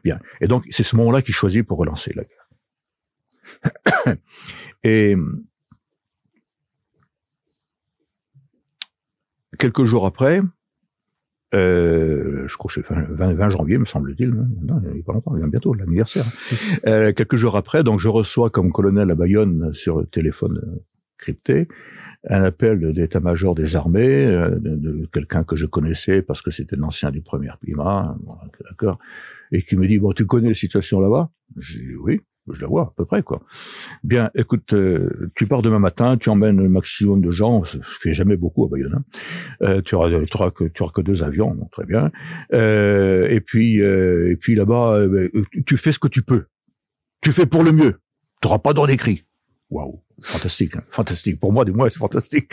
Bien. 0.05 0.19
Et 0.39 0.47
donc, 0.47 0.63
c'est 0.69 0.83
ce 0.83 0.95
moment-là 0.95 1.21
qu'il 1.21 1.33
choisit 1.33 1.67
pour 1.67 1.77
relancer 1.79 2.13
la 2.15 2.23
guerre. 2.23 4.15
Et 4.85 5.17
quelques 9.59 9.83
jours 9.83 10.05
après, 10.05 10.41
euh, 11.53 12.43
je 12.47 12.57
crois 12.57 12.69
que 12.73 12.81
c'est 12.81 12.93
20, 12.93 13.33
20, 13.33 13.49
janvier, 13.49 13.77
me 13.77 13.85
semble-t-il. 13.85 14.31
Non, 14.31 14.81
il 14.83 14.93
n'y 14.93 14.99
a 14.99 15.03
pas 15.03 15.13
longtemps, 15.13 15.35
il 15.35 15.39
vient 15.39 15.47
bientôt, 15.47 15.73
l'anniversaire. 15.73 16.25
euh, 16.87 17.13
quelques 17.13 17.37
jours 17.37 17.55
après, 17.55 17.83
donc 17.83 17.99
je 17.99 18.09
reçois 18.09 18.49
comme 18.49 18.71
colonel 18.71 19.09
à 19.11 19.15
Bayonne 19.15 19.73
sur 19.73 19.99
le 19.99 20.05
téléphone 20.05 20.61
euh, 20.63 20.83
crypté 21.17 21.67
un 22.29 22.43
appel 22.43 22.93
d'état-major 22.93 23.55
des 23.55 23.75
armées, 23.75 24.25
euh, 24.25 24.49
de, 24.49 24.75
de 24.75 25.05
quelqu'un 25.11 25.43
que 25.43 25.55
je 25.55 25.65
connaissais 25.65 26.21
parce 26.21 26.41
que 26.41 26.51
c'était 26.51 26.77
un 26.77 26.83
ancien 26.83 27.11
du 27.11 27.21
premier 27.21 27.51
climat, 27.61 28.17
d'accord, 28.69 28.99
et 29.51 29.61
qui 29.61 29.77
me 29.77 29.87
dit, 29.87 29.99
bon, 29.99 30.11
tu 30.11 30.25
connais 30.25 30.49
la 30.49 30.53
situation 30.53 30.99
là-bas? 30.99 31.29
J'ai 31.57 31.79
dit, 31.79 31.95
oui 31.95 32.21
je 32.53 32.61
la 32.61 32.67
vois 32.67 32.83
à 32.83 32.93
peu 32.95 33.05
près 33.05 33.23
quoi. 33.23 33.41
Bien, 34.03 34.29
écoute, 34.35 34.73
euh, 34.73 35.31
tu 35.35 35.47
pars 35.47 35.61
demain 35.61 35.79
matin, 35.79 36.17
tu 36.17 36.29
emmènes 36.29 36.57
le 36.57 36.69
maximum 36.69 37.21
de 37.21 37.31
gens, 37.31 37.63
ça 37.63 37.79
fait 37.83 38.13
jamais 38.13 38.37
beaucoup 38.37 38.65
à 38.65 38.69
Bayonne. 38.69 38.95
Hein. 38.95 39.03
Euh, 39.61 39.81
tu 39.81 39.95
auras, 39.95 40.09
tu 40.09 40.37
que 40.53 40.65
tu 40.67 41.03
deux 41.03 41.23
avions, 41.23 41.55
très 41.71 41.85
bien. 41.85 42.11
Euh, 42.53 43.27
et 43.29 43.41
puis 43.41 43.81
euh, 43.81 44.31
et 44.31 44.35
puis 44.35 44.55
là-bas, 44.55 45.07
ben, 45.07 45.29
tu 45.65 45.77
fais 45.77 45.91
ce 45.91 45.99
que 45.99 46.07
tu 46.07 46.21
peux. 46.21 46.45
Tu 47.21 47.31
fais 47.31 47.45
pour 47.45 47.63
le 47.63 47.71
mieux. 47.71 47.99
Tu 48.41 48.47
n'auras 48.47 48.59
pas 48.59 48.73
d'ordre 48.73 48.91
écrit. 48.91 49.25
Waouh. 49.69 50.01
Fantastique, 50.21 50.75
hein. 50.75 50.83
fantastique. 50.89 51.39
Pour 51.39 51.53
moi, 51.53 51.63
du 51.63 51.71
moins, 51.71 51.89
c'est 51.89 51.99
fantastique. 51.99 52.51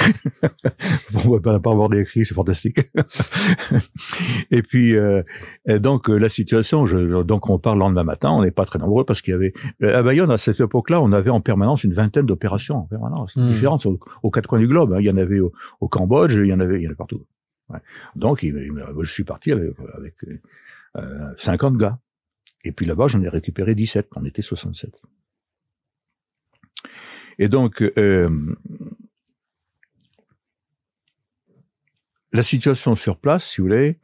Pour 1.12 1.26
moi, 1.26 1.40
pas 1.40 1.54
avoir 1.54 1.88
d'écrit, 1.88 2.26
c'est 2.26 2.34
fantastique. 2.34 2.80
et 4.50 4.62
puis, 4.62 4.94
euh, 4.94 5.22
donc 5.66 6.10
euh, 6.10 6.16
la 6.16 6.28
situation, 6.28 6.84
je, 6.84 7.22
donc 7.22 7.48
on 7.48 7.58
parle 7.58 7.78
le 7.78 7.84
lendemain 7.84 8.04
matin, 8.04 8.30
on 8.30 8.42
n'est 8.42 8.50
pas 8.50 8.66
très 8.66 8.78
nombreux 8.78 9.04
parce 9.04 9.22
qu'il 9.22 9.32
y 9.32 9.34
avait 9.34 9.54
euh, 9.82 9.98
à 9.98 10.02
Bayonne 10.02 10.30
à 10.30 10.38
cette 10.38 10.60
époque-là, 10.60 11.00
on 11.00 11.12
avait 11.12 11.30
en 11.30 11.40
permanence 11.40 11.84
une 11.84 11.94
vingtaine 11.94 12.26
d'opérations 12.26 12.76
en 12.76 12.82
permanence, 12.82 13.36
mmh. 13.36 13.46
différentes 13.46 13.86
aux, 13.86 14.30
quatre 14.30 14.46
coins 14.46 14.58
du 14.58 14.68
globe. 14.68 14.92
Hein. 14.92 14.98
Il 15.00 15.06
y 15.06 15.10
en 15.10 15.16
avait 15.16 15.40
au, 15.40 15.52
Cambodge, 15.88 16.34
il 16.34 16.46
y 16.46 16.52
en 16.52 16.60
avait, 16.60 16.80
il 16.80 16.82
y 16.82 16.86
en 16.86 16.90
avait 16.90 16.96
partout. 16.96 17.24
Ouais. 17.70 17.78
Donc, 18.14 18.42
il, 18.42 18.54
je 19.00 19.10
suis 19.10 19.24
parti 19.24 19.52
avec, 19.52 19.70
avec 19.96 20.14
euh, 20.96 21.34
50 21.36 21.76
gars. 21.76 21.98
Et 22.64 22.72
puis 22.72 22.86
là-bas, 22.86 23.08
j'en 23.08 23.22
ai 23.22 23.28
récupéré 23.28 23.74
17. 23.74 24.08
On 24.16 24.24
était 24.24 24.42
67. 24.42 25.00
Et 27.38 27.48
donc, 27.48 27.82
euh, 27.82 28.56
la 32.32 32.42
situation 32.42 32.94
sur 32.94 33.18
place, 33.18 33.48
si 33.48 33.60
vous 33.60 33.68
voulez, 33.68 33.98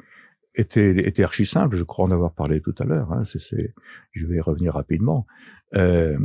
était, 0.54 1.06
était 1.06 1.22
archi 1.22 1.46
simple. 1.46 1.76
Je 1.76 1.84
crois 1.84 2.04
en 2.04 2.10
avoir 2.10 2.34
parlé 2.34 2.60
tout 2.60 2.74
à 2.78 2.84
l'heure. 2.84 3.12
Hein, 3.12 3.24
c'est, 3.24 3.74
je 4.12 4.26
vais 4.26 4.36
y 4.36 4.40
revenir 4.40 4.74
rapidement. 4.74 5.26
Euh, 5.74 6.18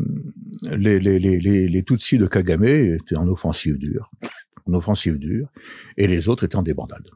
les, 0.64 0.99
les, 0.99 1.19
les, 1.19 1.40
les, 1.40 1.84
Tutsis 1.84 2.18
de 2.18 2.27
Kagame 2.27 2.65
étaient 2.65 3.18
en 3.18 3.27
offensive 3.27 3.77
dure, 3.77 4.10
en 4.65 4.73
offensive 4.73 5.19
dure, 5.19 5.52
et 5.98 6.07
les 6.07 6.27
autres 6.27 6.45
étaient 6.45 6.56
en 6.56 6.64
débandade. 6.64 7.10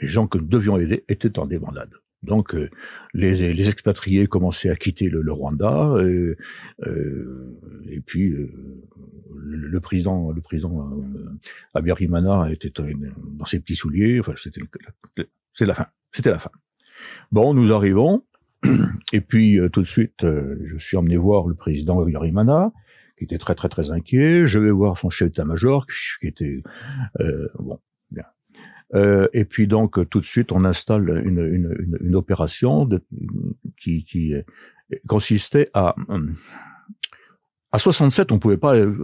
Les 0.00 0.08
gens 0.08 0.26
que 0.26 0.38
nous 0.38 0.46
devions 0.46 0.78
aider 0.78 1.04
étaient 1.08 1.38
en 1.38 1.46
débandade. 1.46 1.92
Donc 2.22 2.54
euh, 2.54 2.70
les, 3.14 3.68
expatriés 3.68 4.26
commençaient 4.26 4.70
à 4.70 4.76
quitter 4.76 5.08
le, 5.08 5.32
Rwanda 5.32 5.96
et, 6.00 6.36
euh, 6.86 7.58
et 7.88 8.00
puis 8.00 8.28
euh, 8.28 8.50
le, 9.34 9.80
président 9.80 10.30
le 10.30 10.40
président 10.40 10.88
euh, 10.92 11.38
Abiyarimana 11.74 12.50
était 12.52 12.72
dans 12.80 13.44
ses 13.44 13.60
petits 13.60 13.74
souliers. 13.74 14.20
Enfin, 14.20 14.34
c'était 14.36 14.60
c'est 15.52 15.66
la 15.66 15.74
fin. 15.74 15.86
C'était 16.12 16.30
la 16.30 16.38
fin. 16.38 16.50
Bon, 17.32 17.54
nous 17.54 17.72
arrivons 17.72 18.24
et 19.12 19.20
puis 19.20 19.58
tout 19.72 19.82
de 19.82 19.86
suite, 19.86 20.20
je 20.22 20.78
suis 20.78 20.96
emmené 20.96 21.16
voir 21.16 21.48
le 21.48 21.56
président 21.56 22.00
Abiyarimana 22.00 22.72
qui 23.18 23.24
était 23.24 23.38
très 23.38 23.56
très 23.56 23.68
très 23.68 23.90
inquiet. 23.90 24.46
Je 24.46 24.60
vais 24.60 24.70
voir 24.70 24.96
son 24.96 25.10
chef 25.10 25.28
d'état-major 25.28 25.86
qui 26.20 26.28
était 26.28 26.62
bon 27.58 27.80
euh, 28.94 29.28
et 29.32 29.44
puis 29.44 29.66
donc 29.66 30.08
tout 30.08 30.20
de 30.20 30.24
suite, 30.24 30.52
on 30.52 30.64
installe 30.64 31.22
une, 31.24 31.38
une, 31.38 31.76
une, 31.78 31.98
une 32.00 32.16
opération 32.16 32.84
de, 32.84 33.02
qui, 33.78 34.04
qui, 34.04 34.34
consistait 35.06 35.70
à 35.72 35.94
à 37.74 37.78
67, 37.78 38.30
on 38.32 38.38
pouvait 38.38 38.58
pas 38.58 38.76
euh, 38.76 38.94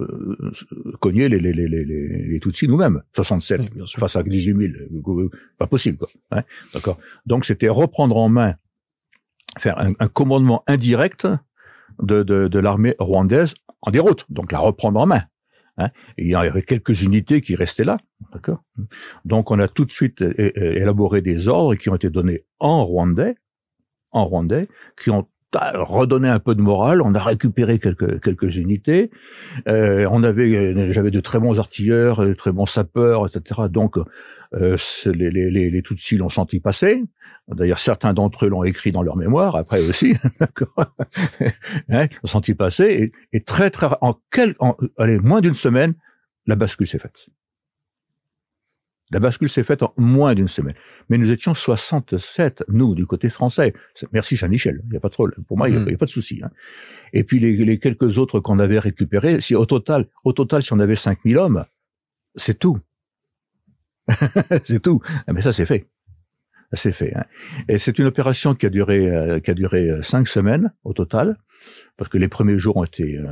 cogner 1.01 1.31
les, 1.31 1.40
les, 1.40 1.55
les, 1.55 1.69
les, 1.69 1.85
les 1.85 2.40
Tutsis 2.40 2.69
nous-mêmes. 2.69 3.02
67, 3.15 3.62
face 3.97 4.16
à 4.16 4.23
18 4.23 4.73
000, 5.02 5.31
pas 5.56 5.66
possible. 5.66 5.97
Quoi, 5.97 6.09
hein, 6.32 6.43
D'accord. 6.74 6.98
Donc 7.24 7.47
c'était 7.47 7.69
reprendre 7.70 8.19
en 8.19 8.28
main, 8.28 8.56
faire 9.59 9.78
un, 9.78 9.94
un 9.98 10.09
commandement 10.09 10.65
indirect 10.66 11.27
de, 12.02 12.23
de, 12.23 12.48
de 12.48 12.59
l'armée 12.59 12.94
rwandaise 12.98 13.55
en 13.81 13.90
déroute. 13.90 14.27
Donc 14.28 14.52
la 14.52 14.59
reprendre 14.59 15.01
en 15.01 15.06
main. 15.06 15.23
Hein, 15.79 15.91
il 16.17 16.27
y 16.27 16.35
avait 16.35 16.63
quelques 16.63 17.03
unités 17.03 17.41
qui 17.41 17.55
restaient 17.55 17.85
là, 17.85 17.99
d'accord. 18.33 18.65
Donc 19.25 19.51
on 19.51 19.59
a 19.61 19.69
tout 19.69 19.85
de 19.85 19.93
suite 19.93 20.23
élaboré 20.57 21.23
des 21.23 21.49
ordres 21.49 21.77
qui 21.77 21.89
ont 21.89 21.95
été 21.95 22.11
donnés 22.11 22.45
en 22.59 22.85
rwandais, 22.85 23.37
en 24.11 24.25
rwandais, 24.25 24.69
qui 25.01 25.11
ont 25.11 25.29
redonné 25.55 26.29
un 26.29 26.39
peu 26.39 26.55
de 26.55 26.61
morale. 26.61 27.03
On 27.03 27.15
a 27.15 27.23
récupéré 27.23 27.79
quelques 27.79 28.20
quelques 28.20 28.57
unités. 28.57 29.11
Euh, 29.66 30.07
on 30.11 30.23
avait, 30.23 30.93
j'avais 30.93 31.11
de 31.11 31.20
très 31.20 31.39
bons 31.39 31.59
artilleurs, 31.59 32.25
de 32.25 32.35
très 32.35 32.53
bons 32.53 32.66
sapeurs, 32.66 33.27
etc. 33.27 33.62
Donc 33.70 33.97
euh, 34.55 34.77
les, 35.07 35.31
les, 35.31 35.51
les, 35.51 35.70
les 35.70 35.83
Tutsis 35.83 36.16
l'ont 36.16 36.29
senti 36.29 36.61
passer. 36.61 37.05
D'ailleurs, 37.49 37.79
certains 37.79 38.12
d'entre 38.12 38.45
eux 38.45 38.49
l'ont 38.49 38.65
écrit 38.65 38.93
dans 38.93 39.03
leur 39.03 39.16
mémoire, 39.16 39.57
après 39.57 39.87
aussi, 39.89 40.15
hein, 41.89 42.07
l'ont 42.23 42.27
senti 42.27 42.55
passer, 42.55 43.12
et, 43.33 43.37
et, 43.37 43.41
très, 43.41 43.70
très, 43.70 43.89
en, 44.03 44.16
quel, 44.31 44.55
en 44.59 44.77
allez, 44.99 45.19
moins 45.19 45.41
d'une 45.41 45.55
semaine, 45.55 45.95
la 46.47 46.57
bascule 46.57 46.87
s'est 46.87 46.99
faite. 46.99 47.29
La 49.10 49.20
bascule 49.20 49.48
s'est 49.48 49.64
faite 49.64 49.82
en 49.82 49.94
moins 49.97 50.35
d'une 50.35 50.48
semaine. 50.48 50.74
Mais 51.09 51.16
nous 51.16 51.30
étions 51.30 51.55
67, 51.55 52.64
nous, 52.68 52.94
du 52.94 53.06
côté 53.06 53.30
français. 53.30 53.72
Merci 54.12 54.36
Jean-Michel. 54.36 54.82
Il 54.85 54.90
n'y 54.90 54.97
a 54.97 55.01
pas 55.01 55.09
trop, 55.09 55.28
pour 55.47 55.56
moi, 55.56 55.68
il 55.68 55.76
n'y 55.76 55.78
a, 55.78 55.85
hmm. 55.93 55.97
pas 55.97 56.06
de 56.06 56.10
souci. 56.10 56.40
Hein. 56.44 56.51
Et 57.12 57.24
puis 57.24 57.39
les, 57.39 57.56
les 57.56 57.78
quelques 57.78 58.18
autres 58.18 58.40
qu'on 58.40 58.59
avait 58.59 58.78
récupérés, 58.78 59.40
si 59.40 59.55
au 59.55 59.64
total, 59.64 60.06
au 60.24 60.32
total, 60.32 60.62
si 60.62 60.72
on 60.72 60.78
avait 60.78 60.94
5000 60.94 61.39
hommes, 61.39 61.64
c'est 62.35 62.59
tout. 62.59 62.78
c'est 64.62 64.82
tout. 64.82 65.01
Ah, 65.26 65.32
mais 65.32 65.43
ça, 65.43 65.52
c'est 65.52 65.66
fait. 65.66 65.86
C'est 66.72 66.93
fait. 66.93 67.14
Hein. 67.14 67.24
Et 67.68 67.78
c'est 67.78 67.98
une 67.98 68.06
opération 68.06 68.55
qui 68.55 68.66
a 68.66 68.70
duré, 68.70 69.09
euh, 69.09 69.40
qui 69.40 69.51
a 69.51 69.55
duré 69.55 69.89
euh, 69.89 70.02
cinq 70.02 70.28
semaines 70.28 70.72
au 70.85 70.93
total, 70.93 71.39
parce 71.97 72.10
que 72.10 72.18
les 72.18 72.28
premiers 72.28 72.59
jours 72.59 72.76
ont 72.76 72.85
été, 72.85 73.16
euh, 73.16 73.26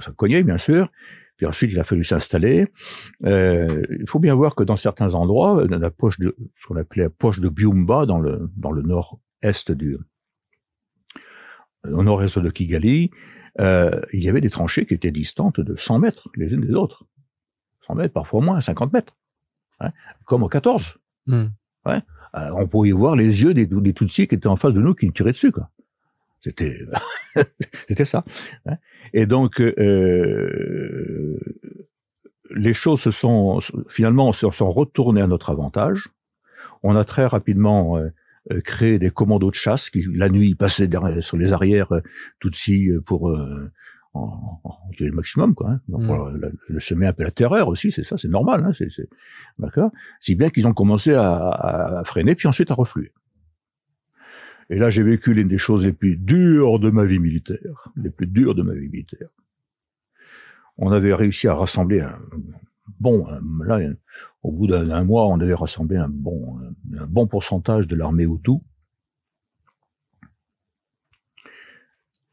ça 0.00 0.12
cognait 0.12 0.44
bien 0.44 0.58
sûr. 0.58 0.90
Puis 1.36 1.46
ensuite, 1.46 1.72
il 1.72 1.80
a 1.80 1.84
fallu 1.84 2.04
s'installer. 2.04 2.68
Euh, 3.24 3.82
il 3.90 4.08
faut 4.08 4.20
bien 4.20 4.34
voir 4.34 4.54
que 4.54 4.62
dans 4.62 4.76
certains 4.76 5.14
endroits, 5.14 5.66
dans 5.66 5.78
la 5.78 5.90
poche 5.90 6.18
de 6.18 6.36
ce 6.54 6.66
qu'on 6.66 6.76
appelait 6.76 7.04
la 7.04 7.10
poche 7.10 7.40
de 7.40 7.48
Byumba, 7.48 8.06
dans 8.06 8.20
le 8.20 8.50
dans 8.56 8.70
le 8.70 8.82
nord-est 8.82 9.72
du, 9.72 9.98
au 11.84 12.02
nord-est 12.02 12.38
de 12.38 12.50
Kigali, 12.50 13.10
euh, 13.60 14.00
il 14.12 14.22
y 14.22 14.28
avait 14.28 14.40
des 14.40 14.50
tranchées 14.50 14.86
qui 14.86 14.94
étaient 14.94 15.10
distantes 15.10 15.60
de 15.60 15.76
100 15.76 15.98
mètres 15.98 16.28
les 16.36 16.52
unes 16.52 16.62
des 16.62 16.74
autres. 16.74 17.04
100 17.86 17.96
mètres, 17.96 18.14
parfois 18.14 18.40
moins, 18.40 18.60
50 18.60 18.92
mètres. 18.92 19.16
Hein, 19.80 19.90
comme 20.24 20.42
au 20.42 20.48
14. 20.48 20.98
Hmm. 21.26 21.46
Ouais. 21.84 22.00
Euh, 22.34 22.50
on 22.56 22.66
pouvait 22.66 22.92
voir 22.92 23.16
les 23.16 23.42
yeux 23.42 23.54
des, 23.54 23.66
des 23.66 23.92
Tutsis 23.92 24.26
qui 24.26 24.34
étaient 24.34 24.46
en 24.46 24.56
face 24.56 24.72
de 24.72 24.80
nous 24.80 24.94
qui 24.94 25.06
nous 25.06 25.12
tiraient 25.12 25.32
dessus. 25.32 25.52
Quoi. 25.52 25.70
C'était, 26.40 26.80
c'était 27.88 28.04
ça. 28.04 28.24
Hein. 28.66 28.76
Et 29.14 29.26
donc, 29.26 29.60
euh, 29.60 31.38
les 32.50 32.74
choses 32.74 33.00
se 33.00 33.12
sont 33.12 33.60
finalement 33.88 34.32
se 34.32 34.50
sont 34.50 34.70
retournées 34.70 35.22
à 35.22 35.28
notre 35.28 35.50
avantage. 35.50 36.08
On 36.82 36.96
a 36.96 37.04
très 37.04 37.24
rapidement 37.24 37.96
euh, 37.96 38.08
euh 38.50 38.60
créé 38.60 38.98
des 38.98 39.10
commandos 39.10 39.50
de 39.50 39.54
chasse 39.54 39.88
qui, 39.88 40.04
la 40.12 40.28
nuit, 40.28 40.56
passaient 40.56 40.88
derrière, 40.88 41.22
sur 41.22 41.36
les 41.36 41.52
arrières 41.52 41.92
euh, 41.92 42.00
Tutsis 42.40 42.90
pour 43.06 43.30
euh, 43.30 43.70
en, 44.14 44.60
en, 44.64 44.78
le 44.98 45.12
maximum, 45.12 45.54
quoi. 45.54 45.70
Hein. 45.70 45.80
Donc, 45.86 46.02
mm. 46.02 46.36
le, 46.36 46.52
le, 46.68 46.80
semer 46.80 47.06
un 47.06 47.12
peu 47.12 47.22
la 47.22 47.30
terreur 47.30 47.68
aussi, 47.68 47.92
c'est 47.92 48.02
ça, 48.02 48.18
c'est 48.18 48.28
normal, 48.28 48.64
hein, 48.66 48.72
c'est, 48.72 49.08
d'accord. 49.60 49.92
Si 50.20 50.34
bien 50.34 50.50
qu'ils 50.50 50.66
ont 50.66 50.74
commencé 50.74 51.14
à, 51.14 51.48
à, 51.48 52.04
freiner, 52.04 52.34
puis 52.34 52.48
ensuite 52.48 52.70
à 52.72 52.74
refluer. 52.74 53.12
Et 54.70 54.76
là, 54.76 54.90
j'ai 54.90 55.02
vécu 55.02 55.34
l'une 55.34 55.48
des 55.48 55.58
choses 55.58 55.84
les 55.84 55.92
plus 55.92 56.16
dures 56.16 56.78
de 56.78 56.90
ma 56.90 57.04
vie 57.04 57.18
militaire, 57.18 57.88
les 57.96 58.10
plus 58.10 58.26
dures 58.26 58.54
de 58.54 58.62
ma 58.62 58.74
vie 58.74 58.88
militaire. 58.88 59.28
On 60.78 60.90
avait 60.90 61.14
réussi 61.14 61.46
à 61.48 61.54
rassembler 61.54 62.00
un 62.00 62.18
bon, 63.00 63.26
là, 63.64 63.80
au 64.42 64.52
bout 64.52 64.66
d'un 64.66 65.04
mois, 65.04 65.26
on 65.28 65.38
avait 65.40 65.54
rassemblé 65.54 65.96
un 65.96 66.08
bon, 66.08 66.58
un 66.98 67.06
bon 67.06 67.26
pourcentage 67.26 67.86
de 67.86 67.96
l'armée 67.96 68.24
Hutu. 68.24 68.60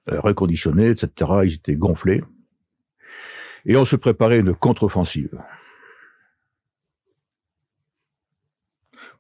euh, 0.10 0.20
reconditionnés, 0.20 0.90
etc. 0.90 1.32
Ils 1.44 1.54
étaient 1.54 1.76
gonflés. 1.76 2.24
Et 3.66 3.76
on 3.76 3.86
se 3.86 3.96
préparait 3.96 4.40
une 4.40 4.56
contre-offensive. 4.56 5.40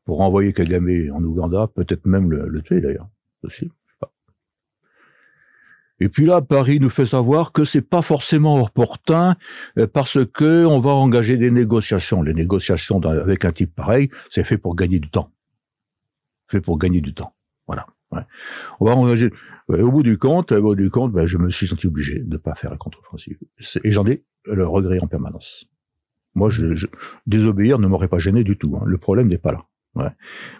Pour 0.05 0.21
envoyer 0.21 0.53
Kagame 0.53 1.11
en 1.13 1.23
Ouganda, 1.23 1.67
peut-être 1.67 2.05
même 2.05 2.31
le, 2.31 2.61
tuer 2.61 2.81
d'ailleurs. 2.81 3.09
Aussi. 3.43 3.71
Et 5.99 6.09
puis 6.09 6.25
là, 6.25 6.41
Paris 6.41 6.79
nous 6.79 6.89
fait 6.89 7.05
savoir 7.05 7.51
que 7.51 7.63
c'est 7.63 7.87
pas 7.87 8.01
forcément 8.01 8.59
opportun 8.59 9.35
euh, 9.77 9.85
parce 9.85 10.25
que 10.25 10.65
on 10.65 10.79
va 10.79 10.91
engager 10.91 11.37
des 11.37 11.51
négociations. 11.51 12.23
Les 12.23 12.33
négociations 12.33 12.99
avec 13.01 13.45
un 13.45 13.51
type 13.51 13.75
pareil, 13.75 14.09
c'est 14.27 14.43
fait 14.43 14.57
pour 14.57 14.75
gagner 14.75 14.99
du 14.99 15.09
temps. 15.09 15.31
Fait 16.49 16.59
pour 16.59 16.79
gagner 16.79 17.01
du 17.01 17.13
temps. 17.13 17.35
Voilà. 17.67 17.85
On 18.79 18.85
va 18.85 18.95
engager. 18.95 19.31
Au 19.67 19.91
bout 19.91 20.03
du 20.03 20.17
compte, 20.17 20.51
au 20.51 20.61
bout 20.61 20.75
du 20.75 20.89
compte, 20.89 21.13
ben, 21.13 21.25
je 21.25 21.37
me 21.37 21.49
suis 21.49 21.67
senti 21.67 21.87
obligé 21.87 22.19
de 22.19 22.37
pas 22.37 22.55
faire 22.55 22.71
la 22.71 22.77
contre-offensive. 22.77 23.37
Et 23.83 23.91
j'en 23.91 24.05
ai 24.05 24.25
le 24.45 24.67
regret 24.67 24.99
en 25.01 25.07
permanence. 25.07 25.65
Moi, 26.33 26.49
je, 26.49 26.87
désobéir 27.27 27.79
ne 27.79 27.87
m'aurait 27.87 28.07
pas 28.07 28.17
gêné 28.17 28.43
du 28.43 28.57
tout. 28.57 28.75
Hein. 28.75 28.83
Le 28.85 28.97
problème 28.97 29.27
n'est 29.27 29.37
pas 29.37 29.51
là. 29.51 29.65
Ouais. 29.95 30.09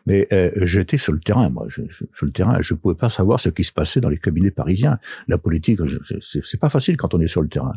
Mais 0.06 0.28
euh, 0.34 0.52
j'étais 0.58 0.98
sur 0.98 1.14
le 1.14 1.20
terrain, 1.20 1.50
moi. 1.50 1.66
Je, 1.70 1.84
sur 2.16 2.26
le 2.26 2.32
terrain, 2.32 2.58
je 2.60 2.74
pouvais 2.74 2.96
pas 2.96 3.10
savoir 3.10 3.40
ce 3.40 3.50
qui 3.50 3.64
se 3.64 3.72
passait 3.72 4.02
dans 4.02 4.10
les 4.10 4.18
cabinets 4.18 4.52
parisiens. 4.52 5.00
La 5.28 5.38
politique, 5.38 5.80
c'est 6.22 6.60
pas 6.60 6.70
facile 6.70 6.98
quand 6.98 7.14
on 7.14 7.22
est 7.22 7.28
sur 7.28 7.42
le 7.42 7.48
terrain. 7.48 7.74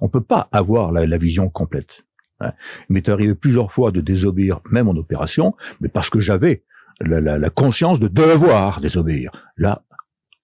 On 0.00 0.08
peut 0.08 0.20
pas 0.20 0.48
avoir 0.50 0.92
la, 0.92 1.06
la 1.06 1.16
vision 1.16 1.48
complète. 1.48 2.04
Ouais. 2.40 2.50
Il 2.88 2.94
m'est 2.94 3.08
arrivé 3.08 3.34
plusieurs 3.34 3.72
fois 3.72 3.92
de 3.92 4.00
désobéir, 4.00 4.60
même 4.70 4.88
en 4.88 4.96
opération, 4.96 5.54
mais 5.80 5.88
parce 5.88 6.10
que 6.10 6.20
j'avais 6.20 6.64
la, 7.00 7.20
la, 7.20 7.38
la, 7.38 7.50
conscience 7.50 8.00
de 8.00 8.08
devoir 8.08 8.80
désobéir. 8.80 9.30
Là, 9.56 9.82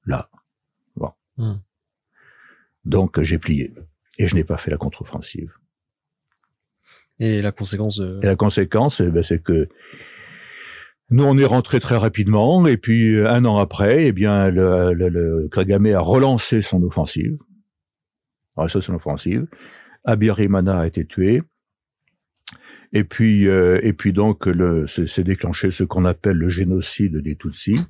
là, 0.07 0.29
bon. 0.97 1.11
Hmm. 1.37 1.57
Donc 2.85 3.21
j'ai 3.23 3.39
plié 3.39 3.75
et 4.19 4.27
je 4.27 4.35
n'ai 4.35 4.45
pas 4.45 4.57
fait 4.59 4.71
la 4.71 4.77
contre-offensive. 4.77 5.53
Et 7.19 7.43
la 7.43 7.53
conséquence 7.53 7.99
de... 7.99 8.21
Et 8.23 8.27
la 8.27 8.37
conséquence, 8.37 9.01
eh 9.01 9.11
ben, 9.11 9.23
c'est 9.23 9.43
que 9.43 9.69
nous, 11.13 11.25
on 11.25 11.37
est 11.39 11.45
rentré 11.45 11.79
très 11.79 11.97
rapidement, 11.97 12.67
et 12.67 12.77
puis 12.77 13.15
euh, 13.15 13.29
un 13.29 13.45
an 13.45 13.59
après, 13.59 14.07
eh 14.07 14.13
bien, 14.13 14.49
le, 14.49 14.95
le, 14.95 15.09
le 15.09 15.49
Kagame 15.49 15.87
a 15.87 16.01
relancé 16.01 16.63
son 16.63 16.83
offensive. 16.83 17.37
Relancé 18.57 18.81
son 18.81 18.95
offensive. 18.95 19.47
Abiyarimana 20.05 20.81
a 20.81 20.87
été 20.87 21.05
tué. 21.05 21.43
Et 22.95 23.05
puis, 23.05 23.47
euh, 23.47 23.81
et 23.83 23.93
puis 23.93 24.13
donc, 24.13 24.49
c'est 24.87 25.25
déclenché 25.25 25.71
ce 25.71 25.85
qu'on 25.85 26.05
appelle 26.05 26.37
le 26.37 26.49
génocide 26.49 27.19
des 27.19 27.37
Tutsis, 27.37 27.81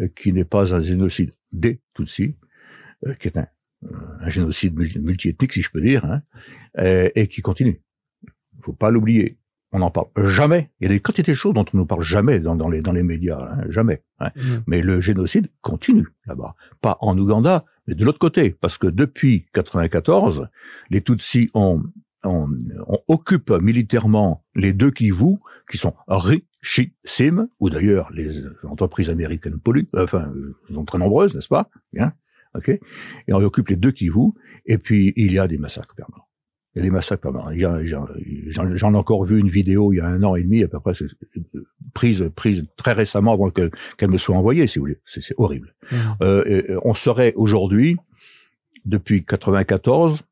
euh, 0.00 0.08
qui 0.08 0.32
n'est 0.32 0.44
pas 0.44 0.74
un 0.74 0.80
génocide 0.80 1.32
des 1.52 1.80
Tutsis, 1.94 2.36
euh, 3.06 3.14
qui 3.14 3.28
est 3.28 3.38
un, 3.38 3.46
un 4.20 4.28
génocide 4.28 4.74
multiethnique, 4.74 5.52
si 5.52 5.62
je 5.62 5.70
peux 5.70 5.80
dire, 5.80 6.04
hein, 6.04 6.22
et, 6.78 7.12
et 7.14 7.28
qui 7.28 7.40
continue. 7.40 7.80
Il 8.24 8.64
faut 8.64 8.74
pas 8.74 8.90
l'oublier 8.90 9.38
on 9.72 9.78
n'en 9.78 9.90
parle 9.90 10.08
jamais. 10.16 10.70
Il 10.80 10.84
y 10.84 10.86
a 10.86 10.88
des 10.88 11.00
quantités 11.00 11.32
de 11.32 11.36
choses 11.36 11.54
dont 11.54 11.64
on 11.72 11.78
ne 11.78 11.84
parle 11.84 12.02
jamais 12.02 12.40
dans, 12.40 12.68
les, 12.68 12.82
dans 12.82 12.92
les 12.92 13.02
médias, 13.02 13.38
hein, 13.40 13.64
jamais. 13.68 14.02
Hein. 14.18 14.30
Mmh. 14.34 14.56
Mais 14.66 14.82
le 14.82 15.00
génocide 15.00 15.48
continue 15.60 16.08
là-bas. 16.26 16.54
Pas 16.80 16.98
en 17.00 17.16
Ouganda, 17.16 17.64
mais 17.86 17.94
de 17.94 18.04
l'autre 18.04 18.18
côté. 18.18 18.50
Parce 18.50 18.78
que 18.78 18.88
depuis 18.88 19.46
94, 19.52 20.48
les 20.90 21.02
Tutsis 21.02 21.50
ont, 21.54 21.82
ont, 22.24 22.48
occupent 23.08 23.52
militairement 23.60 24.44
les 24.54 24.72
deux 24.72 24.90
Kivu, 24.90 25.36
qui 25.70 25.78
sont 25.78 25.94
richissimes, 26.08 27.48
ou 27.60 27.70
d'ailleurs 27.70 28.10
les 28.12 28.42
entreprises 28.64 29.10
américaines 29.10 29.58
polluent, 29.60 29.88
enfin, 29.96 30.32
sont 30.72 30.84
très 30.84 30.98
nombreuses, 30.98 31.34
n'est-ce 31.34 31.48
pas? 31.48 31.70
Bien, 31.92 32.12
ok. 32.56 32.68
Et 32.68 33.32
on 33.32 33.38
occupe 33.38 33.68
les 33.68 33.76
deux 33.76 33.92
Kivu, 33.92 34.32
et 34.66 34.78
puis 34.78 35.12
il 35.16 35.32
y 35.32 35.38
a 35.38 35.46
des 35.46 35.58
massacres 35.58 35.94
permanents. 35.94 36.26
Il 36.74 36.78
y 36.78 36.80
a 36.80 36.84
des 36.84 36.90
massacres 36.90 37.32
J'en 38.48 38.94
ai 38.94 38.96
encore 38.96 39.24
vu 39.24 39.40
une 39.40 39.48
vidéo 39.48 39.92
il 39.92 39.96
y 39.96 40.00
a 40.00 40.06
un 40.06 40.22
an 40.22 40.36
et 40.36 40.42
demi, 40.44 40.62
à 40.62 40.68
peu 40.68 40.78
près, 40.78 40.92
prise, 41.94 42.30
prise 42.36 42.64
très 42.76 42.92
récemment 42.92 43.32
avant 43.32 43.50
qu'elle 43.50 44.10
me 44.10 44.18
soit 44.18 44.36
envoyée, 44.36 44.68
si 44.68 44.78
vous 44.78 44.84
voulez. 44.84 45.00
C'est 45.04 45.34
horrible. 45.36 45.74
Mmh. 45.90 45.96
Euh, 46.22 46.80
on 46.84 46.94
serait 46.94 47.32
aujourd'hui, 47.34 47.96
depuis 48.84 49.24
94, 49.24 50.22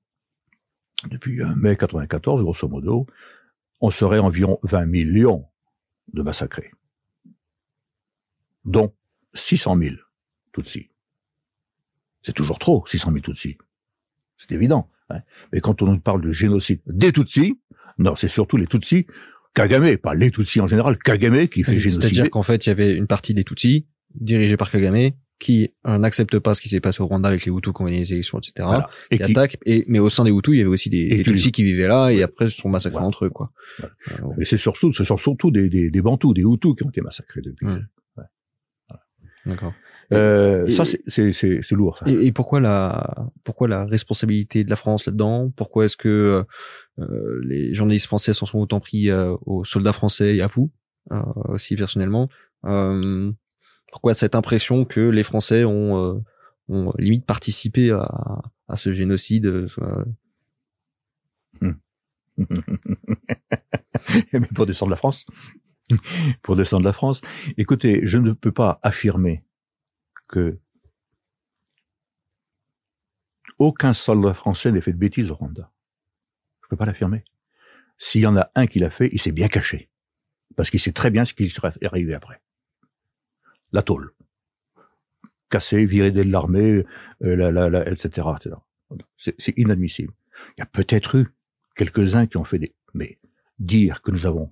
depuis 1.11 1.41
mai 1.57 1.77
94, 1.77 2.43
grosso 2.43 2.69
modo, 2.69 3.07
on 3.81 3.91
serait 3.91 4.19
environ 4.19 4.59
20 4.63 4.87
millions 4.87 5.47
de 6.13 6.23
massacrés, 6.23 6.71
dont 8.65 8.93
600 9.35 9.77
000 9.79 9.97
Tutsis. 10.53 10.91
C'est 12.23 12.33
toujours 12.33 12.59
trop, 12.59 12.85
600 12.87 13.11
000 13.13 13.21
Tutsis. 13.21 13.59
C'est 14.37 14.53
évident. 14.53 14.89
Mais 15.53 15.61
quand 15.61 15.83
on 15.83 15.99
parle 15.99 16.23
de 16.23 16.31
génocide 16.31 16.81
des 16.87 17.13
Tutsis, 17.13 17.59
non, 17.99 18.15
c'est 18.17 18.29
surtout 18.29 18.57
les 18.57 18.67
Tutsis, 18.67 19.07
Kagame, 19.55 19.97
pas 19.97 20.15
les 20.15 20.31
Tutsis 20.31 20.61
en 20.61 20.67
général, 20.67 20.99
Kagame 20.99 21.49
qui 21.49 21.65
fait 21.65 21.79
génocide. 21.79 22.03
C'est-à-dire 22.03 22.31
qu'en 22.31 22.43
fait, 22.43 22.67
il 22.67 22.69
y 22.69 22.73
avait 22.73 22.95
une 22.95 23.07
partie 23.07 23.35
des 23.35 23.45
Tutsis 23.45 23.87
dirigée 24.15 24.57
par 24.57 24.71
Kagame 24.71 25.11
qui 25.39 25.73
euh, 25.87 25.99
n'accepte 25.99 26.39
pas 26.41 26.55
ce 26.55 26.61
qui 26.61 26.69
s'est 26.69 26.81
passé 26.81 27.01
au 27.01 27.07
Rwanda 27.07 27.29
avec 27.29 27.45
les 27.45 27.53
Hutus 27.53 27.73
qui 27.73 27.83
ont 27.83 27.85
gagné 27.85 28.01
les 28.01 28.13
élections, 28.13 28.39
etc. 28.39 28.69
Et 29.11 29.19
qui 29.19 29.31
attaque. 29.31 29.57
Et 29.67 29.85
mais 29.89 30.01
au 30.01 30.11
sein 30.11 30.25
des 30.25 30.31
Hutus, 30.31 30.55
il 30.55 30.59
y 30.59 30.61
avait 30.61 30.71
aussi 30.71 30.91
des, 30.91 31.09
des 31.09 31.23
Tutsis 31.23 31.53
qui 31.53 31.63
vivaient 31.63 31.87
là 31.87 32.11
et 32.11 32.23
après 32.23 32.51
se 32.51 32.57
sont 32.57 32.69
massacrés 32.69 32.99
entre 32.99 33.27
eux, 33.27 33.31
quoi. 33.31 33.53
Mais 34.37 34.45
c'est 34.45 34.57
surtout, 34.57 34.93
ce 34.93 35.05
sont 35.05 35.17
surtout 35.17 35.51
des, 35.51 35.69
des, 35.69 35.91
des 35.91 36.03
Bantous, 36.03 36.35
des 36.35 36.43
Hutus 36.43 36.75
qui 36.77 36.85
ont 36.85 36.91
été 36.91 37.01
massacrés 37.01 37.41
depuis. 37.43 37.67
D'accord. 39.47 39.73
Euh, 40.13 40.67
ça, 40.69 40.85
c'est 40.85 41.73
lourd. 41.73 41.99
Ça. 41.99 42.11
Et, 42.11 42.27
et, 42.27 42.33
pourquoi 42.33 42.61
la 42.61 43.27
pourquoi 43.45 43.69
la 43.69 43.85
responsabilité 43.85 44.65
de 44.65 44.71
la 44.71 44.77
France 44.77 45.05
là-dedans? 45.07 45.53
Pourquoi 45.55 45.85
est-ce 45.85 45.97
que 45.97 46.45
euh, 46.99 47.41
les 47.43 47.75
journalistes 47.75 48.07
français 48.07 48.33
s'en 48.33 48.47
sont 48.47 48.59
autant 48.59 48.81
pris 48.81 49.11
euh, 49.11 49.37
aux 49.45 49.65
soldats 49.65 49.93
français 49.93 50.37
et 50.37 50.43
à 50.43 50.47
vous 50.47 50.71
euh, 51.13 51.21
aussi 51.49 51.77
personnellement? 51.77 52.31
Euh, 52.65 53.31
Pourquoi 53.93 54.15
cette 54.15 54.35
impression 54.35 54.87
que 54.87 55.01
les 55.01 55.23
Français 55.23 55.65
ont, 55.65 56.25
ont 56.69 56.93
limite 56.99 57.27
participé 57.27 57.91
à, 57.91 58.41
à 58.67 58.77
ce 58.77 58.95
génocide 58.95 59.67
pour 64.55 64.67
descendre 64.67 64.91
la 64.91 64.97
France. 64.97 65.27
pour 66.43 66.57
descendre 66.57 66.85
la 66.85 66.93
France. 66.93 67.21
Écoutez, 67.57 68.01
je 68.05 68.19
ne 68.19 68.33
peux 68.33 68.53
pas 68.53 68.79
affirmer 68.83 69.43
que 70.29 70.59
aucun 73.59 73.93
soldat 73.93 74.35
français 74.35 74.71
n'ait 74.71 74.81
fait 74.81 74.93
de 74.93 74.99
bêtises 74.99 75.31
au 75.31 75.35
Rwanda. 75.35 75.71
Je 76.63 76.69
peux 76.69 76.77
pas 76.77 76.87
l'affirmer. 76.87 77.25
S'il 77.99 78.21
y 78.21 78.27
en 78.27 78.37
a 78.37 78.51
un 78.55 78.67
qui 78.67 78.79
l'a 78.79 78.91
fait, 78.91 79.11
il 79.13 79.21
s'est 79.21 79.33
bien 79.33 79.49
caché. 79.49 79.91
Parce 80.55 80.71
qu'il 80.71 80.81
sait 80.81 80.93
très 80.93 81.11
bien 81.11 81.25
ce 81.25 81.35
qui 81.35 81.49
serait 81.49 81.73
arrivé 81.83 82.15
après. 82.15 82.41
La 83.73 83.83
tôle. 83.83 84.13
Cassé, 85.51 85.85
viré 85.87 86.11
de 86.11 86.23
l'armée, 86.23 86.85
euh, 87.25 87.85
etc. 87.87 88.29
C'est 89.17 89.57
inadmissible. 89.57 90.13
Il 90.57 90.61
y 90.61 90.63
a 90.63 90.67
peut-être 90.67 91.17
eu 91.17 91.35
quelques-uns 91.75 92.27
qui 92.27 92.37
ont 92.37 92.45
fait 92.45 92.59
des... 92.59 92.75
Mais 92.95 93.19
dire 93.59 94.03
que 94.03 94.11
nous 94.11 94.27
avons, 94.27 94.51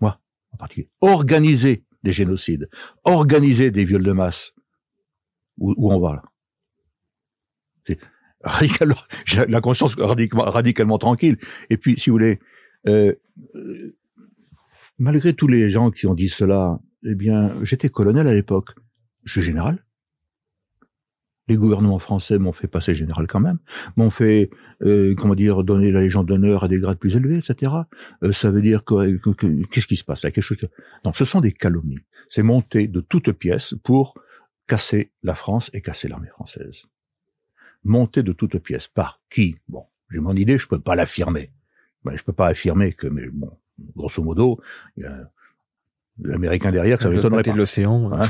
moi 0.00 0.20
en 0.52 0.56
particulier, 0.56 0.88
organisé 1.00 1.84
des 2.02 2.12
génocides, 2.12 2.70
organisé 3.04 3.70
des 3.70 3.84
viols 3.84 4.02
de 4.02 4.12
masse, 4.12 4.54
où, 5.58 5.92
on 5.92 6.00
va 6.00 6.14
là? 6.14 6.22
C'est 7.84 7.98
la 9.48 9.60
conscience 9.60 9.96
radicalement, 9.96 10.50
radicalement, 10.50 10.98
tranquille. 10.98 11.38
Et 11.70 11.76
puis, 11.76 11.98
si 11.98 12.10
vous 12.10 12.14
voulez, 12.14 12.38
euh, 12.86 13.12
euh, 13.56 13.96
malgré 14.98 15.34
tous 15.34 15.48
les 15.48 15.70
gens 15.70 15.90
qui 15.90 16.06
ont 16.06 16.14
dit 16.14 16.28
cela, 16.28 16.78
eh 17.04 17.14
bien, 17.14 17.56
j'étais 17.62 17.88
colonel 17.88 18.28
à 18.28 18.34
l'époque. 18.34 18.70
Je 19.24 19.32
suis 19.32 19.42
général. 19.42 19.84
Les 21.48 21.56
gouvernements 21.56 21.98
français 21.98 22.38
m'ont 22.38 22.52
fait 22.52 22.68
passer 22.68 22.94
général 22.94 23.26
quand 23.26 23.40
même, 23.40 23.58
m'ont 23.96 24.10
fait, 24.10 24.50
euh, 24.82 25.14
comment 25.14 25.34
dire, 25.34 25.64
donner 25.64 25.90
la 25.90 26.02
Légion 26.02 26.22
d'honneur 26.22 26.64
à 26.64 26.68
des 26.68 26.78
grades 26.78 26.98
plus 26.98 27.16
élevés, 27.16 27.38
etc. 27.38 27.72
Euh, 28.22 28.32
ça 28.32 28.50
veut 28.50 28.60
dire 28.60 28.84
que, 28.84 29.16
qu'est-ce 29.68 29.86
qui 29.86 29.96
se 29.96 30.04
passe? 30.04 30.24
Là 30.24 30.30
Quelque 30.30 30.44
chose. 30.44 30.58
Que... 30.58 30.66
Non, 31.06 31.14
ce 31.14 31.24
sont 31.24 31.40
des 31.40 31.52
calomnies. 31.52 32.00
C'est 32.28 32.42
monté 32.42 32.86
de 32.86 33.00
toutes 33.00 33.32
pièces 33.32 33.74
pour 33.82 34.14
casser 34.68 35.10
la 35.24 35.34
France 35.34 35.68
et 35.72 35.80
casser 35.80 36.06
l'armée 36.06 36.28
française. 36.28 36.84
Monter 37.82 38.22
de 38.22 38.32
toutes 38.32 38.58
pièces. 38.58 38.86
Par 38.86 39.20
qui? 39.30 39.56
Bon, 39.68 39.86
j'ai 40.10 40.20
mon 40.20 40.36
idée, 40.36 40.58
je 40.58 40.68
peux 40.68 40.78
pas 40.78 40.94
l'affirmer. 40.94 41.50
Ben, 42.04 42.16
je 42.16 42.22
peux 42.22 42.32
pas 42.32 42.46
affirmer 42.46 42.92
que, 42.92 43.08
mais 43.08 43.26
bon, 43.28 43.50
grosso 43.96 44.22
modo, 44.22 44.60
il 44.96 45.02
y 45.02 45.06
a 45.06 45.28
l'américain 46.20 46.72
derrière, 46.72 47.00
ça 47.00 47.10
m'étonnerait 47.10 47.44
pas. 47.44 47.52
de 47.52 47.56
l'océan. 47.56 48.10
Hein? 48.12 48.22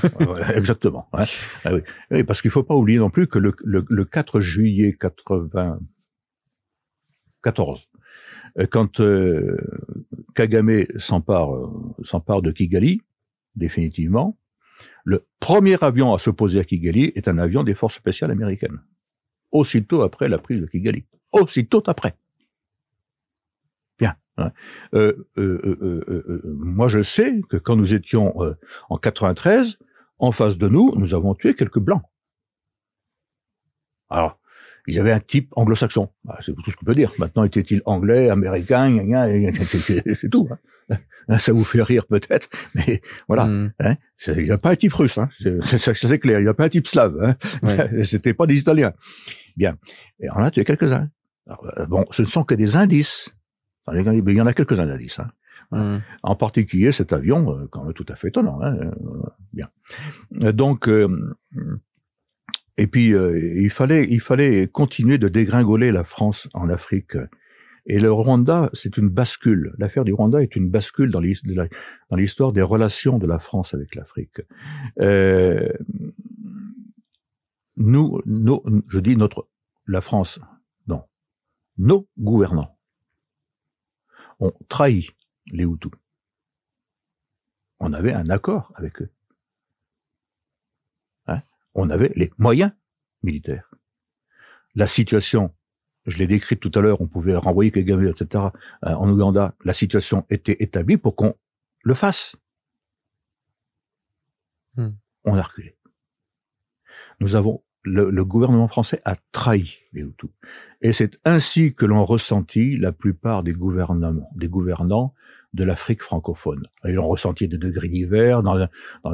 exactement. 0.54 1.08
Hein 1.12 1.24
ah 1.64 1.74
oui. 1.74 1.80
oui. 2.10 2.22
parce 2.22 2.42
qu'il 2.42 2.50
faut 2.50 2.62
pas 2.62 2.74
oublier 2.74 2.98
non 2.98 3.08
plus 3.10 3.26
que 3.26 3.38
le, 3.38 3.54
le, 3.64 3.84
le 3.88 4.04
4 4.04 4.40
juillet 4.40 4.96
94, 5.00 7.88
euh, 8.58 8.66
quand 8.70 9.00
euh, 9.00 9.56
Kagame 10.34 10.84
s'empare 10.96 11.54
euh, 11.54 11.70
s'empare 12.02 12.42
de 12.42 12.52
Kigali, 12.52 13.00
définitivement, 13.56 14.36
le 15.04 15.26
premier 15.40 15.82
avion 15.82 16.14
à 16.14 16.18
se 16.18 16.30
poser 16.30 16.60
à 16.60 16.64
Kigali 16.64 17.12
est 17.14 17.28
un 17.28 17.38
avion 17.38 17.62
des 17.62 17.74
forces 17.74 17.94
spéciales 17.94 18.30
américaines. 18.30 18.80
aussitôt 19.50 20.02
après 20.02 20.28
la 20.28 20.38
prise 20.38 20.60
de 20.60 20.66
Kigali. 20.66 21.06
Aussitôt 21.32 21.82
après. 21.86 22.16
Bien. 23.98 24.14
Hein. 24.36 24.52
Euh, 24.94 25.26
euh, 25.38 26.42
moi, 26.44 26.88
je 26.88 27.02
sais 27.02 27.40
que 27.48 27.56
quand 27.56 27.74
nous 27.74 27.94
étions 27.94 28.34
en 28.90 28.98
93, 28.98 29.78
en 30.18 30.32
face 30.32 30.58
de 30.58 30.68
nous, 30.68 30.92
nous 30.96 31.14
avons 31.14 31.34
tué 31.34 31.54
quelques 31.54 31.78
blancs. 31.78 32.02
Alors, 34.10 34.38
ils 34.88 34.98
avaient 34.98 35.12
un 35.12 35.20
type 35.20 35.50
anglo-saxon. 35.54 36.08
Bah, 36.24 36.38
c'est 36.40 36.54
tout 36.54 36.70
ce 36.70 36.76
qu'on 36.76 36.86
peut 36.86 36.94
dire. 36.94 37.12
Maintenant, 37.18 37.44
était-il 37.44 37.82
anglais, 37.84 38.30
américain, 38.30 38.98
c'est 39.78 40.30
tout. 40.30 40.48
Hein. 40.50 40.58
Ça 41.38 41.52
vous 41.52 41.64
fait 41.64 41.82
rire 41.82 42.06
peut-être, 42.06 42.48
mais 42.74 43.02
voilà. 43.26 43.44
Hmm. 43.44 43.72
Hein. 43.80 43.96
Il 44.28 44.44
n'y 44.44 44.50
a 44.50 44.58
pas 44.58 44.70
un 44.70 44.76
type 44.76 44.94
russe, 44.94 45.18
hein. 45.18 45.28
c'est 45.32 46.18
clair. 46.20 46.40
Il 46.40 46.44
n'y 46.44 46.48
a 46.48 46.54
pas 46.54 46.64
un 46.64 46.68
type 46.68 46.86
slave. 46.86 47.16
Hein. 47.20 47.36
C'était 48.04 48.32
pas 48.34 48.46
des 48.46 48.58
Italiens. 48.58 48.94
Bien. 49.56 49.76
Et 50.20 50.30
on 50.30 50.38
a 50.38 50.50
tué 50.50 50.64
quelques-uns. 50.64 51.10
Euh, 51.48 51.86
bon, 51.86 52.06
ce 52.10 52.22
ne 52.22 52.26
sont 52.26 52.44
que 52.44 52.54
des 52.54 52.76
indices. 52.76 53.34
Mais 53.92 54.02
il 54.02 54.34
y 54.34 54.40
en 54.40 54.46
a 54.46 54.54
quelques-uns 54.54 54.86
d'indices. 54.86 55.18
Hein. 55.18 55.30
Hmm. 55.70 55.98
En 56.22 56.34
particulier 56.34 56.92
cet 56.92 57.12
avion, 57.12 57.52
euh, 57.52 57.66
quand 57.70 57.84
même 57.84 57.92
tout 57.92 58.06
à 58.08 58.16
fait 58.16 58.28
étonnant. 58.28 58.60
Hein. 58.62 58.76
Euh, 58.76 58.90
bien. 59.52 59.68
Donc, 60.52 60.88
et 62.78 62.86
puis 62.86 63.12
euh, 63.12 63.60
il 63.60 63.70
fallait 63.70 64.06
il 64.08 64.20
fallait 64.20 64.68
continuer 64.68 65.18
de 65.18 65.28
dégringoler 65.28 65.90
la 65.90 66.04
France 66.04 66.48
en 66.54 66.70
Afrique. 66.70 67.16
Et 67.90 67.98
le 67.98 68.12
Rwanda, 68.12 68.70
c'est 68.74 68.98
une 68.98 69.08
bascule. 69.08 69.74
L'affaire 69.78 70.04
du 70.04 70.12
Rwanda 70.12 70.42
est 70.42 70.54
une 70.54 70.68
bascule 70.68 71.10
dans 71.10 71.20
l'histoire 71.20 72.52
des 72.52 72.62
relations 72.62 73.18
de 73.18 73.26
la 73.26 73.38
France 73.38 73.72
avec 73.72 73.94
l'Afrique. 73.94 74.42
Euh, 75.00 75.72
nous, 77.76 78.20
nos, 78.26 78.62
je 78.88 79.00
dis 79.00 79.16
notre, 79.16 79.48
la 79.86 80.02
France, 80.02 80.38
non, 80.86 81.04
nos 81.78 82.06
gouvernants 82.18 82.76
ont 84.38 84.52
trahi 84.68 85.08
les 85.46 85.64
Hutus. 85.64 85.92
On 87.80 87.94
avait 87.94 88.12
un 88.12 88.28
accord 88.28 88.70
avec 88.76 89.00
eux 89.00 89.10
on 91.78 91.90
avait 91.90 92.12
les 92.16 92.30
moyens 92.38 92.72
militaires. 93.22 93.70
La 94.74 94.86
situation, 94.86 95.54
je 96.06 96.18
l'ai 96.18 96.26
décrite 96.26 96.60
tout 96.60 96.72
à 96.74 96.80
l'heure, 96.80 97.00
on 97.00 97.06
pouvait 97.06 97.36
renvoyer 97.36 97.70
Kagame, 97.70 98.06
etc. 98.06 98.44
Euh, 98.84 98.94
en 98.94 99.08
Ouganda, 99.08 99.54
la 99.64 99.72
situation 99.72 100.26
était 100.28 100.56
établie 100.60 100.96
pour 100.96 101.14
qu'on 101.14 101.36
le 101.82 101.94
fasse. 101.94 102.36
Hmm. 104.74 104.90
On 105.24 105.36
a 105.36 105.42
reculé. 105.42 105.76
Nous 107.20 107.36
avons 107.36 107.62
le, 107.84 108.24
gouvernement 108.24 108.68
français 108.68 109.00
a 109.04 109.14
trahi 109.32 109.78
les 109.92 110.02
Hutus. 110.02 110.30
Et 110.82 110.92
c'est 110.92 111.18
ainsi 111.24 111.74
que 111.74 111.86
l'ont 111.86 112.04
ressenti 112.04 112.76
la 112.76 112.92
plupart 112.92 113.42
des 113.42 113.52
gouvernements, 113.52 114.30
des 114.34 114.48
gouvernants 114.48 115.14
de 115.54 115.64
l'Afrique 115.64 116.02
francophone. 116.02 116.66
Ils 116.84 116.94
l'ont 116.94 117.08
ressenti 117.08 117.48
de 117.48 117.56
degrés 117.56 117.88
divers, 117.88 118.42
dans, 118.42 118.68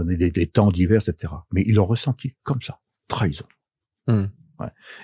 des, 0.05 0.47
temps 0.47 0.71
divers, 0.71 1.09
etc. 1.09 1.33
Mais 1.53 1.63
ils 1.67 1.75
l'ont 1.75 1.87
ressenti 1.87 2.35
comme 2.43 2.63
ça, 2.63 2.81
trahison. 3.09 3.47
Hmm. 4.07 4.27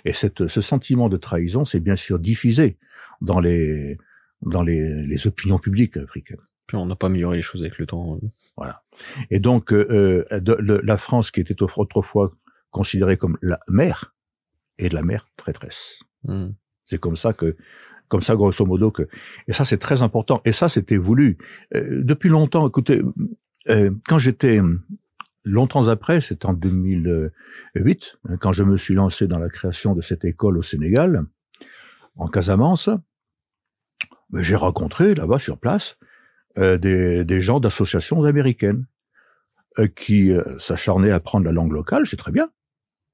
Et 0.05 0.12
cette, 0.12 0.48
ce 0.48 0.61
sentiment 0.61 1.09
de 1.09 1.16
trahison, 1.16 1.65
c'est 1.65 1.81
bien 1.81 1.97
sûr 1.97 2.19
diffusé 2.19 2.78
dans 3.20 3.40
les 3.40 3.98
dans 4.43 4.62
les, 4.62 5.27
opinions 5.27 5.59
publiques 5.59 5.97
africaines. 5.97 6.40
Puis 6.66 6.77
on 6.77 6.86
n'a 6.86 6.97
pas 6.97 7.09
amélioré 7.09 7.36
les 7.36 7.43
choses 7.43 7.61
avec 7.61 7.78
le 7.78 7.86
temps. 7.86 8.16
Euh. 8.16 8.28
Voilà. 8.57 8.82
Et 9.31 9.39
donc 9.39 9.73
euh, 9.73 10.24
euh, 10.32 10.81
la 10.82 10.97
France, 10.97 11.31
qui 11.31 11.40
était 11.40 11.62
autrefois 11.62 12.32
considérée 12.70 13.16
comme 13.16 13.36
la 13.43 13.61
mère, 13.69 14.15
est 14.78 14.93
la 14.93 15.02
mère 15.02 15.27
traîtresse. 15.36 16.02
Hmm. 16.24 16.51
C'est 16.85 16.98
comme 16.98 17.16
ça 17.16 17.32
que 17.32 17.57
comme 18.11 18.20
ça 18.20 18.35
grosso 18.37 18.66
modo 18.66 18.91
que 18.91 19.09
et 19.49 19.55
ça 19.55 19.65
c'est 19.65 19.78
très 19.78 20.03
important. 20.03 20.43
Et 20.45 20.53
ça 20.53 20.69
c'était 20.69 20.99
voulu 20.99 21.39
euh, 21.74 22.03
depuis 22.03 22.28
longtemps. 22.28 22.69
Écoutez 22.69 23.03
euh, 23.69 23.91
quand 24.07 24.19
j'étais 24.19 24.61
longtemps 25.45 25.89
après 25.89 26.20
c'est 26.20 26.45
en 26.45 26.53
2008 26.53 28.19
quand 28.41 28.53
je 28.53 28.62
me 28.65 28.77
suis 28.77 28.95
lancé 28.95 29.27
dans 29.27 29.39
la 29.39 29.49
création 29.49 29.95
de 29.95 30.03
cette 30.03 30.24
école 30.27 30.59
au 30.59 30.62
Sénégal 30.62 31.24
en 32.16 32.28
Casamance 32.28 32.91
ben, 34.31 34.43
j'ai 34.43 34.57
rencontré 34.57 35.15
là-bas 35.15 35.39
sur 35.39 35.57
place 35.59 35.99
euh, 36.59 36.77
des, 36.77 37.24
des, 37.24 37.41
gens 37.41 37.59
d'associations 37.59 38.24
américaines 38.24 38.87
qui 39.95 40.32
s'acharnaient 40.59 41.12
à 41.12 41.20
prendre 41.20 41.47
la 41.47 41.53
langue 41.53 41.73
locale. 41.73 42.05
C'est 42.05 42.16
très 42.16 42.32
bien. 42.32 42.51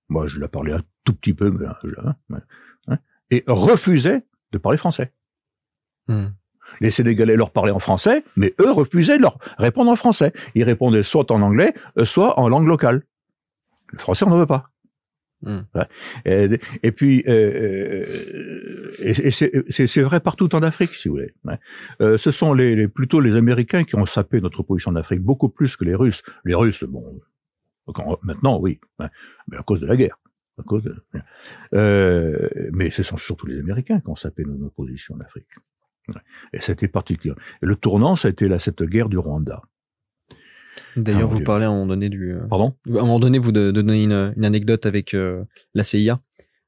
Moi 0.09 0.27
je 0.27 0.41
la 0.41 0.49
parlais 0.49 0.73
un 0.73 0.83
tout 1.05 1.13
petit 1.13 1.35
peu 1.35 1.51
mais, 1.51 1.67
hein, 1.67 2.17
hein, 2.89 2.99
et 3.31 3.45
refusaient 3.47 4.25
de 4.57 4.63
parler 4.63 4.79
français. 4.79 5.13
Hmm. 6.09 6.29
Les 6.81 6.91
Sénégalais 6.91 7.37
leur 7.37 7.51
parlaient 7.51 7.73
en 7.73 7.79
français, 7.79 8.23
mais 8.37 8.55
eux 8.61 8.71
refusaient 8.71 9.19
de 9.19 9.23
leur 9.23 9.39
répondre 9.59 9.91
en 9.91 9.97
français. 9.97 10.33
Ils 10.55 10.65
répondaient 10.65 11.03
soit 11.03 11.31
en 11.31 11.41
anglais, 11.43 11.75
euh, 11.99 12.05
soit 12.05 12.39
en 12.39 12.49
langue 12.49 12.67
locale. 12.67 13.03
Le 13.93 13.99
français, 13.99 14.25
on 14.25 14.31
n'en 14.31 14.39
veut 14.39 14.47
pas. 14.47 14.71
Hmm. 15.43 15.61
Et, 16.25 16.93
puis, 16.93 17.23
euh, 17.29 18.93
euh, 19.01 19.31
c'est 19.71 20.03
vrai 20.03 20.19
partout 20.19 20.55
en 20.57 20.63
Afrique, 20.63 20.95
si 20.95 21.09
vous 21.09 21.17
voulez. 21.17 21.35
ce 22.01 22.31
sont 22.31 22.53
les, 22.53 22.89
plutôt 22.89 23.21
les 23.21 23.37
Américains 23.37 23.85
qui 23.85 23.97
ont 23.97 24.07
sapé 24.07 24.41
notre 24.41 24.63
position 24.63 24.91
en 24.91 24.97
Afrique, 24.97 25.21
beaucoup 25.21 25.49
plus 25.49 25.77
que 25.77 25.85
les 25.85 25.95
Russes. 25.95 26.23
Les 26.45 26.55
Russes, 26.55 26.85
bon, 26.85 27.21
maintenant, 28.23 28.59
oui, 28.59 28.81
mais 28.99 29.57
à 29.57 29.63
cause 29.63 29.81
de 29.81 29.87
la 29.87 29.97
guerre. 29.97 30.19
Euh, 31.75 32.49
mais 32.73 32.91
ce 32.91 33.03
sont 33.03 33.17
surtout 33.17 33.47
les 33.47 33.59
Américains 33.59 34.01
qui 34.01 34.09
ont 34.09 34.17
sapé 34.17 34.45
nos, 34.45 34.71
positions 34.71 35.15
en 35.15 35.21
Afrique. 35.21 35.49
Et 36.53 36.61
c'était 36.61 36.89
particulier. 36.89 37.35
Et 37.63 37.67
le 37.67 37.77
tournant, 37.77 38.17
ça 38.17 38.29
a 38.29 38.31
été 38.31 38.49
là, 38.49 38.59
cette 38.59 38.83
guerre 38.83 39.09
du 39.09 39.19
Rwanda. 39.19 39.61
D'ailleurs, 40.97 41.23
ah, 41.23 41.35
vous 41.35 41.41
parlez 41.41 41.65
à 41.65 41.69
un 41.69 41.73
moment 41.73 41.87
donné 41.87 42.09
du. 42.09 42.35
Euh, 42.35 42.47
Pardon? 42.49 42.75
À 42.87 42.91
un 42.91 43.01
moment 43.01 43.19
donné, 43.19 43.39
vous 43.39 43.51
une, 43.51 43.91
une, 43.91 44.45
anecdote 44.45 44.87
avec 44.87 45.15
euh, 45.15 45.45
la 45.75 45.85
CIA. 45.85 46.21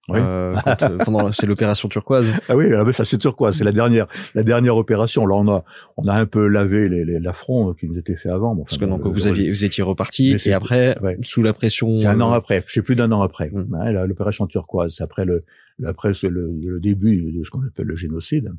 Oui. 0.08 0.18
Euh, 0.20 0.56
euh, 0.82 0.98
pendant 1.04 1.32
c'est 1.32 1.46
l'opération 1.46 1.88
turquoise. 1.88 2.26
Ah 2.48 2.56
oui, 2.56 2.66
ah 2.72 2.92
ça 2.92 3.04
c'est 3.04 3.18
turquoise, 3.18 3.56
c'est 3.56 3.64
la 3.64 3.72
dernière 3.72 4.06
la 4.34 4.42
dernière 4.42 4.76
opération. 4.76 5.26
Là 5.26 5.34
on 5.36 5.48
a 5.48 5.64
on 5.96 6.06
a 6.06 6.14
un 6.14 6.26
peu 6.26 6.48
lavé 6.48 6.88
les, 6.88 7.18
l'affront 7.20 7.74
qui 7.74 7.88
nous 7.88 7.98
était 7.98 8.16
fait 8.16 8.30
avant. 8.30 8.54
Bon, 8.54 8.64
Parce 8.64 8.78
que 8.78 8.86
donc 8.86 9.06
vous 9.06 9.26
aviez 9.26 9.50
vous 9.50 9.64
étiez 9.64 9.82
reparti 9.82 10.36
et 10.44 10.52
après 10.52 10.96
sous 11.22 11.42
la 11.42 11.52
pression. 11.52 11.98
C'est 11.98 12.06
un 12.06 12.20
an 12.20 12.32
euh, 12.32 12.36
après, 12.36 12.64
c'est 12.68 12.82
plus 12.82 12.96
d'un 12.96 13.12
an 13.12 13.22
après. 13.22 13.50
Mmh. 13.50 13.90
l'opération 14.06 14.46
turquoise, 14.46 14.94
c'est 14.94 15.04
après 15.04 15.24
le 15.24 15.44
après 15.84 16.12
le, 16.22 16.52
le, 16.60 16.80
début 16.80 17.32
de 17.32 17.44
ce 17.44 17.50
qu'on 17.50 17.64
appelle 17.66 17.86
le 17.86 17.96
génocide. 17.96 18.52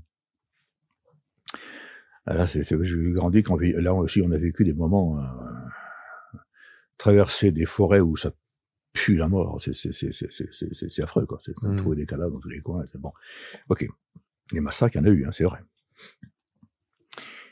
Ah, 2.25 2.35
là, 2.35 2.47
c'est, 2.47 2.63
j'ai 2.63 3.11
grandi 3.11 3.41
quand 3.41 3.57
là 3.59 3.93
aussi 3.93 4.21
on 4.21 4.31
a 4.31 4.37
vécu 4.37 4.63
des 4.63 4.73
moments 4.73 5.17
euh, 5.17 6.37
traverser 6.97 7.51
des 7.51 7.65
forêts 7.65 8.01
où 8.01 8.15
ça 8.15 8.31
pue 8.93 9.15
la 9.15 9.27
mort. 9.27 9.61
C'est 9.61 11.03
affreux, 11.03 11.25
quoi. 11.25 11.39
C'est 11.43 11.55
mmh. 11.61 11.77
trouver 11.77 11.95
des 11.97 12.05
cadavres 12.05 12.33
dans 12.33 12.39
tous 12.39 12.49
les 12.49 12.61
coins. 12.61 12.85
C'est 12.91 12.99
bon. 12.99 13.13
Ok. 13.69 13.87
Les 14.51 14.61
massacres, 14.61 14.95
il 14.95 14.99
y 14.99 15.01
en 15.01 15.05
a 15.05 15.09
eu, 15.09 15.25
hein, 15.25 15.31
c'est 15.31 15.43
vrai. 15.43 15.59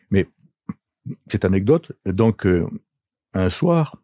Mais 0.10 0.28
cette 1.28 1.46
anecdote, 1.46 1.92
donc, 2.06 2.46
euh, 2.46 2.66
un 3.34 3.50
soir, 3.50 4.02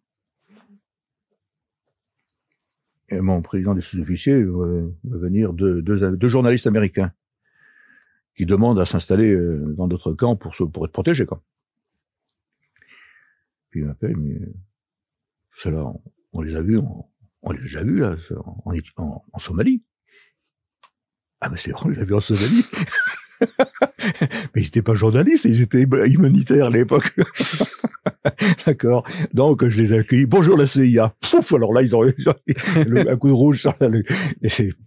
mon 3.11 3.41
président 3.41 3.75
des 3.75 3.81
sous-officiers 3.81 4.43
va 4.43 5.17
venir 5.17 5.53
deux, 5.53 5.81
deux, 5.81 6.27
journalistes 6.27 6.67
américains 6.67 7.11
qui 8.35 8.45
demandent 8.45 8.79
à 8.79 8.85
s'installer 8.85 9.31
euh, 9.31 9.73
dans 9.77 9.87
d'autres 9.87 10.13
camps 10.13 10.35
pour, 10.35 10.55
se, 10.55 10.63
pour 10.63 10.85
être 10.85 10.91
protégés. 10.91 11.25
Quoi. 11.25 11.43
Puis 13.69 13.81
il 13.81 13.85
m'appelle, 13.85 14.17
mais 14.17 14.39
cela, 15.57 15.85
on, 15.85 16.01
on 16.33 16.41
les 16.41 16.55
a 16.55 16.61
vus 16.61 16.79
en, 16.79 17.07
on 17.43 17.51
l'a 17.51 17.61
déjà 17.61 17.83
vu 17.83 17.99
là, 17.99 18.15
en, 18.97 19.39
Somalie. 19.39 19.83
Ah 21.41 21.49
mais 21.49 21.57
c'est 21.57 21.71
vrai, 21.71 21.81
on 21.85 21.89
l'a 21.89 22.05
vu 22.05 22.15
en 22.15 22.21
Somalie. 22.21 22.65
mais 23.41 24.61
ils 24.61 24.63
n'étaient 24.63 24.81
pas 24.81 24.93
journalistes, 24.93 25.45
ils 25.45 25.61
étaient 25.61 25.83
humanitaires 25.83 26.67
à 26.67 26.69
l'époque. 26.69 27.13
D'accord. 28.65 29.05
Donc 29.33 29.67
je 29.67 29.77
les 29.77 29.93
ai 29.93 29.99
accueillis. 29.99 30.25
Bonjour 30.25 30.57
la 30.57 30.65
CIA. 30.65 31.13
Pouf, 31.19 31.53
alors 31.53 31.73
là 31.73 31.81
ils 31.81 31.95
ont, 31.95 32.05
eu 32.05 32.13
un 32.97 33.17
coup 33.17 33.27
de 33.27 33.33
rouge 33.33 33.61
sur 33.61 33.75
la, 33.81 33.89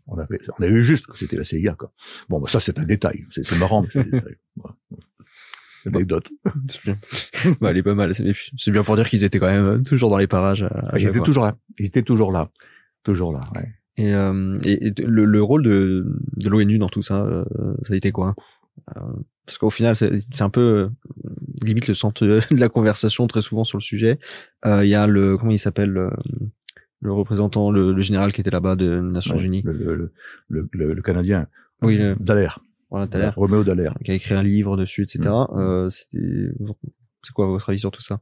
on 0.07 0.19
avait, 0.19 0.41
on 0.59 0.63
avait 0.63 0.73
vu 0.73 0.85
juste 0.85 1.07
que 1.07 1.19
c'était 1.19 1.37
la 1.37 1.45
CIA 1.45 1.75
quoi. 1.75 1.93
Bon, 2.31 2.41
bah, 2.41 2.49
ça 2.49 2.61
c'est 2.61 2.79
un 2.79 2.85
détail. 2.85 3.27
C'est 3.31 3.59
marrant. 3.59 3.85
Anecdote. 5.87 6.31
bah, 7.61 7.71
elle 7.71 7.77
est 7.77 7.83
pas 7.83 7.95
mal. 7.95 8.13
C'est 8.15 8.71
bien 8.71 8.83
pour 8.83 8.97
dire 8.97 9.09
qu'ils 9.09 9.25
étaient 9.25 9.39
quand 9.39 9.51
même 9.51 9.67
euh, 9.67 9.83
toujours 9.83 10.11
dans 10.11 10.19
les 10.19 10.27
parages. 10.27 10.65
Euh, 10.65 10.69
ils 10.99 11.07
étaient 11.07 11.21
toujours 11.21 11.45
là. 11.45 11.57
Ils 11.79 11.87
étaient 11.87 12.03
toujours 12.03 12.33
là. 12.33 12.51
Toujours 13.03 13.33
là. 13.33 13.45
Ouais. 13.55 13.69
Et, 13.99 14.15
euh, 14.15 14.59
et, 14.65 14.93
le, 15.03 15.25
le, 15.25 15.43
rôle 15.43 15.63
de, 15.63 16.07
de 16.37 16.49
l'ONU 16.51 16.79
dans 16.79 16.89
tout 16.89 17.03
ça, 17.03 17.23
euh, 17.23 17.45
ça 17.85 17.95
a 17.95 17.97
été 17.97 18.13
quoi? 18.13 18.35
Parce 19.47 19.59
qu'au 19.59 19.71
final, 19.71 19.97
c'est 19.97 20.43
un 20.43 20.51
peu 20.51 20.91
limite 21.63 21.89
le 21.89 21.95
centre 21.95 22.27
de 22.27 22.41
la 22.61 22.69
conversation 22.69 23.27
très 23.27 23.41
souvent 23.41 23.65
sur 23.65 23.79
le 23.79 23.83
sujet. 23.83 24.19
Il 24.65 24.85
y 24.85 24.95
a 24.95 25.07
le 25.07 25.39
comment 25.39 25.53
il 25.53 25.59
s'appelle 25.59 26.11
le 27.01 27.13
représentant, 27.13 27.71
le, 27.71 27.93
le 27.93 28.01
général 28.03 28.33
qui 28.33 28.41
était 28.41 28.51
là-bas 28.51 28.77
de 28.77 29.01
Nations 29.01 29.37
Ouais, 29.37 29.45
Unies. 29.45 29.63
le, 29.65 30.13
le, 30.49 30.69
le, 30.73 31.03
Canadien. 31.03 31.47
Oui, 31.83 31.99
Dallaire. 32.21 32.61
Voilà. 32.91 33.07
Roméo 33.37 33.65
Dallaire. 33.65 33.95
Qui 34.05 34.11
a 34.13 34.15
écrit 34.15 34.35
un 34.35 34.43
livre 34.43 34.77
dessus, 34.77 35.03
etc. 35.03 35.21
Mm. 35.29 35.59
Euh, 35.59 35.91
c'est 35.91 37.33
quoi 37.35 37.47
votre 37.47 37.69
avis 37.71 37.81
sur 37.81 37.91
tout 37.91 38.03
ça? 38.03 38.21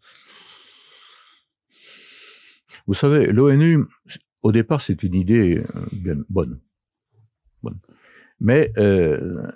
Vous 2.86 2.94
savez, 2.94 3.26
l'ONU, 3.32 3.84
au 4.42 4.52
départ, 4.52 4.80
c'est 4.80 5.02
une 5.02 5.14
idée 5.14 5.58
euh, 5.58 5.86
bien 5.92 6.16
bonne. 6.28 6.60
bonne. 7.62 7.78
Mais 8.40 8.72
euh, 8.78 9.46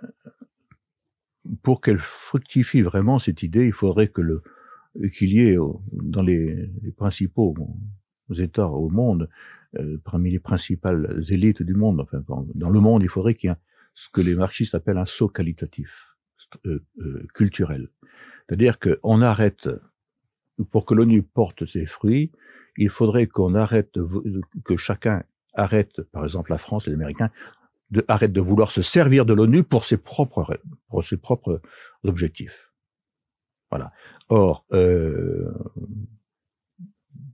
pour 1.62 1.80
qu'elle 1.80 1.98
fructifie 1.98 2.82
vraiment 2.82 3.18
cette 3.18 3.42
idée, 3.42 3.66
il 3.66 3.72
faudrait 3.72 4.08
que 4.08 4.20
le 4.22 4.42
qu'il 5.16 5.30
y 5.32 5.40
ait 5.40 5.56
dans 5.92 6.22
les, 6.22 6.70
les 6.82 6.90
principaux 6.90 7.54
États 8.38 8.66
au 8.68 8.88
monde, 8.88 9.28
euh, 9.78 9.98
parmi 10.02 10.30
les 10.30 10.40
principales 10.40 11.20
élites 11.30 11.62
du 11.62 11.74
monde, 11.74 12.00
enfin 12.00 12.22
dans- 12.26 12.46
dans 12.54 12.70
le 12.70 12.80
monde, 12.80 13.02
il 13.02 13.08
faudrait 13.08 13.34
qu'il 13.34 13.48
y 13.48 13.50
ait 13.50 13.54
un- 13.56 13.58
ce 13.98 14.08
que 14.10 14.20
les 14.20 14.36
marxistes 14.36 14.76
appellent 14.76 14.96
un 14.96 15.06
saut 15.06 15.28
qualitatif, 15.28 16.16
euh, 16.66 16.78
euh, 17.00 17.26
culturel. 17.34 17.88
C'est-à-dire 18.46 18.78
qu'on 18.78 19.22
arrête, 19.22 19.68
pour 20.70 20.86
que 20.86 20.94
l'ONU 20.94 21.24
porte 21.24 21.66
ses 21.66 21.84
fruits, 21.84 22.30
il 22.76 22.90
faudrait 22.90 23.26
qu'on 23.26 23.56
arrête, 23.56 23.98
que 24.64 24.76
chacun 24.76 25.24
arrête, 25.52 26.00
par 26.12 26.22
exemple 26.22 26.52
la 26.52 26.58
France 26.58 26.86
et 26.86 26.90
les 26.90 26.94
Américains, 26.94 27.30
arrête 28.06 28.32
de 28.32 28.40
vouloir 28.40 28.70
se 28.70 28.82
servir 28.82 29.26
de 29.26 29.34
l'ONU 29.34 29.64
pour 29.64 29.84
ses 29.84 29.96
propres, 29.96 30.60
pour 30.88 31.02
ses 31.02 31.16
propres 31.16 31.60
objectifs. 32.04 32.72
Voilà. 33.68 33.90
Or, 34.28 34.64
euh, 34.74 35.52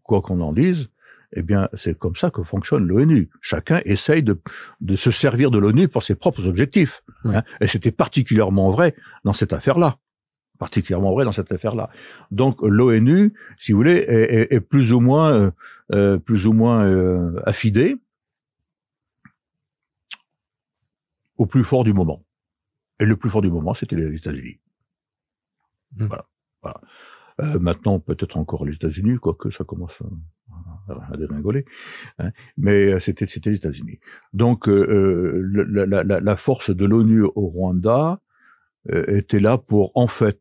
quoi 0.03 0.23
qu'on 0.23 0.41
en 0.41 0.55
dise, 0.55 0.89
eh 1.35 1.43
bien, 1.43 1.69
c'est 1.75 1.99
comme 1.99 2.17
ça 2.17 2.31
que 2.31 2.43
fonctionne 2.43 2.87
l'ONU. 2.87 3.29
Chacun 3.41 3.81
essaye 3.85 4.23
de, 4.23 4.39
de 4.81 4.97
se 4.97 5.11
servir 5.11 5.51
de 5.51 5.59
l'ONU 5.59 5.89
pour 5.89 6.03
ses 6.03 6.15
propres 6.15 6.47
objectifs. 6.47 7.03
Ouais. 7.25 7.37
hein. 7.37 7.45
Et 7.61 7.67
c'était 7.67 7.93
particulièrement 7.93 8.71
vrai 8.71 8.95
dans 9.25 9.33
cette 9.33 9.53
affaire-là. 9.53 9.99
Particulièrement 10.59 11.13
vrai 11.13 11.25
dans 11.25 11.33
cette 11.33 11.51
affaire-là. 11.51 11.91
Donc, 12.31 12.63
l'ONU, 12.63 13.35
si 13.59 13.73
vous 13.73 13.79
voulez, 13.79 13.97
est, 13.97 14.35
est- 14.35 14.53
est 14.55 14.61
plus 14.61 14.93
ou 14.93 15.01
moins, 15.01 15.33
euh, 15.33 15.51
euh, 15.93 16.19
plus 16.19 16.47
ou 16.47 16.53
moins 16.53 16.85
euh, 16.85 17.41
affidée 17.45 17.97
au 21.37 21.47
plus 21.47 21.65
fort 21.65 21.85
du 21.85 21.93
moment. 21.93 22.25
Et 23.01 23.05
le 23.07 23.17
plus 23.17 23.29
fort 23.31 23.43
du 23.43 23.51
moment, 23.51 23.75
c'était 23.75 23.97
les 23.97 24.15
États-Unis. 24.17 24.61
Mm. 25.97 26.07
Voilà. 26.07 26.27
voilà. 26.63 26.81
Euh, 27.41 27.59
maintenant, 27.59 27.99
peut-être 27.99 28.37
encore 28.37 28.65
les 28.65 28.75
États-Unis, 28.75 29.19
quoique 29.19 29.51
ça 29.51 29.65
commence 29.65 30.01
à, 30.01 30.05
à 30.89 31.17
dégringoler. 31.17 31.65
hein. 32.19 32.31
Mais 32.57 32.93
euh, 32.95 33.01
c'était 33.01 33.27
c'était 33.27 33.51
les 33.51 33.57
États-Unis. 33.57 33.99
Donc, 34.33 34.69
euh, 34.69 34.73
euh, 34.73 35.67
la, 35.87 36.05
la- 36.05 36.21
la- 36.21 36.37
force 36.37 36.71
de 36.71 36.85
l'ONU 36.85 37.23
au 37.23 37.47
Rwanda 37.47 38.21
euh, 38.93 39.05
était 39.09 39.41
là 39.41 39.57
pour, 39.59 39.93
en 39.97 40.07
fait, 40.09 40.41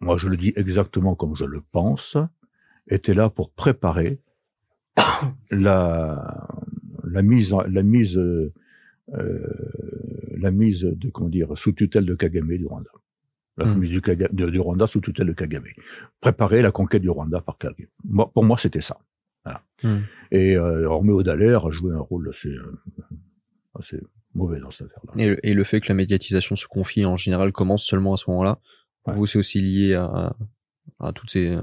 moi 0.00 0.16
je 0.16 0.28
le 0.28 0.36
dis 0.36 0.52
exactement 0.56 1.14
comme 1.14 1.36
je 1.36 1.44
le 1.44 1.60
pense, 1.72 2.16
était 2.88 3.14
là 3.14 3.30
pour 3.30 3.50
préparer 3.50 4.20
la, 5.50 6.46
la 7.04 7.22
mise, 7.22 7.54
la 7.68 7.82
mise, 7.82 8.16
euh, 8.18 8.52
la 10.38 10.50
mise 10.50 10.82
de 10.84 11.10
comment 11.10 11.28
dire 11.28 11.56
sous 11.56 11.72
tutelle 11.72 12.06
de 12.06 12.14
Kagame 12.14 12.56
du 12.56 12.66
Rwanda. 12.66 12.90
La 13.56 13.66
Mm. 13.66 13.78
mise 13.78 13.90
du, 13.90 14.00
Kaga- 14.00 14.28
du 14.32 14.58
Rwanda 14.58 14.86
sous 14.88 15.00
tutelle 15.00 15.28
de 15.28 15.32
Kagame. 15.32 15.64
Préparer 16.20 16.60
la 16.60 16.72
conquête 16.72 17.02
du 17.02 17.10
Rwanda 17.10 17.40
par 17.40 17.56
Kagame. 17.56 17.86
Moi, 18.04 18.28
pour 18.32 18.44
moi, 18.44 18.58
c'était 18.58 18.80
ça. 18.80 18.98
Voilà. 19.44 19.62
Mm. 19.82 20.02
Et 20.32 20.56
euh, 20.56 20.88
Roméo 20.88 21.22
Dallaire 21.22 21.66
a 21.66 21.70
joué 21.70 21.94
un 21.94 21.98
rôle 22.00 22.28
assez, 22.28 22.48
euh, 22.50 22.78
assez 23.78 24.00
mauvais 24.34 24.58
dans 24.60 24.70
cette 24.70 24.86
affaire-là. 24.88 25.12
et 25.22 25.28
le, 25.28 25.46
et 25.46 25.54
le 25.54 25.64
fait 25.64 25.80
que 25.80 25.88
la 25.88 25.94
médiatisation 25.94 26.56
se 26.56 26.66
confie 26.66 27.04
en 27.04 27.16
général 27.16 27.52
commence 27.52 27.84
seulement 27.84 28.14
à 28.14 28.16
ce 28.16 28.28
moment-là. 28.30 28.58
Ouais. 29.06 29.14
vous, 29.14 29.26
c'est 29.26 29.38
aussi 29.38 29.60
lié 29.60 29.94
à, 29.94 30.34
à 30.98 31.12
toutes 31.12 31.30
ces, 31.30 31.50
euh, 31.50 31.60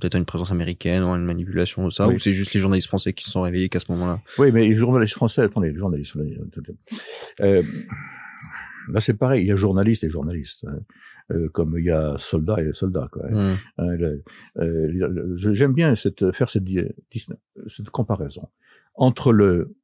peut-être 0.00 0.14
à 0.16 0.18
une 0.18 0.26
présence 0.26 0.50
américaine, 0.52 1.02
à 1.02 1.06
une 1.16 1.24
manipulation 1.24 1.86
de 1.86 1.90
ça, 1.90 2.06
Oui. 2.08 2.16
ou 2.16 2.18
c'est 2.18 2.32
juste 2.32 2.52
les 2.52 2.60
journalistes 2.60 2.88
français 2.88 3.12
qui 3.14 3.24
se 3.24 3.30
sont 3.30 3.40
réveillés 3.42 3.68
qu'à 3.70 3.80
ce 3.80 3.90
moment-là? 3.92 4.20
Oui, 4.38 4.52
mais 4.52 4.68
les 4.68 4.76
journalistes 4.76 5.14
français, 5.14 5.42
attendez, 5.42 5.72
les 5.72 5.78
journalistes. 5.78 6.16
Euh, 7.40 7.62
là, 8.88 9.00
c'est 9.00 9.14
pareil, 9.14 9.44
il 9.44 9.48
y 9.48 9.52
a 9.52 9.56
journalistes 9.56 10.04
et 10.04 10.08
journalistes, 10.08 10.64
hein. 10.64 10.80
Euh, 11.30 11.48
comme 11.48 11.78
il 11.78 11.86
y 11.86 11.90
a 11.90 12.16
soldats 12.18 12.60
et 12.60 12.74
soldats. 12.74 13.08
Quoi. 13.10 13.30
Mm. 13.30 13.56
Hein, 13.78 13.96
euh, 14.58 15.36
J'aime 15.36 15.72
bien 15.72 15.94
cette, 15.94 16.32
faire 16.32 16.50
cette, 16.50 16.68
cette 17.66 17.90
comparaison 17.90 18.50
entre 18.94 19.32
le, 19.32 19.74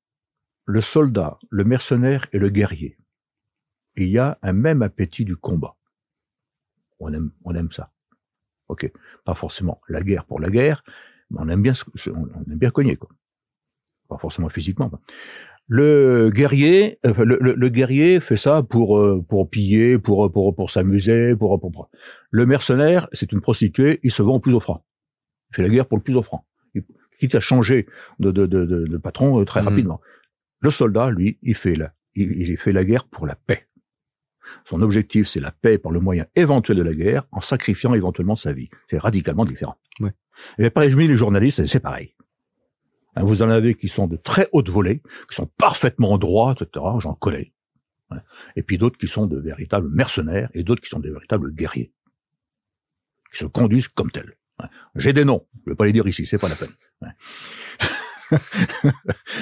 le 0.67 0.81
soldat, 0.83 1.39
le 1.49 1.65
mercenaire 1.65 2.27
et 2.35 2.39
le 2.39 2.51
guerrier. 2.51 2.99
Il 3.97 4.09
y 4.09 4.19
a 4.19 4.39
un 4.43 4.53
même 4.53 4.83
appétit 4.83 5.25
du 5.25 5.37
combat. 5.37 5.77
On 6.99 7.13
aime, 7.13 7.31
on 7.45 7.55
aime 7.55 7.73
ça. 7.73 7.91
Ok, 8.69 8.93
pas 9.25 9.35
forcément 9.35 9.79
la 9.89 10.03
guerre 10.03 10.27
pour 10.27 10.41
la 10.41 10.51
guerre, 10.51 10.85
mais 11.31 11.39
on 11.41 11.49
aime 11.49 11.63
bien, 11.63 11.73
on 12.09 12.51
aime 12.53 12.59
bien 12.59 12.71
cogner 12.71 12.97
quoi. 12.97 13.09
Pas 14.09 14.19
forcément 14.19 14.49
physiquement. 14.49 14.91
Le 15.73 16.31
guerrier, 16.35 16.99
euh, 17.07 17.15
le, 17.25 17.39
le- 17.41 17.55
le 17.55 17.69
guerrier 17.69 18.19
fait 18.21 18.37
ça 18.37 18.65
pour 18.65 18.99
euh, 18.99 19.25
pour 19.29 19.49
piller, 19.49 19.99
pour 19.99 20.31
pour 20.33 20.53
pour 20.57 20.69
s'amuser, 20.69 21.37
pour, 21.37 21.61
pour 21.61 21.71
pour- 21.71 21.91
Le 22.33 22.45
mercenaire, 22.45 23.07
c'est 23.13 23.31
une 23.31 23.41
prostituée, 23.41 24.01
il 24.03 24.11
se 24.11 24.21
vend 24.21 24.35
au 24.35 24.41
plus 24.41 24.53
offrant. 24.53 24.85
Il 25.53 25.57
fait 25.57 25.63
la 25.63 25.69
guerre 25.69 25.87
pour 25.87 25.97
le 25.97 26.03
plus 26.03 26.17
offrant. 26.17 26.45
Il, 26.75 26.83
quitte 27.21 27.37
à 27.37 27.41
changer 27.41 27.87
de 28.19 28.33
de 28.33 28.47
de, 28.47 28.65
de, 28.65 28.85
de 28.89 28.97
patron 28.97 29.41
euh, 29.41 29.45
très 29.45 29.61
Mhm. 29.63 29.69
rapidement. 29.69 30.01
Le 30.61 30.71
soldat, 30.73 31.09
lui, 31.11 31.39
il 31.43 31.55
fait 31.55 31.77
la 31.77 31.93
il, 32.17 32.33
il 32.49 32.57
fait 32.57 32.73
la 32.73 32.85
guerre 32.85 33.05
pour 33.07 33.25
la 33.29 33.37
paix. 33.37 33.69
Son 34.65 34.83
objectif, 34.83 35.29
c'est 35.29 35.39
la 35.39 35.53
paix 35.53 35.79
par 35.79 35.93
le 35.93 36.01
moyen 36.01 36.27
éventuel 36.35 36.79
de 36.79 36.83
la 36.83 36.95
guerre, 36.95 37.29
en 37.31 37.41
sacrifiant 37.41 37.95
éventuellement 37.95 38.35
sa 38.35 38.53
vie. 38.53 38.69
C'est 38.89 38.99
radicalement 38.99 39.45
différent. 39.45 39.77
Ouais. 40.01 40.11
Et 40.59 40.71
pareil, 40.71 40.91
je 40.91 40.97
me 40.97 41.03
dis, 41.03 41.09
les 41.09 41.15
journalistes, 41.15 41.65
c'est 41.67 41.79
pareil. 41.79 42.15
Hein, 43.17 43.25
Vous 43.25 43.43
en 43.43 43.51
avez 43.51 43.75
qui 43.75 43.89
sont 43.89 44.07
de 44.07 44.17
très 44.17 44.49
haute 44.53 44.69
volée, 44.69 45.03
qui 45.29 45.35
sont 45.35 45.47
parfaitement 45.59 46.17
droits, 46.19 46.53
etc. 46.53 46.85
J'en 47.01 47.15
connais. 47.15 47.53
Ouais. 48.11 48.19
Et 48.57 48.63
puis 48.63 48.79
d'autres 48.79 48.99
qui 48.99 49.09
sont 49.09 49.27
de 49.27 49.39
véritables 49.39 49.89
mercenaires 49.89 50.51
et 50.55 50.63
d'autres 50.63 50.83
qui 50.83 50.89
sont 50.89 51.01
des 51.01 51.11
véritables 51.11 51.53
guerriers, 51.55 51.93
qui 53.33 53.39
se 53.39 53.45
conduisent 53.47 53.89
comme 53.89 54.11
tels. 54.11 54.37
Ouais. 54.61 54.67
J'ai 54.97 55.13
des 55.13 55.25
noms, 55.25 55.47
je 55.65 55.71
vais 55.71 55.77
pas 55.77 55.87
les 55.87 55.93
dire 55.93 56.07
ici, 56.07 56.27
c'est 56.27 56.39
pas 56.39 56.49
la 56.49 56.57
peine. 56.57 56.75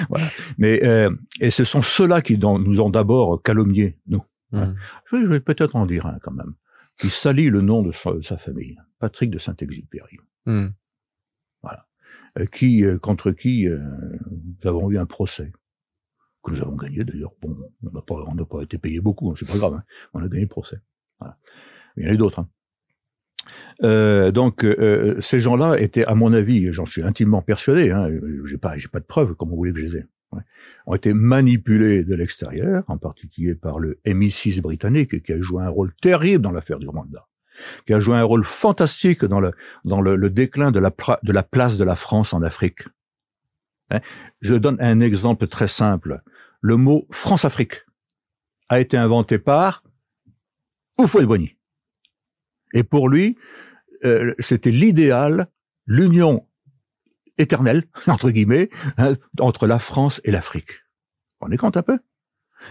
Voilà. 0.09 0.25
Mais 0.57 0.83
euh, 0.83 1.11
et 1.39 1.51
ce 1.51 1.63
sont 1.63 1.81
ceux-là 1.81 2.21
qui 2.21 2.37
dans- 2.37 2.57
nous 2.59 2.79
ont 2.79 2.89
d'abord 2.89 3.41
calomniés, 3.43 3.97
nous. 4.07 4.23
Mm. 4.51 4.73
Oui, 5.11 5.19
je 5.23 5.29
vais 5.29 5.39
peut-être 5.39 5.75
en 5.75 5.85
dire 5.85 6.07
un 6.07 6.17
quand 6.23 6.31
même, 6.31 6.53
qui 6.97 7.09
salit 7.11 7.49
le 7.49 7.61
nom 7.61 7.83
de 7.83 7.91
sa, 7.91 8.13
de 8.13 8.21
sa 8.21 8.37
famille, 8.39 8.77
Patrick 8.97 9.29
de 9.29 9.37
Saint-Exupéry, 9.37 10.17
Mm. 10.47 10.69
Euh, 12.37 12.45
qui 12.45 12.83
euh, 12.83 12.97
contre 12.99 13.31
qui 13.31 13.67
euh, 13.67 13.79
nous 14.29 14.67
avons 14.69 14.91
eu 14.91 14.97
un 14.97 15.05
procès 15.05 15.51
que 16.43 16.51
nous 16.51 16.61
avons 16.61 16.75
gagné 16.75 17.03
d'ailleurs. 17.03 17.33
Bon, 17.41 17.57
on 17.83 17.91
n'a 17.91 18.01
pas, 18.01 18.55
pas 18.57 18.63
été 18.63 18.77
payé 18.77 19.01
beaucoup, 19.01 19.29
hein, 19.31 19.35
c'est 19.37 19.47
pas 19.47 19.57
grave, 19.57 19.73
hein, 19.75 19.83
on 20.13 20.19
a 20.19 20.27
gagné 20.27 20.43
le 20.43 20.47
procès. 20.47 20.77
Voilà. 21.19 21.37
Il 21.97 22.03
y 22.03 22.07
en 22.07 22.11
a 22.11 22.13
eu 22.13 22.17
d'autres. 22.17 22.39
hein. 22.39 22.49
Euh, 23.83 24.31
donc 24.31 24.63
euh, 24.63 25.19
ces 25.21 25.39
gens-là 25.39 25.79
étaient, 25.79 26.05
à 26.05 26.13
mon 26.15 26.33
avis, 26.33 26.71
j'en 26.73 26.85
suis 26.85 27.01
intimement 27.01 27.41
persuadé, 27.41 27.91
hein, 27.91 28.09
j'ai 28.45 28.57
pas, 28.57 28.75
pas 28.91 28.99
de 28.99 29.05
preuves, 29.05 29.35
comment 29.35 29.51
vous 29.51 29.57
voulez 29.57 29.73
que 29.73 29.79
je 29.79 29.85
les 29.85 29.95
ai, 29.97 30.05
ouais, 30.33 30.41
ont 30.85 30.95
été 30.95 31.13
manipulés 31.13 32.03
de 32.03 32.15
l'extérieur, 32.15 32.83
en 32.87 32.97
particulier 32.97 33.55
par 33.55 33.79
le 33.79 33.99
MI6 34.05 34.61
britannique, 34.61 35.23
qui 35.23 35.31
a 35.33 35.41
joué 35.41 35.63
un 35.63 35.69
rôle 35.69 35.93
terrible 36.01 36.43
dans 36.43 36.51
l'affaire 36.51 36.79
du 36.79 36.87
Rwanda, 36.89 37.27
qui 37.85 37.93
a 37.93 37.99
joué 37.99 38.17
un 38.17 38.23
rôle 38.23 38.43
fantastique 38.43 39.25
dans 39.25 39.39
le 39.39 39.51
dans 39.85 40.01
le, 40.01 40.29
déclin 40.29 40.71
de 40.71 40.79
la 40.79 40.91
de 41.23 41.31
la 41.31 41.43
place 41.43 41.77
de 41.77 41.83
la 41.83 41.95
France 41.95 42.33
en 42.33 42.41
Afrique. 42.41 42.83
Hein, 43.91 44.01
je 44.41 44.55
donne 44.55 44.77
un 44.79 44.99
exemple 44.99 45.47
très 45.47 45.67
simple. 45.67 46.21
Le 46.61 46.77
mot 46.77 47.07
France-Afrique 47.11 47.85
a 48.69 48.79
été 48.79 48.97
inventé 48.97 49.39
par 49.39 49.83
Houphouët-Boigny. 50.99 51.55
Et 52.73 52.83
pour 52.83 53.09
lui, 53.09 53.37
euh, 54.05 54.35
c'était 54.39 54.71
l'idéal, 54.71 55.47
l'union 55.85 56.47
éternelle, 57.37 57.85
entre 58.07 58.29
guillemets, 58.29 58.69
hein, 58.97 59.15
entre 59.39 59.65
la 59.65 59.79
France 59.79 60.21
et 60.23 60.31
l'Afrique. 60.31 60.83
On 61.41 61.51
est 61.51 61.57
compte 61.57 61.77
un 61.77 61.83
peu 61.83 61.99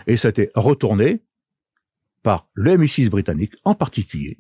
Et 0.07 0.17
ça 0.17 0.29
a 0.29 0.31
été 0.31 0.51
retourné 0.55 1.23
par 2.23 2.49
le 2.53 2.77
MI6 2.77 3.09
britannique, 3.09 3.55
en 3.65 3.75
particulier 3.75 4.39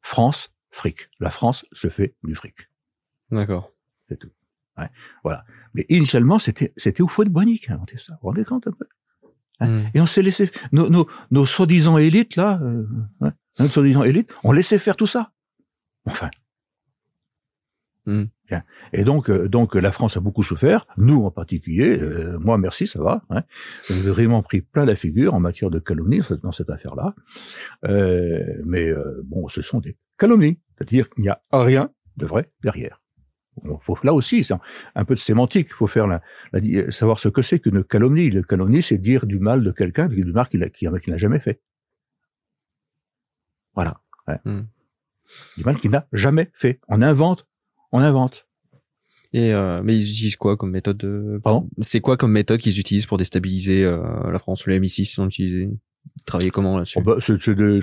France, 0.00 0.54
fric. 0.70 1.10
La 1.20 1.30
France 1.30 1.66
se 1.72 1.88
fait 1.88 2.14
du 2.22 2.34
fric. 2.34 2.68
D'accord. 3.30 3.72
C'est 4.08 4.18
tout. 4.18 4.30
Ouais, 4.76 4.88
voilà. 5.24 5.44
Mais 5.74 5.86
initialement, 5.88 6.38
c'était 6.38 6.72
c'était 6.76 7.02
Houphouët-Boigny 7.02 7.58
qui 7.58 7.70
a 7.70 7.74
inventé 7.74 7.98
ça. 7.98 8.14
Vous 8.14 8.18
vous 8.22 8.28
rendez 8.28 8.44
compte 8.44 8.66
un 8.66 8.72
peu? 8.72 8.86
Hein? 9.60 9.68
Mm. 9.68 9.90
Et 9.94 10.00
on 10.00 10.06
s'est 10.06 10.22
laissé 10.22 10.50
nos 10.72 10.88
nos, 10.88 11.08
nos 11.30 11.46
soi-disant 11.46 11.98
élites 11.98 12.36
là, 12.36 12.60
euh, 12.62 12.86
ouais, 13.20 13.30
notre 13.58 13.74
soi-disant 13.74 14.04
élites, 14.04 14.32
on 14.44 14.52
laissait 14.52 14.78
faire 14.78 14.96
tout 14.96 15.06
ça. 15.06 15.32
Enfin. 16.06 16.30
Mm. 18.08 18.24
Bien. 18.48 18.62
Et 18.94 19.04
donc, 19.04 19.28
euh, 19.28 19.48
donc 19.48 19.74
la 19.74 19.92
France 19.92 20.16
a 20.16 20.20
beaucoup 20.20 20.42
souffert, 20.42 20.86
nous 20.96 21.22
en 21.24 21.30
particulier. 21.30 21.98
euh, 22.00 22.38
moi, 22.38 22.56
merci, 22.56 22.86
ça 22.86 23.02
va. 23.02 23.22
Hein. 23.28 23.42
J'ai 23.88 24.00
vraiment 24.10 24.42
pris 24.42 24.62
plein 24.62 24.86
la 24.86 24.96
figure 24.96 25.34
en 25.34 25.40
matière 25.40 25.68
de 25.70 25.78
calomnie 25.78 26.22
dans 26.42 26.52
cette 26.52 26.70
affaire-là. 26.70 27.14
Euh, 27.84 28.42
mais 28.64 28.88
euh, 28.88 29.20
bon, 29.24 29.48
ce 29.48 29.60
sont 29.62 29.80
des 29.80 29.96
calomnies, 30.16 30.58
c'est-à-dire 30.76 31.10
qu'il 31.10 31.22
n'y 31.22 31.28
a 31.28 31.42
rien 31.52 31.90
de 32.16 32.24
vrai 32.26 32.50
derrière. 32.62 33.02
Bon, 33.62 33.78
faut, 33.80 33.98
là 34.04 34.14
aussi, 34.14 34.42
c'est 34.44 34.54
un, 34.54 34.60
un 34.94 35.04
peu 35.04 35.14
de 35.14 35.18
sémantique. 35.18 35.66
Il 35.70 35.74
faut 35.74 35.86
faire 35.88 36.06
la, 36.06 36.22
la- 36.52 36.90
savoir 36.90 37.18
ce 37.18 37.28
que 37.28 37.42
c'est 37.42 37.58
qu'une 37.58 37.82
calomnie. 37.84 38.30
Le 38.30 38.42
calomnie, 38.42 38.82
c'est 38.82 38.98
dire 38.98 39.26
du 39.26 39.38
mal 39.40 39.62
de 39.64 39.70
quelqu'un, 39.72 40.06
du 40.08 40.24
mal 40.24 40.46
qu'il 40.48 40.62
a- 40.62 40.70
qu'il 40.70 40.90
qu'il 41.00 41.12
n'a 41.12 41.18
jamais 41.18 41.40
fait. 41.40 41.60
Voilà. 43.74 44.00
Ouais. 44.28 44.38
Hmm. 44.44 44.62
Du 45.56 45.64
mal 45.64 45.76
qu'il 45.76 45.90
n'a 45.90 46.06
jamais 46.12 46.50
fait. 46.54 46.80
On 46.88 47.02
invente, 47.02 47.46
on 47.92 48.00
invente. 48.00 48.46
Et 49.32 49.52
euh, 49.52 49.82
mais 49.82 49.94
ils 49.94 50.10
utilisent 50.10 50.36
quoi 50.36 50.56
comme 50.56 50.70
méthode 50.70 50.96
de 50.96 51.38
Pardon 51.42 51.68
C'est 51.82 52.00
quoi 52.00 52.16
comme 52.16 52.32
méthode 52.32 52.60
qu'ils 52.60 52.80
utilisent 52.80 53.06
pour 53.06 53.18
déstabiliser 53.18 53.84
euh, 53.84 54.30
la 54.30 54.38
France? 54.38 54.66
Le 54.66 54.78
MI6 54.78 55.14
ils 55.14 55.20
ont 55.20 55.26
utilisé 55.26 55.70
Ils 56.16 56.24
travaillaient 56.24 56.50
comment 56.50 56.78
là-dessus? 56.78 56.98
Oh 56.98 57.02
bah, 57.02 57.16
c'est 57.20 57.40
c'est 57.40 57.54
des 57.54 57.80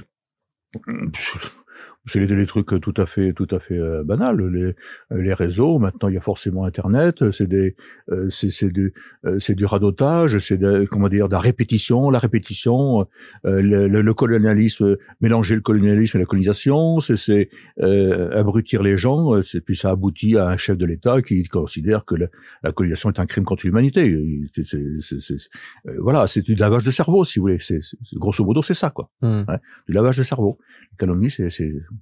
c'est 2.08 2.20
des, 2.26 2.36
des 2.36 2.46
trucs 2.46 2.80
tout 2.82 2.94
à 2.98 3.06
fait 3.06 3.34
tout 3.34 3.48
à 3.52 3.60
fait 3.60 3.78
euh, 3.78 4.04
banals. 4.04 4.42
Les 4.48 4.76
les 5.12 5.34
réseaux 5.34 5.80
maintenant 5.80 6.08
il 6.10 6.16
y 6.16 6.18
a 6.18 6.22
forcément 6.22 6.64
internet. 6.66 7.32
C'est 7.32 7.48
des 7.48 7.76
euh, 8.12 8.30
c'est 8.30 8.52
c'est 8.52 8.70
du 8.70 8.94
euh, 9.26 9.40
c'est 9.40 9.56
du 9.56 9.66
radotage. 9.66 10.38
C'est 10.40 10.58
de, 10.58 10.86
comment 10.90 11.10
dire 11.10 11.28
de 11.28 11.34
la 11.34 11.40
répétition 11.40 12.10
la 12.10 12.20
répétition. 12.20 13.08
Euh, 13.46 13.62
le, 13.62 13.88
le- 13.88 14.14
colonialisme 14.14 14.98
mélanger 15.22 15.56
le 15.56 15.62
colonialisme 15.62 16.18
et 16.18 16.22
la 16.22 16.26
colonisation 16.26 17.00
c'est 17.00 17.18
c'est 17.18 17.50
euh, 17.82 18.32
abrutir 18.40 18.82
les 18.84 18.98
gens. 18.98 19.34
Euh, 19.36 19.42
c'est 19.42 19.62
puis 19.62 19.76
ça 19.76 19.90
aboutit 19.92 20.38
à 20.38 20.48
un 20.48 20.58
chef 20.58 20.78
de 20.78 20.86
l'État 20.86 21.22
qui 21.22 21.44
considère 21.46 22.06
que 22.06 22.16
la, 22.16 22.28
la 22.64 22.72
colonisation 22.72 23.10
est 23.12 23.20
un 23.20 23.26
crime 23.26 23.44
contre 23.44 23.66
l'humanité. 23.66 24.12
Euh, 24.12 25.96
voilà 26.00 26.28
c'est 26.28 26.42
du 26.42 26.56
lavage 26.56 26.84
de 26.84 26.92
cerveau 26.92 27.26
si 27.26 27.40
vous 27.40 27.44
voulez. 27.44 27.58
C'est 27.60 27.80
grosso 28.14 28.44
modo 28.46 28.62
c'est 28.62 28.74
ça 28.74 28.90
quoi. 28.90 29.10
Hmm. 29.22 29.44
du 29.88 29.94
lavage 29.94 30.18
de 30.18 30.24
cerveau. 30.24 30.58
La 30.92 30.98
calomnie, 30.98 31.30
c'est, 31.30 31.50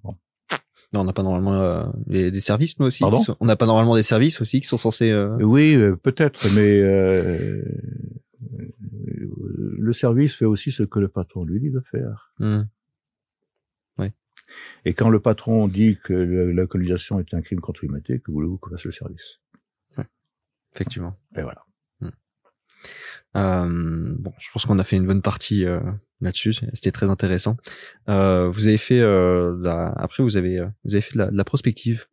bon. 0.03 0.15
Non, 0.93 1.01
on 1.01 1.03
n'a 1.05 1.13
pas 1.13 1.23
normalement 1.23 1.53
euh, 1.55 1.83
les- 2.07 2.29
des 2.29 2.39
services 2.39 2.77
nous 2.79 2.85
aussi. 2.85 2.99
Pardon 3.01 3.17
qui 3.17 3.23
sont- 3.23 3.37
on 3.39 3.45
n'a 3.45 3.55
pas 3.55 3.65
normalement 3.65 3.95
des 3.95 4.03
services 4.03 4.39
aussi 4.41 4.61
qui 4.61 4.67
sont 4.67 4.77
censés. 4.77 5.09
euh, 5.09 5.35
Oui, 5.41 5.75
euh, 5.75 5.95
peut-être, 5.95 6.47
mais 6.55 6.79
le 9.77 9.93
service 9.93 10.33
fait 10.35 10.45
aussi 10.45 10.71
ce 10.71 10.83
que 10.83 10.99
le 10.99 11.07
patron 11.07 11.45
lui 11.45 11.59
dit 11.59 11.71
de 11.71 11.81
faire. 11.91 12.33
hmm. 12.39 12.63
Et 14.85 14.93
quand 14.93 15.09
le 15.09 15.19
patron 15.19 15.67
dit 15.67 15.97
que 16.03 16.13
la 16.13 16.67
colonisation 16.67 17.19
est 17.19 17.33
un 17.33 17.41
crime 17.41 17.59
contre 17.61 17.79
l'humanité, 17.83 18.19
que 18.19 18.29
voulez-vous 18.31 18.57
que 18.57 18.69
fasse 18.71 18.83
le 18.85 18.91
service? 18.91 19.39
Effectivement. 20.75 21.15
Et 21.37 21.41
voilà. 21.43 21.63
Euh, 23.35 24.13
bon, 24.19 24.31
je 24.39 24.49
pense 24.51 24.65
qu'on 24.65 24.77
a 24.79 24.83
fait 24.83 24.95
une 24.97 25.07
bonne 25.07 25.21
partie 25.21 25.65
euh, 25.65 25.79
là-dessus. 26.21 26.53
C'était 26.73 26.91
très 26.91 27.09
intéressant. 27.09 27.57
Euh, 28.09 28.49
vous 28.49 28.67
avez 28.67 28.77
fait 28.77 29.01
la... 29.01 29.91
après 29.97 30.23
vous 30.23 30.37
avez 30.37 30.59
vous 30.83 30.93
avez 30.93 31.01
fait 31.01 31.13
de 31.13 31.19
la, 31.19 31.31
de 31.31 31.37
la 31.37 31.43
prospective. 31.43 32.05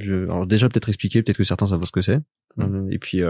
Je- 0.00 0.24
alors 0.24 0.46
déjà 0.46 0.68
peut-être 0.68 0.88
expliquer, 0.88 1.22
peut-être 1.22 1.36
que 1.38 1.44
certains 1.44 1.66
savent 1.68 1.84
ce 1.84 1.92
que 1.92 2.00
c'est. 2.00 2.18
Euh, 2.58 2.88
Et 2.90 2.98
puis 2.98 3.22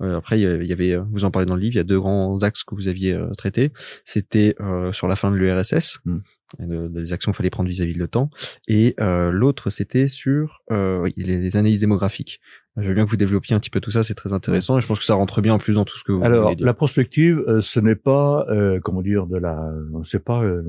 après 0.00 0.38
il 0.40 0.64
y 0.66 0.72
avait- 0.72 0.96
vous 0.96 1.24
en 1.24 1.30
parlez 1.30 1.46
dans 1.46 1.54
le 1.54 1.60
livre, 1.60 1.74
il 1.74 1.78
y 1.78 1.80
a 1.80 1.84
deux 1.84 1.98
grands 2.00 2.42
axes 2.42 2.62
que 2.64 2.74
vous 2.74 2.88
aviez 2.88 3.18
traités. 3.36 3.72
C'était 4.04 4.54
sur 4.92 5.08
la 5.08 5.16
fin 5.16 5.30
de 5.30 5.36
l'URSS, 5.36 5.98
Mm. 6.04 6.18
De- 6.58 6.88
des 6.88 7.12
actions 7.12 7.30
qu'il 7.32 7.36
fallait 7.36 7.50
prendre 7.50 7.68
vis-à-vis 7.68 7.94
de 7.94 7.98
l'OTAN, 7.98 8.30
et 8.68 8.94
euh, 9.00 9.30
l'autre 9.30 9.70
c'était 9.70 10.08
sur 10.08 10.62
euh, 10.70 11.08
les, 11.16 11.38
les 11.38 11.56
analyses 11.56 11.80
démographiques. 11.80 12.40
Je 12.76 12.86
veux 12.88 12.94
bien 12.94 13.04
que 13.04 13.10
vous 13.10 13.16
développiez 13.16 13.56
un 13.56 13.58
petit 13.60 13.70
peu 13.70 13.80
tout 13.80 13.90
ça, 13.90 14.04
c'est 14.04 14.14
très 14.14 14.32
intéressant 14.32 14.78
et 14.78 14.80
je 14.80 14.86
pense 14.86 15.00
que 15.00 15.04
ça 15.04 15.14
rentre 15.14 15.40
bien 15.42 15.54
en 15.54 15.58
plus 15.58 15.74
dans 15.74 15.84
tout 15.84 15.98
ce 15.98 16.04
que 16.04 16.12
vous 16.12 16.22
Alors, 16.24 16.44
voulez 16.44 16.56
dire. 16.56 16.64
la 16.66 16.74
prospective, 16.74 17.38
euh, 17.48 17.60
ce 17.60 17.80
n'est 17.80 17.96
pas, 17.96 18.46
euh, 18.50 18.78
comment 18.80 19.02
dire, 19.02 19.26
de 19.26 19.36
la, 19.36 19.72
c'est 20.04 20.22
pas 20.24 20.42
euh, 20.44 20.62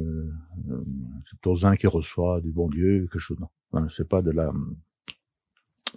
euh, 0.71 0.83
c'est 1.29 1.39
Tozin 1.41 1.75
qui 1.75 1.85
reçoit 1.87 2.41
du 2.41 2.51
bon 2.51 2.67
Dieu, 2.67 3.01
quelque 3.01 3.19
chose. 3.19 3.37
Non, 3.39 3.47
Hein, 3.73 3.87
c'est 3.91 4.07
pas 4.09 4.21
de 4.23 4.31
la, 4.31 4.51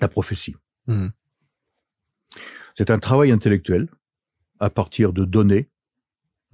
la 0.03 0.09
prophétie. 0.09 0.55
Mhm. 0.87 1.11
C'est 2.75 2.91
un 2.91 2.99
travail 2.99 3.31
intellectuel 3.31 3.89
à 4.61 4.69
partir 4.71 5.13
de 5.15 5.25
données 5.25 5.69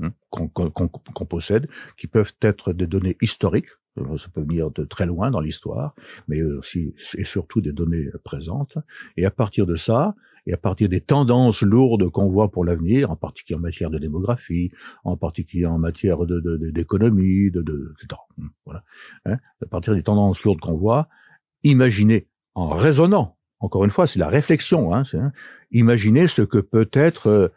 hein, 0.00 0.12
qu'on 0.30 1.24
possède, 1.26 1.68
qui 1.96 2.06
peuvent 2.06 2.32
être 2.42 2.72
des 2.72 2.86
données 2.86 3.16
historiques, 3.20 3.68
euh, 3.98 4.16
ça 4.18 4.28
peut 4.28 4.42
venir 4.42 4.70
de 4.70 4.84
très 4.84 5.06
loin 5.06 5.30
dans 5.30 5.40
l'histoire, 5.40 5.94
mais 6.28 6.42
aussi 6.42 6.94
et 7.16 7.24
surtout 7.24 7.60
des 7.60 7.72
données 7.72 8.08
présentes. 8.24 8.78
Et 9.16 9.24
à 9.26 9.30
partir 9.30 9.66
de 9.66 9.76
ça, 9.76 10.14
et 10.46 10.52
à 10.54 10.56
partir 10.56 10.88
des 10.88 11.00
tendances 11.02 11.62
lourdes 11.62 12.08
qu'on 12.10 12.28
voit 12.28 12.50
pour 12.50 12.64
l'avenir, 12.64 13.10
en 13.10 13.16
particulier 13.16 13.58
en 13.58 13.60
matière 13.60 13.90
de 13.90 13.98
démographie, 13.98 14.70
en 15.04 15.16
particulier 15.16 15.66
en 15.66 15.78
matière 15.78 16.24
de 16.26 16.40
de- 16.40 16.56
de- 16.56 16.70
d'économie, 16.70 17.50
de, 17.50 17.60
de, 17.62 17.92
etc. 18.00 18.20
Voilà. 18.64 18.82
Hein, 19.26 19.36
à 19.62 19.66
partir 19.66 19.94
des 19.94 20.02
tendances 20.02 20.42
lourdes 20.44 20.60
qu'on 20.60 20.76
voit, 20.76 21.08
imaginez 21.64 22.28
en 22.54 22.68
raisonnant. 22.70 23.36
Encore 23.60 23.84
une 23.84 23.90
fois, 23.90 24.06
c'est 24.06 24.20
la 24.20 24.28
réflexion. 24.28 24.94
Hein, 24.94 25.02
hein, 25.14 25.32
imaginez 25.72 26.28
ce 26.28 26.42
que 26.42 26.58
peut 26.58 26.88
être 26.92 27.52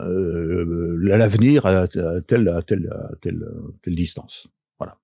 euh, 0.00 0.96
l'avenir 0.98 1.66
à, 1.66 1.82
à 1.82 1.86
telle, 1.86 2.48
à 2.48 2.62
telle, 2.62 2.88
à 2.90 3.14
telle, 3.20 3.46
telle 3.82 3.94
distance. 3.94 4.48
Voilà. 4.78 4.98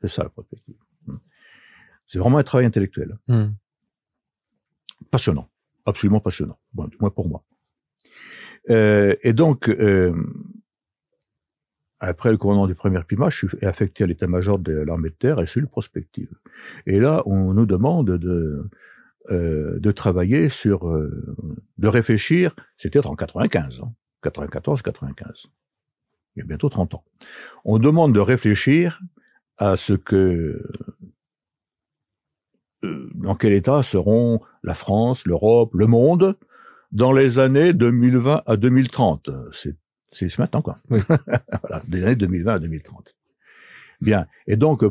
C'est 0.00 0.08
ça 0.08 0.22
la 0.22 0.28
prospective. 0.28 0.76
C'est 2.06 2.18
vraiment 2.18 2.38
un 2.38 2.42
travail 2.42 2.66
intellectuel. 2.66 3.18
Hmm. 3.28 3.50
Passionnant. 5.10 5.48
Absolument 5.86 6.20
passionnant. 6.20 6.58
Bon, 6.72 6.86
du 6.88 6.96
moins 7.00 7.10
pour 7.10 7.28
moi. 7.28 7.44
Euh, 8.68 9.14
et 9.22 9.32
donc, 9.32 9.68
euh, 9.68 10.12
après 12.00 12.30
le 12.30 12.38
commandement 12.38 12.66
du 12.66 12.74
premier 12.74 13.00
Pima, 13.04 13.30
je 13.30 13.46
suis 13.46 13.66
affecté 13.66 14.04
à 14.04 14.06
l'état-major 14.06 14.58
de 14.58 14.72
l'armée 14.72 15.10
de 15.10 15.14
terre 15.14 15.38
et 15.38 15.46
je 15.46 15.50
suis 15.50 15.60
le 15.60 15.66
prospective. 15.66 16.32
Et 16.86 16.98
là, 16.98 17.22
on 17.26 17.52
nous 17.52 17.66
demande 17.66 18.10
de, 18.10 18.68
euh, 19.30 19.78
de 19.78 19.92
travailler 19.92 20.48
sur, 20.48 20.88
euh, 20.88 21.36
de 21.78 21.88
réfléchir, 21.88 22.56
c'était 22.76 23.06
en 23.06 23.14
95, 23.14 23.82
hein, 23.82 23.92
94, 24.22 24.82
95. 24.82 25.46
Il 26.36 26.40
y 26.40 26.42
a 26.42 26.46
bientôt 26.46 26.68
30 26.68 26.94
ans. 26.94 27.04
On 27.64 27.78
demande 27.78 28.14
de 28.14 28.20
réfléchir 28.20 29.00
à 29.58 29.76
ce 29.76 29.92
que, 29.92 30.62
euh, 32.84 33.10
dans 33.14 33.34
quel 33.34 33.52
état 33.52 33.82
seront 33.82 34.40
la 34.62 34.74
France, 34.74 35.26
l'Europe, 35.26 35.74
le 35.74 35.86
monde 35.86 36.38
dans 36.92 37.12
les 37.12 37.38
années 37.38 37.72
2020 37.72 38.42
à 38.46 38.56
2030. 38.56 39.30
C'est, 39.52 39.76
c'est 40.10 40.28
ce 40.28 40.40
matin, 40.40 40.62
quoi. 40.62 40.76
Oui. 40.88 41.00
voilà, 41.62 41.82
des 41.86 42.04
années 42.04 42.16
2020 42.16 42.54
à 42.54 42.58
2030. 42.58 43.16
Bien. 44.00 44.26
Et 44.46 44.56
donc, 44.56 44.82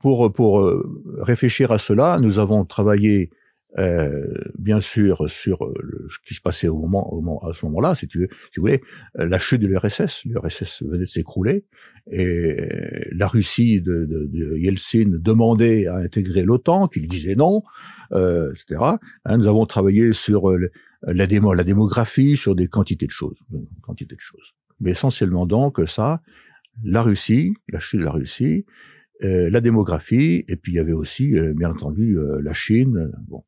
pour, 0.00 0.32
pour 0.32 0.60
euh, 0.60 1.02
réfléchir 1.18 1.72
à 1.72 1.78
cela, 1.78 2.18
nous 2.18 2.38
avons 2.38 2.64
travaillé 2.64 3.30
euh, 3.76 4.24
bien 4.58 4.80
sûr 4.80 5.28
sur 5.30 5.62
euh, 5.62 5.74
le- 5.82 6.06
ce 6.10 6.18
qui 6.26 6.32
se 6.32 6.40
passait 6.40 6.68
au 6.68 6.78
moment, 6.78 7.12
au 7.12 7.20
moment 7.20 7.44
à 7.46 7.52
ce 7.52 7.66
moment-là, 7.66 7.94
si 7.94 8.08
tu 8.08 8.20
veux, 8.20 8.28
si 8.50 8.56
vous 8.58 8.62
voulez, 8.62 8.80
euh, 9.18 9.26
la 9.26 9.36
chute 9.38 9.60
de 9.60 9.66
l'URSS. 9.66 10.24
L'URSS 10.24 10.82
venait 10.84 11.00
de 11.00 11.04
s'écrouler 11.04 11.64
et 12.10 12.56
la 13.12 13.28
Russie 13.28 13.82
de, 13.82 14.06
de, 14.06 14.24
de 14.32 14.56
Yeltsin 14.56 15.04
demandait 15.18 15.86
à 15.86 15.96
intégrer 15.96 16.42
l'OTAN, 16.44 16.88
qu'il 16.88 17.06
disait 17.06 17.34
non, 17.34 17.62
euh, 18.12 18.50
etc. 18.52 18.80
Hein, 19.26 19.36
nous 19.36 19.48
avons 19.48 19.66
travaillé 19.66 20.14
sur 20.14 20.50
la, 21.02 21.26
démo, 21.26 21.52
la 21.52 21.64
démographie, 21.64 22.38
sur 22.38 22.54
des 22.54 22.68
quantités 22.68 23.06
de 23.06 23.10
choses, 23.12 23.38
quantité 23.82 24.14
de 24.14 24.20
choses. 24.20 24.54
Mais 24.80 24.92
essentiellement 24.92 25.44
donc 25.44 25.78
ça, 25.86 26.22
la 26.82 27.02
Russie, 27.02 27.54
la 27.68 27.80
chute 27.80 28.00
de 28.00 28.04
la 28.04 28.12
Russie, 28.12 28.64
euh, 29.22 29.50
la 29.50 29.60
démographie, 29.60 30.44
et 30.48 30.56
puis 30.56 30.72
il 30.72 30.76
y 30.76 30.78
avait 30.78 30.92
aussi, 30.92 31.34
bien 31.54 31.70
entendu, 31.70 32.16
la 32.42 32.54
Chine. 32.54 33.12
bon. 33.26 33.44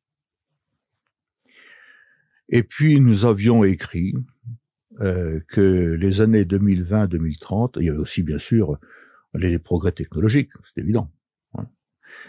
Et 2.51 2.63
puis 2.63 2.99
nous 2.99 3.25
avions 3.25 3.63
écrit 3.63 4.13
euh, 4.99 5.39
que 5.47 5.95
les 5.99 6.21
années 6.21 6.43
2020-2030, 6.43 7.77
il 7.79 7.85
y 7.85 7.89
avait 7.89 7.97
aussi 7.97 8.23
bien 8.23 8.39
sûr 8.39 8.77
les 9.33 9.57
progrès 9.57 9.93
technologiques, 9.93 10.51
c'est 10.65 10.81
évident. 10.81 11.09
hein. 11.57 11.65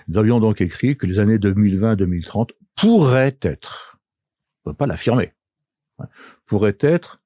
Nous 0.07 0.19
avions 0.19 0.39
donc 0.39 0.61
écrit 0.61 0.97
que 0.97 1.07
les 1.07 1.19
années 1.19 1.39
2020-2030 1.39 2.51
pourraient 2.77 3.36
être, 3.43 3.99
on 4.65 4.70
ne 4.70 4.73
peut 4.73 4.77
pas 4.78 4.86
l'affirmer, 4.86 5.35
hein, 5.99 6.07
pourraient 6.47 6.78
être 6.81 7.20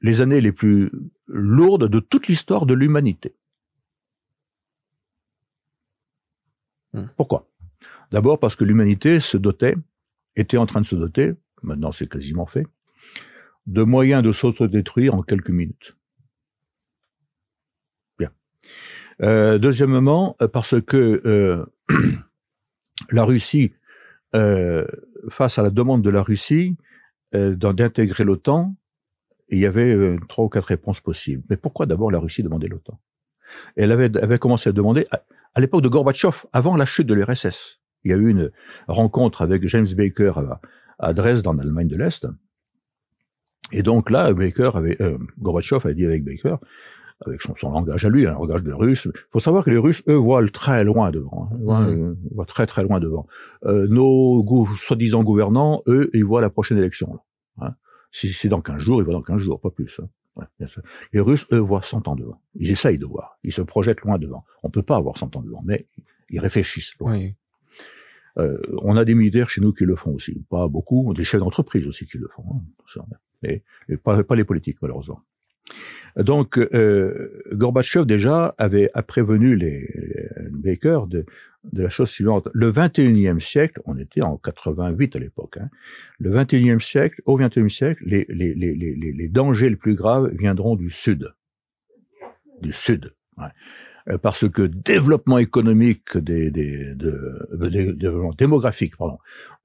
les 0.00 0.22
années 0.22 0.40
les 0.40 0.52
plus 0.52 0.90
lourdes 1.26 1.88
de 1.88 2.00
toute 2.00 2.28
l'histoire 2.28 2.64
de 2.64 2.74
l'humanité. 2.74 3.34
Hmm. 6.94 7.06
Pourquoi? 7.16 7.48
D'abord 8.10 8.38
parce 8.38 8.56
que 8.56 8.64
l'humanité 8.64 9.20
se 9.20 9.36
dotait, 9.36 9.76
était 10.36 10.58
en 10.58 10.66
train 10.66 10.80
de 10.80 10.86
se 10.86 10.96
doter, 10.96 11.34
maintenant 11.62 11.92
c'est 11.92 12.08
quasiment 12.08 12.46
fait, 12.46 12.66
de 13.66 13.82
moyens 13.82 14.22
de 14.22 14.32
s'autodétruire 14.32 15.14
en 15.14 15.22
quelques 15.22 15.50
minutes. 15.50 15.96
Bien. 18.18 18.30
Euh, 19.22 19.58
deuxièmement, 19.58 20.36
euh, 20.42 20.48
parce 20.48 20.80
que 20.80 21.22
euh, 21.24 21.64
la 23.10 23.24
Russie, 23.24 23.72
euh, 24.34 24.86
face 25.28 25.58
à 25.58 25.62
la 25.62 25.70
demande 25.70 26.02
de 26.02 26.10
la 26.10 26.22
Russie 26.22 26.76
euh, 27.34 27.54
d'intégrer 27.54 28.24
l'OTAN, 28.24 28.74
il 29.50 29.58
y 29.58 29.66
avait 29.66 29.92
euh, 29.94 30.18
trois 30.28 30.46
ou 30.46 30.48
quatre 30.48 30.66
réponses 30.66 31.00
possibles. 31.00 31.44
Mais 31.50 31.56
pourquoi 31.56 31.86
d'abord 31.86 32.10
la 32.10 32.18
Russie 32.18 32.42
demandait 32.42 32.68
l'OTAN? 32.68 32.98
Elle 33.76 33.92
avait, 33.92 34.16
avait 34.16 34.38
commencé 34.38 34.70
à 34.70 34.72
demander 34.72 35.06
à, 35.10 35.60
l'époque 35.60 35.82
de 35.82 35.88
Gorbatchev, 35.88 36.46
avant 36.54 36.76
la 36.76 36.86
chute 36.86 37.06
de 37.06 37.12
l'URSS. 37.12 37.81
Il 38.04 38.10
y 38.10 38.14
a 38.14 38.16
eu 38.16 38.28
une 38.28 38.50
rencontre 38.88 39.42
avec 39.42 39.66
James 39.68 39.86
Baker 39.96 40.32
à, 40.36 40.60
à 40.98 41.12
Dresde, 41.12 41.46
en 41.46 41.58
Allemagne 41.58 41.88
de 41.88 41.96
l'Est. 41.96 42.26
Et 43.72 43.82
donc 43.82 44.10
là, 44.10 44.32
Baker 44.32 44.70
avait, 44.74 45.00
euh, 45.00 45.18
Gorbatchev 45.40 45.80
avait 45.84 45.94
dit 45.94 46.04
avec 46.04 46.24
Baker, 46.24 46.56
avec 47.24 47.40
son, 47.40 47.54
son 47.56 47.70
langage 47.70 48.04
à 48.04 48.08
lui, 48.08 48.26
un 48.26 48.32
langage 48.32 48.62
de 48.62 48.72
russe. 48.72 49.06
Il 49.14 49.20
faut 49.30 49.38
savoir 49.40 49.64
que 49.64 49.70
les 49.70 49.78
Russes, 49.78 50.02
eux, 50.08 50.14
voient 50.16 50.46
très 50.48 50.84
loin 50.84 51.10
devant, 51.10 51.48
hein, 51.50 51.56
voient, 51.60 51.80
Mhm. 51.86 52.02
euh, 52.10 52.14
voient 52.34 52.44
très 52.46 52.66
très 52.66 52.82
loin 52.82 53.00
devant. 53.00 53.26
Euh, 53.64 53.86
nos 53.88 54.44
soi-disant 54.78 55.22
gouvernants, 55.22 55.82
eux, 55.86 56.10
ils 56.12 56.24
voient 56.24 56.40
la 56.40 56.50
prochaine 56.50 56.78
élection. 56.78 57.14
Là, 57.58 57.68
hein. 57.68 57.74
Si 58.10 58.28
c'est 58.32 58.48
dans 58.48 58.60
15 58.60 58.80
jours, 58.82 59.00
ils 59.00 59.04
voient 59.04 59.14
dans 59.14 59.22
15 59.22 59.38
jours, 59.40 59.60
pas 59.60 59.70
plus. 59.70 60.00
hein. 60.02 60.08
Ouais, 60.34 60.46
bien 60.58 60.66
sûr. 60.68 60.82
les 61.12 61.20
Russes, 61.20 61.46
eux, 61.52 61.58
voient 61.58 61.82
100 61.82 62.08
ans 62.08 62.16
devant. 62.16 62.40
Ils 62.56 62.70
essayent 62.70 62.96
de 62.98 63.04
voir. 63.06 63.38
Ils 63.44 63.52
se 63.52 63.60
projettent 63.62 64.00
loin 64.00 64.18
devant. 64.18 64.44
On 64.62 64.70
peut 64.70 64.82
pas 64.82 64.96
avoir 64.96 65.16
100 65.18 65.36
ans 65.36 65.42
devant, 65.42 65.60
mais 65.64 65.86
ils 66.30 66.40
réfléchissent 66.40 66.94
loin. 66.98 67.12
Oui. 67.12 67.34
Euh, 68.38 68.58
on 68.82 68.96
a 68.96 69.04
des 69.04 69.14
militaires 69.14 69.50
chez 69.50 69.60
nous 69.60 69.72
qui 69.72 69.84
le 69.84 69.96
font 69.96 70.14
aussi, 70.14 70.42
pas 70.48 70.68
beaucoup, 70.68 71.12
des 71.14 71.24
chefs 71.24 71.40
d'entreprise 71.40 71.86
aussi 71.86 72.06
qui 72.06 72.18
le 72.18 72.28
font, 72.28 72.44
hein, 72.96 73.02
mais, 73.42 73.62
pas, 73.96 74.22
pas 74.22 74.36
les 74.36 74.44
politiques 74.44 74.78
malheureusement. 74.80 75.20
Donc 76.16 76.58
euh, 76.58 77.42
Gorbatchev 77.52 78.04
déjà 78.04 78.54
avait 78.58 78.90
prévenu 79.06 79.56
les, 79.56 79.88
les 79.94 80.28
Baker 80.50 81.00
de, 81.08 81.24
de 81.72 81.82
la 81.82 81.88
chose 81.88 82.10
suivante. 82.10 82.48
Le 82.52 82.70
21e 82.70 83.40
siècle, 83.40 83.80
on 83.84 83.96
était 83.96 84.22
en 84.22 84.36
88 84.36 85.16
à 85.16 85.18
l'époque, 85.18 85.58
hein, 85.58 85.68
le 86.18 86.30
21e 86.30 86.80
siècle, 86.80 87.22
au 87.26 87.38
21e 87.38 87.68
siècle, 87.68 88.02
les, 88.04 88.26
les, 88.28 88.54
les 88.54 89.28
dangers 89.28 89.70
les 89.70 89.76
plus 89.76 89.94
graves 89.94 90.30
viendront 90.34 90.76
du 90.76 90.90
sud. 90.90 91.32
Du 92.60 92.72
sud. 92.72 93.14
Ouais. 93.38 93.48
Euh, 94.08 94.18
Parce 94.18 94.48
que 94.48 94.62
développement 94.62 95.38
économique 95.38 96.16
des, 96.18 96.50
des, 96.50 96.92
de, 96.94 97.46
de- 97.52 97.68
de- 97.68 97.92
développement 97.92 98.32
démographique, 98.36 98.96
pardon, 98.96 99.18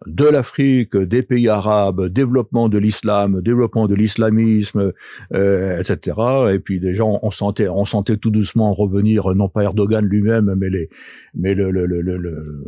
de 0.06 0.26
l'Afrique, 0.26 0.96
des 0.96 1.24
pays 1.24 1.50
arabes, 1.50 2.06
développement 2.08 2.70
de 2.70 2.78
l'islam, 2.78 3.42
développement 3.42 3.88
de 3.88 3.96
l'islamisme, 3.96 4.94
euh, 5.34 5.80
etc. 5.80 6.20
Et 6.54 6.60
puis 6.60 6.80
des 6.80 6.94
gens, 6.94 7.18
on 7.24 7.32
sentait, 7.32 7.68
on 7.68 7.86
sentait 7.86 8.18
tout 8.18 8.30
doucement 8.30 8.72
revenir, 8.74 9.28
non 9.34 9.50
pas 9.50 9.64
Erdogan 9.64 10.06
lui-même, 10.06 10.54
mais 10.56 10.70
les, 10.70 10.88
mais 11.34 11.56
le, 11.56 11.72
le, 11.72 11.88
le, 11.88 12.02
le, 12.02 12.18
le- 12.18 12.64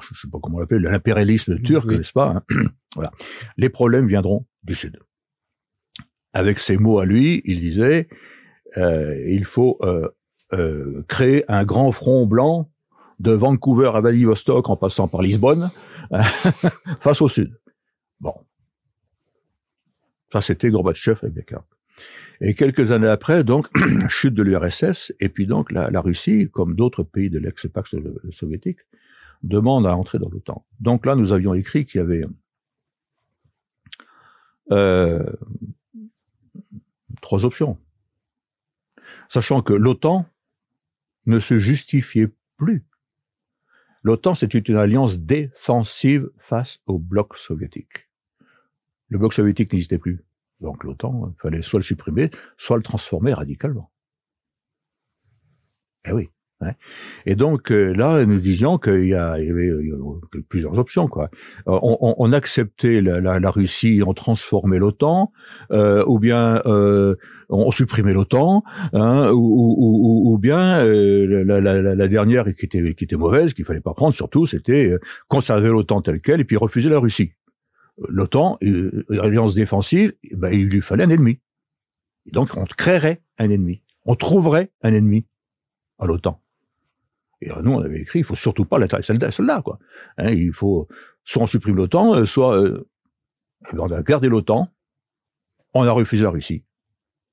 je 0.00 0.20
sais 0.20 0.28
pas 0.30 0.38
comment 0.40 0.58
on 0.58 0.60
l'appelle, 0.60 0.82
l'impérialisme 0.82 1.60
turc, 1.62 1.86
Oui. 1.88 1.98
n'est-ce 1.98 2.12
pas 2.12 2.28
hein 2.28 2.42
Voilà. 2.94 3.10
Les 3.56 3.68
problèmes 3.68 4.06
viendront 4.06 4.46
du 4.62 4.74
sud. 4.74 5.00
Avec 6.32 6.58
ces 6.58 6.76
mots 6.76 6.98
à 7.00 7.06
lui, 7.06 7.42
il 7.44 7.58
disait, 7.60 8.08
euh, 8.76 9.16
il 9.26 9.44
faut 9.44 9.78
euh, 9.82 10.08
euh, 10.52 11.02
créer 11.08 11.44
un 11.50 11.64
grand 11.64 11.92
front 11.92 12.26
blanc 12.26 12.70
de 13.18 13.32
Vancouver 13.32 13.90
à 13.94 14.00
Vladivostok 14.00 14.68
en 14.68 14.76
passant 14.76 15.08
par 15.08 15.22
Lisbonne 15.22 15.70
face 17.00 17.22
au 17.22 17.28
sud. 17.28 17.58
Bon. 18.20 18.34
Ça, 20.32 20.40
c'était 20.40 20.70
Gorbatchev 20.70 21.18
avec 21.22 21.34
Becker. 21.34 21.60
Et 22.40 22.54
quelques 22.54 22.92
années 22.92 23.08
après, 23.08 23.44
donc, 23.44 23.68
chute 24.08 24.34
de 24.34 24.42
l'URSS, 24.42 25.12
et 25.20 25.28
puis 25.28 25.46
donc 25.46 25.72
la, 25.72 25.90
la 25.90 26.00
Russie, 26.00 26.50
comme 26.50 26.74
d'autres 26.74 27.02
pays 27.02 27.30
de 27.30 27.38
l'ex-Pax 27.38 27.96
soviétique, 28.30 28.80
demande 29.42 29.86
à 29.86 29.96
entrer 29.96 30.18
dans 30.18 30.28
l'OTAN. 30.28 30.66
Donc 30.80 31.06
là, 31.06 31.14
nous 31.14 31.32
avions 31.32 31.54
écrit 31.54 31.86
qu'il 31.86 32.00
y 32.00 32.04
avait 32.04 32.24
euh, 34.72 35.24
trois 37.20 37.44
options. 37.44 37.78
Sachant 39.28 39.62
que 39.62 39.72
l'OTAN 39.72 40.26
ne 41.26 41.38
se 41.38 41.58
justifiait 41.58 42.28
plus. 42.56 42.84
L'OTAN, 44.02 44.34
c'était 44.34 44.58
une 44.58 44.76
alliance 44.76 45.18
défensive 45.18 46.30
face 46.38 46.78
au 46.86 46.98
bloc 46.98 47.36
soviétique. 47.36 48.08
Le 49.08 49.18
bloc 49.18 49.32
soviétique 49.32 49.72
n'existait 49.72 49.98
plus. 49.98 50.24
Donc 50.60 50.84
l'OTAN, 50.84 51.34
il 51.36 51.40
fallait 51.40 51.62
soit 51.62 51.80
le 51.80 51.84
supprimer, 51.84 52.30
soit 52.56 52.76
le 52.76 52.82
transformer 52.82 53.34
radicalement. 53.34 53.90
Eh 56.04 56.12
oui. 56.12 56.30
Et 57.26 57.34
donc 57.36 57.70
euh, 57.70 57.92
là, 57.92 58.24
nous 58.24 58.38
disions 58.38 58.78
qu'il 58.78 59.04
y, 59.04 59.14
avait 59.14 59.70
plusieurs 60.48 60.78
options. 60.78 61.06
Quoi. 61.06 61.28
Euh, 61.68 61.78
on, 61.82 61.98
on- 62.00 62.14
on 62.18 62.32
acceptait 62.32 63.02
la, 63.02 63.20
la- 63.20 63.38
la 63.38 63.50
Russie, 63.50 64.02
on 64.06 64.14
transformait 64.14 64.78
l'OTAN, 64.78 65.32
euh, 65.70 66.02
ou 66.06 66.18
bien 66.18 66.62
euh, 66.64 67.14
on 67.50 67.70
supprimait 67.70 68.14
l'OTAN, 68.14 68.62
hein, 68.94 69.30
ou, 69.32 69.36
ou- 69.36 69.76
ou- 70.30 70.32
ou 70.34 70.38
bien 70.38 70.80
euh, 70.80 71.44
la, 71.44 71.60
la- 71.60 72.08
dernière 72.08 72.44
qui 72.54 72.64
était, 72.64 72.94
qui 72.94 73.04
était 73.04 73.16
mauvaise, 73.16 73.52
qu'il 73.52 73.64
fallait 73.66 73.80
pas 73.80 73.92
prendre 73.94 74.14
surtout, 74.14 74.46
c'était 74.46 74.86
euh, 74.88 74.98
conserver 75.28 75.68
l'OTAN 75.68 76.00
telle 76.00 76.22
quelle 76.22 76.40
et 76.40 76.44
puis 76.44 76.56
refuser 76.56 76.88
la 76.88 76.98
Russie. 76.98 77.32
L'OTAN, 78.08 78.58
alliance 79.20 79.54
défensive, 79.54 80.14
eh 80.24 80.36
ben, 80.36 80.50
il 80.50 80.68
lui 80.68 80.80
fallait 80.80 81.04
un 81.04 81.10
ennemi. 81.10 81.38
Et 82.26 82.30
donc 82.30 82.48
on 82.56 82.64
créerait 82.64 83.20
un 83.38 83.50
ennemi, 83.50 83.82
on 84.06 84.14
trouverait 84.16 84.70
un 84.82 84.92
ennemi 84.94 85.26
à 85.98 86.06
l'OTAN. 86.06 86.40
Et 87.40 87.50
euh, 87.50 87.60
nous, 87.62 87.72
on 87.72 87.80
avait 87.80 88.00
écrit, 88.00 88.20
il 88.20 88.24
faut 88.24 88.36
surtout 88.36 88.64
pas 88.64 88.78
la 88.78 88.88
celle-là, 89.02 89.30
celle-là, 89.30 89.62
quoi. 89.62 89.78
Hein, 90.18 90.30
il 90.30 90.52
faut 90.52 90.88
soit 91.24 91.42
on 91.42 91.46
supprime 91.46 91.76
l'OTAN, 91.76 92.14
euh, 92.14 92.24
soit 92.24 92.56
euh, 92.56 92.88
on 93.72 93.90
a 93.90 94.02
gardé 94.02 94.28
l'OTAN, 94.28 94.72
on 95.74 95.86
a 95.86 95.90
refusé 95.90 96.22
la 96.22 96.30
Russie. 96.30 96.64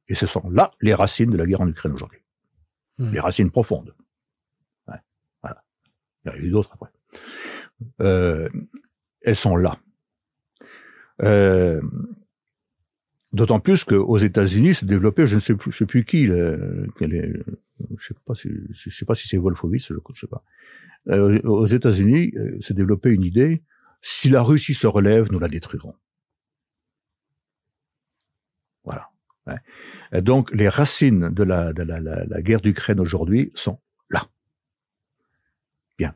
Et 0.07 0.15
ce 0.15 0.25
sont 0.25 0.49
là 0.49 0.71
les 0.81 0.93
racines 0.93 1.31
de 1.31 1.38
la 1.38 1.45
guerre 1.45 1.61
en 1.61 1.67
Ukraine 1.67 1.93
aujourd'hui. 1.93 2.19
Hmm. 2.97 3.11
Les 3.11 3.19
racines 3.19 3.51
profondes. 3.51 3.95
Ouais, 4.88 4.99
voilà. 5.41 5.63
Il 6.25 6.27
y 6.27 6.31
en 6.31 6.34
a 6.34 6.38
eu 6.38 6.49
d'autres 6.49 6.71
après. 6.73 6.91
Euh, 8.01 8.49
elles 9.21 9.35
sont 9.35 9.55
là. 9.55 9.77
Euh, 11.21 11.81
D'autant 13.34 13.60
plus 13.60 13.84
qu'aux 13.84 14.18
États-Unis 14.18 14.76
se 14.76 14.85
développait, 14.85 15.26
je 15.26 15.35
ne 15.35 15.39
sais 15.39 15.55
plus, 15.55 16.05
qui, 16.05 16.27
je 16.27 16.53
sais 17.99 18.14
sais 18.89 19.05
pas 19.05 19.15
si 19.15 19.27
c'est 19.27 19.38
Wolfowitz, 19.38 19.88
je 19.88 19.93
ne 19.95 20.15
sais 20.15 20.27
pas. 20.27 20.43
Euh, 21.10 21.41
aux 21.41 21.65
États-Unis 21.65 22.31
euh, 22.38 22.57
se 22.61 22.73
développait 22.73 23.10
une 23.10 23.23
idée 23.23 23.64
si 24.01 24.30
la 24.30 24.41
Russie 24.41 24.76
se 24.76 24.88
relève, 24.88 25.31
nous 25.31 25.39
la 25.39 25.49
détruirons. 25.49 25.95
Voilà. 28.84 29.10
Donc 30.22 30.53
les 30.53 30.69
racines 30.69 31.30
de 31.30 31.43
la 31.43 31.73
guerre 32.41 32.61
d'Ukraine 32.61 32.99
aujourd'hui 32.99 33.51
sont 33.55 33.80
là. 34.10 34.27
Bien. 35.97 36.15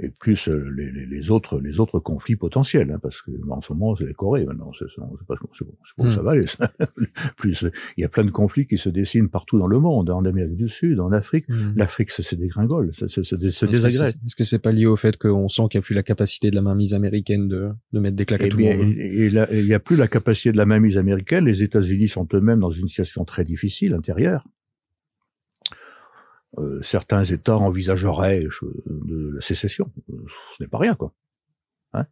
Et 0.00 0.08
plus 0.08 0.48
euh, 0.48 0.68
les, 0.76 0.90
les, 0.90 1.06
les 1.06 1.30
autres 1.30 1.60
les 1.60 1.78
autres 1.78 2.00
conflits 2.00 2.34
potentiels, 2.34 2.90
hein, 2.90 2.98
parce 3.00 3.20
que 3.22 3.30
en 3.50 3.60
ce 3.60 3.72
moment 3.72 3.94
c'est 3.94 4.06
la 4.06 4.14
Corée 4.14 4.44
maintenant, 4.46 4.72
c'est 4.76 4.86
c'est 4.88 5.00
pas 5.26 5.34
c'est 5.54 5.64
bon, 5.66 5.74
c'est 5.84 5.96
bon, 5.98 6.04
Mm. 6.06 6.10
ça 6.10 6.22
va 6.22 6.30
aller. 6.32 6.46
ça. 6.46 6.72
plus 7.36 7.64
il 7.96 8.00
y 8.00 8.04
a 8.04 8.08
plein 8.08 8.24
de 8.24 8.30
conflits 8.30 8.66
qui 8.66 8.78
se 8.78 8.88
dessinent 8.88 9.28
partout 9.28 9.58
dans 9.58 9.66
le 9.66 9.78
monde, 9.78 10.10
en 10.10 10.24
Amérique 10.24 10.56
du 10.56 10.68
Sud, 10.68 10.98
en 10.98 11.12
Afrique. 11.12 11.48
Mhm. 11.48 11.74
L'Afrique 11.76 12.10
se, 12.10 12.34
dégringole, 12.34 12.90
ça 12.94 13.06
se, 13.06 13.22
se, 13.22 13.36
se 13.38 13.44
Est-ce 13.44 13.66
que 13.66 13.70
désagrège. 13.70 14.12
c'est- 14.12 14.26
Est-ce 14.26 14.34
que 14.36 14.44
c'est 14.44 14.58
pas 14.58 14.72
lié 14.72 14.86
au 14.86 14.96
fait 14.96 15.16
qu'on 15.18 15.48
sent 15.48 15.62
qu'il 15.70 15.78
n'y 15.78 15.82
a 15.82 15.86
plus 15.86 15.94
la 15.94 16.02
capacité 16.02 16.50
de 16.50 16.56
la 16.56 16.62
mainmise 16.62 16.94
américaine 16.94 17.46
de, 17.48 17.68
de 17.92 18.00
mettre 18.00 18.16
des 18.16 18.24
claques 18.24 18.42
à 18.42 18.46
Eh 18.46 18.48
tout 18.48 18.58
le 18.58 18.64
monde 18.76 18.94
et 18.98 19.28
là, 19.30 19.46
il 19.52 19.66
n'y 19.66 19.74
a 19.74 19.78
plus 19.80 19.96
la 19.96 20.08
capacité 20.08 20.52
de 20.52 20.56
la 20.56 20.64
mainmise 20.66 20.96
américaine. 20.98 21.44
Les 21.44 21.62
États-Unis 21.62 22.08
sont 22.08 22.26
eux-mêmes 22.32 22.60
dans 22.60 22.70
une 22.70 22.88
situation 22.88 23.24
très 23.24 23.44
difficile 23.44 23.92
intérieure. 23.94 24.48
Euh, 26.58 26.80
certains 26.82 27.24
États 27.24 27.56
envisageraient 27.56 28.44
je- 28.50 28.66
de 28.86 29.32
la 29.34 29.40
sécession. 29.40 29.90
Euh, 30.12 30.16
Ce 30.56 30.62
n'est 30.62 30.68
pas 30.68 30.78
rien, 30.78 30.94
quoi. 30.94 31.12
Hein? 31.94 32.06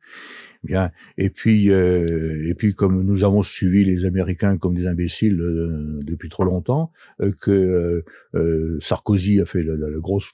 Bien. 0.62 0.90
Et 1.18 1.30
puis, 1.30 1.70
euh, 1.70 2.48
et 2.48 2.54
puis, 2.54 2.74
comme 2.74 3.02
nous 3.02 3.24
avons 3.24 3.42
suivi 3.42 3.84
les 3.84 4.04
Américains 4.04 4.58
comme 4.58 4.74
des 4.74 4.86
imbéciles 4.86 5.40
euh, 5.40 6.00
depuis 6.02 6.28
trop 6.28 6.44
longtemps, 6.44 6.92
euh, 7.20 7.32
que 7.40 7.50
euh, 7.50 8.04
euh, 8.34 8.78
Sarkozy 8.80 9.40
a 9.40 9.46
fait 9.46 9.62
la, 9.62 9.74
la- 9.76 9.98
grosse 9.98 10.30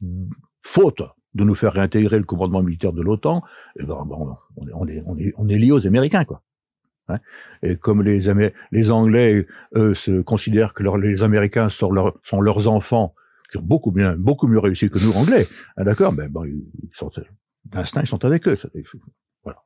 faute 0.63 1.03
de 1.35 1.45
nous 1.45 1.55
faire 1.55 1.75
réintégrer 1.75 2.19
le 2.19 2.25
commandement 2.25 2.63
militaire 2.63 2.93
de 2.93 3.03
l'OTAN, 3.03 3.43
eh 3.79 3.85
ben, 3.85 4.05
bon, 4.07 4.37
on, 4.57 4.67
est, 4.69 4.73
on, 4.73 4.87
est, 4.89 5.03
on, 5.07 5.17
est, 5.19 5.33
on 5.37 5.49
est 5.49 5.59
lié 5.59 5.71
aux 5.71 5.87
Américains, 5.87 6.25
quoi. 6.25 6.43
Hein? 7.09 7.19
Et 7.63 7.77
comme 7.77 8.03
les, 8.03 8.29
Amé- 8.29 8.53
les 8.73 8.91
Anglais, 8.91 9.47
eux, 9.77 9.95
se 9.95 10.21
considèrent 10.23 10.75
que 10.75 10.83
les 10.97 11.23
Américains 11.23 11.69
sont, 11.69 11.91
leurs- 11.93 12.19
sont 12.25 12.41
leurs 12.41 12.67
enfants, 12.69 13.15
qui 13.51 13.59
ont 13.59 13.63
beaucoup 13.63 13.93
bien, 13.93 14.17
beaucoup 14.17 14.47
mieux 14.47 14.59
réussi 14.59 14.91
que 14.91 14.99
nous, 14.99 15.13
Anglais, 15.13 15.47
ah, 15.77 15.85
d'accord, 15.85 16.13
ben, 16.13 16.29
ben, 16.29 16.45
ils 16.47 16.91
sont, 16.93 17.11
d'instinct, 17.65 18.03
ils 18.03 18.07
sont 18.07 18.25
avec 18.25 18.47
eux. 18.49 18.57
Voilà. 19.43 19.63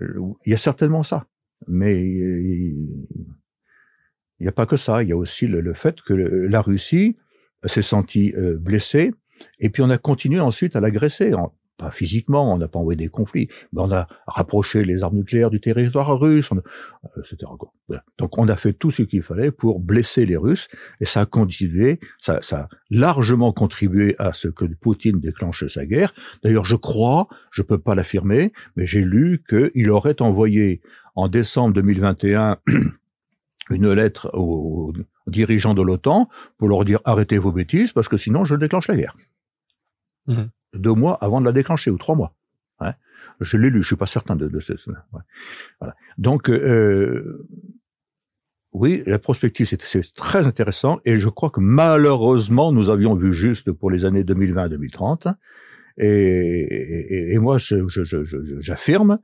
Il 0.00 0.50
y 0.50 0.54
a 0.54 0.58
certainement 0.58 1.02
ça, 1.02 1.26
mais 1.66 2.04
il 2.04 3.06
n'y 4.40 4.48
a 4.48 4.52
pas 4.52 4.66
que 4.66 4.76
ça. 4.76 5.02
Il 5.02 5.08
y 5.08 5.12
a 5.12 5.16
aussi 5.16 5.46
le, 5.46 5.74
fait 5.74 6.00
que 6.02 6.12
la 6.14 6.60
Russie 6.60 7.16
s'est 7.64 7.82
sentie 7.82 8.34
euh, 8.36 8.56
blessée, 8.58 9.12
et 9.58 9.70
puis 9.70 9.82
on 9.82 9.90
a 9.90 9.98
continué 9.98 10.40
ensuite 10.40 10.76
à 10.76 10.80
l'agresser 10.80 11.32
pas 11.76 11.90
physiquement, 11.90 12.52
on 12.52 12.58
n'a 12.58 12.68
pas 12.68 12.78
envoyé 12.78 12.96
des 12.96 13.08
conflits, 13.08 13.48
mais 13.72 13.82
on 13.82 13.90
a 13.90 14.06
rapproché 14.26 14.84
les 14.84 15.02
armes 15.02 15.16
nucléaires 15.16 15.50
du 15.50 15.60
territoire 15.60 16.18
russe, 16.18 16.50
on, 16.52 16.62
etc. 17.18 17.50
Donc 18.18 18.38
on 18.38 18.48
a 18.48 18.56
fait 18.56 18.72
tout 18.72 18.90
ce 18.90 19.02
qu'il 19.02 19.22
fallait 19.22 19.50
pour 19.50 19.80
blesser 19.80 20.24
les 20.24 20.36
Russes, 20.36 20.68
et 21.00 21.04
ça 21.04 21.22
a 21.22 21.26
continué, 21.26 21.98
ça, 22.18 22.40
ça 22.42 22.58
a 22.58 22.68
largement 22.90 23.52
contribué 23.52 24.14
à 24.18 24.32
ce 24.32 24.48
que 24.48 24.64
Poutine 24.64 25.20
déclenche 25.20 25.66
sa 25.66 25.84
guerre. 25.84 26.14
D'ailleurs, 26.42 26.64
je 26.64 26.76
crois, 26.76 27.28
je 27.50 27.62
peux 27.62 27.78
pas 27.78 27.94
l'affirmer, 27.94 28.52
mais 28.76 28.86
j'ai 28.86 29.02
lu 29.02 29.42
qu'il 29.48 29.90
aurait 29.90 30.22
envoyé 30.22 30.80
en 31.16 31.28
décembre 31.28 31.74
2021 31.74 32.58
une 33.70 33.92
lettre 33.92 34.30
aux 34.34 34.92
dirigeants 35.26 35.74
de 35.74 35.82
l'OTAN 35.82 36.28
pour 36.58 36.68
leur 36.68 36.84
dire 36.84 37.00
arrêtez 37.04 37.38
vos 37.38 37.52
bêtises 37.52 37.92
parce 37.92 38.08
que 38.08 38.16
sinon 38.16 38.44
je 38.44 38.54
déclenche 38.54 38.88
la 38.88 38.96
guerre. 38.96 39.16
Mmh. 40.26 40.44
Deux 40.74 40.94
mois 40.94 41.18
avant 41.20 41.40
de 41.40 41.46
la 41.46 41.52
déclencher 41.52 41.90
ou 41.90 41.98
trois 41.98 42.16
mois. 42.16 42.34
Hein. 42.80 42.94
Je 43.40 43.56
l'ai 43.56 43.70
lu, 43.70 43.82
je 43.82 43.88
suis 43.88 43.96
pas 43.96 44.06
certain 44.06 44.36
de, 44.36 44.48
de 44.48 44.60
ce. 44.60 44.72
Ouais. 44.72 45.20
Voilà. 45.80 45.94
Donc 46.18 46.48
euh, 46.50 47.46
oui, 48.72 49.02
la 49.06 49.18
prospective 49.18 49.66
c'est 49.66 50.14
très 50.14 50.46
intéressant 50.46 51.00
et 51.04 51.16
je 51.16 51.28
crois 51.28 51.50
que 51.50 51.60
malheureusement 51.60 52.72
nous 52.72 52.90
avions 52.90 53.14
vu 53.14 53.32
juste 53.32 53.70
pour 53.70 53.90
les 53.90 54.04
années 54.04 54.24
2020-2030 54.24 55.34
et, 55.96 56.06
et, 56.08 57.34
et, 57.34 57.38
moi 57.38 57.56
j'affirme 57.58 59.20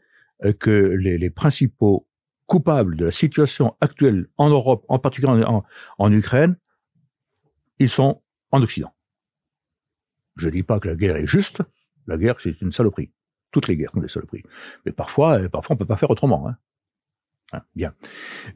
que 0.60 0.70
les, 0.70 1.18
les 1.18 1.30
principaux 1.30 2.06
coupables 2.46 2.96
de 2.96 3.04
la 3.06 3.10
situation 3.10 3.76
actuelle 3.80 4.26
en 4.36 4.50
Europe, 4.50 4.84
en 4.88 4.98
particulier 4.98 5.44
en, 5.44 5.64
en 5.98 6.12
Ukraine, 6.12 6.56
ils 7.78 7.88
sont 7.88 8.22
en 8.50 8.62
Occident. 8.62 8.92
Je 10.36 10.48
dis 10.48 10.62
pas 10.62 10.80
que 10.80 10.88
la 10.88 10.96
guerre 10.96 11.16
est 11.16 11.26
juste, 11.26 11.62
la 12.06 12.16
guerre 12.16 12.40
c'est 12.40 12.60
une 12.60 12.72
saloperie. 12.72 13.12
Toutes 13.50 13.68
les 13.68 13.76
guerres 13.76 13.90
sont 13.90 14.00
des 14.00 14.08
saloperies. 14.08 14.44
Mais 14.86 14.92
parfois, 14.92 15.40
euh, 15.40 15.48
parfois 15.48 15.74
on 15.74 15.78
peut 15.78 15.86
pas 15.86 15.96
faire 15.96 16.10
autrement. 16.10 16.48
Hein. 16.48 16.56
Hein, 17.52 17.62
bien. 17.74 17.94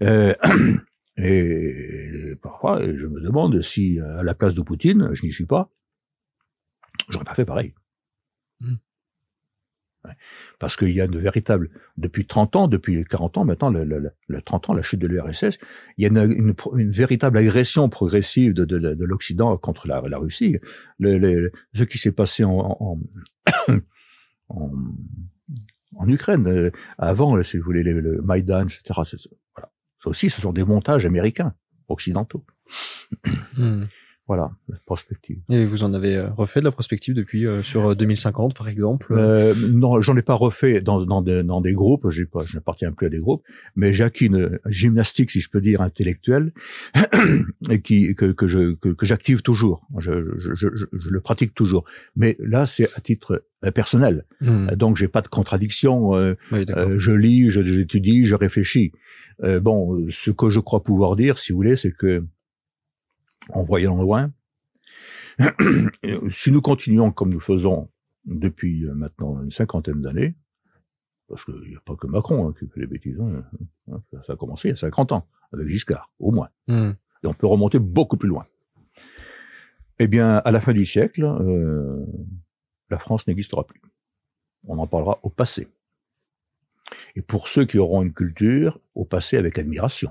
Euh, 0.03 0.35
et 1.17 2.35
parfois, 2.43 2.81
je 2.83 3.07
me 3.07 3.21
demande 3.21 3.61
si 3.61 3.99
à 4.01 4.23
la 4.23 4.35
place 4.35 4.55
de 4.55 4.63
Poutine, 4.63 5.11
je 5.13 5.25
n'y 5.25 5.33
suis 5.33 5.47
pas, 5.47 5.71
j'aurais 7.09 7.25
pas 7.25 7.35
fait 7.35 7.45
pareil. 7.45 7.75
Hmm. 8.61 8.77
Parce 10.59 10.77
qu'il 10.77 10.91
y 10.91 11.01
a 11.01 11.05
une 11.05 11.19
véritable, 11.19 11.71
depuis 11.97 12.27
30 12.27 12.57
ans, 12.57 12.69
depuis 12.69 13.05
40 13.05 13.39
ans 13.39 13.45
maintenant, 13.45 13.71
le, 13.71 13.85
le, 13.85 14.11
le 14.27 14.43
30 14.43 14.71
ans, 14.71 14.75
la 14.75 14.83
chute 14.83 15.01
de 15.01 15.07
l'URSS, 15.07 15.59
il 15.97 16.03
y 16.03 16.07
a 16.07 16.09
une, 16.09 16.55
véritable 16.91 17.39
agression 17.39 17.89
progressive 17.89 18.55
de, 18.55 18.65
de, 18.65 18.79
de 18.79 19.05
l'Occident 19.05 19.57
contre 19.57 19.89
la, 19.89 20.01
Russie. 20.19 20.59
Ce 21.01 21.83
qui 21.83 21.99
s'est 21.99 22.13
passé 22.13 22.45
en, 22.45 23.01
Ukraine, 26.07 26.47
euh, 26.49 26.71
avant, 26.99 27.43
si 27.43 27.57
vous 27.57 27.65
voulez, 27.65 27.83
le, 27.83 28.21
Maïdan, 28.23 28.65
etc., 28.65 28.83
voilà. 29.55 29.71
Ça 30.03 30.11
aussi, 30.11 30.29
ce 30.29 30.41
sont 30.41 30.53
des 30.53 30.65
montages 30.65 31.07
américains, 31.07 31.55
occidentaux. 31.89 32.45
Voilà, 34.27 34.53
la 34.71 34.79
prospective. 34.87 35.37
Et 35.51 35.67
vous 35.67 35.85
en 35.85 35.93
avez 35.93 36.17
euh, 36.17 36.31
refait 36.31 36.61
de 36.61 36.65
la 36.65 36.71
prospective 36.71 37.15
depuis 37.15 37.47
euh, 37.47 37.63
sur 37.63 37.95
2050 37.95 38.53
euh, 38.53 38.55
par 38.57 38.69
exemple 38.69 39.13
euh, 39.13 39.53
Non, 39.71 40.01
j'en 40.01 40.17
ai 40.17 40.23
pas 40.23 40.33
refait 40.33 40.81
dans, 40.81 41.05
dans, 41.05 41.21
dans 41.21 41.61
des 41.61 41.75
groupes. 41.75 42.09
J'ai 42.09 42.25
pas, 42.25 42.43
je 42.47 42.55
n'appartiens 42.55 42.91
plus 42.93 43.09
à 43.09 43.11
des 43.11 43.19
groupes, 43.19 43.43
mais 43.77 43.93
j'ai 43.93 44.03
acquis 44.03 44.27
une 44.27 44.59
gymnastique, 44.65 45.31
si 45.31 45.41
je 45.41 45.51
peux 45.51 45.61
dire, 45.61 45.83
intellectuelle, 45.83 46.53
et 47.71 47.83
qui 47.83 48.15
que, 48.15 48.33
que 48.33 48.49
je 48.49 48.73
que, 48.77 48.89
que 48.89 49.05
j'active 49.05 49.43
toujours. 49.43 49.87
Je, 49.99 50.13
je, 50.39 50.55
je, 50.55 50.69
je, 50.91 51.11
le 51.11 51.21
pratique 51.21 51.55
toujours. 51.55 51.85
Mais 52.17 52.39
là, 52.41 52.65
c'est 52.65 52.89
à 52.95 53.03
titre 53.03 53.45
personnel. 53.75 54.25
Hmm. 54.41 54.69
Donc, 54.75 54.97
j'ai 54.97 55.09
pas 55.09 55.21
de 55.21 55.29
contradiction. 55.29 56.17
Euh, 56.17 56.35
je 56.51 57.13
lis, 57.13 57.51
j'étudie, 57.51 58.25
je 58.25 58.37
réfléchis. 58.37 58.93
bon, 59.61 60.07
ce 60.09 60.31
que 60.31 60.49
je 60.49 60.61
crois 60.61 60.83
pouvoir 60.83 61.15
dire, 61.15 61.37
si 61.37 61.53
vous 61.53 61.59
voulez, 61.59 61.77
c'est 61.77 61.93
que 61.93 62.25
en 63.51 63.63
voyant 63.63 64.01
loin. 64.01 64.33
si 66.31 66.53
nous 66.53 66.61
continuons 66.61 67.11
comme 67.11 67.31
nous 67.31 67.41
faisons 67.41 67.91
depuis 68.25 68.85
euh, 68.85 68.95
maintenant 68.95 69.43
une 69.43 69.51
cinquantaine 69.51 70.01
d'années, 70.01 70.37
parce 71.29 71.45
qu'il 71.45 71.69
n'y 71.69 71.77
a 71.77 71.81
pas 71.85 71.97
que 71.97 72.07
Macron 72.07 72.49
hein, 72.49 72.55
qui 72.59 72.67
fait 72.69 72.81
les 72.81 72.87
bêtises, 72.87 73.21
hein, 73.21 73.45
hein, 73.91 74.03
ça 74.27 74.35
a 74.35 74.37
commencé 74.37 74.69
il 74.69 74.71
y 74.73 74.75
a 74.75 74.77
50 74.77 75.13
ans, 75.13 75.27
avec 75.53 75.69
Giscard, 75.69 76.11
au 76.19 76.31
moins. 76.31 76.49
Hmm. 76.69 76.93
Et 77.23 77.27
on 77.27 77.35
peut 77.35 77.47
remonter 77.47 77.79
beaucoup 77.79 78.17
plus 78.17 78.29
loin. 78.29 78.47
Eh 79.99 80.09
bien, 80.09 80.37
à 80.37 80.51
la 80.51 80.61
fin 80.61 80.73
du 80.73 80.85
siècle, 80.85 81.25
euh, 81.25 82.05
la 82.91 82.99
France 82.99 83.27
n'existera 83.27 83.65
plus. 83.65 83.81
On 84.67 84.79
en 84.79 84.87
parlera 84.87 85.21
au 85.23 85.31
passé. 85.31 85.69
Et 87.17 87.23
pour 87.23 87.49
ceux 87.49 87.65
qui 87.65 87.79
auront 87.79 88.03
une 88.03 88.13
culture, 88.13 88.81
au 88.95 89.05
passé 89.05 89.37
avec 89.37 89.59
admiration. 89.59 90.11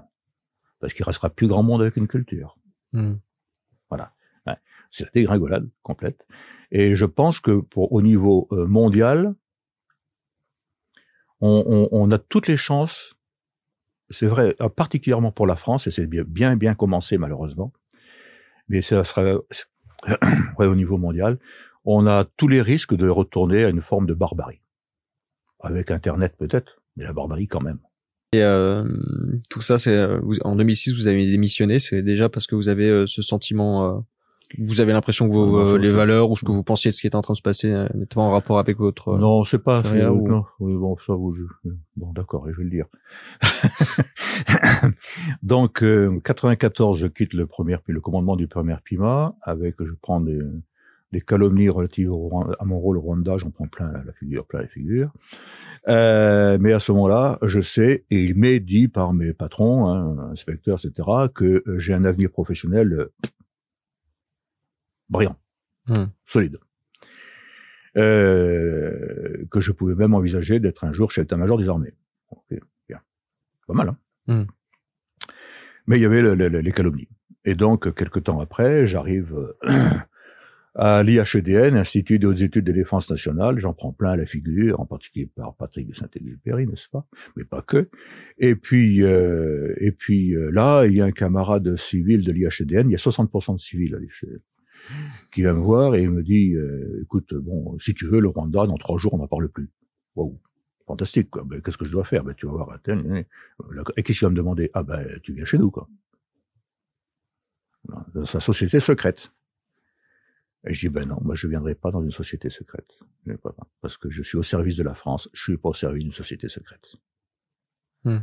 Parce 0.79 0.93
qu'il 0.93 1.05
restera 1.05 1.29
plus 1.29 1.47
grand 1.47 1.63
monde 1.63 1.81
avec 1.81 1.97
une 1.97 2.07
culture. 2.07 2.57
Hmm. 2.93 3.15
Voilà. 3.89 4.13
C'est 4.93 5.05
la 5.05 5.09
dégringolade 5.11 5.67
complète. 5.81 6.25
Et 6.71 6.93
je 6.93 7.05
pense 7.05 7.39
que 7.39 7.61
pour 7.61 7.91
au 7.93 8.01
niveau 8.03 8.47
euh, 8.51 8.67
mondial, 8.67 9.33
on, 11.41 12.11
a 12.11 12.17
toutes 12.19 12.47
les 12.47 12.55
chances. 12.57 13.15
C'est 14.09 14.27
vrai, 14.27 14.55
euh, 14.61 14.69
particulièrement 14.69 15.31
pour 15.31 15.47
la 15.47 15.55
France, 15.55 15.87
et 15.87 15.91
c'est 15.91 16.05
bien, 16.05 16.55
bien, 16.55 16.75
commencé 16.75 17.17
malheureusement. 17.17 17.73
Mais 18.69 18.81
ça 18.81 19.03
sera 19.03 19.23
ouais, 20.59 20.67
au 20.67 20.75
niveau 20.75 20.97
mondial. 20.97 21.39
On 21.85 22.07
a 22.07 22.23
tous 22.23 22.47
les 22.47 22.61
risques 22.61 22.95
de 22.95 23.09
retourner 23.09 23.65
à 23.65 23.69
une 23.69 23.81
forme 23.81 24.05
de 24.05 24.13
barbarie. 24.13 24.61
Avec 25.59 25.91
Internet 25.91 26.35
peut-être, 26.37 26.81
mais 26.95 27.03
la 27.03 27.13
barbarie 27.13 27.47
quand 27.47 27.61
même. 27.61 27.79
Et 28.33 28.41
euh, 28.41 28.83
tout 29.49 29.61
ça, 29.61 29.77
c'est 29.77 29.95
euh, 29.95 30.19
en 30.43 30.55
2006, 30.55 30.95
vous 30.95 31.07
avez 31.07 31.29
démissionné. 31.29 31.79
C'est 31.79 32.01
déjà 32.01 32.29
parce 32.29 32.47
que 32.47 32.55
vous 32.55 32.67
avez 32.67 32.89
euh, 32.89 33.05
ce 33.05 33.21
sentiment. 33.21 33.85
Euh, 33.85 33.99
vous 34.59 34.81
avez 34.81 34.93
l'impression 34.93 35.27
que 35.27 35.33
vos, 35.33 35.77
les 35.77 35.91
valeurs 35.91 36.29
ou 36.29 36.37
ce 36.37 36.45
que 36.45 36.51
vous 36.51 36.63
pensiez 36.63 36.91
de 36.91 36.95
ce 36.95 37.01
qui 37.01 37.07
était 37.07 37.15
en 37.15 37.23
train 37.23 37.33
de 37.33 37.37
se 37.37 37.41
passer 37.41 37.69
n'était 37.95 38.13
pas 38.13 38.21
en 38.21 38.29
rapport 38.29 38.59
avec 38.59 38.77
votre. 38.77 39.17
Non, 39.17 39.43
c'est 39.43 39.63
pas. 39.63 39.81
Ou... 39.81 40.27
Non, 40.27 40.45
bon, 40.59 40.95
ça 41.07 41.13
vous. 41.13 41.35
Bon, 41.95 42.11
d'accord, 42.13 42.45
je 42.51 42.57
vais 42.57 42.63
le 42.63 42.69
dire. 42.69 42.85
Donc, 45.43 45.83
94, 46.23 46.99
je 46.99 47.07
quitte 47.07 47.33
le 47.33 47.47
premier, 47.47 47.77
le 47.87 47.99
commandement 47.99 48.35
du 48.35 48.47
premier 48.47 48.75
PIMA 48.85 49.35
avec, 49.41 49.75
je 49.79 49.93
prends 49.99 50.21
des, 50.21 50.39
des 51.13 51.21
calomnies 51.21 51.69
relatives 51.69 52.11
à 52.59 52.65
mon 52.65 52.79
rôle 52.79 52.97
au 52.97 53.01
Rwanda, 53.01 53.37
j'en 53.37 53.51
prends 53.51 53.67
plein 53.67 53.91
la, 54.05 54.11
figure, 54.13 54.45
plein 54.45 54.61
la 54.61 54.67
figure. 54.67 55.13
Euh, 55.87 56.57
mais 56.59 56.73
à 56.73 56.79
ce 56.79 56.91
moment-là, 56.91 57.37
je 57.43 57.61
sais, 57.61 58.03
et 58.09 58.23
il 58.23 58.35
m'est 58.35 58.59
dit 58.59 58.87
par 58.87 59.13
mes 59.13 59.31
patrons, 59.31 59.87
hein, 59.87 60.31
inspecteurs, 60.31 60.79
etc., 60.83 61.07
que 61.33 61.63
j'ai 61.77 61.93
un 61.93 62.03
avenir 62.03 62.31
professionnel 62.31 62.93
euh, 62.93 63.11
brillant, 65.09 65.37
hmm. 65.87 66.05
solide. 66.25 66.57
Euh, 67.95 69.45
que 69.51 69.61
je 69.61 69.71
pouvais 69.71 69.93
même 69.93 70.15
envisager 70.15 70.59
d'être 70.59 70.83
un 70.83 70.93
jour 70.93 71.11
chef 71.11 71.25
d'état-major 71.25 71.59
des 71.59 71.69
armées. 71.69 71.93
bien. 72.89 73.01
Pas 73.67 73.73
mal, 73.75 73.89
hein 73.89 73.97
hmm. 74.25 74.45
Mais 75.85 75.97
il 75.97 76.01
y 76.01 76.05
avait 76.05 76.35
les 76.35 76.71
calomnies. 76.71 77.09
Et 77.45 77.53
donc, 77.53 77.93
quelque 77.93 78.19
temps 78.19 78.39
après, 78.39 78.87
j'arrive 78.87 79.53
à 80.75 81.03
l'IHEDN, 81.03 81.75
Institut 81.75 82.17
des 82.17 82.25
hautes 82.25 82.41
études 82.41 82.65
de 82.65 82.71
défense 82.71 83.09
nationale, 83.09 83.59
j'en 83.59 83.73
prends 83.73 83.91
plein 83.91 84.15
la 84.15 84.25
figure, 84.25 84.79
en 84.79 84.85
particulier 84.85 85.27
par 85.27 85.55
Patrick 85.55 85.87
de 85.87 85.93
Saint-Exupéry, 85.93 86.65
n'est-ce 86.65 86.89
pas? 86.89 87.05
Mais 87.35 87.43
pas 87.43 87.61
que. 87.61 87.89
Et 88.39 88.55
puis, 88.55 89.03
euh, 89.03 89.75
et 89.77 89.91
puis 89.91 90.35
euh, 90.35 90.49
là, 90.51 90.85
il 90.85 90.95
y 90.95 91.01
a 91.01 91.05
un 91.05 91.11
camarade 91.11 91.75
civil 91.77 92.23
de 92.23 92.31
l'IHEDN, 92.31 92.89
il 92.89 92.91
y 92.91 92.95
a 92.95 92.97
60% 92.97 93.55
de 93.55 93.59
civils 93.59 93.93
à 93.93 93.99
l'IHEDN, 93.99 94.39
qui 95.31 95.41
vient 95.41 95.53
me 95.53 95.61
voir 95.61 95.95
et 95.95 96.07
me 96.07 96.23
dit, 96.23 96.53
euh, 96.55 97.01
écoute, 97.03 97.35
bon, 97.35 97.77
si 97.79 97.93
tu 97.93 98.07
veux, 98.07 98.19
le 98.19 98.29
Rwanda, 98.29 98.65
dans 98.65 98.77
trois 98.77 98.97
jours, 98.97 99.13
on 99.13 99.19
n'en 99.19 99.27
parle 99.27 99.49
plus. 99.49 99.69
Wow. 100.15 100.39
Fantastique, 100.87 101.29
quoi. 101.29 101.43
Ben, 101.45 101.61
qu'est-ce 101.61 101.77
que 101.77 101.85
je 101.85 101.91
dois 101.91 102.03
faire? 102.03 102.23
Ben, 102.23 102.33
Tu 102.33 102.45
vas 102.45 102.51
voir. 102.53 102.79
Et 103.95 104.03
qu'est-ce 104.03 104.19
qu'il 104.19 104.25
va 104.25 104.31
me 104.31 104.35
demander? 104.35 104.69
Ah 104.73 104.83
ben, 104.83 105.07
tu 105.21 105.33
viens 105.33 105.45
chez 105.45 105.57
nous, 105.57 105.71
quoi. 105.71 105.87
Dans 108.13 108.25
sa 108.25 108.39
société 108.39 108.79
secrète. 108.79 109.31
Et 110.65 110.73
je 110.73 110.87
dis, 110.87 110.89
ben 110.89 111.07
non, 111.07 111.19
moi 111.21 111.35
je 111.35 111.47
viendrai 111.47 111.75
pas 111.75 111.91
dans 111.91 112.01
une 112.01 112.11
société 112.11 112.49
secrète. 112.49 112.99
Parce 113.81 113.97
que 113.97 114.09
je 114.09 114.23
suis 114.23 114.37
au 114.37 114.43
service 114.43 114.77
de 114.77 114.83
la 114.83 114.93
France, 114.93 115.29
je 115.33 115.43
suis 115.43 115.57
pas 115.57 115.69
au 115.69 115.73
service 115.73 116.03
d'une 116.03 116.11
société 116.11 116.47
secrète. 116.47 116.95
Hmm. 118.03 118.19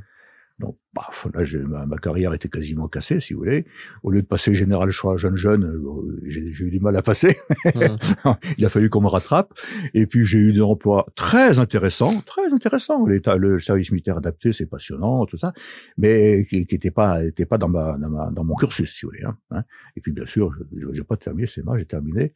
Donc, 0.60 0.76
paf, 0.94 1.26
là, 1.34 1.42
ma, 1.66 1.86
ma, 1.86 1.96
carrière 1.96 2.34
était 2.34 2.48
quasiment 2.48 2.86
cassée, 2.86 3.18
si 3.18 3.32
vous 3.32 3.40
voulez. 3.40 3.64
Au 4.02 4.10
lieu 4.10 4.20
de 4.20 4.26
passer 4.26 4.52
général 4.52 4.90
choix 4.90 5.16
jeune 5.16 5.36
jeune, 5.36 5.64
euh, 5.64 6.20
j'ai 6.26 6.42
eu 6.42 6.70
du 6.70 6.80
mal 6.80 6.94
à 6.96 7.02
passer. 7.02 7.38
Mmh. 7.64 8.30
Il 8.58 8.66
a 8.66 8.68
fallu 8.68 8.90
qu'on 8.90 9.00
me 9.00 9.08
rattrape. 9.08 9.52
Et 9.94 10.06
puis 10.06 10.24
j'ai 10.24 10.38
eu 10.38 10.52
des 10.52 10.60
emplois 10.60 11.06
très 11.14 11.58
intéressants, 11.58 12.20
très 12.26 12.52
intéressants. 12.52 13.06
L'état, 13.06 13.36
le 13.36 13.58
service 13.58 13.90
militaire 13.90 14.18
adapté, 14.18 14.52
c'est 14.52 14.66
passionnant, 14.66 15.24
tout 15.24 15.38
ça, 15.38 15.52
mais 15.96 16.44
qui 16.44 16.66
n'était 16.70 16.90
pas, 16.90 17.24
était 17.24 17.46
pas 17.46 17.56
dans 17.56 17.68
ma, 17.68 17.96
dans 17.96 18.10
ma, 18.10 18.30
dans 18.30 18.44
mon 18.44 18.54
cursus, 18.54 18.92
si 18.94 19.06
vous 19.06 19.12
voulez. 19.12 19.24
Hein. 19.24 19.38
hein. 19.50 19.64
Et 19.96 20.00
puis 20.00 20.12
bien 20.12 20.26
sûr, 20.26 20.52
je 20.78 20.86
n'ai 20.86 21.02
pas 21.02 21.16
terminé, 21.16 21.46
c'est 21.46 21.64
moi, 21.64 21.78
j'ai 21.78 21.86
terminé 21.86 22.34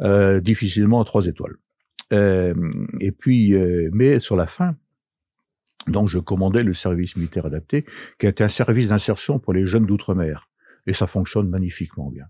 euh, 0.00 0.40
difficilement 0.40 1.04
trois 1.04 1.26
étoiles. 1.26 1.56
Euh, 2.12 2.54
et 3.00 3.12
puis, 3.12 3.54
euh, 3.54 3.90
mais 3.92 4.20
sur 4.20 4.36
la 4.36 4.46
fin, 4.46 4.76
donc 5.90 6.08
je 6.08 6.18
commandais 6.18 6.62
le 6.62 6.74
service 6.74 7.16
militaire 7.16 7.46
adapté, 7.46 7.84
qui 8.18 8.26
était 8.26 8.44
un 8.44 8.48
service 8.48 8.88
d'insertion 8.88 9.38
pour 9.38 9.52
les 9.52 9.66
jeunes 9.66 9.86
d'outre-mer, 9.86 10.48
et 10.86 10.92
ça 10.92 11.06
fonctionne 11.06 11.48
magnifiquement 11.48 12.10
bien. 12.10 12.26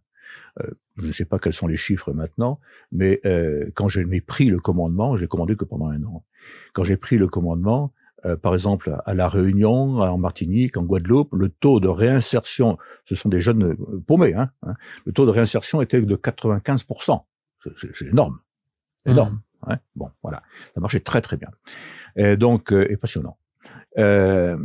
Euh, 0.60 0.70
je 0.96 1.06
ne 1.06 1.12
sais 1.12 1.24
pas 1.24 1.38
quels 1.38 1.52
sont 1.52 1.66
les 1.66 1.76
chiffres 1.76 2.12
maintenant, 2.12 2.60
mais 2.92 3.20
euh, 3.24 3.70
quand 3.74 3.88
j'ai 3.88 4.04
pris 4.20 4.48
le 4.48 4.58
commandement, 4.58 5.16
j'ai 5.16 5.28
commandé 5.28 5.56
que 5.56 5.64
pendant 5.64 5.88
un 5.88 6.02
an. 6.04 6.24
Quand 6.72 6.84
j'ai 6.84 6.96
pris 6.96 7.18
le 7.18 7.28
commandement, 7.28 7.92
euh, 8.24 8.36
par 8.36 8.52
exemple 8.52 8.96
à 9.04 9.14
la 9.14 9.28
Réunion, 9.28 10.00
en 10.00 10.18
Martinique, 10.18 10.76
en 10.76 10.82
Guadeloupe, 10.82 11.32
le 11.34 11.48
taux 11.48 11.78
de 11.78 11.88
réinsertion, 11.88 12.78
ce 13.04 13.14
sont 13.14 13.28
des 13.28 13.40
jeunes 13.40 13.76
paumés, 14.06 14.34
hein, 14.34 14.50
hein 14.66 14.74
le 15.04 15.12
taux 15.12 15.26
de 15.26 15.30
réinsertion 15.30 15.80
était 15.82 16.00
de 16.00 16.16
95%. 16.16 17.22
C'est 17.76 18.06
énorme, 18.08 18.38
énorme. 19.06 19.34
Mmh. 19.34 19.70
Hein 19.70 19.78
bon, 19.96 20.10
voilà, 20.22 20.42
ça 20.74 20.80
marchait 20.80 21.00
très 21.00 21.20
très 21.20 21.36
bien. 21.36 21.50
Et 22.16 22.36
donc, 22.36 22.72
et 22.72 22.96
passionnant. 22.96 23.36
Euh, 23.98 24.56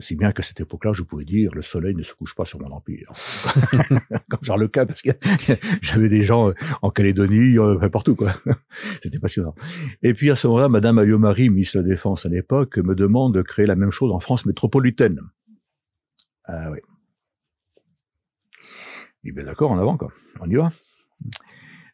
si 0.00 0.14
bien 0.14 0.30
qu'à 0.30 0.42
cette 0.42 0.60
époque-là, 0.60 0.92
je 0.92 1.02
pouvais 1.02 1.24
dire 1.24 1.52
le 1.54 1.62
soleil 1.62 1.96
ne 1.96 2.02
se 2.02 2.14
couche 2.14 2.34
pas 2.36 2.44
sur 2.44 2.60
mon 2.60 2.70
empire, 2.70 3.12
comme 4.30 4.40
Charles 4.42 4.68
Quint, 4.68 4.86
parce 4.86 5.02
que 5.02 5.10
j'avais 5.82 6.08
des 6.08 6.22
gens 6.22 6.50
euh, 6.50 6.54
en 6.82 6.90
Calédonie, 6.90 7.58
euh, 7.58 7.88
partout 7.88 8.14
quoi. 8.14 8.34
C'était 9.02 9.18
passionnant. 9.18 9.54
Et 10.02 10.14
puis 10.14 10.30
à 10.30 10.36
ce 10.36 10.46
moment-là, 10.46 10.68
Madame 10.68 11.00
Ayomari, 11.00 11.50
ministre 11.50 11.78
de 11.78 11.82
la 11.82 11.88
Défense 11.88 12.24
à 12.24 12.28
l'époque, 12.28 12.78
me 12.78 12.94
demande 12.94 13.34
de 13.34 13.42
créer 13.42 13.66
la 13.66 13.74
même 13.74 13.90
chose 13.90 14.12
en 14.12 14.20
France 14.20 14.46
métropolitaine. 14.46 15.20
Ah 16.44 16.70
oui. 16.70 16.78
Il 19.24 19.32
bien 19.32 19.44
d'accord, 19.44 19.72
en 19.72 19.78
avant 19.78 19.96
quoi. 19.96 20.12
On 20.40 20.48
y 20.48 20.54
va. 20.54 20.68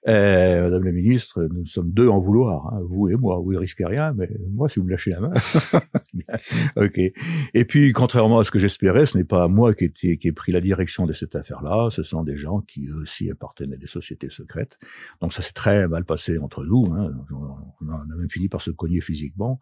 Euh, 0.07 0.63
Madame 0.65 0.85
la 0.85 0.93
ministre, 0.93 1.49
nous 1.51 1.65
sommes 1.67 1.91
deux 1.91 2.09
en 2.09 2.21
vouloir, 2.21 2.75
hein, 2.75 2.81
vous 2.89 3.09
et 3.09 3.17
moi. 3.17 3.39
Vous 3.39 3.53
ne 3.53 3.59
risquez 3.59 3.87
rien, 3.87 4.13
mais 4.13 4.29
moi, 4.51 4.69
si 4.69 4.79
vous 4.79 4.85
me 4.87 4.91
lâchez 4.91 5.11
la 5.11 5.21
main. 5.21 5.33
ok. 6.77 6.99
Et 7.55 7.65
puis, 7.65 7.93
contrairement 7.93 8.39
à 8.39 8.45
ce 8.45 8.51
que 8.51 8.59
j'espérais, 8.59 9.07
ce 9.07 9.17
n'est 9.17 9.25
pas 9.25 9.49
moi 9.49 9.75
qui, 9.75 9.91
qui 9.91 10.19
ai 10.23 10.33
pris 10.33 10.53
la 10.53 10.61
direction 10.61 11.07
de 11.07 11.13
cette 11.13 11.35
affaire-là. 11.37 11.89
Ce 11.91 12.03
sont 12.03 12.23
des 12.23 12.37
gens 12.37 12.61
qui 12.61 12.91
aussi 12.91 13.31
appartenaient 13.31 13.75
à 13.75 13.79
des 13.79 13.87
sociétés 13.87 14.31
secrètes. 14.31 14.79
Donc, 15.21 15.33
ça 15.33 15.43
s'est 15.43 15.53
très 15.53 15.89
mal 15.89 16.05
passé 16.05 16.39
entre 16.39 16.65
nous. 16.65 16.87
Hein. 16.93 17.13
On 17.81 17.89
a 17.89 18.17
même 18.17 18.31
fini 18.31 18.49
par 18.49 18.61
se 18.61 18.71
cogner 18.71 19.01
physiquement. 19.01 19.59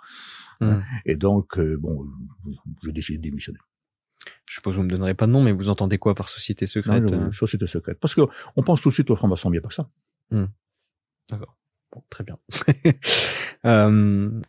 Mmh. 0.61 0.79
Et 1.07 1.17
donc, 1.17 1.59
euh, 1.59 1.77
bon, 1.79 2.07
j'ai 2.83 2.93
décidé 2.93 3.19
de 3.19 3.23
démissionner. 3.23 3.59
Je 4.47 4.55
suppose 4.55 4.75
que 4.75 4.79
vous 4.79 4.85
me 4.85 4.91
donnerez 4.91 5.15
pas 5.15 5.27
de 5.27 5.33
nom, 5.33 5.43
mais 5.43 5.53
vous 5.53 5.69
entendez 5.69 5.99
quoi 5.99 6.15
par 6.15 6.29
société 6.29 6.67
secrète 6.67 7.11
euh? 7.11 7.33
Société 7.33 7.67
secrète. 7.67 7.99
Parce 8.01 8.15
que 8.15 8.23
on 8.57 8.63
pense 8.63 8.83
tout 8.83 8.91
de 8.91 8.95
suite 8.95 9.11
aux 9.11 9.17
francs-maçons, 9.17 9.51
bien 9.51 9.61
pas 9.61 9.69
que 9.69 9.75
ça. 9.75 9.89
Hmm. 10.31 10.47
D'accord. 11.31 11.57
Bon, 11.93 12.03
très 12.11 12.25
bien. 12.25 12.39
euh, 13.67 14.41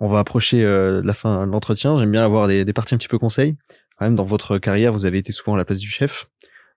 on 0.00 0.08
va 0.08 0.18
approcher 0.18 0.64
euh, 0.64 1.00
la 1.04 1.14
fin 1.14 1.46
de 1.46 1.50
l'entretien. 1.50 1.98
J'aime 1.98 2.12
bien 2.12 2.24
avoir 2.24 2.48
des, 2.48 2.64
des, 2.64 2.72
parties 2.72 2.94
un 2.94 2.98
petit 2.98 3.08
peu 3.08 3.18
conseils. 3.18 3.56
Quand 3.98 4.04
même, 4.04 4.16
dans 4.16 4.24
votre 4.24 4.58
carrière, 4.58 4.92
vous 4.92 5.04
avez 5.04 5.18
été 5.18 5.32
souvent 5.32 5.54
à 5.54 5.58
la 5.58 5.64
place 5.64 5.78
du 5.78 5.88
chef. 5.88 6.26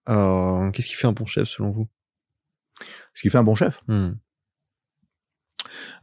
Euh, 0.10 0.72
Qu'est-ce 0.72 0.88
qui 0.88 0.95
fait 0.95 1.07
un 1.07 1.14
bon 1.14 1.26
chef 1.26 1.48
selon 1.48 1.72
vous? 1.72 1.88
Ce 3.14 3.22
qui 3.22 3.30
fait 3.30 3.38
un 3.38 3.44
bon 3.44 3.56
chef? 3.56 3.82
Hmm. 3.88 4.14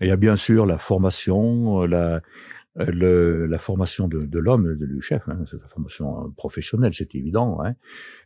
Il 0.00 0.08
y 0.08 0.10
a 0.10 0.16
bien 0.16 0.36
sûr 0.36 0.66
la 0.66 0.78
formation, 0.78 1.82
la, 1.82 2.20
le, 2.76 3.46
la 3.46 3.58
formation 3.58 4.08
de, 4.08 4.24
de 4.24 4.38
l'homme, 4.38 4.76
du 4.76 5.00
chef, 5.02 5.28
hein, 5.28 5.38
c'est 5.50 5.60
la 5.60 5.68
formation 5.68 6.30
professionnelle, 6.36 6.94
c'est 6.94 7.14
évident. 7.14 7.60
Hein. 7.62 7.74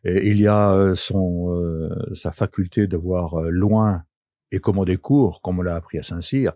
Et 0.05 0.31
il 0.31 0.41
y 0.41 0.47
a 0.47 0.73
euh, 0.73 0.95
son 0.95 1.53
euh, 1.55 1.91
sa 2.15 2.33
faculté 2.33 2.87
de 2.87 2.97
voir 2.97 3.35
euh, 3.35 3.51
loin 3.51 4.05
et 4.53 4.61
commander 4.61 4.97
court, 4.97 5.43
comme 5.43 5.59
on 5.59 5.63
l'a 5.63 5.75
appris 5.75 5.99
à 5.99 6.05
Saint-Cyr. 6.05 6.53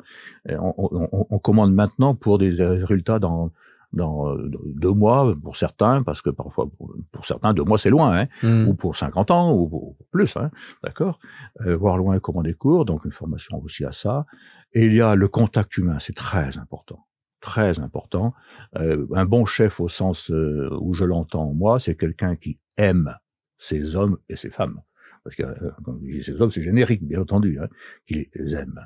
On, 0.49 0.73
on, 0.79 1.27
on, 1.29 1.39
commande 1.41 1.75
maintenant 1.75 2.15
pour 2.15 2.39
des 2.39 2.51
résultats 2.51 3.19
dans 3.19 3.51
dans 3.93 4.37
deux 4.37 4.93
mois 4.93 5.35
pour 5.43 5.57
certains, 5.57 6.03
parce 6.03 6.23
que 6.23 6.31
parfois 6.31 6.69
pour, 7.13 7.27
certains 7.27 7.53
deux 7.53 7.65
mois 7.65 7.79
c'est 7.79 7.91
loin, 7.91 8.17
hein, 8.17 8.27
mmh. 8.43 8.69
ou 8.69 8.75
pour 8.75 8.97
50 8.97 9.31
ans 9.31 9.53
ou, 9.53 9.97
plus, 10.13 10.37
hein, 10.37 10.51
d'accord. 10.85 11.19
Euh, 11.63 11.77
voir 11.77 11.99
loin 11.99 12.15
et 12.15 12.21
commander 12.21 12.55
court, 12.55 12.85
donc 12.85 13.05
une 13.05 13.13
formation 13.13 13.61
aussi 13.63 13.85
à 13.85 13.93
ça. 13.93 14.27
Et 14.73 14.85
il 14.85 14.95
y 14.95 15.01
a 15.01 15.17
le 15.17 15.27
contact 15.27 15.77
humain, 15.77 15.99
c'est 15.99 16.15
très 16.15 16.59
important 16.59 17.05
très 17.41 17.81
important. 17.81 18.35
Euh, 18.77 19.07
un 19.15 19.25
bon 19.25 19.47
chef 19.47 19.81
au 19.81 19.89
sens 19.89 20.31
euh, 20.31 20.69
où 20.81 20.95
je 20.95 21.05
l'entends 21.05 21.53
moi, 21.53 21.81
c'est 21.81 21.97
quelqu'un 21.97 22.37
qui 22.37 22.59
aime 22.77 23.17
ses 23.59 23.97
hommes 23.97 24.19
et 24.29 24.37
ses 24.37 24.51
femmes. 24.51 24.81
Parce 25.25 25.37
que 25.37 25.43
euh, 25.43 25.71
quand 25.85 25.99
je 26.03 26.19
dis 26.19 26.23
ses 26.23 26.41
hommes, 26.41 26.51
c'est 26.51 26.63
générique, 26.63 27.03
bien 27.03 27.21
entendu, 27.21 27.59
hein, 27.61 27.69
qu'il 28.07 28.27
les 28.35 28.55
aime. 28.55 28.81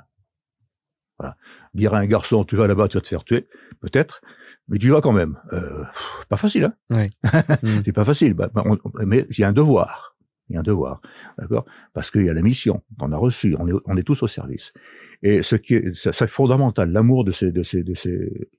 Voilà. 1.18 1.36
Dire 1.74 1.94
à 1.94 1.98
un 1.98 2.06
garçon, 2.06 2.44
tu 2.44 2.56
vas 2.56 2.66
là-bas, 2.66 2.89
tu 2.89 2.97
vas 2.97 3.01
te 3.01 3.09
faire 3.09 3.24
tuer, 3.24 3.47
peut-être, 3.81 4.20
mais 4.68 4.78
tu 4.78 4.90
vas 4.90 5.01
quand 5.01 5.12
même. 5.12 5.39
Euh, 5.52 5.85
pas 6.28 6.36
facile, 6.36 6.64
hein 6.64 6.74
oui. 6.90 7.10
C'est 7.85 7.93
pas 7.93 8.05
facile, 8.05 8.35
bah, 8.35 8.51
bah, 8.52 8.64
mais 9.06 9.26
il 9.31 9.39
y 9.39 9.44
a 9.44 9.48
un 9.48 9.52
devoir. 9.52 10.14
Il 10.49 10.55
y 10.55 10.57
a 10.57 10.61
un 10.61 10.62
devoir, 10.62 11.01
d'accord? 11.39 11.65
Parce 11.95 12.11
qu'il 12.11 12.27
y 12.27 12.29
a 12.29 12.35
la 12.35 12.43
mission 12.43 12.83
qu'on 12.99 13.12
a 13.12 13.16
reçue, 13.16 13.57
on 13.59 13.97
est, 13.97 14.03
tous 14.03 14.23
au 14.23 14.27
service. 14.27 14.75
Et 15.23 15.43
ce 15.43 15.57
qui 15.57 15.75
est, 15.75 15.95
c'est 15.95 16.27
fondamental, 16.27 16.93
l'amour 16.93 17.25
de 17.25 17.33
ces, 17.33 17.53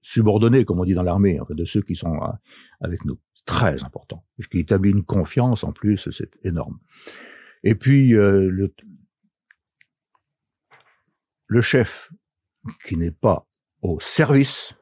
subordonnés, 0.02 0.66
comme 0.66 0.80
on 0.80 0.86
dit 0.86 0.96
dans 0.96 1.04
l'armée, 1.04 1.38
de 1.48 1.66
ceux 1.66 1.82
qui 1.82 1.96
sont 1.96 2.16
euh, 2.16 2.28
avec 2.82 3.06
nous, 3.06 3.20
très 3.46 3.84
important. 3.84 4.26
Ce 4.40 4.48
qui 4.48 4.60
établit 4.60 4.92
une 4.92 5.04
confiance 5.04 5.64
en 5.64 5.72
plus, 5.72 6.10
c'est 6.12 6.32
énorme. 6.44 6.80
Et 7.64 7.76
puis 7.76 8.16
euh, 8.16 8.50
le 11.48 11.62
chef 11.62 12.12
qui 12.86 12.98
n'est 12.98 13.12
pas 13.12 13.48
au 13.82 14.00
service 14.00 14.76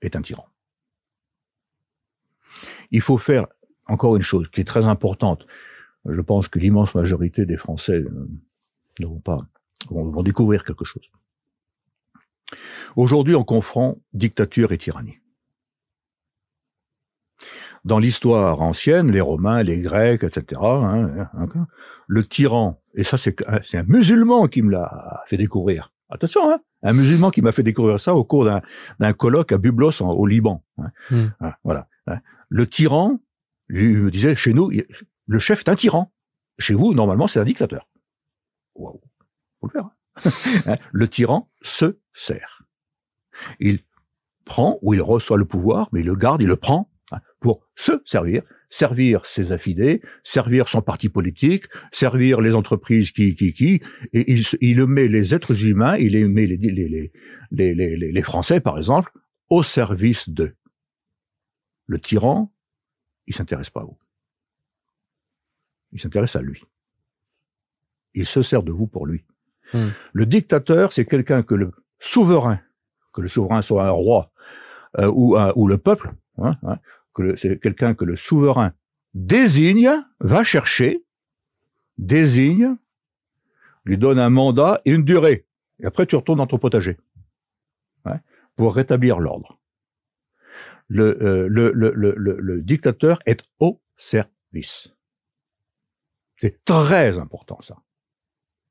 est 0.00 0.16
un 0.16 0.22
tyran. 0.22 0.46
Il 2.90 3.00
faut 3.00 3.18
faire 3.18 3.46
encore 3.90 4.16
une 4.16 4.22
chose 4.22 4.48
qui 4.50 4.60
est 4.60 4.64
très 4.64 4.86
importante. 4.88 5.46
Je 6.08 6.20
pense 6.20 6.48
que 6.48 6.58
l'immense 6.58 6.94
majorité 6.94 7.44
des 7.44 7.56
Français 7.56 7.98
euh, 7.98 8.28
ne 9.00 9.06
vont 9.06 9.20
pas 9.20 9.46
vont, 9.88 10.22
découvrir 10.22 10.64
quelque 10.64 10.84
chose. 10.84 11.04
Aujourd'hui, 12.96 13.34
on 13.34 13.44
confond 13.44 14.00
dictature 14.12 14.72
et 14.72 14.78
tyrannie. 14.78 15.18
Dans 17.84 17.98
l'histoire 17.98 18.60
ancienne, 18.60 19.10
les 19.10 19.22
Romains, 19.22 19.62
les 19.62 19.80
Grecs, 19.80 20.22
etc., 20.22 20.60
hein, 20.62 21.28
hein, 21.32 21.66
le 22.06 22.24
tyran, 22.24 22.82
et 22.94 23.04
ça 23.04 23.16
c'est 23.16 23.40
un 23.74 23.84
musulman 23.84 24.48
qui 24.48 24.60
me 24.60 24.70
l'a 24.70 25.22
fait 25.26 25.38
découvrir. 25.38 25.90
Attention, 26.10 26.50
hein, 26.50 26.58
un 26.82 26.92
musulman 26.92 27.30
qui 27.30 27.40
m'a 27.40 27.52
fait 27.52 27.62
découvrir 27.62 27.98
ça 27.98 28.14
au 28.14 28.24
cours 28.24 28.44
d'un 28.44 29.12
colloque 29.14 29.52
à 29.52 29.58
Bublos 29.58 30.02
au 30.02 30.26
Liban. 30.26 30.62
Hmm. 31.10 31.28
Voilà. 31.64 31.88
Le 32.50 32.66
tyran, 32.66 33.20
lui 33.70 33.96
me 33.96 34.10
disait, 34.10 34.34
chez 34.34 34.52
nous, 34.52 34.70
le 35.26 35.38
chef 35.38 35.60
est 35.60 35.68
un 35.68 35.76
tyran. 35.76 36.12
Chez 36.58 36.74
vous, 36.74 36.92
normalement, 36.92 37.26
c'est 37.26 37.40
un 37.40 37.44
dictateur. 37.44 37.88
Waouh, 38.74 39.00
faut 39.60 39.66
le 39.66 39.72
faire. 39.72 39.84
Hein. 39.84 39.92
Hein, 40.66 40.76
le 40.92 41.08
tyran 41.08 41.50
se 41.62 41.98
sert. 42.12 42.62
Il 43.58 43.78
prend 44.44 44.78
ou 44.82 44.92
il 44.92 45.00
reçoit 45.00 45.38
le 45.38 45.44
pouvoir, 45.44 45.88
mais 45.92 46.00
il 46.00 46.06
le 46.06 46.16
garde, 46.16 46.42
il 46.42 46.48
le 46.48 46.56
prend 46.56 46.90
hein, 47.12 47.20
pour 47.38 47.64
se 47.76 48.02
servir, 48.04 48.42
servir 48.68 49.24
ses 49.24 49.52
affidés, 49.52 50.02
servir 50.24 50.68
son 50.68 50.82
parti 50.82 51.08
politique, 51.08 51.66
servir 51.92 52.40
les 52.40 52.54
entreprises 52.54 53.12
qui, 53.12 53.34
qui, 53.34 53.52
qui, 53.52 53.80
et 54.12 54.30
il, 54.30 54.44
il 54.60 54.84
met 54.86 55.08
les 55.08 55.34
êtres 55.34 55.64
humains, 55.64 55.96
il 55.96 56.28
met 56.28 56.46
les, 56.46 56.56
les, 56.56 57.10
les, 57.50 57.74
les, 57.74 57.96
les 57.96 58.22
Français, 58.22 58.60
par 58.60 58.76
exemple, 58.76 59.12
au 59.48 59.62
service 59.62 60.28
d'eux. 60.28 60.54
Le 61.86 61.98
tyran, 61.98 62.52
il 63.30 63.34
s'intéresse 63.34 63.70
pas 63.70 63.82
à 63.82 63.84
vous. 63.84 63.96
Il 65.92 66.00
s'intéresse 66.00 66.34
à 66.34 66.42
lui. 66.42 66.64
Il 68.12 68.26
se 68.26 68.42
sert 68.42 68.64
de 68.64 68.72
vous 68.72 68.88
pour 68.88 69.06
lui. 69.06 69.24
Hmm. 69.72 69.90
Le 70.12 70.26
dictateur, 70.26 70.92
c'est 70.92 71.06
quelqu'un 71.06 71.44
que 71.44 71.54
le 71.54 71.70
souverain, 72.00 72.60
que 73.12 73.20
le 73.20 73.28
souverain 73.28 73.62
soit 73.62 73.86
un 73.86 73.92
roi 73.92 74.32
euh, 74.98 75.06
ou, 75.14 75.38
ou 75.38 75.68
le 75.68 75.78
peuple, 75.78 76.12
hein, 76.38 76.56
hein, 76.64 76.80
que 77.14 77.36
c'est 77.36 77.60
quelqu'un 77.60 77.94
que 77.94 78.04
le 78.04 78.16
souverain 78.16 78.72
désigne, 79.14 79.92
va 80.18 80.42
chercher, 80.42 81.04
désigne, 81.98 82.74
lui 83.84 83.96
donne 83.96 84.18
un 84.18 84.30
mandat 84.30 84.80
et 84.84 84.92
une 84.92 85.04
durée. 85.04 85.46
Et 85.78 85.86
après, 85.86 86.04
tu 86.04 86.16
retournes 86.16 86.38
dans 86.38 86.48
ton 86.48 86.58
potager 86.58 86.98
hein, 88.06 88.18
pour 88.56 88.74
rétablir 88.74 89.20
l'ordre. 89.20 89.59
Le, 90.90 91.22
euh, 91.22 91.48
le, 91.48 91.70
le, 91.72 91.92
le, 92.16 92.62
dictateur 92.62 93.20
est 93.24 93.44
au 93.60 93.80
service. 93.96 94.92
C'est 96.36 96.64
très 96.64 97.16
important 97.18 97.60
ça. 97.60 97.76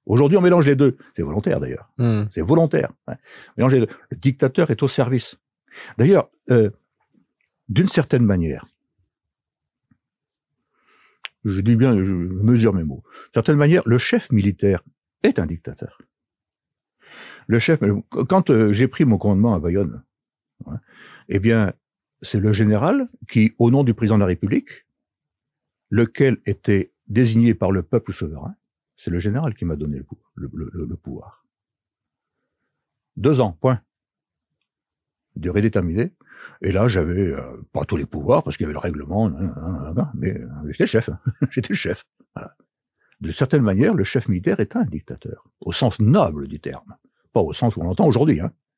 Aujourd'hui, 0.06 0.38
on 0.38 0.42
mélange 0.42 0.66
les 0.66 0.76
deux. 0.76 0.98
C'est 1.16 1.22
volontaire 1.22 1.62
d'ailleurs. 1.62 1.90
Hmm. 1.98 2.26
C'est 2.30 2.42
volontaire. 2.42 2.92
Hein. 3.08 3.16
Mélange 3.56 3.74
les 3.74 3.80
deux. 3.80 3.94
Le 4.10 4.18
dictateur 4.18 4.70
est 4.70 4.84
au 4.84 4.90
service. 4.90 5.38
D'ailleurs, 5.98 6.30
euh, 6.50 6.72
d'une 7.70 7.88
certaine 7.88 8.26
manière, 8.26 8.66
je 11.46 11.62
dis 11.62 11.78
bien, 11.78 12.04
je 12.04 12.14
mesure 12.14 12.74
mes 12.74 12.84
mots. 12.84 13.04
D'une 13.06 13.34
certaine 13.36 13.56
manière, 13.56 13.84
le 13.86 13.98
chef 13.98 14.30
militaire 14.30 14.84
est 15.24 15.40
un 15.40 15.46
dictateur. 15.46 16.02
Le 17.48 17.60
chef, 17.60 17.80
quand 18.28 18.50
euh, 18.50 18.74
j'ai 18.74 18.90
pris 18.90 19.06
mon 19.06 19.18
commandement 19.18 19.54
à 19.56 19.60
Bayonne, 19.60 20.04
hein, 20.66 20.80
eh 21.30 21.40
bien, 21.40 21.74
c'est 22.22 22.40
le 22.40 22.52
général 22.54 23.10
qui, 23.28 23.54
au 23.60 23.72
nom 23.72 23.84
du 23.84 23.94
président 23.94 24.16
de 24.18 24.22
la 24.22 24.28
République, 24.28 24.86
lequel 25.90 26.38
était 26.46 26.92
désigné 27.08 27.54
par 27.54 27.72
le 27.72 27.84
peuple 27.84 28.14
souverain, 28.14 28.56
c'est 28.98 29.12
le 29.12 29.20
général 29.20 29.56
qui 29.56 29.66
m'a 29.66 29.76
donné 29.76 30.02
le, 30.36 30.96
pouvoir. 30.96 31.46
Deux 33.16 33.42
ans, 33.42 33.54
point. 33.54 33.82
Durée 35.36 35.62
déterminée. 35.62 36.14
Et 36.62 36.72
là, 36.72 36.88
j'avais 36.88 37.32
euh, 37.32 37.42
pas 37.72 37.86
tous 37.86 37.96
les 37.96 38.06
pouvoirs 38.06 38.44
parce 38.44 38.58
qu'il 38.58 38.66
y 38.66 38.68
avait 38.68 38.74
le 38.74 38.80
règlement, 38.80 39.30
mais 40.14 40.38
euh, 40.38 40.48
j'étais 40.70 40.86
chef. 40.86 41.10
j'étais 41.50 41.70
le 41.70 41.76
chef. 41.76 42.06
De 43.22 43.32
certaine 43.32 43.62
manière, 43.62 43.94
le 43.94 44.04
chef 44.04 44.28
militaire 44.30 44.60
est 44.60 44.76
un 44.76 44.84
dictateur, 44.84 45.46
au 45.60 45.74
sens 45.74 46.00
noble 46.00 46.48
du 46.48 46.60
terme, 46.60 46.96
pas 47.34 47.42
au 47.42 47.54
sens 47.54 47.76
où 47.76 47.82
on 47.82 47.84
l'entend 47.84 48.06
aujourd'hui. 48.06 48.40
Hein. 48.40 48.46
hein. 48.46 48.69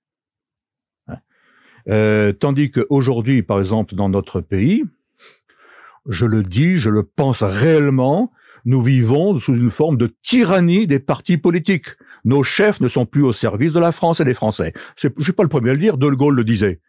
Euh, 1.90 2.32
tandis 2.34 2.72
qu'aujourd'hui, 2.72 3.44
par 3.44 3.60
exemple, 3.60 3.96
dans 3.96 4.10
notre 4.10 4.42
pays, 4.42 4.84
je 6.08 6.26
le 6.26 6.44
dis, 6.44 6.78
je 6.78 6.90
le 6.90 7.04
pense 7.04 7.44
réellement, 7.44 8.32
nous 8.66 8.82
vivons 8.82 9.40
sous 9.40 9.56
une 9.56 9.72
forme 9.72 9.98
de 9.98 10.14
tyrannie 10.22 10.88
des 10.88 11.00
partis 11.00 11.38
politiques. 11.38 11.88
Nos 12.26 12.44
chefs 12.44 12.80
ne 12.80 12.88
sont 12.88 13.06
plus 13.06 13.24
au 13.24 13.34
service 13.34 13.74
de 13.74 13.80
la 13.80 13.92
France 13.92 14.20
et 14.20 14.26
des 14.26 14.34
Français. 14.34 14.74
Je 14.96 15.10
suis 15.20 15.34
pas 15.34 15.44
le 15.44 15.50
premier 15.50 15.72
à 15.72 15.74
le 15.74 15.80
dire, 15.80 15.98
De 15.98 16.08
Gaulle 16.10 16.36
le 16.36 16.44
disait. 16.44 16.80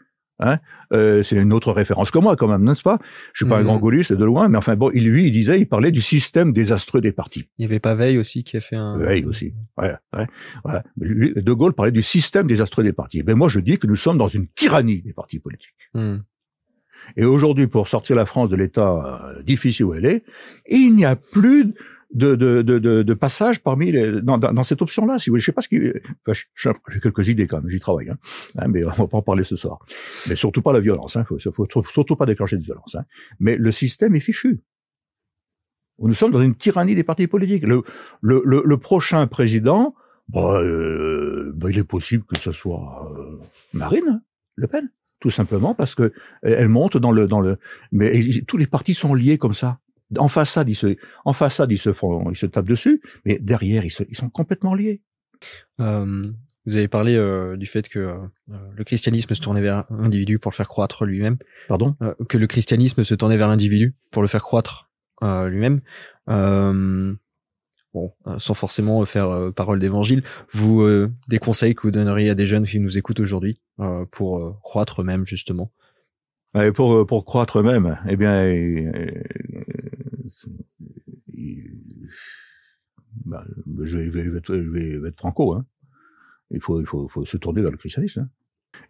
Hein 0.44 0.58
euh, 0.92 1.22
c'est 1.22 1.36
une 1.36 1.52
autre 1.52 1.72
référence 1.72 2.10
que 2.10 2.18
moi, 2.18 2.34
quand 2.34 2.48
même, 2.48 2.64
n'est-ce 2.64 2.82
pas? 2.82 2.98
Je 3.32 3.44
suis 3.44 3.48
pas 3.48 3.58
un 3.58 3.62
grand 3.62 3.76
mhm. 3.76 3.80
gaulliste 3.80 4.12
de 4.12 4.24
loin, 4.24 4.48
mais 4.48 4.58
enfin 4.58 4.74
bon, 4.74 4.90
il, 4.92 5.08
lui, 5.08 5.26
il 5.26 5.30
disait, 5.30 5.60
il 5.60 5.66
parlait 5.66 5.92
du 5.92 6.00
système 6.00 6.52
désastreux 6.52 7.00
des 7.00 7.12
partis. 7.12 7.48
Il 7.58 7.62
y 7.62 7.64
avait 7.64 7.78
pas 7.78 7.94
Veil 7.94 8.18
aussi 8.18 8.42
qui 8.42 8.56
a 8.56 8.60
fait 8.60 8.76
un. 8.76 8.98
Veil 8.98 9.24
aussi. 9.24 9.54
Ouais, 9.78 9.94
ouais. 10.16 10.80
De 10.96 11.52
Gaulle 11.52 11.74
parlait 11.74 11.92
du 11.92 12.02
système 12.02 12.48
désastreux 12.48 12.82
des 12.82 12.92
partis. 12.92 13.22
Ben 13.22 13.36
moi, 13.36 13.48
je 13.48 13.60
dis 13.60 13.78
que 13.78 13.86
nous 13.86 13.96
sommes 13.96 14.18
dans 14.18 14.28
une 14.28 14.48
tyrannie 14.48 15.00
des 15.00 15.12
partis 15.12 15.38
politiques. 15.38 15.74
Hmm. 15.94 16.18
Et 17.16 17.24
aujourd'hui, 17.24 17.68
pour 17.68 17.86
sortir 17.88 18.16
la 18.16 18.26
France 18.26 18.48
de 18.48 18.56
l'état 18.56 18.90
euh, 19.36 19.42
difficile 19.42 19.86
où 19.86 19.94
elle 19.94 20.06
est, 20.06 20.24
il 20.68 20.94
n'y 20.96 21.04
a 21.04 21.16
plus 21.16 21.72
de, 22.14 22.34
de, 22.34 22.62
de, 22.62 23.02
de, 23.02 23.14
passage 23.14 23.62
parmi 23.62 23.90
les, 23.90 24.20
dans, 24.20 24.38
dans, 24.38 24.64
cette 24.64 24.82
option-là. 24.82 25.18
Si 25.18 25.30
vous 25.30 25.32
voulez, 25.32 25.40
je 25.40 25.46
sais 25.46 25.52
pas 25.52 25.62
ce 25.62 25.68
qui, 25.68 25.78
enfin, 26.26 26.78
j'ai 26.88 27.00
quelques 27.00 27.28
idées 27.28 27.46
quand 27.46 27.58
même, 27.58 27.68
j'y 27.68 27.80
travaille, 27.80 28.10
hein. 28.10 28.18
hein, 28.58 28.68
mais 28.68 28.84
on 28.84 28.90
va 28.90 29.06
pas 29.06 29.16
en 29.16 29.22
parler 29.22 29.44
ce 29.44 29.56
soir. 29.56 29.78
Mais 30.28 30.36
surtout 30.36 30.62
pas 30.62 30.72
la 30.72 30.80
violence, 30.80 31.16
hein, 31.16 31.24
faut, 31.24 31.38
faut 31.38 31.84
surtout 31.84 32.16
pas 32.16 32.26
déclencher 32.26 32.56
de 32.56 32.62
violence. 32.62 32.94
Hein. 32.94 33.04
Mais 33.40 33.56
le 33.56 33.70
système 33.70 34.14
est 34.14 34.20
fichu. 34.20 34.60
Nous 35.98 36.14
sommes 36.14 36.32
dans 36.32 36.42
une 36.42 36.54
tyrannie 36.54 36.94
des 36.94 37.04
partis 37.04 37.26
politiques. 37.26 37.64
Le, 37.64 37.82
le, 38.20 38.42
le, 38.44 38.76
prochain 38.78 39.26
président, 39.26 39.94
bah, 40.28 40.60
euh, 40.60 41.52
bah, 41.54 41.68
il 41.70 41.78
est 41.78 41.84
possible 41.84 42.24
que 42.24 42.38
ce 42.38 42.52
soit 42.52 43.12
euh, 43.16 43.38
Marine 43.72 44.22
Le 44.56 44.66
Pen, 44.66 44.90
tout 45.20 45.30
simplement 45.30 45.74
parce 45.74 45.94
que 45.94 46.12
elle 46.42 46.68
monte 46.68 46.96
dans 46.96 47.12
le 47.12 47.28
dans 47.28 47.40
le. 47.40 47.58
Mais 47.92 48.20
tous 48.46 48.56
les 48.56 48.66
partis 48.66 48.94
sont 48.94 49.14
liés 49.14 49.38
comme 49.38 49.54
ça 49.54 49.78
en 50.18 50.28
façade, 50.28 50.68
ils 50.68 50.74
se, 50.74 50.96
en 51.24 51.32
façade, 51.32 51.70
ils 51.72 51.78
se 51.78 51.92
font, 51.92 52.30
ils 52.30 52.36
se 52.36 52.46
tapent 52.46 52.66
dessus, 52.66 53.02
mais 53.24 53.38
derrière, 53.40 53.84
ils, 53.84 53.90
sont 53.90 54.30
complètement 54.30 54.74
liés. 54.74 55.02
Euh, 55.80 56.30
vous 56.66 56.76
avez 56.76 56.88
parlé 56.88 57.16
euh, 57.16 57.56
du 57.56 57.66
fait 57.66 57.88
que 57.88 57.98
euh, 57.98 58.18
le 58.76 58.84
christianisme 58.84 59.34
se 59.34 59.40
tournait 59.40 59.60
vers 59.60 59.84
l'individu 59.90 60.38
pour 60.38 60.52
le 60.52 60.56
faire 60.56 60.68
croître 60.68 61.04
lui-même. 61.04 61.38
Pardon? 61.68 61.96
Que 62.28 62.38
le 62.38 62.46
christianisme 62.46 63.02
se 63.02 63.14
tournait 63.14 63.36
vers 63.36 63.48
l'individu 63.48 63.94
pour 64.12 64.22
le 64.22 64.28
faire 64.28 64.42
croître 64.42 64.90
lui-même. 65.20 65.80
bon, 66.26 67.18
sans 68.38 68.54
forcément 68.54 69.04
faire 69.04 69.52
parole 69.54 69.78
d'évangile, 69.78 70.22
vous 70.52 70.84
des 71.28 71.38
conseils 71.38 71.74
que 71.74 71.82
vous 71.82 71.90
donneriez 71.92 72.30
à 72.30 72.34
des 72.34 72.46
jeunes 72.46 72.66
qui 72.66 72.80
nous 72.80 72.98
écoutent 72.98 73.20
aujourd'hui 73.20 73.60
pour 74.10 74.60
croître 74.62 75.00
eux-mêmes 75.00 75.26
justement? 75.26 75.70
Pour 76.74 77.06
pour 77.06 77.24
croître 77.24 77.60
eux-mêmes, 77.60 77.98
eh 78.08 78.16
bien, 78.16 78.52
bah, 83.24 83.44
je, 83.82 83.98
vais, 83.98 84.08
je, 84.08 84.30
vais, 84.30 85.08
être 85.08 85.18
franco. 85.18 85.54
Hein. 85.54 85.66
Il, 86.50 86.60
faut, 86.60 86.80
il 86.80 86.86
faut, 86.86 87.08
faut 87.08 87.24
se 87.24 87.36
tourner 87.36 87.62
vers 87.62 87.70
le 87.70 87.76
christianisme. 87.76 88.20
Hein. 88.20 88.28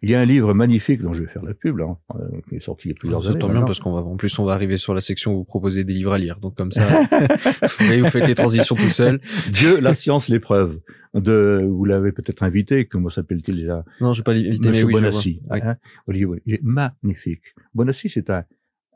Il 0.01 0.09
y 0.09 0.15
a 0.15 0.19
un 0.19 0.25
livre 0.25 0.53
magnifique 0.53 1.01
dont 1.01 1.13
je 1.13 1.23
vais 1.23 1.29
faire 1.29 1.43
la 1.43 1.53
pub, 1.53 1.77
là, 1.77 1.85
euh, 2.15 2.41
qui 2.49 2.55
est 2.55 2.59
sorti 2.59 2.89
il 2.89 2.91
y 2.91 2.93
a 2.93 2.97
plusieurs 2.99 3.25
années. 3.25 3.35
Ça 3.35 3.39
tombe 3.39 3.53
bien 3.53 3.61
parce 3.63 3.79
qu'on 3.79 3.93
va, 3.93 4.01
en 4.01 4.17
plus, 4.17 4.37
on 4.39 4.45
va 4.45 4.53
arriver 4.53 4.77
sur 4.77 4.93
la 4.93 5.01
section 5.01 5.33
où 5.33 5.37
vous 5.39 5.43
proposez 5.45 5.83
des 5.83 5.93
livres 5.93 6.13
à 6.13 6.17
lire. 6.17 6.39
Donc, 6.39 6.55
comme 6.55 6.71
ça, 6.71 6.85
vous, 7.79 8.09
faites 8.09 8.27
les 8.27 8.35
transitions 8.35 8.75
tout 8.75 8.89
seul. 8.89 9.21
Dieu, 9.51 9.79
la 9.79 9.93
science, 9.93 10.29
l'épreuve. 10.29 10.79
De, 11.13 11.63
vous 11.69 11.85
l'avez 11.85 12.11
peut-être 12.11 12.41
invité, 12.41 12.85
comment 12.85 13.09
s'appelle-t-il 13.09 13.55
déjà? 13.55 13.85
Non, 14.01 14.13
je 14.13 14.21
vais 14.21 14.23
pas 14.23 14.33
l'inviter, 14.33 14.69
mais 14.71 14.83
oui, 14.83 14.93
Bonassi. 14.93 15.41
Hein, 15.51 15.75
Olivier, 16.07 16.27
il 16.45 16.55
est 16.55 16.63
magnifique. 16.63 17.53
Bonassi, 17.75 18.09
c'est 18.09 18.31
un, 18.31 18.45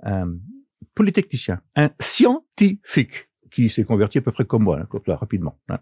un 0.02 0.34
polytechnicien, 0.98 1.62
un 1.76 1.92
scientifique 2.00 3.30
qui 3.52 3.70
s'est 3.70 3.84
converti 3.84 4.18
à 4.18 4.22
peu 4.22 4.32
près 4.32 4.46
comme 4.46 4.64
moi, 4.64 4.80
hein, 4.80 5.00
là, 5.06 5.16
rapidement, 5.16 5.60
hein, 5.70 5.78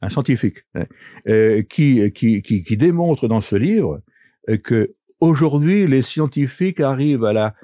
un 0.00 0.08
scientifique, 0.08 0.64
hein, 0.74 0.86
euh, 1.28 1.62
qui, 1.62 2.10
qui, 2.12 2.42
qui, 2.42 2.76
démontre 2.78 3.28
dans 3.28 3.42
ce 3.42 3.56
livre 3.56 4.00
euh, 4.48 4.56
que 4.56 4.96
aujourd'hui 5.20 5.86
les 5.86 6.00
scientifiques 6.00 6.80
arrivent 6.80 7.26
à 7.26 7.34
la 7.34 7.54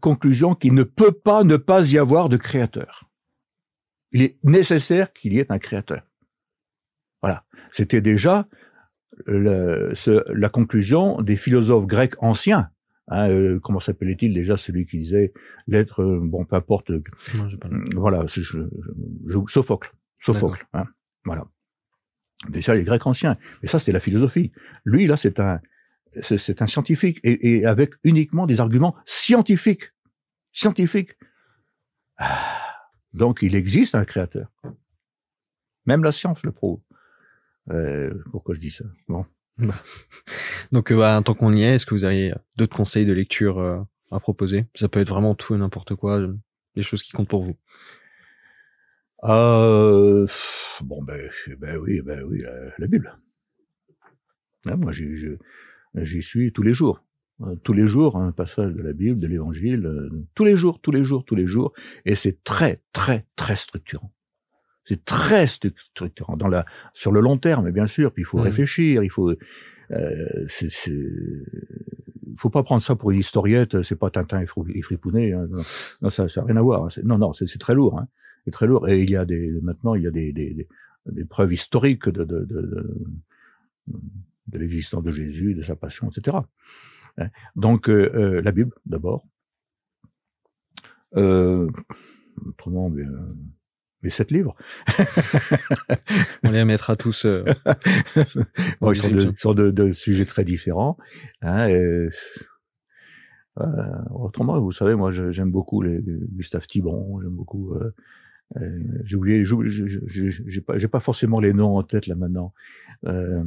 conclusion 0.00 0.54
qu'il 0.54 0.74
ne 0.74 0.84
peut 0.84 1.12
pas 1.12 1.42
ne 1.42 1.56
pas 1.56 1.90
y 1.90 1.98
avoir 1.98 2.28
de 2.28 2.36
créateur. 2.36 3.10
Il 4.12 4.22
est 4.22 4.38
nécessaire 4.44 5.12
qu'il 5.12 5.32
y 5.32 5.40
ait 5.40 5.50
un 5.50 5.58
créateur. 5.58 6.02
Voilà. 7.20 7.44
C'était 7.72 8.00
déjà 8.00 8.46
la 9.26 10.48
conclusion 10.50 11.20
des 11.22 11.36
philosophes 11.36 11.86
grecs 11.86 12.14
anciens 12.22 12.70
Hein, 13.08 13.30
euh, 13.30 13.60
comment 13.60 13.78
s'appelait-il 13.78 14.34
déjà 14.34 14.56
celui 14.56 14.84
qui 14.84 14.98
disait 14.98 15.32
l'être, 15.68 16.02
euh, 16.02 16.20
bon, 16.20 16.44
peu 16.44 16.56
importe. 16.56 16.90
Euh, 16.90 17.02
voilà, 17.94 18.26
je, 18.26 18.40
je, 18.40 18.58
je, 19.26 19.38
Sophocle. 19.48 19.92
Sophocle. 20.18 20.66
Hein, 20.72 20.86
voilà. 21.24 21.46
Déjà 22.48 22.74
les 22.74 22.82
Grecs 22.82 23.06
anciens. 23.06 23.38
Mais 23.62 23.68
ça, 23.68 23.78
c'était 23.78 23.92
la 23.92 24.00
philosophie. 24.00 24.52
Lui, 24.84 25.06
là, 25.06 25.16
c'est 25.16 25.38
un, 25.40 25.60
c'est 26.20 26.62
un 26.62 26.66
scientifique 26.66 27.20
et, 27.22 27.58
et, 27.58 27.66
avec 27.66 27.94
uniquement 28.02 28.46
des 28.46 28.60
arguments 28.60 28.96
scientifiques. 29.04 29.92
Scientifiques. 30.52 31.16
Ah, 32.18 32.56
donc, 33.12 33.42
il 33.42 33.54
existe 33.54 33.94
un 33.94 34.04
créateur. 34.04 34.50
Même 35.86 36.02
la 36.02 36.12
science 36.12 36.42
le 36.42 36.50
prouve. 36.52 36.80
Euh, 37.70 38.12
pourquoi 38.32 38.54
je 38.54 38.60
dis 38.60 38.70
ça? 38.70 38.84
Bon. 39.08 39.24
Donc, 40.72 40.92
euh, 40.92 40.96
bah, 40.96 41.20
tant 41.24 41.34
qu'on 41.34 41.52
y 41.52 41.62
est, 41.62 41.76
est-ce 41.76 41.86
que 41.86 41.94
vous 41.94 42.04
avez 42.04 42.32
d'autres 42.56 42.76
conseils 42.76 43.06
de 43.06 43.12
lecture 43.12 43.58
euh, 43.58 43.78
à 44.10 44.20
proposer? 44.20 44.66
Ça 44.74 44.88
peut 44.88 45.00
être 45.00 45.08
vraiment 45.08 45.34
tout 45.34 45.54
et 45.54 45.58
n'importe 45.58 45.94
quoi, 45.94 46.18
les 46.18 46.26
euh, 46.78 46.82
choses 46.82 47.02
qui 47.02 47.12
comptent 47.12 47.28
pour 47.28 47.42
vous. 47.42 47.56
Euh, 49.24 50.26
bon, 50.82 51.02
ben, 51.02 51.30
ben 51.58 51.76
oui, 51.78 52.00
ben 52.02 52.22
oui, 52.24 52.42
la, 52.78 52.86
Bible. 52.86 53.18
Hein, 54.66 54.76
moi, 54.76 54.92
j'y 54.92 56.22
suis 56.22 56.52
tous 56.52 56.62
les 56.62 56.72
jours. 56.72 57.02
Tous 57.64 57.74
les 57.74 57.86
jours, 57.86 58.16
un 58.16 58.32
passage 58.32 58.72
de 58.72 58.80
la 58.80 58.94
Bible, 58.94 59.18
de 59.18 59.26
l'Évangile, 59.26 60.10
tous 60.34 60.44
les 60.44 60.56
jours, 60.56 60.80
tous 60.80 60.90
les 60.90 61.04
jours, 61.04 61.24
tous 61.24 61.34
les 61.34 61.46
jours, 61.46 61.74
et 62.06 62.14
c'est 62.14 62.42
très, 62.44 62.80
très, 62.94 63.26
très 63.36 63.56
structurant. 63.56 64.10
C'est 64.86 65.04
très 65.04 65.46
structurant 65.46 66.36
dans 66.36 66.48
la 66.48 66.64
sur 66.94 67.10
le 67.12 67.20
long 67.20 67.36
terme, 67.36 67.70
bien 67.72 67.88
sûr. 67.88 68.12
Puis 68.12 68.22
il 68.22 68.26
faut 68.26 68.38
mmh. 68.38 68.42
réfléchir, 68.42 69.02
il 69.02 69.10
faut. 69.10 69.34
Euh, 69.90 70.44
c'est, 70.48 70.68
faut 72.36 72.50
pas 72.50 72.62
prendre 72.62 72.82
ça 72.82 72.96
pour 72.96 73.10
une 73.10 73.18
historiette. 73.18 73.82
C'est 73.82 73.98
pas 73.98 74.10
Tintin 74.10 74.40
et, 74.40 74.82
Fripounet. 74.82 75.32
Hein. 75.32 75.48
Non, 76.02 76.10
ça, 76.10 76.28
ça 76.28 76.42
a 76.42 76.44
rien 76.44 76.56
à 76.56 76.62
voir. 76.62 76.84
Hein. 76.84 76.88
Non, 77.04 77.18
non, 77.18 77.32
c'est, 77.32 77.46
très 77.58 77.74
lourd. 77.74 77.98
Hein. 77.98 78.08
C'est 78.44 78.50
très 78.50 78.66
lourd. 78.66 78.88
Et 78.88 79.02
il 79.02 79.10
y 79.10 79.16
a 79.16 79.24
des 79.24 79.50
maintenant, 79.62 79.94
il 79.94 80.02
y 80.02 80.06
a 80.06 80.10
des, 80.10 80.32
des, 80.32 80.68
des, 81.06 81.24
preuves 81.24 81.52
historiques 81.52 82.08
de, 82.08 82.24
de, 82.24 82.44
de, 82.44 83.06
de, 84.48 84.58
l'existence 84.58 85.02
de 85.02 85.10
Jésus, 85.10 85.54
de 85.54 85.62
sa 85.62 85.76
passion, 85.76 86.08
etc. 86.08 86.38
Hein. 87.18 87.28
Donc 87.54 87.88
euh, 87.88 88.10
euh, 88.14 88.42
la 88.42 88.52
Bible 88.52 88.72
d'abord. 88.84 89.26
Euh, 91.16 91.70
autrement, 92.44 92.90
bien, 92.90 93.10
mais 94.02 94.10
sept 94.10 94.30
livres. 94.30 94.54
On 96.44 96.50
les 96.50 96.64
mettra 96.64 96.96
tous. 96.96 97.24
Euh, 97.24 97.44
bon, 98.80 98.92
ils 98.92 99.32
sont, 99.38 99.54
de, 99.54 99.70
de, 99.70 99.92
sujets 99.92 100.24
très 100.24 100.44
différents. 100.44 100.96
Hein, 101.42 101.68
et, 101.68 102.08
euh, 103.60 103.92
autrement, 104.10 104.60
vous 104.60 104.72
savez, 104.72 104.94
moi, 104.94 105.10
j'aime 105.12 105.50
beaucoup 105.50 105.82
les, 105.82 106.00
Gustave 106.32 106.66
Thibon, 106.66 107.20
j'aime 107.22 107.32
beaucoup. 107.32 107.74
Euh, 107.74 107.94
euh 108.58 108.78
j'ai 109.04 109.16
oublié, 109.16 109.44
j'ai 109.44 110.88
pas, 110.88 111.00
forcément 111.00 111.40
les 111.40 111.52
noms 111.52 111.76
en 111.76 111.82
tête 111.82 112.06
là 112.06 112.14
maintenant. 112.14 112.52
Euh, 113.06 113.42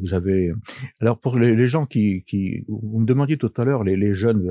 vous 0.00 0.14
avez, 0.14 0.52
alors 1.00 1.18
pour 1.18 1.36
les, 1.36 1.54
les, 1.54 1.68
gens 1.68 1.84
qui, 1.84 2.22
qui, 2.24 2.64
vous 2.68 3.00
me 3.00 3.06
demandiez 3.06 3.36
tout 3.36 3.52
à 3.56 3.64
l'heure 3.64 3.84
les, 3.84 3.96
les 3.96 4.14
jeunes 4.14 4.50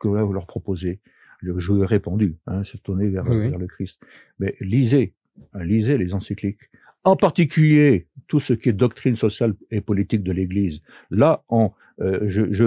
que 0.00 0.08
vous 0.08 0.32
leur 0.32 0.46
proposez 0.46 1.00
je 1.42 1.72
lui 1.72 1.82
ai 1.82 1.86
répondu, 1.86 2.36
hein, 2.46 2.62
se 2.64 2.76
tourner 2.76 3.08
vers, 3.08 3.24
vers 3.24 3.58
le 3.58 3.66
Christ. 3.66 4.02
Mais 4.38 4.56
lisez, 4.60 5.14
hein, 5.54 5.64
lisez 5.64 5.98
les 5.98 6.14
encycliques. 6.14 6.70
En 7.04 7.16
particulier, 7.16 8.06
tout 8.28 8.40
ce 8.40 8.52
qui 8.52 8.68
est 8.68 8.72
doctrine 8.72 9.16
sociale 9.16 9.54
et 9.70 9.80
politique 9.80 10.22
de 10.22 10.32
l'Église. 10.32 10.82
Là, 11.10 11.42
on, 11.48 11.72
euh, 12.00 12.20
je, 12.26 12.52
je, 12.52 12.66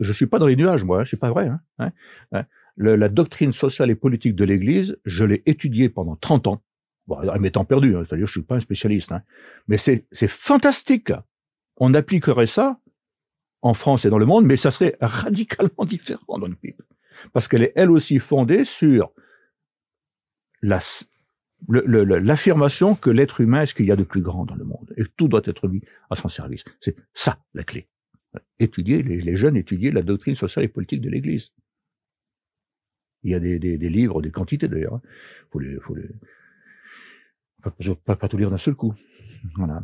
je 0.00 0.12
suis 0.12 0.26
pas 0.26 0.38
dans 0.38 0.46
les 0.46 0.56
nuages, 0.56 0.84
moi. 0.84 1.00
Hein, 1.00 1.04
c'est 1.04 1.18
pas 1.18 1.30
vrai. 1.30 1.48
Hein, 1.48 1.60
hein, 1.78 1.92
hein. 2.32 2.44
Le, 2.76 2.96
la 2.96 3.08
doctrine 3.08 3.52
sociale 3.52 3.90
et 3.90 3.94
politique 3.94 4.34
de 4.34 4.44
l'Église, 4.44 4.98
je 5.04 5.24
l'ai 5.24 5.42
étudiée 5.46 5.88
pendant 5.88 6.16
30 6.16 6.46
ans. 6.46 6.62
Bon, 7.06 7.18
m'étant 7.40 7.64
perdu, 7.64 7.96
hein, 7.96 8.04
c'est-à-dire 8.06 8.26
je 8.26 8.32
suis 8.32 8.42
pas 8.42 8.54
un 8.54 8.60
spécialiste, 8.60 9.10
hein. 9.10 9.22
mais 9.66 9.76
c'est 9.76 10.06
c'est 10.12 10.28
fantastique. 10.28 11.12
On 11.76 11.94
appliquerait 11.94 12.46
ça 12.46 12.78
en 13.60 13.74
France 13.74 14.04
et 14.04 14.10
dans 14.10 14.18
le 14.18 14.26
monde, 14.26 14.46
mais 14.46 14.56
ça 14.56 14.70
serait 14.70 14.96
radicalement 15.00 15.84
différent 15.86 16.38
dans 16.38 16.46
le 16.46 16.56
Bible, 16.62 16.84
parce 17.32 17.48
qu'elle 17.48 17.62
est 17.62 17.72
elle 17.76 17.90
aussi 17.90 18.18
fondée 18.18 18.64
sur 18.64 19.12
la 20.62 20.80
l'affirmation 21.68 22.96
que 22.96 23.10
l'être 23.10 23.40
humain 23.40 23.62
est 23.62 23.66
ce 23.66 23.74
qu'il 23.74 23.86
y 23.86 23.92
a 23.92 23.96
de 23.96 24.02
plus 24.02 24.22
grand 24.22 24.44
dans 24.44 24.56
le 24.56 24.64
monde? 24.64 24.92
Et 24.96 25.04
tout 25.16 25.28
doit 25.28 25.42
être 25.44 25.68
mis 25.68 25.80
à 26.10 26.16
son 26.16 26.28
service. 26.28 26.64
C'est 26.80 26.96
ça 27.14 27.38
la 27.54 27.62
clé. 27.62 27.88
Étudier, 28.58 29.02
les, 29.02 29.36
jeunes 29.36 29.56
étudier 29.56 29.90
la 29.90 30.02
doctrine 30.02 30.34
sociale 30.34 30.64
et 30.64 30.68
politique 30.68 31.00
de 31.00 31.10
l'Église. 31.10 31.52
Il 33.22 33.30
y 33.30 33.34
a 33.34 33.38
des, 33.38 33.58
des, 33.58 33.78
des 33.78 33.88
livres, 33.90 34.22
des 34.22 34.32
quantités 34.32 34.66
d'ailleurs. 34.66 34.94
Hein. 34.94 35.02
Faut 35.52 35.60
les, 35.60 35.78
faut 35.78 35.94
les, 35.94 36.08
pas, 38.04 38.16
pas, 38.16 38.28
tout 38.28 38.36
lire 38.36 38.50
d'un 38.50 38.58
seul 38.58 38.74
coup. 38.74 38.94
Voilà. 39.56 39.82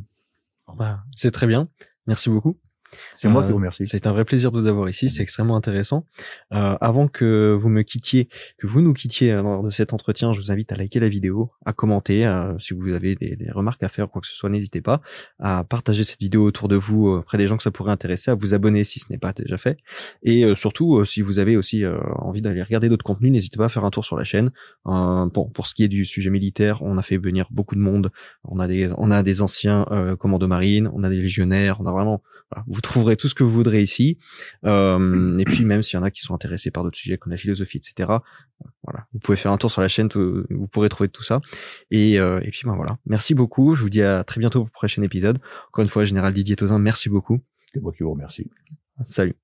Bah, 0.77 1.05
c'est 1.15 1.31
très 1.31 1.47
bien. 1.47 1.69
Merci 2.07 2.31
beaucoup. 2.31 2.59
C'est 3.15 3.29
moi 3.29 3.43
qui 3.43 3.49
euh, 3.49 3.51
vous 3.51 3.57
remercie. 3.57 3.87
C'est 3.87 4.07
un 4.07 4.13
vrai 4.13 4.25
plaisir 4.25 4.51
de 4.51 4.61
vous 4.61 4.67
avoir 4.67 4.89
ici. 4.89 5.09
C'est 5.09 5.23
extrêmement 5.23 5.57
intéressant. 5.57 6.07
Euh, 6.53 6.77
avant 6.81 7.09
que 7.09 7.57
vous 7.61 7.69
me 7.69 7.83
quittiez, 7.83 8.29
que 8.59 8.67
vous 8.67 8.81
nous 8.81 8.93
quittiez 8.93 9.33
euh, 9.33 9.43
lors 9.43 9.63
de 9.63 9.71
cet 9.71 9.93
entretien, 9.93 10.33
je 10.33 10.41
vous 10.41 10.51
invite 10.51 10.73
à 10.73 10.77
liker 10.77 11.01
la 11.01 11.09
vidéo, 11.09 11.51
à 11.65 11.73
commenter. 11.73 12.27
Euh, 12.27 12.59
si 12.59 12.75
vous 12.75 12.93
avez 12.93 13.15
des, 13.15 13.37
des, 13.37 13.51
remarques 13.51 13.83
à 13.83 13.89
faire, 13.89 14.09
quoi 14.09 14.21
que 14.21 14.27
ce 14.27 14.35
soit, 14.35 14.49
n'hésitez 14.49 14.81
pas 14.81 15.01
à 15.39 15.65
partager 15.65 16.05
cette 16.05 16.21
vidéo 16.21 16.45
autour 16.45 16.69
de 16.69 16.77
vous, 16.77 17.09
auprès 17.09 17.39
des 17.39 17.47
gens 17.47 17.57
que 17.57 17.63
ça 17.63 17.71
pourrait 17.71 17.93
intéresser, 17.93 18.31
à 18.31 18.35
vous 18.35 18.55
abonner 18.55 18.85
si 18.85 19.01
ce 19.01 19.07
n'est 19.11 19.19
pas 19.19 19.33
déjà 19.33 19.59
fait. 19.59 19.79
Et 20.23 20.45
surtout, 20.57 21.05
si 21.05 21.23
vous 21.23 21.39
avez 21.39 21.57
aussi 21.57 21.85
envie 22.17 22.43
d'aller 22.43 22.63
regarder 22.63 22.89
d'autres 22.89 23.05
contenus, 23.05 23.33
n'hésitez 23.33 23.57
pas 23.57 23.67
à 23.67 23.69
faire 23.69 23.85
un 23.85 23.91
tour 23.91 24.05
sur 24.05 24.17
la 24.17 24.25
chaîne. 24.25 24.51
Bon, 24.85 25.51
pour 25.53 25.67
ce 25.67 25.75
qui 25.75 25.85
est 25.85 25.89
du 25.89 26.05
sujet 26.05 26.31
militaire, 26.31 26.83
on 26.83 26.99
a 26.99 27.03
fait 27.03 27.19
venir 27.19 27.47
beaucoup 27.51 27.75
de 27.75 27.81
monde. 27.81 28.11
On 28.45 28.59
a 28.59 28.67
des, 28.67 28.91
on 28.97 29.11
a 29.11 29.23
des 29.23 29.43
anciens 29.43 29.87
commandos 30.19 30.49
marines, 30.49 30.91
on 30.93 31.03
a 31.05 31.09
des 31.09 31.21
légionnaires, 31.21 31.81
on 31.81 31.87
a 31.87 31.93
vraiment 31.93 32.23
vous 32.67 32.81
trouverez 32.81 33.17
tout 33.17 33.29
ce 33.29 33.35
que 33.35 33.45
vous 33.45 33.51
voudrez 33.51 33.83
ici. 33.83 34.19
Euh, 34.65 35.39
et 35.39 35.45
puis 35.45 35.65
même 35.65 35.83
s'il 35.83 35.99
y 35.99 36.01
en 36.01 36.03
a 36.03 36.11
qui 36.11 36.21
sont 36.21 36.35
intéressés 36.35 36.71
par 36.71 36.83
d'autres 36.85 36.97
sujets 36.97 37.19
comme 37.19 37.31
la 37.31 37.37
philosophie, 37.37 37.79
etc. 37.79 38.11
Voilà, 38.83 39.07
vous 39.13 39.19
pouvez 39.19 39.37
faire 39.37 39.53
un 39.53 39.59
tour 39.59 39.71
sur 39.71 39.81
la 39.81 39.89
chaîne, 39.89 40.09
vous 40.15 40.67
pourrez 40.69 40.89
trouver 40.89 41.09
tout 41.09 41.23
ça. 41.23 41.41
Et, 41.91 42.19
euh, 42.19 42.41
et 42.43 42.51
puis 42.51 42.63
ben 42.65 42.75
voilà, 42.75 42.99
merci 43.07 43.35
beaucoup. 43.35 43.75
Je 43.75 43.83
vous 43.83 43.91
dis 43.91 44.03
à 44.03 44.25
très 44.25 44.41
bientôt 44.41 44.61
pour 44.61 44.67
le 44.67 44.73
prochain 44.73 45.03
épisode. 45.03 45.39
Encore 45.69 45.83
une 45.83 45.89
fois, 45.89 46.05
Général 46.05 46.33
Didier 46.33 46.57
Tozin, 46.57 46.79
merci 46.79 47.09
beaucoup. 47.09 47.41
C'est 47.73 47.81
moi 47.81 47.93
qui 47.93 48.03
vous 48.03 48.13
remercie. 48.13 48.51
Salut. 49.05 49.37